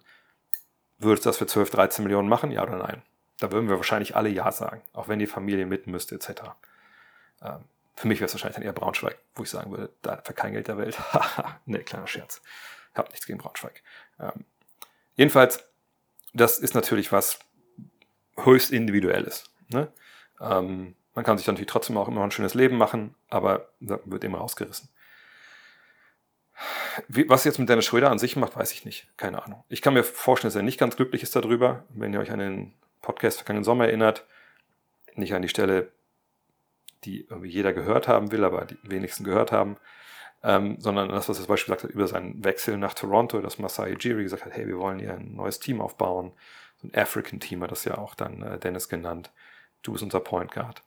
Würdest 0.97 1.25
du 1.25 1.29
das 1.29 1.37
für 1.37 1.47
12, 1.47 1.69
13 1.71 2.03
Millionen 2.03 2.29
machen, 2.29 2.51
ja 2.51 2.63
oder 2.63 2.77
nein? 2.77 3.01
Da 3.39 3.51
würden 3.51 3.67
wir 3.67 3.77
wahrscheinlich 3.77 4.15
alle 4.15 4.29
Ja 4.29 4.51
sagen, 4.51 4.81
auch 4.93 5.07
wenn 5.07 5.19
die 5.19 5.27
Familie 5.27 5.65
mit 5.65 5.87
müsste, 5.87 6.15
etc. 6.15 6.43
Ähm, 7.41 7.65
für 7.95 8.07
mich 8.07 8.19
wäre 8.19 8.25
es 8.25 8.33
wahrscheinlich 8.33 8.55
dann 8.55 8.63
eher 8.63 8.73
Braunschweig, 8.73 9.17
wo 9.35 9.43
ich 9.43 9.49
sagen 9.49 9.71
würde, 9.71 9.91
da 10.01 10.21
für 10.23 10.33
kein 10.33 10.53
Geld 10.53 10.67
der 10.67 10.77
Welt. 10.77 10.97
ne, 11.65 11.79
kleiner 11.79 12.07
Scherz. 12.07 12.41
Hab 12.95 13.09
nichts 13.09 13.25
gegen 13.25 13.39
Braunschweig. 13.39 13.83
Ähm, 14.19 14.45
jedenfalls, 15.15 15.63
das 16.33 16.59
ist 16.59 16.75
natürlich 16.75 17.11
was 17.11 17.39
höchst 18.37 18.71
individuelles. 18.71 19.45
Ne? 19.69 19.91
Ähm, 20.41 20.95
man 21.15 21.23
kann 21.23 21.37
sich 21.37 21.47
natürlich 21.47 21.67
trotzdem 21.67 21.97
auch 21.97 22.07
immer 22.07 22.23
ein 22.23 22.31
schönes 22.31 22.55
Leben 22.55 22.77
machen, 22.77 23.15
aber 23.29 23.69
wird 23.79 24.23
immer 24.23 24.41
ausgerissen. 24.41 24.89
Wie, 27.07 27.27
was 27.29 27.43
jetzt 27.43 27.59
mit 27.59 27.69
Dennis 27.69 27.85
Schröder 27.85 28.11
an 28.11 28.19
sich 28.19 28.35
macht, 28.35 28.55
weiß 28.55 28.71
ich 28.73 28.85
nicht. 28.85 29.07
Keine 29.17 29.43
Ahnung. 29.43 29.63
Ich 29.69 29.81
kann 29.81 29.93
mir 29.93 30.03
vorstellen, 30.03 30.49
dass 30.49 30.55
er 30.55 30.63
nicht 30.63 30.79
ganz 30.79 30.95
glücklich 30.95 31.23
ist 31.23 31.35
darüber. 31.35 31.85
Wenn 31.89 32.13
ihr 32.13 32.19
euch 32.19 32.31
an 32.31 32.39
den 32.39 32.73
Podcast 33.01 33.37
vergangenen 33.37 33.63
Sommer 33.63 33.85
erinnert, 33.85 34.25
nicht 35.15 35.33
an 35.33 35.41
die 35.41 35.49
Stelle, 35.49 35.91
die 37.03 37.21
irgendwie 37.21 37.49
jeder 37.49 37.73
gehört 37.73 38.07
haben 38.07 38.31
will, 38.31 38.43
aber 38.43 38.65
die 38.65 38.77
wenigsten 38.83 39.23
gehört 39.23 39.51
haben, 39.51 39.77
ähm, 40.43 40.75
sondern 40.79 41.09
das, 41.09 41.29
was 41.29 41.37
er 41.37 41.45
zum 41.45 41.53
Beispiel 41.53 41.73
gesagt 41.73 41.83
hat 41.83 41.95
über 41.95 42.07
seinen 42.07 42.43
Wechsel 42.43 42.77
nach 42.77 42.93
Toronto, 42.93 43.39
dass 43.41 43.59
Masai 43.59 43.93
Ujiri 43.93 44.23
gesagt 44.23 44.45
hat, 44.45 44.53
hey, 44.53 44.67
wir 44.67 44.77
wollen 44.77 44.99
hier 44.99 45.13
ein 45.13 45.35
neues 45.35 45.59
Team 45.59 45.79
aufbauen. 45.81 46.33
So 46.81 46.87
ein 46.87 46.95
African-Team 46.95 47.63
hat 47.63 47.71
das 47.71 47.85
ja 47.85 47.97
auch 47.97 48.13
dann 48.13 48.41
äh, 48.43 48.59
Dennis 48.59 48.89
genannt. 48.89 49.31
Du 49.81 49.93
bist 49.93 50.03
unser 50.03 50.19
Point 50.19 50.51
Guard. 50.51 50.83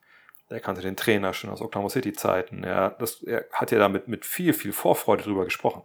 Er 0.49 0.59
kannte 0.59 0.81
den 0.81 0.95
Trainer 0.95 1.33
schon 1.33 1.49
aus 1.49 1.61
Oklahoma 1.61 1.89
City-Zeiten. 1.89 2.63
Er, 2.63 2.97
er 3.25 3.45
hat 3.51 3.71
ja 3.71 3.79
damit 3.79 4.07
mit 4.07 4.25
viel, 4.25 4.53
viel 4.53 4.71
Vorfreude 4.71 5.23
drüber 5.23 5.43
gesprochen. 5.43 5.81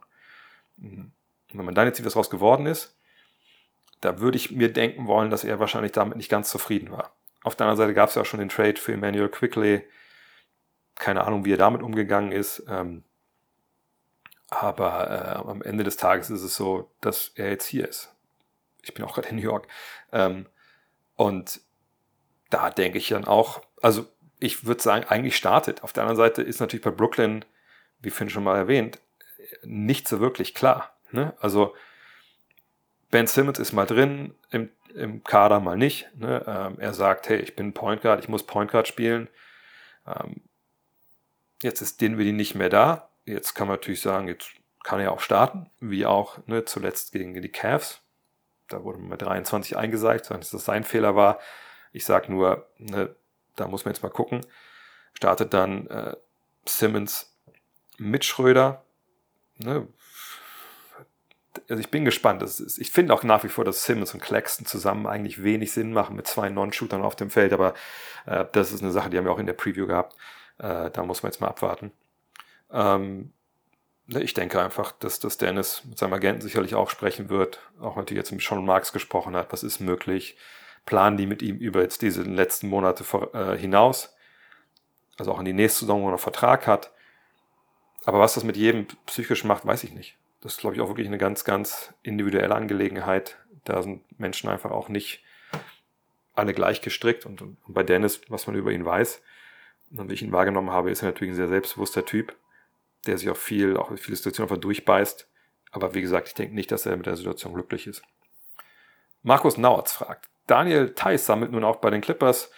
Mhm. 0.77 1.13
Und 1.51 1.59
wenn 1.59 1.65
man 1.65 1.75
dann 1.75 1.87
jetzt 1.87 1.97
sieht, 1.97 2.07
was 2.07 2.13
daraus 2.13 2.31
geworden 2.31 2.67
ist, 2.67 2.97
da 4.01 4.21
würde 4.21 4.37
ich 4.37 4.51
mir 4.51 4.73
denken 4.73 5.07
wollen, 5.07 5.31
dass 5.31 5.45
er 5.45 5.61
wahrscheinlich 5.61 5.93
damit 5.93 6.17
nicht 6.17 6.29
ganz 6.29 6.51
zufrieden 6.51 6.91
war. 6.91 7.13
Auf 7.43 7.57
der 7.57 7.67
anderen 7.67 7.79
Seite 7.79 7.95
gab 7.95 8.09
es 8.09 8.15
ja 8.15 8.23
auch 8.23 8.27
schon 8.27 8.41
den 8.41 8.49
Trade 8.49 8.77
für 8.77 8.93
Emmanuel 8.93 9.29
Quickly, 9.29 9.83
keine 10.95 11.25
Ahnung, 11.25 11.45
wie 11.45 11.53
er 11.53 11.59
damit 11.59 11.83
umgegangen 11.83 12.33
ist. 12.33 12.65
Ähm, 12.69 13.05
aber 14.61 15.11
äh, 15.11 15.49
am 15.51 15.63
Ende 15.63 15.85
des 15.85 15.97
Tages 15.97 16.31
ist 16.31 16.43
es 16.43 16.57
so, 16.57 16.91
dass 17.01 17.33
er 17.35 17.51
jetzt 17.51 17.67
hier 17.67 17.89
ist. 17.89 18.15
Ich 18.83 18.95
bin 18.95 19.05
auch 19.05 19.15
gerade 19.15 19.29
in 19.29 19.37
New 19.37 19.43
York. 19.43 19.69
Ähm, 20.13 20.47
und 21.17 21.61
da 22.51 22.71
denke 22.71 22.99
ich 22.99 23.09
dann 23.09 23.25
auch, 23.25 23.63
also 23.81 24.07
ich 24.41 24.67
würde 24.67 24.83
sagen, 24.83 25.05
eigentlich 25.09 25.37
startet. 25.37 25.83
Auf 25.83 25.93
der 25.93 26.03
anderen 26.03 26.17
Seite 26.17 26.43
ist 26.43 26.61
natürlich 26.61 26.85
bei 26.85 26.91
Brooklyn, 26.91 27.45
wie 28.01 28.11
Finn 28.11 28.31
schon 28.31 28.45
mal 28.45 28.57
erwähnt, 28.57 29.01
nicht 29.63 30.09
so 30.09 30.21
wirklich 30.21 30.55
klar. 30.55 30.97
Ne? 31.13 31.35
Also 31.41 31.75
Ben 33.11 33.27
Simmons 33.27 33.59
ist 33.59 33.73
mal 33.73 33.87
drin 33.87 34.35
im, 34.51 34.71
im 34.95 35.23
Kader, 35.23 35.61
mal 35.61 35.77
nicht. 35.77 36.09
Ne? 36.17 36.45
Ähm, 36.47 36.81
er 36.81 36.95
sagt, 36.95 37.29
hey, 37.29 37.39
ich 37.39 37.55
bin 37.55 37.73
Point 37.73 38.03
Guard, 38.03 38.21
ich 38.21 38.29
muss 38.29 38.45
Point 38.45 38.71
Guard 38.71 38.89
spielen. 38.89 39.29
Ähm, 40.07 40.43
Jetzt 41.63 41.81
ist 41.81 42.01
Dinwiddie 42.01 42.33
nicht 42.33 42.57
mehr 42.57 42.69
da. 42.69 43.09
Jetzt 43.25 43.55
kann 43.55 43.69
man 43.69 43.77
natürlich 43.77 44.01
sagen, 44.01 44.29
jetzt 44.29 44.51
kann 44.83 45.01
er 45.01 45.13
auch 45.13 45.21
starten, 45.21 45.71
wie 45.81 46.07
auch 46.07 46.39
ne, 46.47 46.65
zuletzt 46.65 47.13
gegen 47.13 47.41
die 47.41 47.49
Cavs. 47.49 48.01
da 48.69 48.83
wurde 48.83 48.99
mit 48.99 49.23
23 49.23 49.77
eingeseicht, 49.77 50.31
dass 50.31 50.51
das 50.51 50.65
sein 50.65 50.85
Fehler 50.85 51.15
war. 51.15 51.39
Ich 51.93 52.05
sage 52.05 52.33
nur, 52.33 52.69
ne, 52.79 53.15
da 53.57 53.69
muss 53.69 53.85
man 53.85 53.95
jetzt 53.95 54.03
mal 54.03 54.09
gucken. 54.09 54.45
Startet 55.15 55.55
dann 55.55 55.87
äh, 55.89 56.17
Simmons 56.65 57.37
mit 57.99 58.25
Schröder. 58.25 58.85
Ne? 59.59 59.87
Also 61.69 61.81
ich 61.81 61.91
bin 61.91 62.05
gespannt. 62.05 62.43
Ist, 62.43 62.79
ich 62.79 62.91
finde 62.91 63.15
auch 63.15 63.23
nach 63.23 63.45
wie 63.45 63.49
vor, 63.49 63.65
dass 63.65 63.85
Simmons 63.85 64.15
und 64.15 64.23
Claxton 64.23 64.67
zusammen 64.67 65.07
eigentlich 65.07 65.45
wenig 65.45 65.73
Sinn 65.73 65.93
machen 65.93 66.17
mit 66.17 66.27
zwei 66.27 66.49
Non-Shootern 66.49 67.03
auf 67.03 67.15
dem 67.15 67.31
Feld, 67.31 67.53
aber 67.53 67.75
äh, 68.27 68.47
das 68.53 68.73
ist 68.73 68.83
eine 68.83 68.91
Sache, 68.91 69.11
die 69.11 69.19
haben 69.19 69.27
wir 69.27 69.33
auch 69.33 69.39
in 69.39 69.47
der 69.47 69.53
Preview 69.53 69.87
gehabt. 69.87 70.17
Äh, 70.59 70.91
da 70.91 71.03
muss 71.05 71.23
man 71.23 71.31
jetzt 71.31 71.41
mal 71.41 71.49
abwarten. 71.49 71.93
Ähm, 72.73 73.33
ne, 74.07 74.23
ich 74.23 74.35
denke 74.35 74.63
einfach, 74.63 74.93
dass, 74.93 75.21
dass 75.21 75.39
Dennis 75.39 75.85
mit 75.85 75.99
seinem 75.99 76.15
Agenten 76.15 76.43
sicherlich 76.43 76.75
auch 76.75 76.91
sprechen 76.91 77.29
wird, 77.29 77.61
auch 77.81 77.97
natürlich 77.97 78.19
jetzt 78.19 78.33
mit 78.33 78.43
Sean 78.43 78.65
Marks 78.65 78.93
gesprochen 78.93 79.37
hat, 79.37 79.53
was 79.53 79.63
ist 79.63 79.81
möglich, 79.81 80.37
planen 80.87 81.17
die 81.17 81.27
mit 81.27 81.43
ihm 81.43 81.57
über 81.59 81.83
jetzt 81.83 82.03
diese 82.03 82.23
letzten 82.23 82.69
Monate 82.69 83.05
vor, 83.05 83.35
äh, 83.35 83.57
hinaus, 83.57 84.15
also 85.19 85.33
auch 85.33 85.39
in 85.39 85.45
die 85.45 85.53
nächste 85.53 85.81
Saison, 85.81 86.03
wo 86.03 86.09
er 86.09 86.13
noch 86.13 86.21
Vertrag 86.21 86.67
hat. 86.67 86.93
Aber 88.05 88.19
was 88.19 88.35
das 88.35 88.45
mit 88.45 88.57
jedem 88.57 88.87
psychisch 89.07 89.45
macht, 89.45 89.65
weiß 89.65 89.85
ich 89.85 89.93
nicht. 89.93 90.17
Das 90.41 90.55
ist, 90.55 90.61
glaube 90.61 90.75
ich, 90.75 90.83
auch 90.83 90.89
wirklich 90.89 91.07
eine 91.07 91.19
ganz, 91.19 91.45
ganz 91.45 91.95
individuelle 92.03 92.55
Angelegenheit. 92.55 93.39
Da 93.65 93.81
sind 93.83 94.03
Menschen 94.19 94.51
einfach 94.51 94.73
auch 94.73 94.89
nicht 94.89 95.23
alle 96.35 96.53
gleich 96.53 96.81
gestrickt. 96.81 97.27
Und, 97.27 97.43
und 97.43 97.59
bei 97.69 97.85
Dennis, 97.85 98.23
was 98.29 98.49
man 98.49 98.57
über 98.57 98.73
ihn 98.73 98.85
weiß, 98.85 99.23
und 99.97 100.09
wie 100.09 100.15
ich 100.15 100.23
ihn 100.23 100.33
wahrgenommen 100.33 100.71
habe, 100.71 100.91
ist 100.91 101.03
er 101.03 101.09
natürlich 101.09 101.33
ein 101.33 101.37
sehr 101.37 101.49
selbstbewusster 101.49 102.05
Typ, 102.05 102.35
der 103.07 103.19
sich 103.19 103.31
auch 103.31 103.37
viel, 103.37 103.77
auch 103.77 103.91
viele 103.97 104.17
Situationen 104.17 104.51
einfach 104.51 104.61
durchbeißt. 104.61 105.29
Aber 105.73 105.95
wie 105.95 106.03
gesagt, 106.03 106.29
ich 106.29 106.35
denke 106.35 106.55
nicht, 106.55 106.71
dass 106.71 106.87
er 106.87 106.97
mit 106.97 107.07
der 107.07 107.17
Situation 107.17 107.55
glücklich 107.55 107.87
ist. 107.87 108.03
Markus 109.23 109.57
Nauertz 109.57 109.93
fragt, 109.93 110.29
Daniel 110.47 110.95
Theiss 110.95 111.27
sammelt 111.27 111.53
nun 111.53 111.65
auch 111.65 111.77
bei 111.77 111.91
den 111.91 112.01
Clippers, 112.01 112.51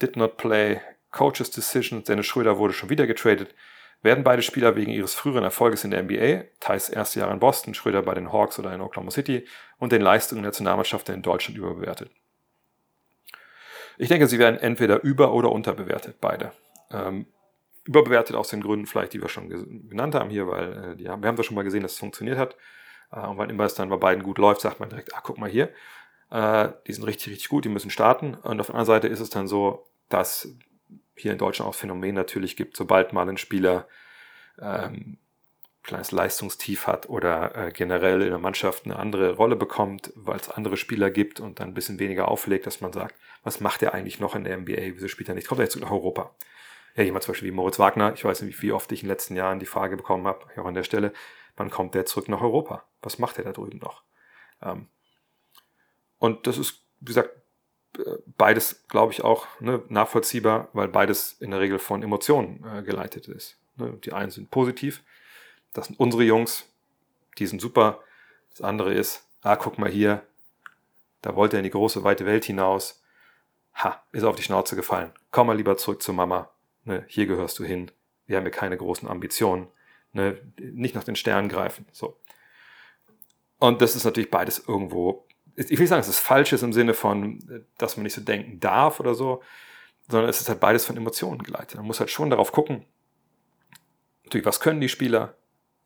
did 0.00 0.16
not 0.16 0.36
play, 0.36 0.80
Coaches 1.10 1.50
Decision, 1.50 2.02
Dennis 2.04 2.26
Schröder 2.26 2.58
wurde 2.58 2.72
schon 2.72 2.88
wieder 2.88 3.06
getradet. 3.06 3.54
Werden 4.02 4.24
beide 4.24 4.42
Spieler 4.42 4.74
wegen 4.74 4.90
ihres 4.90 5.14
früheren 5.14 5.44
Erfolges 5.44 5.84
in 5.84 5.90
der 5.90 6.02
NBA, 6.02 6.44
Theiss 6.58 6.88
erste 6.88 7.20
Jahr 7.20 7.30
in 7.30 7.38
Boston, 7.38 7.74
Schröder 7.74 8.02
bei 8.02 8.14
den 8.14 8.32
Hawks 8.32 8.58
oder 8.58 8.74
in 8.74 8.80
Oklahoma 8.80 9.10
City 9.10 9.46
und 9.78 9.92
den 9.92 10.02
Leistungen 10.02 10.42
der 10.42 10.48
Nationalmannschaft 10.48 11.08
in 11.10 11.22
Deutschland 11.22 11.58
überbewertet? 11.58 12.10
Ich 13.98 14.08
denke, 14.08 14.26
sie 14.26 14.38
werden 14.38 14.58
entweder 14.58 15.02
über- 15.02 15.32
oder 15.32 15.52
unterbewertet, 15.52 16.16
beide. 16.20 16.52
Ähm, 16.90 17.26
überbewertet 17.84 18.36
aus 18.36 18.48
den 18.48 18.62
Gründen 18.62 18.86
vielleicht, 18.86 19.12
die 19.12 19.20
wir 19.20 19.28
schon 19.28 19.48
genannt 19.88 20.14
haben 20.14 20.30
hier, 20.30 20.46
weil 20.46 20.96
äh, 20.98 21.08
haben, 21.08 21.22
wir 21.22 21.28
haben 21.28 21.36
das 21.36 21.46
schon 21.46 21.56
mal 21.56 21.64
gesehen, 21.64 21.82
dass 21.82 21.92
es 21.92 21.98
funktioniert 21.98 22.38
hat. 22.38 22.56
Äh, 23.10 23.26
und 23.26 23.38
weil 23.38 23.50
immer 23.50 23.64
es 23.64 23.74
dann 23.74 23.88
bei 23.88 23.96
beiden 23.96 24.22
gut 24.22 24.38
läuft, 24.38 24.60
sagt 24.60 24.80
man 24.80 24.88
direkt, 24.88 25.14
ach 25.14 25.22
guck 25.22 25.38
mal 25.38 25.50
hier, 25.50 25.70
äh, 26.30 26.68
die 26.86 26.92
sind 26.92 27.04
richtig, 27.04 27.32
richtig 27.32 27.48
gut, 27.48 27.64
die 27.64 27.68
müssen 27.68 27.90
starten. 27.90 28.34
Und 28.34 28.60
auf 28.60 28.66
der 28.66 28.74
anderen 28.74 28.86
Seite 28.86 29.08
ist 29.08 29.20
es 29.20 29.30
dann 29.30 29.48
so, 29.48 29.86
dass 30.08 30.48
hier 31.16 31.32
in 31.32 31.38
Deutschland 31.38 31.68
auch 31.68 31.74
Phänomen 31.74 32.14
natürlich 32.14 32.56
gibt, 32.56 32.76
sobald 32.76 33.12
mal 33.12 33.28
ein 33.28 33.36
Spieler 33.36 33.86
ähm, 34.60 35.18
kleines 35.82 36.12
Leistungstief 36.12 36.86
hat 36.86 37.08
oder 37.08 37.56
äh, 37.56 37.72
generell 37.72 38.22
in 38.22 38.30
der 38.30 38.38
Mannschaft 38.38 38.84
eine 38.84 38.96
andere 38.96 39.34
Rolle 39.34 39.56
bekommt, 39.56 40.12
weil 40.14 40.36
es 40.36 40.48
andere 40.48 40.76
Spieler 40.76 41.10
gibt 41.10 41.40
und 41.40 41.58
dann 41.58 41.68
ein 41.68 41.74
bisschen 41.74 41.98
weniger 41.98 42.28
auflegt, 42.28 42.66
dass 42.66 42.80
man 42.80 42.92
sagt, 42.92 43.16
was 43.42 43.60
macht 43.60 43.82
er 43.82 43.92
eigentlich 43.92 44.20
noch 44.20 44.36
in 44.36 44.44
der 44.44 44.56
NBA, 44.58 44.94
wieso 44.94 45.08
spielt 45.08 45.28
er 45.28 45.34
nicht, 45.34 45.48
kommt 45.48 45.60
er 45.60 45.64
jetzt 45.64 45.78
nach 45.80 45.90
Europa? 45.90 46.34
Ja, 46.94 47.02
jemand 47.02 47.24
zum 47.24 47.32
Beispiel 47.32 47.48
wie 47.48 47.54
Moritz 47.54 47.78
Wagner, 47.78 48.12
ich 48.12 48.24
weiß 48.24 48.42
nicht, 48.42 48.60
wie 48.62 48.72
oft 48.72 48.90
ich 48.92 49.02
in 49.02 49.06
den 49.06 49.12
letzten 49.12 49.36
Jahren 49.36 49.58
die 49.58 49.66
Frage 49.66 49.96
bekommen 49.96 50.26
habe, 50.26 50.46
auch 50.56 50.66
an 50.66 50.74
der 50.74 50.82
Stelle, 50.84 51.12
wann 51.56 51.70
kommt 51.70 51.94
der 51.94 52.06
zurück 52.06 52.28
nach 52.28 52.42
Europa? 52.42 52.84
Was 53.00 53.18
macht 53.18 53.38
er 53.38 53.44
da 53.44 53.52
drüben 53.52 53.78
noch? 53.78 54.02
Ähm, 54.62 54.88
und 56.18 56.46
das 56.46 56.58
ist, 56.58 56.84
wie 57.00 57.06
gesagt, 57.06 57.30
beides, 58.36 58.86
glaube 58.88 59.12
ich, 59.12 59.22
auch 59.24 59.46
ne, 59.60 59.82
nachvollziehbar, 59.88 60.68
weil 60.72 60.88
beides 60.88 61.32
in 61.40 61.50
der 61.50 61.60
Regel 61.60 61.78
von 61.78 62.02
Emotionen 62.02 62.64
äh, 62.64 62.82
geleitet 62.82 63.28
ist. 63.28 63.58
Ne? 63.76 63.98
Die 64.04 64.12
einen 64.12 64.30
sind 64.30 64.50
positiv, 64.50 65.02
das 65.72 65.86
sind 65.86 65.98
unsere 65.98 66.22
Jungs, 66.22 66.68
die 67.38 67.46
sind 67.46 67.60
super. 67.60 68.00
Das 68.50 68.60
andere 68.60 68.92
ist, 68.92 69.26
ah, 69.42 69.56
guck 69.56 69.78
mal 69.78 69.90
hier, 69.90 70.26
da 71.22 71.34
wollte 71.36 71.56
er 71.56 71.60
in 71.60 71.64
die 71.64 71.70
große, 71.70 72.04
weite 72.04 72.26
Welt 72.26 72.44
hinaus. 72.44 73.02
Ha, 73.74 74.02
ist 74.12 74.24
auf 74.24 74.36
die 74.36 74.42
Schnauze 74.42 74.76
gefallen. 74.76 75.12
Komm 75.30 75.46
mal 75.46 75.56
lieber 75.56 75.78
zurück 75.78 76.02
zu 76.02 76.12
Mama. 76.12 76.51
Ne, 76.84 77.04
hier 77.08 77.26
gehörst 77.26 77.58
du 77.58 77.64
hin. 77.64 77.90
Wir 78.26 78.36
haben 78.36 78.44
ja 78.44 78.50
keine 78.50 78.76
großen 78.76 79.08
Ambitionen. 79.08 79.68
Ne, 80.12 80.38
nicht 80.58 80.94
nach 80.94 81.04
den 81.04 81.16
Sternen 81.16 81.48
greifen. 81.48 81.86
So. 81.92 82.18
Und 83.58 83.80
das 83.80 83.94
ist 83.94 84.04
natürlich 84.04 84.30
beides 84.30 84.64
irgendwo. 84.66 85.26
Ich 85.54 85.70
will 85.70 85.80
nicht 85.80 85.88
sagen, 85.88 86.00
es 86.00 86.18
falsch 86.18 86.52
ist 86.52 86.62
im 86.62 86.72
Sinne 86.72 86.94
von, 86.94 87.66
dass 87.78 87.96
man 87.96 88.04
nicht 88.04 88.14
so 88.14 88.20
denken 88.20 88.58
darf 88.58 89.00
oder 89.00 89.14
so, 89.14 89.42
sondern 90.08 90.28
es 90.28 90.40
ist 90.40 90.48
halt 90.48 90.60
beides 90.60 90.84
von 90.84 90.96
Emotionen 90.96 91.42
geleitet. 91.42 91.76
Man 91.76 91.86
muss 91.86 92.00
halt 92.00 92.10
schon 92.10 92.30
darauf 92.30 92.52
gucken, 92.52 92.86
natürlich, 94.24 94.46
was 94.46 94.60
können 94.60 94.80
die 94.80 94.88
Spieler, 94.88 95.36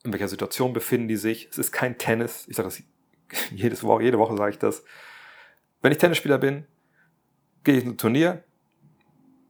in 0.04 0.12
welcher 0.12 0.28
Situation 0.28 0.72
befinden 0.72 1.08
die 1.08 1.16
sich. 1.16 1.48
Es 1.50 1.58
ist 1.58 1.72
kein 1.72 1.98
Tennis. 1.98 2.46
Ich 2.48 2.56
sage 2.56 2.68
das 2.68 2.82
jedes 3.50 3.82
Woche, 3.82 4.04
jede 4.04 4.18
Woche 4.18 4.36
sage 4.36 4.52
ich 4.52 4.58
das. 4.58 4.84
Wenn 5.82 5.92
ich 5.92 5.98
Tennisspieler 5.98 6.38
bin, 6.38 6.66
gehe 7.64 7.76
ich 7.76 7.84
in 7.84 7.90
ein 7.90 7.98
Turnier, 7.98 8.44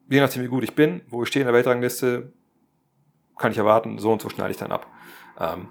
je 0.09 0.21
nachdem 0.21 0.43
wie 0.43 0.49
gut 0.49 0.65
ich 0.65 0.75
bin, 0.75 1.03
wo 1.09 1.23
ich 1.23 1.29
stehe 1.29 1.43
in 1.43 1.47
der 1.47 1.55
Weltrangliste, 1.55 2.33
kann 3.39 3.53
ich 3.53 3.59
erwarten, 3.59 3.99
so 3.99 4.13
und 4.13 4.23
so 4.23 4.29
schneide 4.29 4.51
ich 4.51 4.57
dann 4.57 4.73
ab. 4.73 4.87
Ähm, 5.39 5.69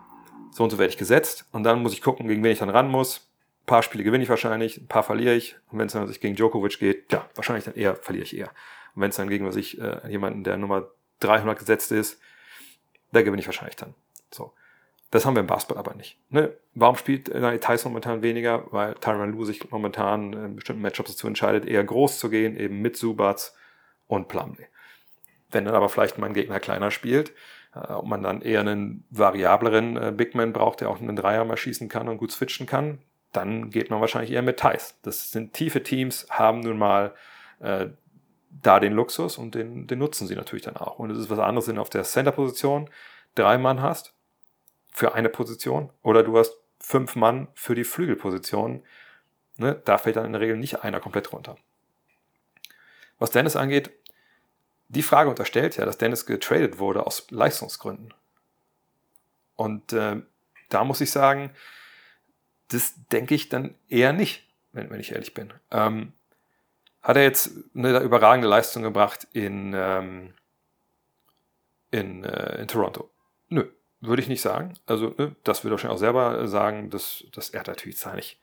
so 0.52 0.64
und 0.64 0.70
so 0.70 0.78
werde 0.78 0.90
ich 0.90 0.98
gesetzt 0.98 1.46
und 1.52 1.64
dann 1.64 1.82
muss 1.82 1.94
ich 1.94 2.02
gucken, 2.02 2.28
gegen 2.28 2.44
wen 2.44 2.52
ich 2.52 2.60
dann 2.60 2.70
ran 2.70 2.90
muss. 2.90 3.30
Ein 3.64 3.66
paar 3.66 3.84
Spiele 3.84 4.04
gewinne 4.04 4.24
ich 4.24 4.30
wahrscheinlich, 4.30 4.78
ein 4.78 4.88
paar 4.88 5.04
verliere 5.04 5.34
ich. 5.34 5.58
Und 5.72 5.80
wenn 5.80 5.88
es 5.88 5.94
dann 5.94 6.08
sich 6.08 6.22
gegen 6.22 6.36
Djokovic 6.36 6.80
geht, 6.80 7.12
ja, 7.12 7.28
wahrscheinlich 7.36 7.66
dann 7.66 7.74
eher 7.74 7.96
verliere 7.96 8.24
ich 8.24 8.38
eher. 8.38 8.50
Und 8.96 9.02
wenn 9.02 9.10
es 9.10 9.16
dann 9.16 9.28
gegen 9.28 9.46
was 9.46 9.56
ich 9.56 9.82
äh, 9.82 10.08
jemanden, 10.10 10.44
der 10.44 10.58
Nummer 10.58 10.88
300 11.20 11.58
gesetzt 11.58 11.92
ist, 11.92 12.20
da 13.12 13.22
gewinne 13.22 13.40
ich 13.40 13.48
wahrscheinlich 13.48 13.76
dann. 13.76 13.96
So. 14.32 14.54
Das 15.12 15.26
haben 15.26 15.36
wir 15.36 15.40
im 15.40 15.48
Basketball 15.48 15.78
aber 15.78 15.96
nicht. 15.96 16.20
Ne? 16.30 16.56
Warum 16.74 16.96
spielt 16.98 17.30
äh, 17.30 17.60
Tyson 17.60 17.92
momentan 17.92 18.22
weniger? 18.22 18.66
Weil 18.72 18.96
Tyron 18.96 19.32
Lue 19.32 19.46
sich 19.46 19.72
momentan 19.72 20.34
in 20.34 20.56
bestimmten 20.56 20.82
Matchups 20.82 21.12
dazu 21.12 21.28
entscheidet, 21.28 21.66
eher 21.66 21.84
groß 21.84 22.20
zu 22.20 22.30
gehen, 22.30 22.58
eben 22.58 22.82
mit 22.82 22.98
Subats 22.98 23.56
und 24.08 24.28
Plumlee. 24.28 24.68
Wenn 25.52 25.66
dann 25.66 25.76
aber 25.76 25.90
vielleicht 25.90 26.18
mein 26.18 26.34
Gegner 26.34 26.60
kleiner 26.60 26.92
spielt 26.92 27.34
äh, 27.74 27.94
und 27.94 28.10
man 28.10 28.24
dann 28.24 28.42
eher 28.42 28.62
einen 28.62 29.06
variableren 29.10 29.98
äh, 29.98 30.12
Bigman 30.16 30.54
braucht, 30.54 30.82
der 30.82 30.90
auch 30.90 31.00
einen 31.00 31.16
Dreier 31.16 31.46
mal 31.46 31.58
schießen 31.58 31.90
kann 31.90 32.10
und 32.10 32.18
gut 32.18 32.32
switchen 32.32 32.66
kann, 32.66 33.00
dann 33.32 33.70
geht 33.70 33.90
man 33.90 34.02
wahrscheinlich 34.02 34.32
eher 34.32 34.42
mit 34.42 34.60
Thais. 34.60 34.98
Das 35.02 35.32
sind 35.32 35.54
tiefe 35.54 35.84
Teams, 35.84 36.28
haben 36.30 36.62
nun 36.62 36.78
mal 36.78 37.14
äh, 37.60 37.88
da 38.50 38.80
den 38.80 38.94
Luxus 38.94 39.38
und 39.38 39.56
den, 39.56 39.88
den 39.88 40.00
nutzen 40.00 40.28
sie 40.28 40.36
natürlich 40.36 40.66
dann 40.66 40.78
auch. 40.78 41.00
Und 41.00 41.12
es 41.12 41.18
ist 41.18 41.30
was 41.30 41.40
anderes, 41.40 41.68
wenn 41.68 41.76
du 41.76 41.82
auf 41.82 41.90
der 41.90 42.04
Center-Position 42.04 42.90
drei 43.36 43.58
Mann 43.58 43.82
hast 43.82 44.14
für 44.94 45.14
eine 45.14 45.30
Position 45.30 45.90
oder 46.02 46.24
du 46.24 46.38
hast 46.38 46.58
fünf 46.80 47.16
Mann 47.16 47.48
für 47.54 47.76
die 47.76 47.84
Flügelposition. 47.84 48.84
Ne, 49.58 49.82
da 49.86 49.98
fällt 49.98 50.18
dann 50.18 50.26
in 50.26 50.34
der 50.34 50.42
Regel 50.42 50.58
nicht 50.58 50.84
einer 50.84 51.00
komplett 51.00 51.32
runter. 51.32 51.58
Was 53.20 53.32
Dennis 53.32 53.56
angeht, 53.56 53.92
die 54.88 55.04
Frage 55.04 55.30
unterstellt 55.30 55.78
ja, 55.78 55.86
dass 55.86 55.98
Dennis 55.98 56.26
getradet 56.26 56.78
wurde 56.78 57.06
aus 57.06 57.28
Leistungsgründen. 57.32 58.14
Und 59.56 59.94
äh, 59.94 60.22
da 60.70 60.84
muss 60.84 61.02
ich 61.02 61.12
sagen, 61.12 61.52
das 62.70 62.94
denke 63.12 63.36
ich 63.36 63.50
dann 63.50 63.76
eher 63.90 64.14
nicht, 64.14 64.48
wenn, 64.74 64.90
wenn 64.90 65.00
ich 65.00 65.12
ehrlich 65.12 65.34
bin. 65.34 65.54
Ähm, 65.72 66.14
hat 67.02 67.18
er 67.18 67.24
jetzt 67.24 67.52
eine 67.76 68.00
überragende 68.00 68.48
Leistung 68.48 68.84
gebracht 68.84 69.28
in, 69.32 69.74
ähm, 69.76 70.34
in, 71.92 72.24
äh, 72.24 72.62
in 72.62 72.68
Toronto? 72.68 73.10
Nö, 73.50 73.70
würde 74.02 74.22
ich 74.22 74.28
nicht 74.28 74.42
sagen. 74.42 74.74
Also, 74.86 75.14
ne, 75.18 75.36
das 75.44 75.64
würde 75.64 75.74
wahrscheinlich 75.74 75.96
auch 75.96 76.00
selber 76.00 76.48
sagen, 76.48 76.90
dass, 76.90 77.24
dass 77.32 77.52
er 77.52 77.64
natürlich 77.66 77.98
zwar 77.98 78.16
nicht 78.16 78.40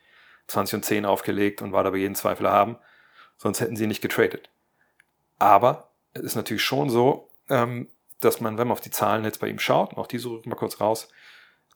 20 0.47 0.77
und 0.77 0.85
10 0.85 1.05
aufgelegt 1.05 1.61
und 1.61 1.73
war 1.73 1.85
dabei 1.85 1.99
jeden 1.99 2.15
Zweifel 2.15 2.49
haben, 2.49 2.77
sonst 3.37 3.61
hätten 3.61 3.77
sie 3.77 3.87
nicht 3.87 4.01
getradet. 4.01 4.49
Aber 5.43 5.89
es 6.13 6.23
ist 6.23 6.37
natürlich 6.37 6.63
schon 6.63 6.89
so, 6.89 7.29
ähm, 7.51 7.89
dass 8.21 8.41
man, 8.41 8.59
wenn 8.59 8.69
man 8.69 8.77
auf 8.77 8.81
die 8.81 8.93
Zahlen 8.93 9.25
jetzt 9.25 9.41
bei 9.41 9.49
ihm 9.49 9.59
schaut, 9.59 9.97
auch 9.97 10.07
diese 10.07 10.29
rücken 10.29 10.49
wir 10.49 10.57
kurz 10.57 10.81
raus, 10.81 11.09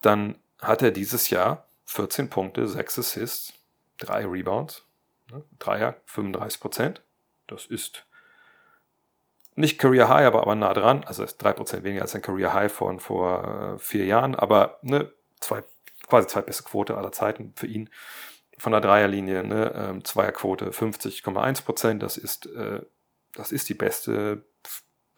dann 0.03 0.37
hat 0.61 0.83
er 0.83 0.93
dieses 0.93 1.31
Jahr 1.31 1.67
14 1.87 2.31
Punkte, 2.31 2.69
6 2.69 3.01
Assists, 3.01 3.55
3 3.99 4.25
Rebounds, 4.27 4.87
ne, 5.33 5.43
Dreier, 5.59 5.97
35 6.05 6.61
Prozent. 6.61 7.03
Das 7.49 7.67
ist 7.67 8.07
nicht 9.57 9.81
Career 9.81 10.09
High, 10.09 10.27
aber, 10.27 10.43
aber 10.43 10.55
nah 10.55 10.73
dran. 10.73 11.03
Also 11.03 11.25
ist 11.25 11.45
3% 11.45 11.83
weniger 11.83 12.03
als 12.03 12.15
ein 12.15 12.23
Career 12.23 12.55
High 12.55 12.73
von 12.73 13.01
vor 13.01 13.75
äh, 13.75 13.79
vier 13.81 14.05
Jahren, 14.05 14.37
aber 14.37 14.79
ne, 14.83 15.11
zwei, 15.41 15.65
quasi 16.07 16.29
zweitbeste 16.29 16.63
Quote 16.63 16.97
aller 16.97 17.11
Zeiten 17.11 17.53
für 17.57 17.67
ihn. 17.67 17.91
Von 18.59 18.71
der 18.71 18.81
Dreierlinie, 18.81 19.43
ne, 19.43 19.73
ähm, 19.75 20.05
Zweierquote 20.05 20.71
50,1%, 20.71 21.99
das 21.99 22.17
ist, 22.17 22.47
äh, 22.47 22.83
das 23.37 23.53
ist 23.53 23.69
die 23.69 23.75
beste, 23.75 24.45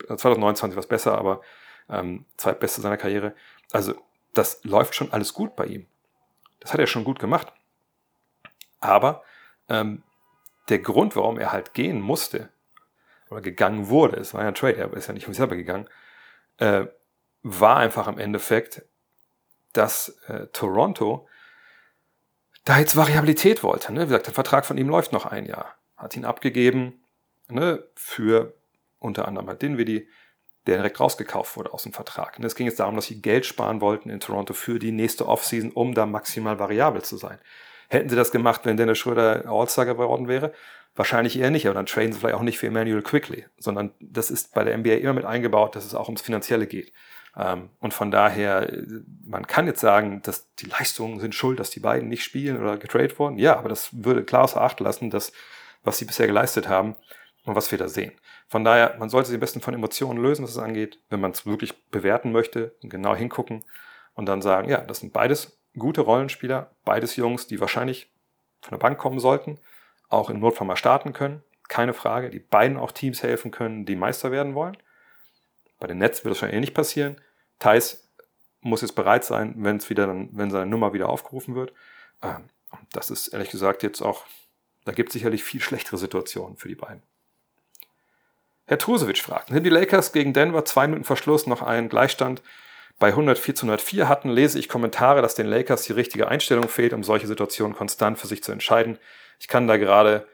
2029 0.06 0.76
was 0.76 0.86
besser, 0.86 1.16
aber 1.16 1.40
ähm, 1.88 2.26
zweitbeste 2.36 2.80
seiner 2.80 2.96
Karriere. 2.96 3.34
Also 3.72 3.94
das 4.34 4.62
läuft 4.64 4.94
schon 4.94 5.12
alles 5.12 5.32
gut 5.32 5.56
bei 5.56 5.66
ihm. 5.66 5.86
Das 6.60 6.72
hat 6.72 6.80
er 6.80 6.86
schon 6.86 7.04
gut 7.04 7.18
gemacht. 7.18 7.52
Aber 8.80 9.22
ähm, 9.68 10.02
der 10.68 10.78
Grund, 10.80 11.16
warum 11.16 11.38
er 11.38 11.52
halt 11.52 11.74
gehen 11.74 12.00
musste 12.00 12.50
oder 13.30 13.40
gegangen 13.40 13.88
wurde, 13.88 14.16
es 14.16 14.34
war 14.34 14.42
ja 14.42 14.48
ein 14.48 14.54
Trade, 14.54 14.76
er 14.76 14.92
ist 14.92 15.08
ja 15.08 15.14
nicht 15.14 15.28
um 15.28 15.34
selber 15.34 15.56
gegangen, 15.56 15.88
äh, 16.58 16.86
war 17.42 17.76
einfach 17.76 18.08
im 18.08 18.18
Endeffekt, 18.18 18.82
dass 19.72 20.08
äh, 20.28 20.46
Toronto 20.48 21.28
da 22.64 22.78
jetzt 22.78 22.96
Variabilität 22.96 23.62
wollte. 23.62 23.92
Ne? 23.92 24.02
Wie 24.02 24.06
gesagt, 24.06 24.26
der 24.26 24.34
Vertrag 24.34 24.66
von 24.66 24.76
ihm 24.76 24.88
läuft 24.88 25.12
noch 25.12 25.26
ein 25.26 25.46
Jahr. 25.46 25.74
Hat 25.96 26.16
ihn 26.16 26.24
abgegeben 26.24 27.00
ne, 27.50 27.84
für 27.94 28.54
unter 28.98 29.28
anderem 29.28 29.48
halt 29.48 29.62
Dinwiddie, 29.62 30.08
der 30.66 30.76
direkt 30.76 31.00
rausgekauft 31.00 31.56
wurde 31.56 31.72
aus 31.72 31.84
dem 31.84 31.92
Vertrag. 31.92 32.38
Und 32.38 32.44
es 32.44 32.54
ging 32.54 32.66
jetzt 32.66 32.78
darum, 32.78 32.96
dass 32.96 33.06
sie 33.06 33.22
Geld 33.22 33.46
sparen 33.46 33.80
wollten 33.80 34.10
in 34.10 34.20
Toronto 34.20 34.52
für 34.52 34.78
die 34.78 34.92
nächste 34.92 35.26
Offseason, 35.26 35.70
um 35.70 35.94
da 35.94 36.04
maximal 36.04 36.58
variabel 36.58 37.02
zu 37.02 37.16
sein. 37.16 37.38
Hätten 37.88 38.10
sie 38.10 38.16
das 38.16 38.32
gemacht, 38.32 38.62
wenn 38.64 38.76
Dennis 38.76 38.98
Schröder 38.98 39.44
All-Star 39.46 39.86
geworden 39.86 40.28
wäre? 40.28 40.52
Wahrscheinlich 40.94 41.38
eher 41.38 41.50
nicht, 41.50 41.66
aber 41.66 41.74
dann 41.74 41.86
traden 41.86 42.12
sie 42.12 42.18
vielleicht 42.18 42.34
auch 42.34 42.42
nicht 42.42 42.58
für 42.58 42.66
Emmanuel 42.66 43.02
Quickly, 43.02 43.46
sondern 43.58 43.92
das 44.00 44.30
ist 44.30 44.52
bei 44.52 44.64
der 44.64 44.76
NBA 44.76 44.94
immer 44.96 45.14
mit 45.14 45.24
eingebaut, 45.24 45.74
dass 45.74 45.86
es 45.86 45.94
auch 45.94 46.08
ums 46.08 46.20
Finanzielle 46.20 46.66
geht. 46.66 46.92
Ähm, 47.34 47.70
und 47.78 47.94
von 47.94 48.10
daher, 48.10 48.70
man 49.24 49.46
kann 49.46 49.66
jetzt 49.66 49.80
sagen, 49.80 50.20
dass 50.22 50.52
die 50.56 50.66
Leistungen 50.66 51.20
sind 51.20 51.34
schuld, 51.34 51.60
dass 51.60 51.70
die 51.70 51.80
beiden 51.80 52.08
nicht 52.08 52.24
spielen 52.24 52.60
oder 52.60 52.76
getradet 52.76 53.18
wurden. 53.18 53.38
Ja, 53.38 53.56
aber 53.56 53.70
das 53.70 53.88
würde 53.92 54.24
klar 54.24 54.44
außer 54.44 54.60
Acht 54.60 54.80
lassen, 54.80 55.08
dass, 55.08 55.32
was 55.82 55.96
sie 55.96 56.04
bisher 56.04 56.26
geleistet 56.26 56.68
haben 56.68 56.94
und 57.44 57.54
was 57.54 57.70
wir 57.70 57.78
da 57.78 57.88
sehen. 57.88 58.12
Von 58.48 58.64
daher, 58.64 58.96
man 58.98 59.08
sollte 59.08 59.28
sich 59.28 59.36
am 59.36 59.40
besten 59.40 59.60
von 59.60 59.74
Emotionen 59.74 60.22
lösen, 60.22 60.42
was 60.42 60.52
es 60.52 60.58
angeht, 60.58 61.00
wenn 61.08 61.20
man 61.20 61.30
es 61.30 61.46
wirklich 61.46 61.88
bewerten 61.90 62.32
möchte, 62.32 62.76
genau 62.82 63.14
hingucken 63.14 63.64
und 64.14 64.26
dann 64.26 64.42
sagen, 64.42 64.68
ja, 64.68 64.80
das 64.80 65.00
sind 65.00 65.12
beides 65.12 65.58
gute 65.76 66.00
Rollenspieler, 66.00 66.74
beides 66.84 67.16
Jungs, 67.16 67.46
die 67.46 67.60
wahrscheinlich 67.60 68.12
von 68.60 68.70
der 68.70 68.78
Bank 68.78 68.98
kommen 68.98 69.20
sollten, 69.20 69.58
auch 70.08 70.30
im 70.30 70.40
Notfall 70.40 70.66
mal 70.66 70.76
starten 70.76 71.12
können, 71.12 71.42
keine 71.68 71.94
Frage, 71.94 72.30
die 72.30 72.40
beiden 72.40 72.76
auch 72.76 72.92
Teams 72.92 73.22
helfen 73.22 73.50
können, 73.50 73.86
die 73.86 73.96
Meister 73.96 74.32
werden 74.32 74.54
wollen. 74.54 74.76
Bei 75.78 75.86
den 75.86 75.98
Nets 75.98 76.24
wird 76.24 76.32
das 76.32 76.42
wahrscheinlich 76.42 76.56
eh 76.56 76.60
nicht 76.60 76.74
passieren. 76.74 77.20
Thais 77.58 78.10
muss 78.60 78.80
jetzt 78.80 78.94
bereit 78.94 79.24
sein, 79.24 79.54
wenn 79.58 79.76
es 79.76 79.88
wieder 79.90 80.06
dann, 80.06 80.30
wenn 80.32 80.50
seine 80.50 80.66
Nummer 80.66 80.92
wieder 80.92 81.08
aufgerufen 81.08 81.54
wird. 81.54 81.72
Ähm, 82.22 82.48
das 82.92 83.10
ist 83.10 83.28
ehrlich 83.28 83.50
gesagt 83.50 83.82
jetzt 83.82 84.02
auch, 84.02 84.24
da 84.84 84.92
gibt 84.92 85.10
es 85.10 85.12
sicherlich 85.12 85.44
viel 85.44 85.60
schlechtere 85.60 85.98
Situationen 85.98 86.56
für 86.56 86.68
die 86.68 86.74
beiden. 86.74 87.02
Herr 88.68 88.78
Trusewitsch 88.78 89.22
fragt, 89.22 89.48
sind 89.48 89.64
die 89.64 89.70
Lakers 89.70 90.12
gegen 90.12 90.32
Denver 90.32 90.64
zwei 90.64 90.86
Minuten 90.86 91.04
Verschluss 91.04 91.46
noch 91.46 91.62
einen 91.62 91.88
Gleichstand 91.88 92.42
bei 92.98 93.08
104 93.08 93.54
zu 93.54 93.66
104 93.66 94.08
hatten, 94.08 94.28
lese 94.28 94.58
ich 94.58 94.68
Kommentare, 94.68 95.22
dass 95.22 95.34
den 95.34 95.46
Lakers 95.46 95.84
die 95.84 95.92
richtige 95.92 96.28
Einstellung 96.28 96.68
fehlt, 96.68 96.92
um 96.92 97.04
solche 97.04 97.28
Situationen 97.28 97.76
konstant 97.76 98.18
für 98.18 98.26
sich 98.26 98.42
zu 98.42 98.52
entscheiden. 98.52 98.98
Ich 99.38 99.48
kann 99.48 99.68
da 99.68 99.76
gerade 99.76 100.26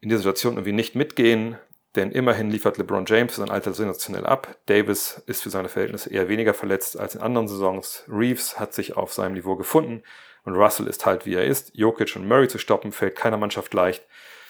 in 0.00 0.08
dieser 0.08 0.18
Situation 0.18 0.54
irgendwie 0.54 0.72
nicht 0.72 0.94
mitgehen, 0.94 1.56
denn 1.94 2.10
immerhin 2.10 2.50
liefert 2.50 2.78
LeBron 2.78 3.06
James 3.06 3.36
sein 3.36 3.50
Alter 3.50 3.72
sensationell 3.72 4.26
ab. 4.26 4.56
Davis 4.66 5.22
ist 5.26 5.42
für 5.42 5.50
seine 5.50 5.68
Verhältnisse 5.68 6.10
eher 6.10 6.28
weniger 6.28 6.52
verletzt 6.52 6.98
als 6.98 7.14
in 7.14 7.20
anderen 7.20 7.48
Saisons. 7.48 8.04
Reeves 8.08 8.58
hat 8.58 8.74
sich 8.74 8.96
auf 8.96 9.12
seinem 9.12 9.34
Niveau 9.34 9.56
gefunden 9.56 10.02
und 10.44 10.54
Russell 10.54 10.86
ist 10.86 11.06
halt 11.06 11.26
wie 11.26 11.34
er 11.34 11.44
ist. 11.44 11.70
Jokic 11.74 12.14
und 12.16 12.26
Murray 12.26 12.48
zu 12.48 12.58
stoppen 12.58 12.92
fällt 12.92 13.16
keiner 13.16 13.36
Mannschaft 13.36 13.72
leicht. 13.72 14.04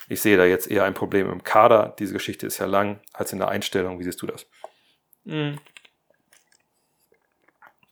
Ich 0.08 0.22
sehe 0.22 0.38
da 0.38 0.44
jetzt 0.44 0.70
eher 0.70 0.84
ein 0.84 0.94
Problem 0.94 1.30
im 1.30 1.44
Kader. 1.44 1.94
Diese 1.98 2.14
Geschichte 2.14 2.46
ist 2.46 2.58
ja 2.58 2.66
lang 2.66 3.00
als 3.12 3.32
in 3.32 3.38
der 3.38 3.48
Einstellung. 3.48 3.98
Wie 3.98 4.04
siehst 4.04 4.20
du 4.22 4.26
das? 4.26 4.46
Mhm. 5.24 5.60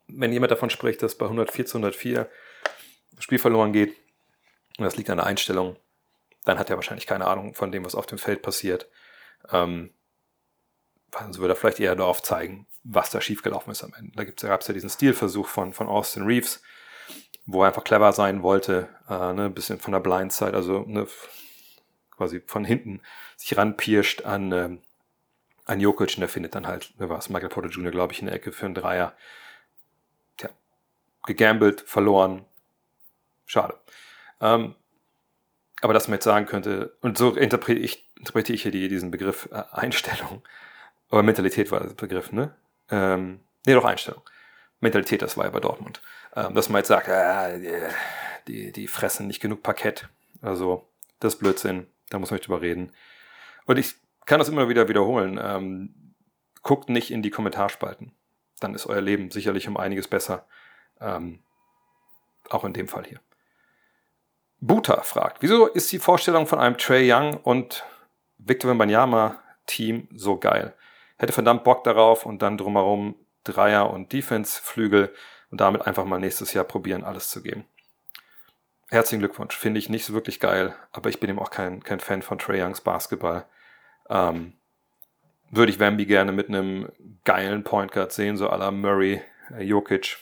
Wenn 0.08 0.32
jemand 0.32 0.50
davon 0.50 0.70
spricht, 0.70 1.02
dass 1.02 1.18
bei 1.18 1.26
104 1.26 1.66
zu 1.66 1.78
104 1.78 2.28
das 3.12 3.24
Spiel 3.24 3.38
verloren 3.38 3.72
geht 3.72 3.94
und 4.78 4.84
das 4.84 4.96
liegt 4.96 5.10
an 5.10 5.18
der 5.18 5.26
Einstellung, 5.26 5.76
dann 6.44 6.58
hat 6.58 6.70
er 6.70 6.76
wahrscheinlich 6.76 7.06
keine 7.06 7.26
Ahnung 7.26 7.54
von 7.54 7.70
dem, 7.70 7.84
was 7.84 7.94
auf 7.94 8.06
dem 8.06 8.18
Feld 8.18 8.40
passiert. 8.40 8.88
Ähm, 9.50 9.92
also 11.12 11.40
würde 11.40 11.54
er 11.54 11.56
vielleicht 11.56 11.80
eher 11.80 11.96
darauf 11.96 12.22
zeigen, 12.22 12.66
was 12.82 13.10
da 13.10 13.20
schiefgelaufen 13.20 13.72
ist 13.72 13.84
am 13.84 13.94
Ende. 13.94 14.12
Da 14.14 14.48
gab 14.48 14.60
es 14.60 14.68
ja 14.68 14.74
diesen 14.74 14.90
Stilversuch 14.90 15.48
von, 15.48 15.72
von 15.72 15.88
Austin 15.88 16.24
Reeves, 16.24 16.62
wo 17.44 17.62
er 17.62 17.68
einfach 17.68 17.84
clever 17.84 18.12
sein 18.12 18.42
wollte, 18.42 18.88
äh, 19.08 19.32
ne, 19.32 19.46
ein 19.46 19.54
bisschen 19.54 19.78
von 19.78 19.92
der 19.92 20.00
Blindside, 20.00 20.54
also 20.54 20.84
ne, 20.86 21.06
quasi 22.16 22.40
von 22.46 22.64
hinten 22.64 23.00
sich 23.36 23.56
ranpirscht 23.56 24.24
an, 24.24 24.52
ähm, 24.52 24.82
an 25.64 25.80
Jokic 25.80 26.14
und 26.14 26.20
der 26.20 26.28
findet 26.28 26.54
dann 26.54 26.66
halt, 26.66 26.92
wer 26.98 27.08
war 27.08 27.18
es, 27.18 27.28
Michael 27.28 27.48
Porter 27.48 27.68
Jr., 27.68 27.90
glaube 27.90 28.12
ich, 28.12 28.20
in 28.20 28.26
der 28.26 28.34
Ecke 28.34 28.52
für 28.52 28.66
einen 28.66 28.74
Dreier. 28.74 29.14
Tja, 30.36 30.50
gegambelt, 31.26 31.82
verloren. 31.82 32.44
Schade. 33.44 33.78
Ähm, 34.40 34.74
aber 35.82 35.92
dass 35.92 36.08
man 36.08 36.14
jetzt 36.14 36.24
sagen 36.24 36.46
könnte, 36.46 36.96
und 37.00 37.18
so 37.18 37.34
interpretiere 37.34 37.84
ich, 37.84 38.08
interpretiere 38.16 38.54
ich 38.54 38.62
hier 38.62 38.72
die, 38.72 38.88
diesen 38.88 39.10
Begriff 39.10 39.48
äh, 39.52 39.62
Einstellung. 39.72 40.42
Aber 41.10 41.22
Mentalität 41.22 41.70
war 41.70 41.80
der 41.80 41.94
Begriff, 41.94 42.32
ne? 42.32 42.54
Ähm, 42.90 43.40
nee, 43.66 43.74
doch 43.74 43.84
Einstellung. 43.84 44.22
Mentalität, 44.80 45.22
das 45.22 45.36
war 45.36 45.44
ja 45.44 45.50
bei 45.50 45.60
Dortmund. 45.60 46.00
Ähm, 46.34 46.54
dass 46.54 46.68
man 46.68 46.80
jetzt 46.80 46.88
sagt, 46.88 47.08
äh, 47.08 47.90
die, 48.46 48.72
die 48.72 48.88
fressen 48.88 49.26
nicht 49.26 49.40
genug 49.40 49.62
Parkett. 49.62 50.08
Also, 50.42 50.88
das 51.20 51.34
ist 51.34 51.40
Blödsinn. 51.40 51.86
Da 52.10 52.18
muss 52.18 52.30
man 52.30 52.36
nicht 52.36 52.46
drüber 52.46 52.60
reden. 52.60 52.92
Und 53.66 53.78
ich 53.78 53.94
kann 54.24 54.38
das 54.38 54.48
immer 54.48 54.68
wieder 54.68 54.88
wiederholen. 54.88 55.40
Ähm, 55.42 56.14
guckt 56.62 56.88
nicht 56.88 57.10
in 57.10 57.22
die 57.22 57.30
Kommentarspalten. 57.30 58.12
Dann 58.60 58.74
ist 58.74 58.86
euer 58.86 59.00
Leben 59.00 59.30
sicherlich 59.30 59.68
um 59.68 59.76
einiges 59.76 60.08
besser. 60.08 60.46
Ähm, 61.00 61.40
auch 62.48 62.64
in 62.64 62.72
dem 62.72 62.88
Fall 62.88 63.04
hier. 63.04 63.20
Buta 64.60 65.02
fragt, 65.02 65.42
wieso 65.42 65.66
ist 65.66 65.92
die 65.92 65.98
Vorstellung 65.98 66.46
von 66.46 66.58
einem 66.58 66.78
Trey 66.78 67.12
Young 67.12 67.36
und 67.36 67.84
Victor 68.38 68.70
Wembanyama 68.70 69.42
Team 69.66 70.08
so 70.14 70.38
geil? 70.38 70.74
Hätte 71.18 71.32
verdammt 71.32 71.64
Bock 71.64 71.84
darauf 71.84 72.24
und 72.24 72.40
dann 72.42 72.56
drumherum 72.56 73.16
Dreier 73.44 73.90
und 73.90 74.12
Defense-Flügel 74.12 75.14
und 75.50 75.60
damit 75.60 75.86
einfach 75.86 76.04
mal 76.04 76.18
nächstes 76.18 76.52
Jahr 76.52 76.64
probieren, 76.64 77.04
alles 77.04 77.30
zu 77.30 77.42
geben 77.42 77.64
herzlichen 78.88 79.20
Glückwunsch. 79.20 79.56
Finde 79.56 79.78
ich 79.78 79.88
nicht 79.88 80.04
so 80.04 80.14
wirklich 80.14 80.40
geil, 80.40 80.74
aber 80.92 81.10
ich 81.10 81.20
bin 81.20 81.30
eben 81.30 81.38
auch 81.38 81.50
kein, 81.50 81.82
kein 81.82 82.00
Fan 82.00 82.22
von 82.22 82.38
Trey 82.38 82.62
Youngs 82.62 82.80
Basketball. 82.80 83.46
Ähm, 84.08 84.54
würde 85.50 85.70
ich 85.70 85.78
Wemby 85.78 86.06
gerne 86.06 86.32
mit 86.32 86.48
einem 86.48 86.90
geilen 87.24 87.64
Point 87.64 87.92
Guard 87.92 88.12
sehen, 88.12 88.36
so 88.36 88.50
à 88.50 88.56
la 88.56 88.70
Murray, 88.70 89.22
äh, 89.56 89.62
Jokic. 89.62 90.16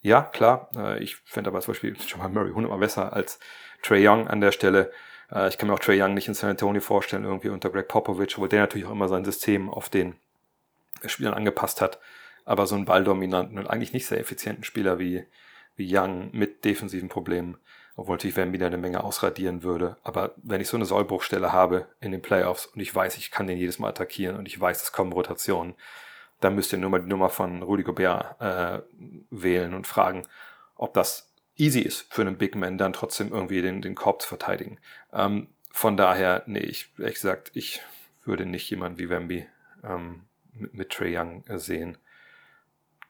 Ja, 0.00 0.22
klar. 0.22 0.70
Äh, 0.76 1.02
ich 1.02 1.16
fände 1.16 1.48
aber 1.48 1.60
zum 1.60 1.72
Beispiel 1.72 1.98
schon 2.06 2.20
mal 2.20 2.28
Murray 2.28 2.52
hundertmal 2.52 2.78
besser 2.78 3.12
als 3.12 3.38
Trey 3.82 4.06
Young 4.06 4.28
an 4.28 4.40
der 4.40 4.52
Stelle. 4.52 4.92
Äh, 5.30 5.48
ich 5.48 5.58
kann 5.58 5.68
mir 5.68 5.74
auch 5.74 5.80
Trey 5.80 6.00
Young 6.00 6.14
nicht 6.14 6.28
in 6.28 6.34
San 6.34 6.50
Antonio 6.50 6.80
vorstellen, 6.80 7.24
irgendwie 7.24 7.48
unter 7.48 7.70
Greg 7.70 7.88
Popovich, 7.88 8.38
wo 8.38 8.46
der 8.46 8.60
natürlich 8.60 8.86
auch 8.86 8.92
immer 8.92 9.08
sein 9.08 9.24
System 9.24 9.70
auf 9.70 9.88
den 9.88 10.16
Spielern 11.04 11.34
angepasst 11.34 11.80
hat. 11.80 11.98
Aber 12.44 12.66
so 12.66 12.76
einen 12.76 12.84
balldominanten 12.84 13.58
und 13.58 13.66
eigentlich 13.66 13.92
nicht 13.92 14.06
sehr 14.06 14.20
effizienten 14.20 14.64
Spieler 14.64 14.98
wie, 14.98 15.26
wie 15.74 15.88
Young 15.94 16.30
mit 16.32 16.64
defensiven 16.64 17.08
Problemen 17.08 17.58
obwohl 17.96 18.16
natürlich 18.16 18.36
Wemby 18.36 18.62
eine 18.62 18.76
Menge 18.76 19.02
ausradieren 19.02 19.62
würde. 19.62 19.96
Aber 20.02 20.34
wenn 20.36 20.60
ich 20.60 20.68
so 20.68 20.76
eine 20.76 20.84
Sollbruchstelle 20.84 21.52
habe 21.52 21.86
in 22.00 22.12
den 22.12 22.22
Playoffs 22.22 22.66
und 22.66 22.80
ich 22.80 22.94
weiß, 22.94 23.16
ich 23.16 23.30
kann 23.30 23.46
den 23.46 23.58
jedes 23.58 23.78
Mal 23.78 23.88
attackieren 23.88 24.36
und 24.36 24.46
ich 24.46 24.60
weiß, 24.60 24.82
es 24.82 24.92
kommen 24.92 25.12
Rotationen, 25.12 25.74
dann 26.40 26.54
müsst 26.54 26.72
ihr 26.72 26.78
nur 26.78 26.90
mal 26.90 27.00
die 27.00 27.08
Nummer 27.08 27.30
von 27.30 27.62
Rudy 27.62 27.82
Gobert 27.82 28.40
äh, 28.40 28.82
wählen 29.30 29.72
und 29.72 29.86
fragen, 29.86 30.26
ob 30.74 30.92
das 30.92 31.32
easy 31.56 31.80
ist 31.80 32.12
für 32.12 32.20
einen 32.20 32.36
Big 32.36 32.54
Man, 32.54 32.76
dann 32.76 32.92
trotzdem 32.92 33.32
irgendwie 33.32 33.62
den, 33.62 33.80
den 33.80 33.94
Korb 33.94 34.20
zu 34.20 34.28
verteidigen. 34.28 34.78
Ähm, 35.14 35.48
von 35.70 35.96
daher, 35.96 36.42
nee, 36.46 36.58
ich, 36.58 36.92
ehrlich 36.98 37.14
gesagt, 37.14 37.50
ich 37.54 37.80
würde 38.24 38.44
nicht 38.44 38.68
jemanden 38.68 38.98
wie 38.98 39.08
Wemby 39.08 39.46
ähm, 39.82 40.24
mit, 40.52 40.74
mit 40.74 40.90
Trey 40.90 41.16
Young 41.16 41.44
äh, 41.48 41.58
sehen. 41.58 41.96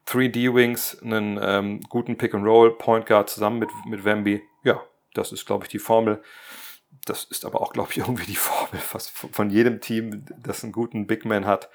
3D-Wings, 0.06 1.02
einen 1.02 1.38
ähm, 1.42 1.80
guten 1.88 2.16
Pick-and-Roll, 2.16 2.78
Point 2.78 3.06
Guard 3.06 3.28
zusammen 3.28 3.58
mit, 3.58 3.70
mit 3.86 4.04
Wemby, 4.04 4.42
ja, 4.66 4.82
das 5.14 5.32
ist, 5.32 5.46
glaube 5.46 5.64
ich, 5.64 5.70
die 5.70 5.78
Formel. 5.78 6.22
Das 7.04 7.24
ist 7.24 7.44
aber 7.44 7.60
auch, 7.60 7.72
glaube 7.72 7.92
ich, 7.92 7.98
irgendwie 7.98 8.26
die 8.26 8.36
Formel 8.36 8.80
fast 8.80 9.10
von 9.10 9.50
jedem 9.50 9.80
Team, 9.80 10.26
das 10.36 10.62
einen 10.62 10.72
guten 10.72 11.06
Big 11.06 11.24
Man 11.24 11.46
hat. 11.46 11.70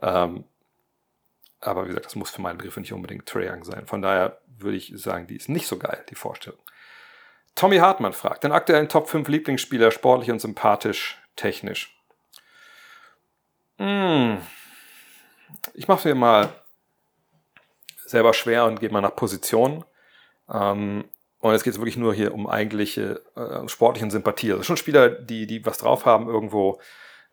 Ähm, 0.00 0.44
aber 1.60 1.84
wie 1.84 1.88
gesagt, 1.88 2.06
das 2.06 2.16
muss 2.16 2.30
für 2.30 2.42
meine 2.42 2.58
Begriffe 2.58 2.80
nicht 2.80 2.92
unbedingt 2.92 3.26
Trae 3.26 3.48
Young 3.48 3.62
sein. 3.62 3.86
Von 3.86 4.02
daher 4.02 4.40
würde 4.58 4.76
ich 4.76 4.92
sagen, 4.96 5.28
die 5.28 5.36
ist 5.36 5.48
nicht 5.48 5.68
so 5.68 5.78
geil, 5.78 6.04
die 6.10 6.16
Vorstellung. 6.16 6.58
Tommy 7.54 7.76
Hartmann 7.76 8.14
fragt, 8.14 8.44
den 8.44 8.52
aktuellen 8.52 8.88
Top 8.88 9.08
5 9.08 9.28
Lieblingsspieler, 9.28 9.90
sportlich 9.90 10.30
und 10.30 10.40
sympathisch, 10.40 11.22
technisch. 11.36 11.96
Hm. 13.78 14.38
Ich 15.74 15.86
mache 15.86 16.08
mir 16.08 16.14
mal 16.14 16.48
selber 18.06 18.34
schwer 18.34 18.64
und 18.64 18.80
gehe 18.80 18.90
mal 18.90 19.00
nach 19.00 19.14
Positionen. 19.14 19.84
Ähm, 20.52 21.04
und 21.42 21.52
jetzt 21.52 21.64
geht 21.64 21.72
es 21.72 21.80
wirklich 21.80 21.96
nur 21.96 22.14
hier 22.14 22.32
um 22.32 22.46
eigentliche 22.46 23.20
äh, 23.34 23.66
sportliche 23.68 24.08
Sympathie. 24.08 24.52
Also 24.52 24.62
schon 24.62 24.76
Spieler, 24.76 25.08
die, 25.08 25.48
die 25.48 25.66
was 25.66 25.78
drauf 25.78 26.06
haben 26.06 26.28
irgendwo 26.28 26.80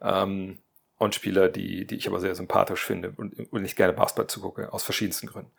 ähm, 0.01 0.63
und 0.97 1.13
Spieler, 1.13 1.47
die, 1.47 1.85
die 1.85 1.95
ich 1.95 2.07
aber 2.07 2.19
sehr 2.19 2.33
sympathisch 2.33 2.83
finde 2.83 3.13
und, 3.17 3.53
und 3.53 3.61
nicht 3.61 3.75
gerne 3.75 3.93
Basketball 3.93 4.25
zugucke, 4.25 4.73
aus 4.73 4.83
verschiedensten 4.83 5.27
Gründen. 5.27 5.51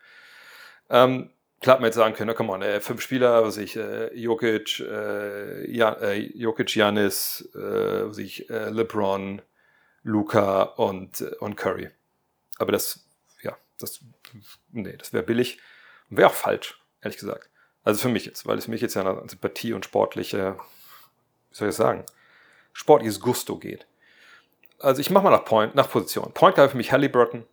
Ähm, 0.89 1.29
klar 1.61 1.77
man 1.77 1.85
jetzt 1.85 1.95
sagen 1.95 2.13
können, 2.13 2.35
komm 2.35 2.49
on, 2.49 2.61
äh, 2.61 2.81
fünf 2.81 3.01
Spieler, 3.01 3.41
was 3.45 3.55
ich, 3.55 3.77
äh, 3.77 4.13
Jokic, 4.13 4.81
äh, 4.81 5.71
ja, 5.71 5.93
äh, 5.93 6.19
Jokic, 6.19 6.75
Janis, 6.75 7.49
äh, 7.55 8.09
was 8.09 8.17
ich, 8.17 8.49
äh, 8.49 8.69
LeBron, 8.69 9.41
Luca 10.03 10.63
und, 10.63 11.21
äh, 11.21 11.35
und 11.39 11.55
Curry. 11.55 11.89
Aber 12.57 12.73
das, 12.73 13.07
ja, 13.43 13.57
das, 13.79 14.01
nee, 14.73 14.97
das 14.97 15.13
wäre 15.13 15.23
billig 15.23 15.57
und 16.09 16.17
wäre 16.17 16.27
auch 16.27 16.33
falsch, 16.33 16.83
ehrlich 17.01 17.17
gesagt. 17.17 17.50
Also 17.83 18.01
für 18.01 18.09
mich 18.09 18.25
jetzt, 18.25 18.45
weil 18.45 18.57
es 18.57 18.67
mich 18.67 18.81
jetzt 18.81 18.95
ja 18.95 19.03
an 19.03 19.27
Sympathie 19.27 19.73
und 19.73 19.85
sportliche, 19.85 20.55
wie 21.49 21.55
soll 21.55 21.69
ich 21.69 21.75
sagen, 21.75 22.05
sportliches 22.73 23.19
Gusto 23.19 23.57
geht. 23.57 23.85
Also 24.79 25.01
ich 25.01 25.09
mache 25.09 25.23
mal 25.23 25.31
nach 25.31 25.45
Point, 25.45 25.75
nach 25.75 25.89
Position. 25.89 26.31
Point 26.33 26.55
Guard 26.55 26.71
für 26.71 26.77
mich 26.77 26.91
Halliburton, 26.91 27.45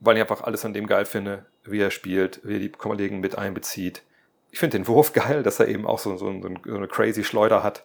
weil 0.00 0.16
ich 0.16 0.22
einfach 0.22 0.42
alles 0.42 0.64
an 0.64 0.74
dem 0.74 0.86
geil 0.86 1.04
finde, 1.04 1.46
wie 1.64 1.80
er 1.80 1.90
spielt, 1.90 2.40
wie 2.44 2.54
er 2.54 2.60
die 2.60 2.70
Kollegen 2.70 3.20
mit 3.20 3.36
einbezieht. 3.36 4.02
Ich 4.50 4.58
finde 4.58 4.78
den 4.78 4.86
Wurf 4.86 5.12
geil, 5.14 5.42
dass 5.42 5.60
er 5.60 5.68
eben 5.68 5.86
auch 5.86 5.98
so, 5.98 6.16
so, 6.16 6.26
so 6.40 6.74
eine 6.74 6.88
crazy 6.88 7.24
Schleuder 7.24 7.62
hat 7.62 7.84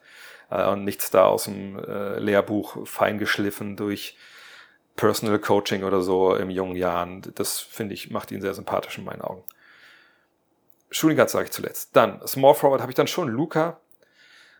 äh, 0.49 0.65
und 0.67 0.83
nichts 0.83 1.11
da 1.11 1.25
aus 1.25 1.45
dem 1.45 1.77
äh, 1.79 2.19
Lehrbuch 2.19 2.87
feingeschliffen 2.87 3.75
durch 3.75 4.17
Personal 4.95 5.39
Coaching 5.39 5.83
oder 5.83 6.01
so 6.01 6.35
im 6.35 6.49
jungen 6.49 6.75
Jahren. 6.75 7.21
Das 7.35 7.59
finde 7.59 7.93
ich, 7.93 8.11
macht 8.11 8.31
ihn 8.31 8.41
sehr 8.41 8.53
sympathisch 8.53 8.97
in 8.97 9.05
meinen 9.05 9.21
Augen. 9.21 9.43
Shooting 10.91 11.15
Guard 11.15 11.29
sage 11.29 11.45
ich 11.45 11.51
zuletzt. 11.51 11.95
Dann, 11.95 12.25
Small 12.27 12.53
Forward 12.53 12.81
habe 12.81 12.91
ich 12.91 12.95
dann 12.95 13.07
schon 13.07 13.29
Luca. 13.29 13.79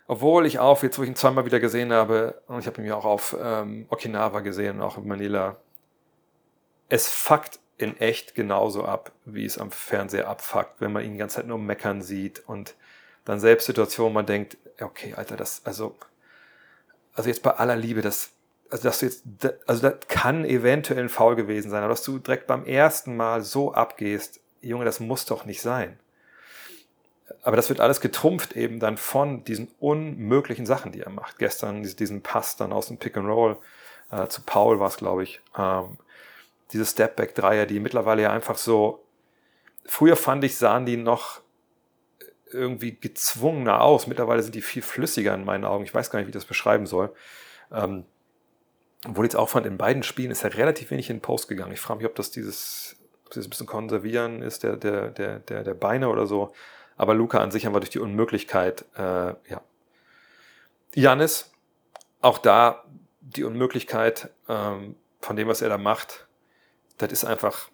Obwohl 0.08 0.46
ich 0.46 0.58
auch, 0.58 0.82
jetzt 0.82 0.98
wo 0.98 1.02
ich 1.02 1.08
ihn 1.08 1.14
zweimal 1.14 1.44
wieder 1.44 1.60
gesehen 1.60 1.92
habe, 1.92 2.42
und 2.48 2.58
ich 2.58 2.66
habe 2.66 2.80
ihn 2.80 2.88
ja 2.88 2.96
auch 2.96 3.04
auf 3.04 3.36
ähm, 3.40 3.86
Okinawa 3.88 4.40
gesehen 4.40 4.80
auch 4.80 4.98
in 4.98 5.06
Manila, 5.06 5.56
es 6.88 7.08
fuckt 7.08 7.60
in 7.78 7.96
echt 7.98 8.34
genauso 8.34 8.84
ab, 8.84 9.12
wie 9.24 9.44
es 9.44 9.58
am 9.58 9.70
Fernseher 9.70 10.28
abfuckt, 10.28 10.80
wenn 10.80 10.92
man 10.92 11.04
ihn 11.04 11.12
die 11.12 11.18
ganze 11.18 11.36
Zeit 11.36 11.46
nur 11.46 11.58
meckern 11.58 12.02
sieht 12.02 12.42
und 12.46 12.74
dann 13.24 13.38
selbst 13.38 13.66
Situationen, 13.66 14.12
man 14.12 14.26
denkt, 14.26 14.56
okay, 14.80 15.14
Alter, 15.14 15.36
das, 15.36 15.62
also, 15.64 15.96
also 17.14 17.28
jetzt 17.28 17.42
bei 17.42 17.52
aller 17.52 17.76
Liebe, 17.76 18.02
das, 18.02 18.30
also 18.70 18.84
dass 18.84 19.00
du 19.00 19.06
jetzt, 19.06 19.24
also 19.66 19.88
das 19.88 20.00
kann 20.08 20.44
eventuell 20.44 21.04
ein 21.04 21.08
Foul 21.08 21.36
gewesen 21.36 21.70
sein, 21.70 21.82
aber 21.82 21.90
dass 21.90 22.02
du 22.02 22.18
direkt 22.18 22.46
beim 22.46 22.64
ersten 22.64 23.16
Mal 23.16 23.42
so 23.42 23.72
abgehst, 23.72 24.40
Junge, 24.60 24.84
das 24.84 25.00
muss 25.00 25.24
doch 25.24 25.44
nicht 25.44 25.62
sein 25.62 25.98
aber 27.42 27.56
das 27.56 27.68
wird 27.68 27.80
alles 27.80 28.00
getrumpft 28.00 28.56
eben 28.56 28.78
dann 28.78 28.96
von 28.96 29.44
diesen 29.44 29.68
unmöglichen 29.80 30.64
Sachen, 30.64 30.92
die 30.92 31.00
er 31.00 31.10
macht. 31.10 31.38
Gestern 31.38 31.82
diesen 31.82 32.22
Pass 32.22 32.56
dann 32.56 32.72
aus 32.72 32.86
dem 32.86 32.98
Pick 32.98 33.16
and 33.16 33.28
Roll 33.28 33.56
äh, 34.10 34.28
zu 34.28 34.42
Paul 34.42 34.78
war 34.78 34.88
es, 34.88 34.96
glaube 34.96 35.24
ich. 35.24 35.40
Ähm, 35.58 35.98
diese 36.72 36.86
Stepback-Dreier, 36.86 37.66
die 37.66 37.80
mittlerweile 37.80 38.22
ja 38.22 38.32
einfach 38.32 38.56
so, 38.56 39.04
früher 39.84 40.16
fand 40.16 40.44
ich, 40.44 40.56
sahen 40.56 40.86
die 40.86 40.96
noch 40.96 41.40
irgendwie 42.50 42.96
gezwungener 42.98 43.80
aus. 43.80 44.06
Mittlerweile 44.06 44.42
sind 44.42 44.54
die 44.54 44.62
viel 44.62 44.82
flüssiger 44.82 45.34
in 45.34 45.44
meinen 45.44 45.64
Augen. 45.64 45.84
Ich 45.84 45.94
weiß 45.94 46.10
gar 46.10 46.18
nicht, 46.18 46.26
wie 46.26 46.30
ich 46.30 46.34
das 46.34 46.44
beschreiben 46.44 46.86
soll. 46.86 47.12
Ähm, 47.72 48.04
obwohl 49.08 49.24
ich 49.24 49.32
jetzt 49.32 49.40
auch 49.40 49.48
fand, 49.48 49.66
in 49.66 49.78
beiden 49.78 50.02
Spielen 50.04 50.30
ist 50.30 50.44
er 50.44 50.56
relativ 50.56 50.90
wenig 50.90 51.10
in 51.10 51.16
den 51.16 51.22
Post 51.22 51.48
gegangen. 51.48 51.72
Ich 51.72 51.80
frage 51.80 51.98
mich, 51.98 52.06
ob 52.06 52.14
das 52.14 52.30
dieses, 52.30 52.96
ob 53.24 53.32
das 53.32 53.44
ein 53.44 53.50
bisschen 53.50 53.66
konservieren 53.66 54.42
ist, 54.42 54.62
der, 54.62 54.76
der, 54.76 55.10
der, 55.10 55.40
der, 55.40 55.64
der 55.64 55.74
Beine 55.74 56.08
oder 56.08 56.26
so. 56.26 56.52
Aber 56.96 57.14
Luca 57.14 57.38
an 57.38 57.50
sich 57.50 57.66
einfach 57.66 57.80
durch 57.80 57.90
die 57.90 57.98
Unmöglichkeit, 57.98 58.84
äh, 58.96 59.00
ja. 59.00 59.62
Janis, 60.94 61.50
auch 62.20 62.38
da 62.38 62.84
die 63.20 63.44
Unmöglichkeit 63.44 64.30
ähm, 64.48 64.96
von 65.20 65.36
dem, 65.36 65.48
was 65.48 65.62
er 65.62 65.68
da 65.68 65.78
macht, 65.78 66.26
das 66.98 67.12
ist 67.12 67.24
einfach 67.24 67.70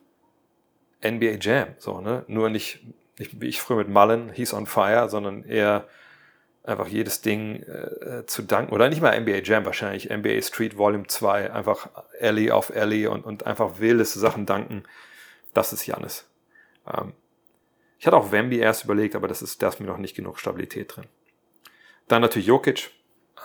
NBA 1.04 1.38
Jam, 1.40 1.74
so, 1.78 2.00
ne? 2.00 2.24
Nur 2.28 2.48
nicht, 2.50 2.80
nicht 3.18 3.40
wie 3.40 3.48
ich 3.48 3.60
früher 3.60 3.78
mit 3.78 3.88
Mullen, 3.88 4.30
he's 4.30 4.54
on 4.54 4.66
fire, 4.66 5.08
sondern 5.08 5.44
eher 5.44 5.86
einfach 6.64 6.86
jedes 6.86 7.22
Ding 7.22 7.62
äh, 7.62 8.24
zu 8.26 8.42
danken. 8.42 8.72
Oder 8.72 8.88
nicht 8.88 9.00
mal 9.00 9.18
NBA 9.18 9.38
Jam 9.42 9.64
wahrscheinlich, 9.64 10.10
NBA 10.10 10.42
Street 10.42 10.76
Volume 10.76 11.06
2, 11.06 11.52
einfach 11.52 11.88
Alley 12.20 12.50
auf 12.50 12.74
Alley 12.74 13.06
und, 13.06 13.24
und 13.24 13.46
einfach 13.46 13.78
wildeste 13.78 14.18
Sachen 14.18 14.44
danken. 14.44 14.84
Das 15.54 15.72
ist 15.72 15.86
Janis. 15.86 16.28
Ähm, 16.86 17.14
ich 17.98 18.06
hatte 18.06 18.16
auch 18.16 18.30
Wemby 18.30 18.58
erst 18.58 18.84
überlegt, 18.84 19.16
aber 19.16 19.28
das 19.28 19.42
ist, 19.42 19.62
da 19.62 19.68
ist 19.68 19.80
mir 19.80 19.86
noch 19.86 19.98
nicht 19.98 20.14
genug 20.14 20.38
Stabilität 20.38 20.96
drin. 20.96 21.06
Dann 22.06 22.22
natürlich 22.22 22.46
Jokic. 22.46 22.90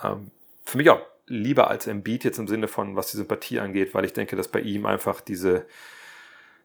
Ähm, 0.02 0.30
für 0.64 0.78
mich 0.78 0.90
auch 0.90 1.00
lieber 1.26 1.68
als 1.68 1.86
Embiid 1.86 2.24
jetzt 2.24 2.38
im 2.38 2.48
Sinne 2.48 2.68
von, 2.68 2.96
was 2.96 3.10
die 3.10 3.16
Sympathie 3.16 3.60
angeht, 3.60 3.94
weil 3.94 4.04
ich 4.04 4.12
denke, 4.12 4.36
dass 4.36 4.48
bei 4.48 4.60
ihm 4.60 4.86
einfach 4.86 5.20
diese, 5.20 5.66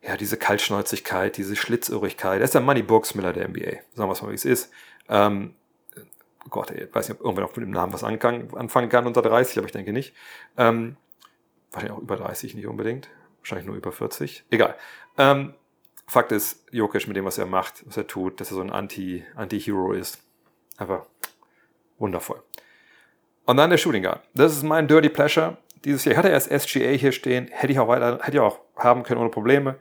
ja, 0.01 0.17
diese 0.17 0.37
Kaltschnäuzigkeit, 0.37 1.37
diese 1.37 1.55
Schlitzirrigkeit, 1.55 2.39
er 2.39 2.45
ist 2.45 2.53
der 2.53 2.61
Money 2.61 2.83
Miller 3.15 3.33
der 3.33 3.47
NBA, 3.47 3.71
sagen 3.93 4.09
wir 4.09 4.11
es 4.11 4.21
mal, 4.21 4.31
wie 4.31 4.35
es 4.35 4.45
ist. 4.45 4.71
Ähm, 5.07 5.55
Gott, 6.49 6.71
ey, 6.71 6.87
weiß 6.91 7.09
nicht, 7.09 7.19
ob 7.19 7.25
irgendwer 7.25 7.43
noch 7.43 7.55
mit 7.55 7.65
dem 7.65 7.71
Namen 7.71 7.93
was 7.93 8.03
anfangen 8.03 8.89
kann 8.89 9.07
unter 9.07 9.21
30, 9.21 9.57
aber 9.57 9.67
ich 9.67 9.73
denke 9.73 9.93
nicht. 9.93 10.13
Ähm, 10.57 10.97
wahrscheinlich 11.71 11.97
auch 11.97 12.01
über 12.01 12.17
30, 12.17 12.55
nicht 12.55 12.67
unbedingt. 12.67 13.09
Wahrscheinlich 13.39 13.67
nur 13.67 13.75
über 13.75 13.91
40. 13.91 14.45
Egal. 14.49 14.75
Ähm, 15.17 15.53
Fakt 16.09 16.31
ist, 16.31 16.65
Jokic 16.71 17.07
mit 17.07 17.15
dem, 17.15 17.25
was 17.25 17.37
er 17.37 17.45
macht, 17.45 17.85
was 17.85 17.95
er 17.95 18.07
tut, 18.07 18.41
dass 18.41 18.49
er 18.49 18.55
so 18.55 18.61
ein 18.61 18.71
Anti, 18.71 19.23
Anti-Hero 19.35 19.93
ist. 19.93 20.19
Einfach 20.77 21.05
wundervoll. 21.99 22.41
Und 23.45 23.57
dann 23.57 23.69
der 23.69 23.77
Shooting 23.77 24.01
Guard. 24.01 24.23
Das 24.33 24.53
ist 24.53 24.63
mein 24.63 24.87
Dirty 24.87 25.09
Pleasure. 25.09 25.57
Dieses 25.85 26.05
Jahr 26.05 26.17
hatte 26.17 26.29
er 26.29 26.33
erst 26.33 26.49
SGA 26.67 26.89
hier 26.89 27.11
stehen, 27.11 27.47
hätte 27.51 27.71
ich 27.71 27.79
auch 27.79 27.87
weiter, 27.87 28.19
hätte 28.23 28.37
ich 28.37 28.41
auch 28.41 28.59
haben 28.75 29.03
können 29.03 29.21
ohne 29.21 29.29
Probleme. 29.29 29.75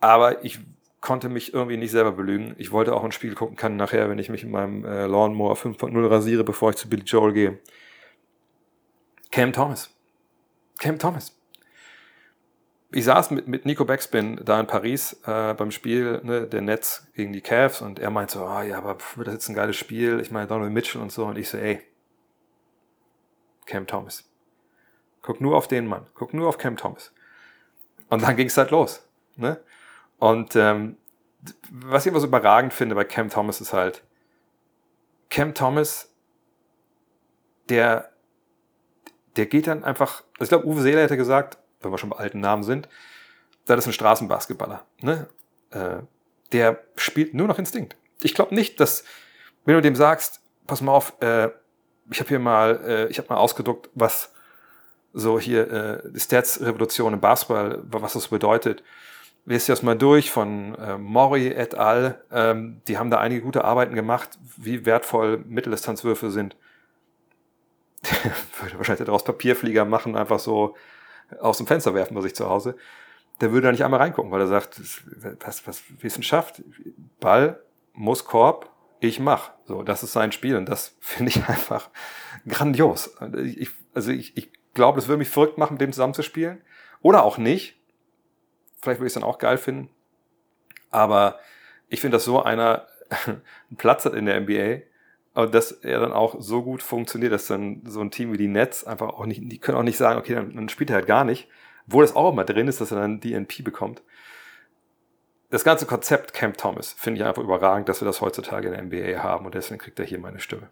Aber 0.00 0.44
ich 0.44 0.58
konnte 1.00 1.28
mich 1.28 1.54
irgendwie 1.54 1.76
nicht 1.76 1.92
selber 1.92 2.10
belügen. 2.10 2.56
Ich 2.58 2.72
wollte 2.72 2.92
auch 2.92 3.04
ein 3.04 3.12
Spiel 3.12 3.36
gucken 3.36 3.54
können 3.54 3.76
nachher, 3.76 4.10
wenn 4.10 4.18
ich 4.18 4.28
mich 4.28 4.42
in 4.42 4.50
meinem 4.50 4.84
äh, 4.84 5.06
Lawnmower 5.06 5.54
5.0 5.54 6.10
rasiere, 6.10 6.42
bevor 6.42 6.70
ich 6.70 6.76
zu 6.76 6.88
Billy 6.88 7.04
Joel 7.04 7.32
gehe. 7.32 7.58
Cam 9.30 9.52
Thomas. 9.52 9.88
Cam 10.80 10.98
Thomas 10.98 11.36
ich 12.92 13.04
saß 13.04 13.30
mit, 13.30 13.48
mit 13.48 13.64
Nico 13.64 13.84
Backspin 13.84 14.40
da 14.44 14.60
in 14.60 14.66
Paris 14.66 15.20
äh, 15.24 15.54
beim 15.54 15.70
Spiel 15.70 16.20
ne, 16.22 16.46
der 16.46 16.60
Nets 16.60 17.06
gegen 17.14 17.32
die 17.32 17.40
Cavs 17.40 17.80
und 17.80 17.98
er 17.98 18.10
meinte 18.10 18.34
so, 18.34 18.44
ah 18.44 18.62
ja, 18.62 18.78
aber 18.78 18.96
pff, 18.96 19.18
das 19.24 19.34
jetzt 19.34 19.48
ein 19.48 19.54
geiles 19.54 19.76
Spiel? 19.76 20.20
Ich 20.20 20.30
meine 20.30 20.46
Donald 20.46 20.72
Mitchell 20.72 21.00
und 21.00 21.10
so 21.10 21.24
und 21.24 21.38
ich 21.38 21.48
so, 21.48 21.56
ey, 21.56 21.80
Cam 23.66 23.86
Thomas. 23.86 24.28
Guck 25.22 25.40
nur 25.40 25.56
auf 25.56 25.68
den 25.68 25.86
Mann, 25.86 26.06
guck 26.14 26.34
nur 26.34 26.48
auf 26.48 26.58
Cam 26.58 26.76
Thomas. 26.76 27.12
Und 28.08 28.22
dann 28.22 28.36
ging 28.36 28.48
es 28.48 28.56
halt 28.56 28.70
los. 28.70 29.08
Ne? 29.36 29.58
Und 30.18 30.54
ähm, 30.56 30.96
was 31.70 32.04
ich 32.04 32.10
immer 32.10 32.20
so 32.20 32.26
überragend 32.26 32.74
finde 32.74 32.94
bei 32.94 33.04
Cam 33.04 33.30
Thomas 33.30 33.60
ist 33.60 33.72
halt, 33.72 34.02
Cam 35.30 35.54
Thomas, 35.54 36.12
der, 37.68 38.10
der 39.36 39.46
geht 39.46 39.66
dann 39.66 39.82
einfach, 39.82 40.24
also 40.34 40.42
ich 40.42 40.48
glaube, 40.50 40.66
Uwe 40.66 40.82
Seeler 40.82 41.02
hätte 41.02 41.16
gesagt, 41.16 41.58
wenn 41.84 41.90
wir 41.90 41.98
schon 41.98 42.10
bei 42.10 42.16
alten 42.16 42.40
Namen 42.40 42.62
sind, 42.62 42.88
das 43.66 43.78
ist 43.78 43.86
ein 43.86 43.92
Straßenbasketballer. 43.92 44.84
Ne? 45.00 45.28
Äh, 45.70 45.98
der 46.52 46.80
spielt 46.96 47.34
nur 47.34 47.48
noch 47.48 47.58
Instinkt. 47.58 47.96
Ich 48.22 48.34
glaube 48.34 48.54
nicht, 48.54 48.80
dass, 48.80 49.04
wenn 49.64 49.74
du 49.74 49.82
dem 49.82 49.96
sagst, 49.96 50.40
pass 50.66 50.80
mal 50.80 50.92
auf, 50.92 51.14
äh, 51.20 51.50
ich 52.10 52.20
habe 52.20 52.28
hier 52.28 52.38
mal, 52.38 52.80
äh, 52.84 53.06
ich 53.08 53.18
habe 53.18 53.28
mal 53.28 53.36
ausgedruckt, 53.36 53.90
was 53.94 54.32
so 55.12 55.38
hier 55.38 55.70
äh, 55.70 56.18
Stats-Revolution 56.18 57.14
im 57.14 57.20
Basketball, 57.20 57.82
was 57.84 58.14
das 58.14 58.28
bedeutet. 58.28 58.82
Lest 59.44 59.68
dir 59.68 59.72
das 59.72 59.82
mal 59.82 59.96
durch 59.96 60.30
von 60.30 60.74
äh, 60.76 60.98
Mori 60.98 61.48
et 61.48 61.74
al. 61.74 62.22
Ähm, 62.30 62.80
die 62.86 62.96
haben 62.96 63.10
da 63.10 63.18
einige 63.18 63.42
gute 63.42 63.64
Arbeiten 63.64 63.94
gemacht, 63.94 64.38
wie 64.56 64.86
wertvoll 64.86 65.38
Mitteldistanzwürfe 65.46 66.30
sind. 66.30 66.56
Würde 68.60 68.78
wahrscheinlich 68.78 69.04
daraus 69.04 69.24
Papierflieger 69.24 69.84
machen, 69.84 70.16
einfach 70.16 70.38
so 70.38 70.76
aus 71.40 71.58
dem 71.58 71.66
Fenster 71.66 71.94
werfen 71.94 72.14
bei 72.14 72.20
sich 72.20 72.34
zu 72.34 72.48
Hause, 72.48 72.76
der 73.40 73.52
würde 73.52 73.66
da 73.66 73.72
nicht 73.72 73.84
einmal 73.84 74.00
reingucken, 74.00 74.30
weil 74.30 74.40
er 74.40 74.46
sagt, 74.46 74.80
was, 75.44 75.66
was 75.66 75.82
Wissenschaft, 76.00 76.62
Ball 77.20 77.60
muss 77.92 78.24
Korb, 78.24 78.70
ich 79.00 79.18
mach. 79.18 79.50
So, 79.64 79.82
das 79.82 80.02
ist 80.02 80.12
sein 80.12 80.32
Spiel 80.32 80.56
und 80.56 80.68
das 80.68 80.96
finde 81.00 81.30
ich 81.30 81.48
einfach 81.48 81.90
grandios. 82.46 83.16
Ich, 83.44 83.70
also 83.94 84.12
ich, 84.12 84.36
ich 84.36 84.52
glaube, 84.74 84.96
das 84.96 85.08
würde 85.08 85.18
mich 85.18 85.28
verrückt 85.28 85.58
machen, 85.58 85.74
mit 85.74 85.80
dem 85.80 85.92
zusammenzuspielen. 85.92 86.62
Oder 87.00 87.24
auch 87.24 87.36
nicht. 87.36 87.76
Vielleicht 88.80 89.00
würde 89.00 89.08
ich 89.08 89.10
es 89.10 89.14
dann 89.14 89.24
auch 89.24 89.38
geil 89.38 89.58
finden. 89.58 89.90
Aber 90.90 91.40
ich 91.88 92.00
finde, 92.00 92.16
dass 92.16 92.24
so 92.24 92.42
einer 92.42 92.86
einen 93.26 93.76
Platz 93.76 94.04
hat 94.04 94.14
in 94.14 94.26
der 94.26 94.40
NBA, 94.40 94.82
und 95.34 95.54
dass 95.54 95.72
er 95.72 96.00
dann 96.00 96.12
auch 96.12 96.36
so 96.38 96.62
gut 96.62 96.82
funktioniert, 96.82 97.32
dass 97.32 97.46
dann 97.46 97.82
so 97.86 98.00
ein 98.00 98.10
Team 98.10 98.32
wie 98.32 98.36
die 98.36 98.48
Nets 98.48 98.84
einfach 98.84 99.08
auch 99.08 99.26
nicht, 99.26 99.40
die 99.44 99.58
können 99.58 99.78
auch 99.78 99.82
nicht 99.82 99.96
sagen, 99.96 100.18
okay, 100.18 100.34
dann, 100.34 100.54
dann 100.54 100.68
spielt 100.68 100.90
er 100.90 100.96
halt 100.96 101.06
gar 101.06 101.24
nicht. 101.24 101.48
Wo 101.86 102.00
das 102.00 102.14
auch 102.14 102.32
immer 102.32 102.44
drin 102.44 102.68
ist, 102.68 102.80
dass 102.80 102.92
er 102.92 103.00
dann 103.00 103.20
DNP 103.20 103.64
bekommt. 103.64 104.02
Das 105.50 105.64
ganze 105.64 105.84
Konzept 105.84 106.32
Camp 106.32 106.56
Thomas 106.56 106.92
finde 106.92 107.20
ich 107.20 107.26
einfach 107.26 107.42
überragend, 107.42 107.88
dass 107.88 108.00
wir 108.00 108.06
das 108.06 108.20
heutzutage 108.20 108.68
in 108.68 108.74
der 108.74 108.82
NBA 108.82 109.22
haben 109.22 109.44
und 109.44 109.54
deswegen 109.54 109.80
kriegt 109.80 109.98
er 109.98 110.06
hier 110.06 110.18
meine 110.18 110.38
Stimme. 110.38 110.70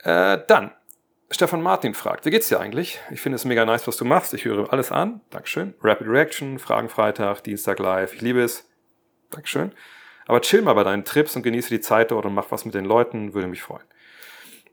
Äh, 0.00 0.38
dann, 0.46 0.72
Stefan 1.30 1.62
Martin 1.62 1.94
fragt, 1.94 2.24
wie 2.24 2.30
geht's 2.30 2.48
dir 2.48 2.60
eigentlich? 2.60 3.00
Ich 3.10 3.20
finde 3.20 3.36
es 3.36 3.44
mega 3.44 3.64
nice, 3.64 3.86
was 3.86 3.96
du 3.96 4.04
machst. 4.04 4.34
Ich 4.34 4.44
höre 4.44 4.72
alles 4.72 4.90
an. 4.90 5.20
Dankeschön. 5.30 5.74
Rapid 5.82 6.08
Reaction, 6.08 6.58
Fragen 6.58 6.88
Freitag, 6.88 7.42
Dienstag 7.42 7.78
live. 7.78 8.14
Ich 8.14 8.22
liebe 8.22 8.42
es. 8.42 8.68
Dankeschön. 9.30 9.72
Aber 10.28 10.42
chill 10.42 10.62
mal 10.62 10.74
bei 10.74 10.84
deinen 10.84 11.04
Trips 11.04 11.34
und 11.36 11.42
genieße 11.42 11.70
die 11.70 11.80
Zeit 11.80 12.10
dort 12.10 12.26
und 12.26 12.34
mach 12.34 12.50
was 12.50 12.66
mit 12.66 12.74
den 12.74 12.84
Leuten, 12.84 13.32
würde 13.32 13.48
mich 13.48 13.62
freuen. 13.62 13.84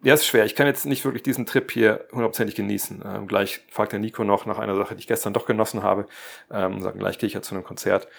Ja, 0.03 0.14
ist 0.14 0.27
schwer. 0.27 0.45
Ich 0.45 0.53
kann 0.53 0.68
jetzt 0.68 0.86
nicht 0.86 1.06
wirklich 1.06 1.23
diesen 1.23 1.45
Trip 1.45 1.72
hier 1.72 2.06
hundertprozentig 2.11 2.56
genießen. 2.56 3.02
Ähm, 3.06 3.27
gleich 3.27 3.61
fragt 3.72 3.94
der 3.94 3.99
Nico 3.99 4.26
noch 4.26 4.45
nach 4.45 4.60
einer 4.60 4.76
Sache, 4.76 4.95
die 4.95 4.99
ich 4.99 5.07
gestern 5.07 5.34
doch 5.34 5.45
genossen 5.45 5.82
habe. 5.82 6.07
Ähm, 6.52 6.82
sagen, 6.82 6.99
gleich 6.99 7.18
gehe 7.18 7.27
ich 7.27 7.34
ja 7.34 7.41
zu 7.41 7.56
einem 7.56 7.64
Konzert. 7.64 8.10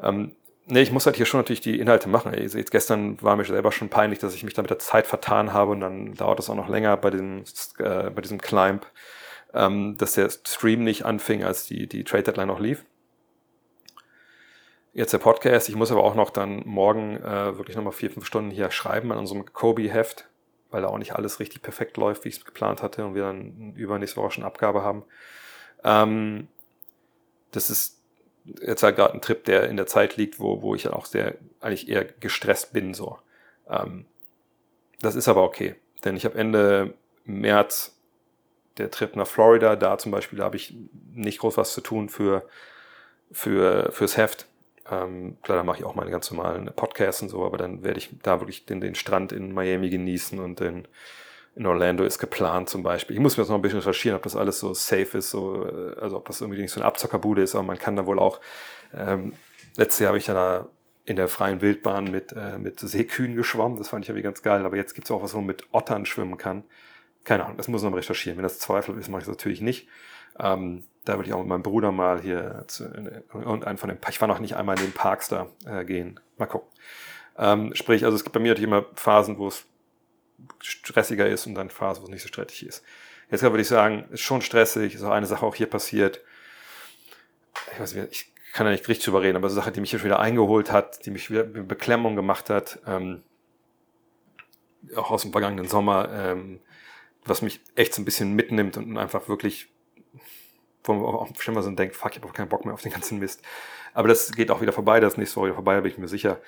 Ähm, 0.00 0.34
nee, 0.64 0.80
ich 0.80 0.90
muss 0.90 1.04
halt 1.04 1.16
hier 1.16 1.26
schon 1.26 1.38
natürlich 1.38 1.60
die 1.60 1.78
Inhalte 1.78 2.08
machen. 2.08 2.32
Jetzt 2.34 2.70
gestern 2.70 3.20
war 3.22 3.36
mir 3.36 3.44
selber 3.44 3.72
schon 3.72 3.90
peinlich, 3.90 4.18
dass 4.18 4.34
ich 4.34 4.42
mich 4.42 4.54
da 4.54 4.62
mit 4.62 4.70
der 4.70 4.78
Zeit 4.78 5.06
vertan 5.06 5.52
habe 5.52 5.72
und 5.72 5.80
dann 5.80 6.14
dauert 6.14 6.40
es 6.40 6.48
auch 6.48 6.56
noch 6.56 6.68
länger 6.68 6.96
bei, 6.96 7.10
dem, 7.10 7.44
äh, 7.78 8.10
bei 8.10 8.22
diesem 8.22 8.40
Climb, 8.40 8.86
ähm, 9.52 9.96
dass 9.98 10.14
der 10.14 10.30
Stream 10.30 10.82
nicht 10.82 11.04
anfing, 11.04 11.44
als 11.44 11.66
die, 11.66 11.86
die 11.88 12.04
Trade 12.04 12.24
Deadline 12.24 12.48
noch 12.48 12.58
lief. 12.58 12.86
Jetzt 14.96 15.12
der 15.12 15.18
Podcast. 15.18 15.68
Ich 15.68 15.76
muss 15.76 15.92
aber 15.92 16.02
auch 16.02 16.14
noch 16.14 16.30
dann 16.30 16.62
morgen 16.64 17.16
äh, 17.18 17.58
wirklich 17.58 17.76
nochmal 17.76 17.92
vier, 17.92 18.10
fünf 18.10 18.24
Stunden 18.24 18.50
hier 18.50 18.70
schreiben 18.70 19.12
an 19.12 19.18
unserem 19.18 19.44
Kobe-Heft 19.44 20.26
weil 20.70 20.82
da 20.82 20.88
auch 20.88 20.98
nicht 20.98 21.14
alles 21.14 21.38
richtig 21.38 21.62
perfekt 21.62 21.96
läuft, 21.96 22.24
wie 22.24 22.28
ich 22.28 22.38
es 22.38 22.44
geplant 22.44 22.82
hatte 22.82 23.04
und 23.04 23.14
wir 23.14 23.22
dann 23.22 23.74
übernächste 23.76 24.20
Woche 24.20 24.32
schon 24.32 24.44
Abgabe 24.44 24.82
haben. 24.82 25.04
Ähm, 25.84 26.48
das 27.50 27.70
ist 27.70 28.00
jetzt 28.60 28.82
halt 28.82 28.96
gerade 28.96 29.14
ein 29.14 29.20
Trip, 29.20 29.44
der 29.44 29.68
in 29.68 29.76
der 29.76 29.86
Zeit 29.86 30.16
liegt, 30.16 30.40
wo, 30.40 30.62
wo 30.62 30.74
ich 30.74 30.84
dann 30.84 30.92
auch 30.92 31.06
sehr, 31.06 31.36
eigentlich 31.60 31.88
eher 31.88 32.04
gestresst 32.04 32.72
bin, 32.72 32.94
so. 32.94 33.18
Ähm, 33.68 34.06
das 35.00 35.14
ist 35.14 35.28
aber 35.28 35.42
okay, 35.42 35.76
denn 36.04 36.16
ich 36.16 36.24
habe 36.24 36.38
Ende 36.38 36.94
März 37.24 38.00
der 38.78 38.90
Trip 38.90 39.14
nach 39.16 39.26
Florida, 39.26 39.76
da 39.76 39.98
zum 39.98 40.12
Beispiel 40.12 40.42
habe 40.42 40.56
ich 40.56 40.74
nicht 41.12 41.38
groß 41.38 41.56
was 41.56 41.72
zu 41.72 41.80
tun 41.80 42.08
für, 42.08 42.46
für, 43.30 43.92
fürs 43.92 44.16
Heft. 44.16 44.46
Ähm, 44.90 45.36
klar, 45.42 45.58
da 45.58 45.64
mache 45.64 45.78
ich 45.78 45.84
auch 45.84 45.94
meine 45.94 46.10
ganz 46.10 46.30
normalen 46.30 46.70
Podcasts 46.74 47.22
und 47.22 47.28
so, 47.28 47.44
aber 47.44 47.56
dann 47.56 47.82
werde 47.82 47.98
ich 47.98 48.10
da 48.22 48.40
wirklich 48.40 48.66
den, 48.66 48.80
den 48.80 48.94
Strand 48.94 49.32
in 49.32 49.52
Miami 49.52 49.90
genießen 49.90 50.38
und 50.38 50.60
den, 50.60 50.86
in 51.56 51.66
Orlando 51.66 52.04
ist 52.04 52.18
geplant 52.18 52.68
zum 52.68 52.82
Beispiel. 52.82 53.16
Ich 53.16 53.22
muss 53.22 53.36
mir 53.36 53.42
jetzt 53.42 53.50
noch 53.50 53.56
ein 53.56 53.62
bisschen 53.62 53.80
recherchieren, 53.80 54.16
ob 54.16 54.22
das 54.22 54.36
alles 54.36 54.60
so 54.60 54.74
safe 54.74 55.18
ist, 55.18 55.30
so, 55.30 55.66
äh, 55.66 55.98
also 56.00 56.16
ob 56.16 56.26
das 56.26 56.40
irgendwie 56.40 56.60
nicht 56.60 56.70
so 56.70 56.80
eine 56.80 56.86
Abzockerbude 56.86 57.42
ist, 57.42 57.54
aber 57.54 57.64
man 57.64 57.78
kann 57.78 57.96
da 57.96 58.06
wohl 58.06 58.18
auch, 58.18 58.40
ähm, 58.94 59.32
letztes 59.76 60.00
Jahr 60.00 60.08
habe 60.08 60.18
ich 60.18 60.26
da 60.26 60.68
in 61.04 61.16
der 61.16 61.28
freien 61.28 61.60
Wildbahn 61.60 62.10
mit, 62.10 62.32
äh, 62.32 62.58
mit 62.58 62.80
Seekühen 62.80 63.36
geschwommen, 63.36 63.78
das 63.78 63.88
fand 63.88 64.04
ich 64.04 64.08
irgendwie 64.08 64.24
ganz 64.24 64.42
geil, 64.42 64.64
aber 64.64 64.76
jetzt 64.76 64.94
gibt 64.94 65.06
es 65.06 65.10
auch 65.10 65.22
was, 65.22 65.34
wo 65.34 65.38
man 65.38 65.46
mit 65.46 65.66
Ottern 65.72 66.04
schwimmen 66.04 66.36
kann. 66.36 66.64
Keine 67.24 67.44
Ahnung, 67.44 67.56
das 67.56 67.68
muss 67.68 67.82
man 67.82 67.94
recherchieren. 67.94 68.36
Wenn 68.36 68.44
das 68.44 68.60
Zweifel 68.60 68.96
ist, 68.98 69.08
mache 69.08 69.22
ich 69.22 69.26
das 69.26 69.36
natürlich 69.36 69.60
nicht. 69.60 69.88
Ähm, 70.38 70.84
da 71.06 71.16
würde 71.16 71.28
ich 71.28 71.34
auch 71.34 71.38
mit 71.38 71.48
meinem 71.48 71.62
Bruder 71.62 71.92
mal 71.92 72.20
hier 72.20 72.64
zu 72.66 72.84
irgendeinen 72.84 73.78
von 73.78 73.88
den, 73.88 73.98
ich 74.08 74.20
war 74.20 74.28
noch 74.28 74.40
nicht 74.40 74.56
einmal 74.56 74.76
in 74.76 74.86
den 74.86 74.92
Parks 74.92 75.28
da 75.28 75.48
äh, 75.64 75.84
gehen. 75.84 76.20
Mal 76.36 76.46
gucken. 76.46 76.68
Ähm, 77.38 77.74
sprich, 77.74 78.04
also 78.04 78.16
es 78.16 78.24
gibt 78.24 78.34
bei 78.34 78.40
mir 78.40 78.48
natürlich 78.48 78.68
immer 78.68 78.86
Phasen, 78.94 79.38
wo 79.38 79.46
es 79.46 79.64
stressiger 80.60 81.26
ist 81.28 81.46
und 81.46 81.54
dann 81.54 81.70
Phasen, 81.70 82.02
wo 82.02 82.06
es 82.06 82.10
nicht 82.10 82.22
so 82.22 82.28
stressig 82.28 82.66
ist. 82.66 82.82
Jetzt 83.30 83.42
würde 83.42 83.60
ich 83.60 83.68
sagen, 83.68 84.06
ist 84.10 84.20
schon 84.20 84.42
stressig, 84.42 84.94
ist 84.94 85.02
auch 85.04 85.12
eine 85.12 85.26
Sache 85.26 85.46
auch 85.46 85.54
hier 85.54 85.70
passiert. 85.70 86.20
Ich 87.72 87.80
weiß 87.80 87.94
nicht, 87.94 88.08
ich 88.10 88.32
kann 88.52 88.66
da 88.66 88.72
nicht 88.72 88.88
richtig 88.88 89.04
drüber 89.04 89.22
reden, 89.22 89.36
aber 89.36 89.46
eine 89.46 89.54
Sache, 89.54 89.70
die 89.70 89.80
mich 89.80 89.90
hier 89.90 90.00
schon 90.00 90.06
wieder 90.06 90.20
eingeholt 90.20 90.72
hat, 90.72 91.06
die 91.06 91.10
mich 91.10 91.30
wieder 91.30 91.44
mit 91.44 91.68
Beklemmung 91.68 92.16
gemacht 92.16 92.50
hat, 92.50 92.80
ähm, 92.86 93.22
auch 94.96 95.10
aus 95.12 95.22
dem 95.22 95.32
vergangenen 95.32 95.68
Sommer, 95.68 96.08
ähm, 96.12 96.60
was 97.24 97.42
mich 97.42 97.60
echt 97.76 97.94
so 97.94 98.02
ein 98.02 98.04
bisschen 98.04 98.34
mitnimmt 98.34 98.76
und 98.76 98.98
einfach 98.98 99.28
wirklich 99.28 99.68
wo 100.86 100.94
man 100.94 101.04
auch 101.04 101.28
schon 101.38 101.54
mal 101.54 101.62
so 101.62 101.70
denkt, 101.70 101.96
fuck, 101.96 102.16
ich 102.16 102.22
habe 102.22 102.32
keinen 102.32 102.48
Bock 102.48 102.64
mehr 102.64 102.74
auf 102.74 102.82
den 102.82 102.92
ganzen 102.92 103.18
Mist. 103.18 103.42
Aber 103.94 104.08
das 104.08 104.32
geht 104.32 104.50
auch 104.50 104.60
wieder 104.60 104.72
vorbei, 104.72 105.00
das 105.00 105.16
nächste 105.16 105.40
Woche 105.40 105.54
vorbei, 105.54 105.80
bin 105.80 105.90
ich 105.90 105.98
mir 105.98 106.08
sicher. 106.08 106.38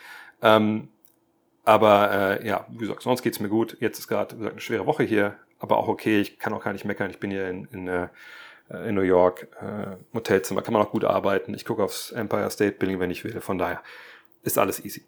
Ähm, 0.42 0.88
aber 1.64 2.40
äh, 2.40 2.46
ja, 2.46 2.66
wie 2.70 2.78
gesagt, 2.78 3.02
sonst 3.02 3.22
geht's 3.22 3.40
mir 3.40 3.48
gut. 3.48 3.76
Jetzt 3.80 3.98
ist 3.98 4.08
gerade 4.08 4.36
eine 4.36 4.60
schwere 4.60 4.86
Woche 4.86 5.02
hier, 5.02 5.36
aber 5.58 5.76
auch 5.76 5.88
okay. 5.88 6.20
Ich 6.20 6.38
kann 6.38 6.52
auch 6.54 6.64
gar 6.64 6.72
nicht 6.72 6.84
meckern. 6.84 7.10
Ich 7.10 7.20
bin 7.20 7.30
hier 7.30 7.48
in, 7.48 7.66
in, 7.72 7.88
äh, 7.88 8.08
in 8.70 8.94
New 8.94 9.02
York, 9.02 9.48
äh, 9.60 9.96
Hotelzimmer, 10.14 10.62
kann 10.62 10.72
man 10.72 10.82
auch 10.82 10.90
gut 10.90 11.04
arbeiten. 11.04 11.54
Ich 11.54 11.64
gucke 11.64 11.82
aufs 11.82 12.10
Empire 12.10 12.50
State 12.50 12.78
Building, 12.78 13.00
wenn 13.00 13.10
ich 13.10 13.24
will. 13.24 13.40
Von 13.40 13.58
daher 13.58 13.82
ist 14.42 14.58
alles 14.58 14.84
easy. 14.84 15.04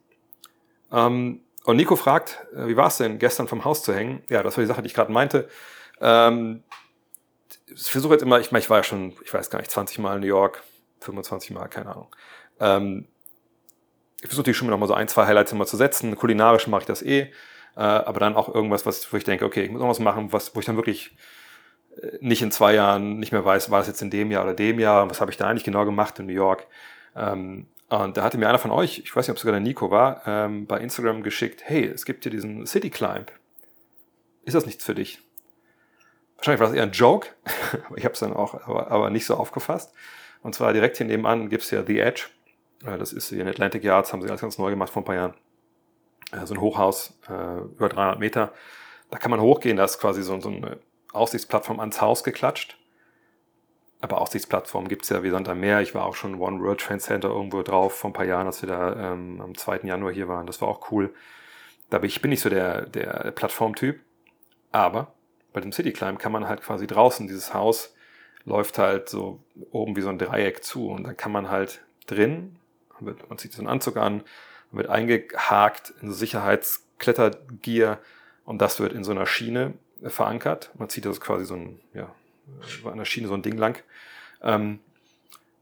Ähm, 0.93 1.40
und 1.65 1.77
Nico 1.77 1.97
fragt, 1.97 2.47
äh, 2.55 2.66
wie 2.66 2.77
war 2.77 2.89
es 2.89 2.97
denn, 2.97 3.19
gestern 3.19 3.48
vom 3.48 3.65
Haus 3.65 3.82
zu 3.82 3.94
hängen? 3.94 4.23
Ja, 4.28 4.43
das 4.43 4.57
war 4.57 4.62
die 4.62 4.69
Sache, 4.69 4.82
die 4.82 4.89
ich 4.89 4.94
gerade 4.94 5.12
meinte. 5.12 5.48
Ähm, 6.01 6.62
ich 7.74 7.90
versuche 7.90 8.14
jetzt 8.14 8.22
immer, 8.22 8.40
ich 8.40 8.52
meine, 8.52 8.62
ich 8.62 8.70
war 8.70 8.78
ja 8.78 8.84
schon, 8.84 9.14
ich 9.24 9.32
weiß 9.32 9.51
gar 9.51 9.59
nicht, 9.59 9.70
20 9.70 9.98
Mal 9.98 10.16
in 10.16 10.20
New 10.20 10.26
York, 10.26 10.62
25 11.01 11.51
Mal, 11.51 11.68
keine 11.68 11.90
Ahnung. 11.90 12.14
Ähm, 12.59 13.06
ich 14.20 14.28
versuche 14.28 14.44
die 14.44 14.55
schon 14.55 14.68
mal 14.68 14.86
so 14.86 14.94
ein, 14.94 15.09
zwei 15.09 15.26
Highlights 15.26 15.52
immer 15.52 15.66
zu 15.66 15.76
setzen. 15.76 16.14
Kulinarisch 16.14 16.66
mache 16.66 16.82
ich 16.82 16.86
das 16.86 17.02
eh, 17.02 17.32
äh, 17.76 17.80
aber 17.80 18.20
dann 18.20 18.36
auch 18.36 18.55
irgendwas, 18.55 18.84
was, 18.84 19.12
wo 19.12 19.16
ich 19.16 19.24
denke, 19.24 19.44
okay, 19.44 19.64
ich 19.64 19.70
muss 19.70 19.80
noch 19.80 19.88
was 19.88 19.98
machen, 19.98 20.32
was, 20.32 20.55
wo 20.55 20.60
ich 20.60 20.66
dann 20.66 20.76
wirklich 20.76 21.16
äh, 22.02 22.18
nicht 22.20 22.42
in 22.42 22.52
zwei 22.52 22.74
Jahren 22.74 23.18
nicht 23.18 23.32
mehr 23.32 23.44
weiß, 23.44 23.70
war 23.70 23.78
das 23.78 23.88
jetzt 23.88 24.02
in 24.02 24.10
dem 24.10 24.30
Jahr 24.30 24.44
oder 24.44 24.55
dem 24.55 24.78
Jahr, 24.78 25.09
was 25.09 25.20
habe 25.20 25.30
ich 25.30 25.36
da 25.36 25.48
eigentlich 25.48 25.64
genau 25.64 25.84
gemacht 25.84 26.18
in 26.18 26.26
New 26.26 26.32
York. 26.32 26.66
Ähm, 27.16 27.66
und 27.88 28.16
da 28.16 28.22
hatte 28.22 28.38
mir 28.38 28.48
einer 28.48 28.59
von 28.59 28.70
euch, 28.70 29.01
ich 29.01 29.16
weiß 29.16 29.26
nicht, 29.26 29.30
ob 29.30 29.36
es 29.36 29.42
sogar 29.42 29.52
der 29.52 29.60
Nico 29.60 29.90
war, 29.90 30.22
ähm, 30.26 30.66
bei 30.66 30.78
Instagram 30.78 31.22
geschickt, 31.22 31.62
hey, 31.64 31.84
es 31.86 32.05
gibt 32.05 32.22
hier 32.22 32.30
diesen 32.30 32.66
City 32.66 32.90
Climb. 32.90 33.32
Ist 34.44 34.55
das 34.55 34.66
nichts 34.66 34.84
für 34.84 34.94
dich? 34.94 35.20
Wahrscheinlich 36.40 36.60
war 36.60 36.68
es 36.68 36.74
eher 36.74 36.84
ein 36.84 36.92
Joke, 36.92 37.28
ich 37.96 38.04
habe 38.04 38.14
es 38.14 38.20
dann 38.20 38.32
auch 38.32 38.54
aber, 38.66 38.90
aber 38.90 39.10
nicht 39.10 39.26
so 39.26 39.34
aufgefasst. 39.34 39.92
Und 40.42 40.54
zwar 40.54 40.72
direkt 40.72 40.96
hier 40.96 41.04
nebenan 41.04 41.50
gibt's 41.50 41.70
ja 41.70 41.84
The 41.84 42.00
Edge. 42.00 42.28
Äh, 42.82 42.96
das 42.96 43.12
ist 43.12 43.28
hier 43.28 43.42
in 43.42 43.48
Atlantic 43.48 43.84
Yards, 43.84 44.14
haben 44.14 44.22
sie 44.22 44.28
alles 44.28 44.40
ganz 44.40 44.56
neu 44.56 44.70
gemacht 44.70 44.90
vor 44.90 45.02
ein 45.02 45.04
paar 45.04 45.14
Jahren. 45.14 45.34
Äh, 46.32 46.46
so 46.46 46.54
ein 46.54 46.60
Hochhaus, 46.62 47.18
äh, 47.28 47.58
über 47.60 47.90
300 47.90 48.18
Meter. 48.18 48.54
Da 49.10 49.18
kann 49.18 49.30
man 49.30 49.40
hochgehen, 49.40 49.76
da 49.76 49.84
ist 49.84 50.00
quasi 50.00 50.22
so, 50.22 50.40
so 50.40 50.48
eine 50.48 50.78
Aussichtsplattform 51.12 51.78
ans 51.78 52.00
Haus 52.00 52.24
geklatscht. 52.24 52.78
Aber 54.00 54.22
Aussichtsplattform 54.22 54.88
gibt's 54.88 55.10
ja 55.10 55.22
wie 55.22 55.28
Sand 55.28 55.46
am 55.46 55.60
Meer. 55.60 55.82
Ich 55.82 55.94
war 55.94 56.06
auch 56.06 56.14
schon 56.14 56.40
One 56.40 56.58
World 56.62 56.80
Trade 56.80 57.00
Center 57.00 57.28
irgendwo 57.28 57.62
drauf 57.62 57.96
vor 57.96 58.08
ein 58.08 58.14
paar 58.14 58.24
Jahren, 58.24 58.46
als 58.46 58.62
wir 58.62 58.68
da 58.70 59.12
ähm, 59.12 59.42
am 59.42 59.54
2. 59.54 59.80
Januar 59.82 60.10
hier 60.10 60.26
waren. 60.26 60.46
Das 60.46 60.62
war 60.62 60.68
auch 60.68 60.90
cool. 60.90 61.12
Da 61.90 61.98
bin 61.98 62.08
ich 62.08 62.22
bin 62.22 62.30
nicht 62.30 62.40
so 62.40 62.48
der, 62.48 62.86
der 62.86 63.30
Plattformtyp. 63.32 64.00
Aber 64.72 65.12
bei 65.52 65.60
dem 65.60 65.72
City 65.72 65.93
Climb 65.93 66.18
kann 66.18 66.32
man 66.32 66.48
halt 66.48 66.62
quasi 66.62 66.86
draußen, 66.86 67.27
dieses 67.27 67.55
Haus 67.55 67.94
läuft 68.44 68.78
halt 68.78 69.09
so 69.09 69.40
oben 69.70 69.97
wie 69.97 70.01
so 70.01 70.09
ein 70.09 70.18
Dreieck 70.18 70.64
zu 70.64 70.89
und 70.89 71.05
dann 71.05 71.16
kann 71.16 71.32
man 71.32 71.51
halt 71.51 71.82
drin, 72.06 72.56
man 73.01 73.39
zieht 73.39 73.52
so 73.52 73.60
einen 73.60 73.68
Anzug 73.68 73.97
an, 73.97 74.22
wird 74.72 74.89
eingehakt 74.89 75.93
in 76.01 76.09
so 76.09 76.14
Sicherheitsklettergier 76.14 77.98
und 78.44 78.60
das 78.60 78.81
wird 78.81 78.93
in 78.93 79.05
so 79.05 79.10
einer 79.10 79.27
Schiene 79.27 79.74
verankert. 80.02 80.70
Man 80.78 80.89
zieht 80.89 81.05
das 81.05 81.20
quasi 81.20 81.44
so 81.44 81.55
ein, 81.55 81.81
ja, 81.93 82.14
an 82.85 82.98
der 82.98 83.05
Schiene 83.05 83.28
so 83.28 83.35
ein 83.35 83.43
Ding 83.43 83.56
lang. 83.56 83.82
Ähm, 84.43 84.81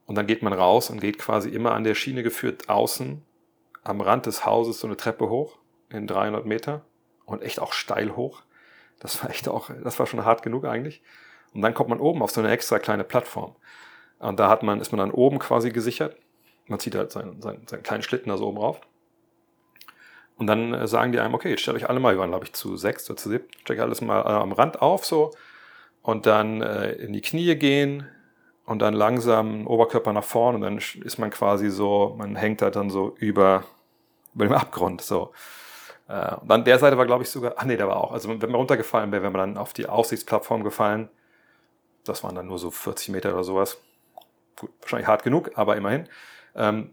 und 0.07 0.15
dann 0.15 0.27
geht 0.27 0.43
man 0.43 0.53
raus 0.53 0.91
und 0.91 1.01
geht 1.01 1.19
quasi 1.19 1.51
immer 1.51 1.73
an 1.73 1.85
der 1.85 1.95
Schiene 1.95 2.23
geführt 2.23 2.69
außen 2.69 3.23
am 3.85 4.01
Rand 4.01 4.27
des 4.27 4.45
Hauses 4.45 4.81
so 4.81 4.87
eine 4.87 4.97
Treppe 4.97 5.29
hoch 5.29 5.59
in 5.91 6.07
300 6.07 6.47
Meter 6.47 6.85
und 7.25 7.43
echt 7.43 7.61
auch 7.61 7.73
steil 7.73 8.17
hoch. 8.17 8.43
Das 9.01 9.23
war 9.23 9.31
echt 9.31 9.49
auch, 9.49 9.71
das 9.85 9.99
war 9.99 10.07
schon 10.07 10.25
hart 10.25 10.43
genug 10.43 10.65
eigentlich. 10.65 11.03
Und 11.55 11.63
dann 11.63 11.75
kommt 11.75 11.91
man 11.91 12.01
oben 12.01 12.23
auf 12.23 12.31
so 12.31 12.41
eine 12.41 12.51
extra 12.51 12.79
kleine 12.79 13.05
Plattform. 13.05 13.55
Und 14.19 14.39
da 14.39 14.49
hat 14.49 14.63
man, 14.63 14.81
ist 14.81 14.93
man 14.93 14.99
dann 14.99 15.11
oben 15.11 15.39
quasi 15.39 15.71
gesichert. 15.71 16.17
Man 16.67 16.79
zieht 16.79 16.95
halt 16.95 17.13
seinen, 17.13 17.41
seinen, 17.41 17.67
seinen 17.67 17.83
kleinen 17.83 18.03
Schlitten 18.03 18.29
da 18.31 18.37
so 18.37 18.49
oben 18.49 18.59
rauf. 18.59 18.81
Und 20.37 20.47
dann 20.47 20.73
äh, 20.73 20.87
sagen 20.87 21.13
die 21.13 21.19
einem, 21.19 21.35
okay, 21.35 21.51
jetzt 21.51 21.63
stellt 21.63 21.77
euch 21.77 21.89
alle 21.89 22.01
mal, 22.01 22.15
wir 22.15 22.21
waren 22.21 22.31
glaube 22.31 22.45
ich 22.45 22.53
zu 22.53 22.77
sechs 22.77 23.09
oder 23.11 23.17
zu 23.17 23.29
sieben, 23.29 23.45
stellt 23.61 23.79
euch 23.79 23.83
alles 23.83 24.01
mal 24.01 24.21
äh, 24.21 24.41
am 24.41 24.53
Rand 24.53 24.81
auf 24.81 25.05
so 25.05 25.33
und 26.03 26.27
dann 26.27 26.63
äh, 26.63 26.93
in 26.93 27.13
die 27.13 27.21
Knie 27.21 27.57
gehen 27.57 28.09
und 28.65 28.81
dann 28.81 28.95
langsam 28.95 29.67
Oberkörper 29.67 30.13
nach 30.13 30.25
vorne 30.25 30.57
und 30.57 30.63
dann 30.63 30.79
ist 30.79 31.19
man 31.19 31.31
quasi 31.31 31.71
so, 31.71 32.15
man 32.17 32.37
hängt 32.37 32.63
da 32.63 32.71
dann 32.71 32.89
so 32.89 33.17
über, 33.19 33.65
über 34.35 34.47
dem 34.47 34.53
Abgrund 34.53 35.01
so. 35.01 35.33
Äh, 36.09 36.35
und 36.37 36.51
an 36.51 36.65
der 36.65 36.79
Seite 36.79 36.99
war, 36.99 37.07
glaube 37.07 37.23
ich, 37.23 37.31
sogar, 37.31 37.55
ach 37.57 37.65
nee, 37.65 37.77
der 37.77 37.89
war 37.89 37.97
auch. 37.97 38.13
Also 38.13 38.29
wenn 38.29 38.39
man 38.39 38.55
runtergefallen 38.55 39.13
wäre, 39.13 39.23
wäre 39.23 39.33
man 39.33 39.55
dann 39.55 39.59
auf 39.59 39.73
die 39.73 39.87
Aussichtsplattform 39.87 40.65
gefallen. 40.65 41.09
Das 42.05 42.25
waren 42.25 42.35
dann 42.35 42.47
nur 42.47 42.59
so 42.59 42.71
40 42.71 43.11
Meter 43.11 43.33
oder 43.35 43.45
sowas. 43.45 43.79
Gut, 44.57 44.71
wahrscheinlich 44.81 45.07
hart 45.07 45.23
genug, 45.23 45.51
aber 45.55 45.77
immerhin. 45.77 46.09
Ähm, 46.57 46.91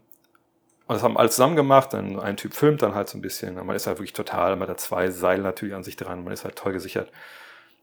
und 0.86 0.94
das 0.94 1.02
haben 1.02 1.16
alle 1.16 1.30
zusammen 1.30 1.56
gemacht, 1.56 1.94
dann 1.94 2.20
ein 2.20 2.36
Typ 2.36 2.54
filmt 2.54 2.80
dann 2.82 2.94
halt 2.94 3.08
so 3.08 3.18
ein 3.18 3.20
bisschen. 3.22 3.54
Man 3.54 3.74
ist 3.74 3.88
halt 3.88 3.98
wirklich 3.98 4.12
total, 4.12 4.54
man 4.54 4.68
hat 4.68 4.76
da 4.76 4.76
zwei 4.76 5.10
Seile 5.10 5.42
natürlich 5.42 5.74
an 5.74 5.82
sich 5.82 5.96
dran, 5.96 6.22
man 6.22 6.32
ist 6.32 6.44
halt 6.44 6.54
toll 6.54 6.72
gesichert. 6.72 7.10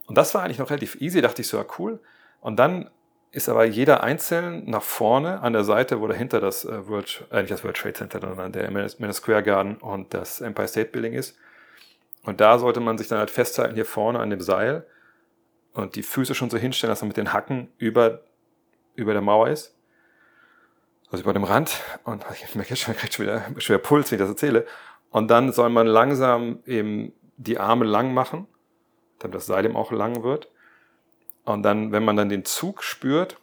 Und 0.05 0.17
das 0.17 0.33
war 0.33 0.43
eigentlich 0.43 0.59
noch 0.59 0.69
relativ 0.69 1.01
easy, 1.01 1.21
dachte 1.21 1.41
ich 1.41 1.49
so, 1.49 1.57
ja 1.57 1.65
cool. 1.77 1.99
Und 2.39 2.57
dann 2.57 2.89
ist 3.33 3.49
aber 3.49 3.65
jeder 3.65 4.03
einzeln 4.03 4.69
nach 4.69 4.83
vorne 4.83 5.41
an 5.41 5.53
der 5.53 5.63
Seite, 5.63 5.99
wo 5.99 6.07
dahinter 6.07 6.39
das 6.39 6.65
äh, 6.65 6.87
World, 6.87 7.25
äh, 7.31 7.41
nicht 7.41 7.51
das 7.51 7.63
World 7.63 7.75
Trade 7.75 7.95
Center, 7.95 8.19
sondern 8.21 8.51
der 8.51 8.69
Madison 8.69 9.11
Square 9.11 9.41
Garden 9.41 9.77
und 9.77 10.13
das 10.13 10.39
Empire 10.39 10.67
State 10.67 10.91
Building 10.91 11.13
ist. 11.13 11.35
Und 12.23 12.39
da 12.39 12.59
sollte 12.59 12.79
man 12.79 12.99
sich 12.99 13.07
dann 13.07 13.17
halt 13.17 13.31
festhalten 13.31 13.73
hier 13.73 13.85
vorne 13.85 14.19
an 14.19 14.29
dem 14.29 14.39
Seil 14.39 14.85
und 15.73 15.95
die 15.95 16.03
Füße 16.03 16.35
schon 16.35 16.51
so 16.51 16.57
hinstellen, 16.57 16.91
dass 16.91 17.01
man 17.01 17.07
mit 17.07 17.17
den 17.17 17.33
Hacken 17.33 17.73
über, 17.79 18.21
über 18.95 19.13
der 19.13 19.23
Mauer 19.23 19.49
ist. 19.49 19.75
Also 21.09 21.23
über 21.23 21.33
dem 21.33 21.43
Rand. 21.43 21.81
Und 22.03 22.23
ich 22.33 22.53
merke 22.53 22.75
schon, 22.75 22.93
ich 22.93 22.99
kriege 22.99 23.13
schon 23.13 23.25
wieder, 23.25 23.41
schon 23.57 23.75
wieder 23.75 23.83
Puls, 23.83 24.11
wenn 24.11 24.17
ich 24.17 24.21
das 24.21 24.29
erzähle. 24.29 24.67
Und 25.09 25.29
dann 25.29 25.51
soll 25.51 25.71
man 25.71 25.87
langsam 25.87 26.59
eben 26.67 27.13
die 27.37 27.57
Arme 27.57 27.85
lang 27.85 28.13
machen, 28.13 28.47
damit 29.17 29.35
das 29.35 29.47
Seil 29.47 29.65
eben 29.65 29.75
auch 29.75 29.91
lang 29.91 30.21
wird. 30.21 30.52
Und 31.45 31.63
dann, 31.63 31.91
wenn 31.91 32.05
man 32.05 32.15
dann 32.15 32.29
den 32.29 32.45
Zug 32.45 32.83
spürt 32.83 33.37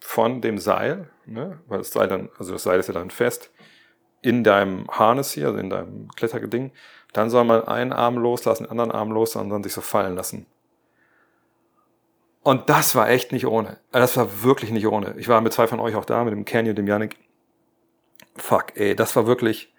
von 0.00 0.40
dem 0.40 0.58
Seil, 0.58 1.10
ne, 1.26 1.60
weil 1.68 1.78
das 1.78 1.90
Seil 1.90 2.08
dann, 2.08 2.28
also 2.38 2.52
das 2.52 2.64
Seil 2.64 2.80
ist 2.80 2.88
ja 2.88 2.94
dann 2.94 3.10
fest, 3.10 3.50
in 4.20 4.44
deinem 4.44 4.88
Harness 4.88 5.32
hier, 5.32 5.48
also 5.48 5.58
in 5.58 5.70
deinem 5.70 6.08
Klettergeding, 6.16 6.72
dann 7.12 7.30
soll 7.30 7.44
man 7.44 7.64
einen 7.64 7.92
Arm 7.92 8.16
loslassen, 8.16 8.64
den 8.64 8.70
anderen 8.70 8.90
Arm 8.90 9.10
loslassen 9.10 9.46
und 9.46 9.50
dann 9.50 9.62
sich 9.62 9.72
so 9.72 9.80
fallen 9.80 10.14
lassen. 10.14 10.46
Und 12.42 12.68
das 12.68 12.94
war 12.96 13.08
echt 13.08 13.30
nicht 13.30 13.46
ohne. 13.46 13.78
Das 13.92 14.16
war 14.16 14.42
wirklich 14.42 14.70
nicht 14.70 14.86
ohne. 14.86 15.14
Ich 15.16 15.28
war 15.28 15.40
mit 15.40 15.52
zwei 15.52 15.68
von 15.68 15.78
euch 15.78 15.94
auch 15.94 16.04
da, 16.04 16.24
mit 16.24 16.32
dem 16.32 16.44
Canyon, 16.44 16.74
dem 16.74 16.88
Yannick. 16.88 17.16
Fuck, 18.36 18.76
ey, 18.76 18.96
das 18.96 19.14
war 19.14 19.26
wirklich, 19.26 19.71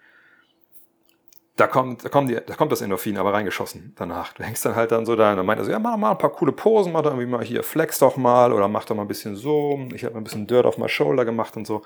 da 1.56 1.68
kommt, 1.68 2.04
da 2.04 2.08
kommt, 2.08 2.30
die, 2.30 2.34
da 2.34 2.54
kommt 2.54 2.72
das 2.72 2.80
Endorphin 2.80 3.16
aber 3.16 3.32
reingeschossen 3.32 3.92
danach. 3.96 4.32
Du 4.32 4.42
hängst 4.42 4.64
dann 4.64 4.74
halt 4.74 4.90
dann 4.90 5.06
so 5.06 5.14
da 5.14 5.30
und 5.30 5.36
dann 5.36 5.46
meint 5.46 5.60
er 5.60 5.64
so, 5.64 5.70
ja, 5.70 5.78
mach 5.78 5.96
mal 5.96 6.10
ein 6.10 6.18
paar 6.18 6.32
coole 6.32 6.52
Posen, 6.52 6.92
mach 6.92 7.02
doch 7.02 7.12
irgendwie 7.12 7.28
mal 7.28 7.44
hier, 7.44 7.62
flex 7.62 7.98
doch 8.00 8.16
mal 8.16 8.52
oder 8.52 8.66
mach 8.66 8.84
doch 8.84 8.96
mal 8.96 9.02
ein 9.02 9.08
bisschen 9.08 9.36
so. 9.36 9.78
Ich 9.94 10.04
habe 10.04 10.16
ein 10.16 10.24
bisschen 10.24 10.46
Dirt 10.46 10.66
auf 10.66 10.78
my 10.78 10.88
Shoulder 10.88 11.24
gemacht 11.24 11.56
und 11.56 11.64
so. 11.66 11.82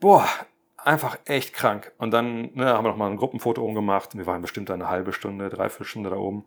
Boah, 0.00 0.28
einfach 0.76 1.18
echt 1.24 1.54
krank. 1.54 1.92
Und 1.96 2.10
dann 2.10 2.50
ne, 2.54 2.66
haben 2.66 2.84
wir 2.84 2.90
noch 2.90 2.96
mal 2.96 3.10
ein 3.10 3.16
Gruppenfoto 3.16 3.64
umgemacht. 3.64 4.16
Wir 4.16 4.26
waren 4.26 4.42
bestimmt 4.42 4.70
eine 4.70 4.88
halbe 4.88 5.12
Stunde, 5.14 5.48
dreiviertel 5.48 5.86
Stunde 5.86 6.10
da 6.10 6.16
oben. 6.16 6.44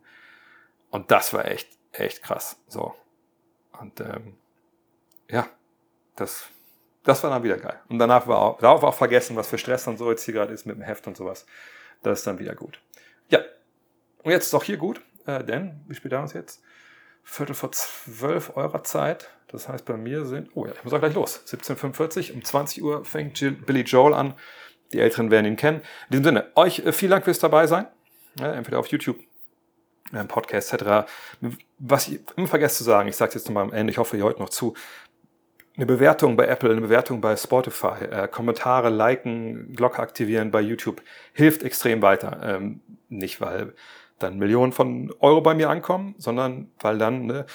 Und 0.90 1.10
das 1.10 1.34
war 1.34 1.46
echt, 1.46 1.68
echt 1.90 2.22
krass. 2.22 2.56
So. 2.68 2.94
Und 3.80 4.00
ähm, 4.00 4.36
ja, 5.28 5.46
das, 6.14 6.46
das 7.02 7.22
war 7.24 7.30
dann 7.30 7.42
wieder 7.42 7.56
geil. 7.56 7.80
Und 7.88 7.98
danach 7.98 8.28
war 8.28 8.38
auch, 8.38 8.58
darauf 8.58 8.84
auch 8.84 8.94
vergessen, 8.94 9.34
was 9.34 9.48
für 9.48 9.58
Stress 9.58 9.84
dann 9.84 9.96
so 9.96 10.08
jetzt 10.10 10.24
hier 10.24 10.34
gerade 10.34 10.52
ist 10.52 10.66
mit 10.66 10.76
dem 10.76 10.82
Heft 10.82 11.06
und 11.08 11.16
sowas. 11.16 11.46
Das 12.02 12.20
ist 12.20 12.26
dann 12.26 12.38
wieder 12.38 12.54
gut. 12.54 12.80
Ja. 13.28 13.40
Und 14.22 14.30
jetzt 14.30 14.46
ist 14.46 14.54
auch 14.54 14.64
hier 14.64 14.76
gut, 14.76 15.00
äh, 15.26 15.42
denn, 15.44 15.80
wie 15.88 15.94
spät 15.94 16.12
haben 16.12 16.22
wir 16.22 16.26
es 16.26 16.32
jetzt? 16.32 16.62
Viertel 17.24 17.54
vor 17.54 17.72
zwölf 17.72 18.56
eurer 18.56 18.82
Zeit. 18.82 19.30
Das 19.48 19.68
heißt, 19.68 19.84
bei 19.84 19.96
mir 19.96 20.24
sind, 20.24 20.50
oh 20.54 20.66
ja, 20.66 20.72
ich 20.72 20.82
muss 20.82 20.92
auch 20.92 20.98
gleich 20.98 21.14
los. 21.14 21.42
17.45 21.46 22.32
um 22.32 22.44
20 22.44 22.82
Uhr 22.82 23.04
fängt 23.04 23.38
Jill, 23.40 23.52
Billy 23.52 23.82
Joel 23.82 24.14
an. 24.14 24.34
Die 24.92 25.00
Älteren 25.00 25.30
werden 25.30 25.46
ihn 25.46 25.56
kennen. 25.56 25.78
In 25.78 26.12
diesem 26.12 26.24
Sinne, 26.24 26.50
euch 26.54 26.80
äh, 26.80 26.92
vielen 26.92 27.10
Dank 27.10 27.24
fürs 27.24 27.38
dabei 27.38 27.66
sein. 27.66 27.86
Ja, 28.38 28.52
entweder 28.52 28.78
auf 28.78 28.86
YouTube, 28.88 29.18
äh, 30.12 30.24
Podcast 30.24 30.72
etc. 30.72 31.08
Was 31.78 32.08
ich 32.08 32.20
immer 32.36 32.48
vergesse 32.48 32.78
zu 32.78 32.84
sagen, 32.84 33.08
ich 33.08 33.16
sage 33.16 33.30
es 33.30 33.34
jetzt 33.34 33.46
nochmal 33.46 33.64
am 33.64 33.72
Ende, 33.72 33.90
ich 33.90 33.98
hoffe, 33.98 34.16
ihr 34.16 34.24
heute 34.24 34.40
noch 34.40 34.50
zu. 34.50 34.74
Eine 35.76 35.86
Bewertung 35.86 36.36
bei 36.36 36.46
Apple, 36.46 36.70
eine 36.70 36.82
Bewertung 36.82 37.20
bei 37.20 37.34
Spotify, 37.34 38.04
äh, 38.10 38.28
Kommentare, 38.28 38.90
liken, 38.90 39.72
Glocke 39.74 40.00
aktivieren 40.00 40.50
bei 40.50 40.60
YouTube 40.60 41.02
hilft 41.32 41.62
extrem 41.62 42.02
weiter. 42.02 42.40
Ähm, 42.42 42.80
nicht, 43.08 43.40
weil 43.40 43.72
dann 44.18 44.38
Millionen 44.38 44.72
von 44.72 45.12
Euro 45.20 45.40
bei 45.40 45.54
mir 45.54 45.70
ankommen, 45.70 46.14
sondern 46.18 46.70
weil 46.78 46.98
dann 46.98 47.26
ne, 47.26 47.46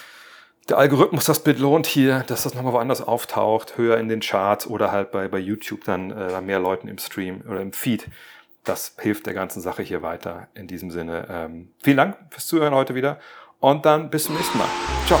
der 0.68 0.78
Algorithmus 0.78 1.24
das 1.24 1.42
belohnt 1.42 1.86
hier, 1.86 2.24
dass 2.26 2.42
das 2.42 2.54
nochmal 2.54 2.74
woanders 2.74 3.00
auftaucht, 3.00 3.78
höher 3.78 3.96
in 3.98 4.08
den 4.08 4.20
Charts 4.20 4.66
oder 4.66 4.92
halt 4.92 5.10
bei, 5.10 5.28
bei 5.28 5.38
YouTube 5.38 5.84
dann 5.84 6.10
äh, 6.10 6.40
mehr 6.40 6.58
Leuten 6.58 6.88
im 6.88 6.98
Stream 6.98 7.42
oder 7.48 7.60
im 7.60 7.72
Feed. 7.72 8.06
Das 8.64 8.96
hilft 8.98 9.26
der 9.26 9.34
ganzen 9.34 9.62
Sache 9.62 9.82
hier 9.82 10.02
weiter. 10.02 10.48
In 10.54 10.66
diesem 10.66 10.90
Sinne, 10.90 11.26
ähm, 11.30 11.70
vielen 11.82 11.96
Dank 11.96 12.16
fürs 12.30 12.46
Zuhören 12.46 12.74
heute 12.74 12.94
wieder 12.94 13.18
und 13.60 13.86
dann 13.86 14.10
bis 14.10 14.24
zum 14.24 14.34
nächsten 14.34 14.58
Mal. 14.58 14.68
Ciao. 15.06 15.20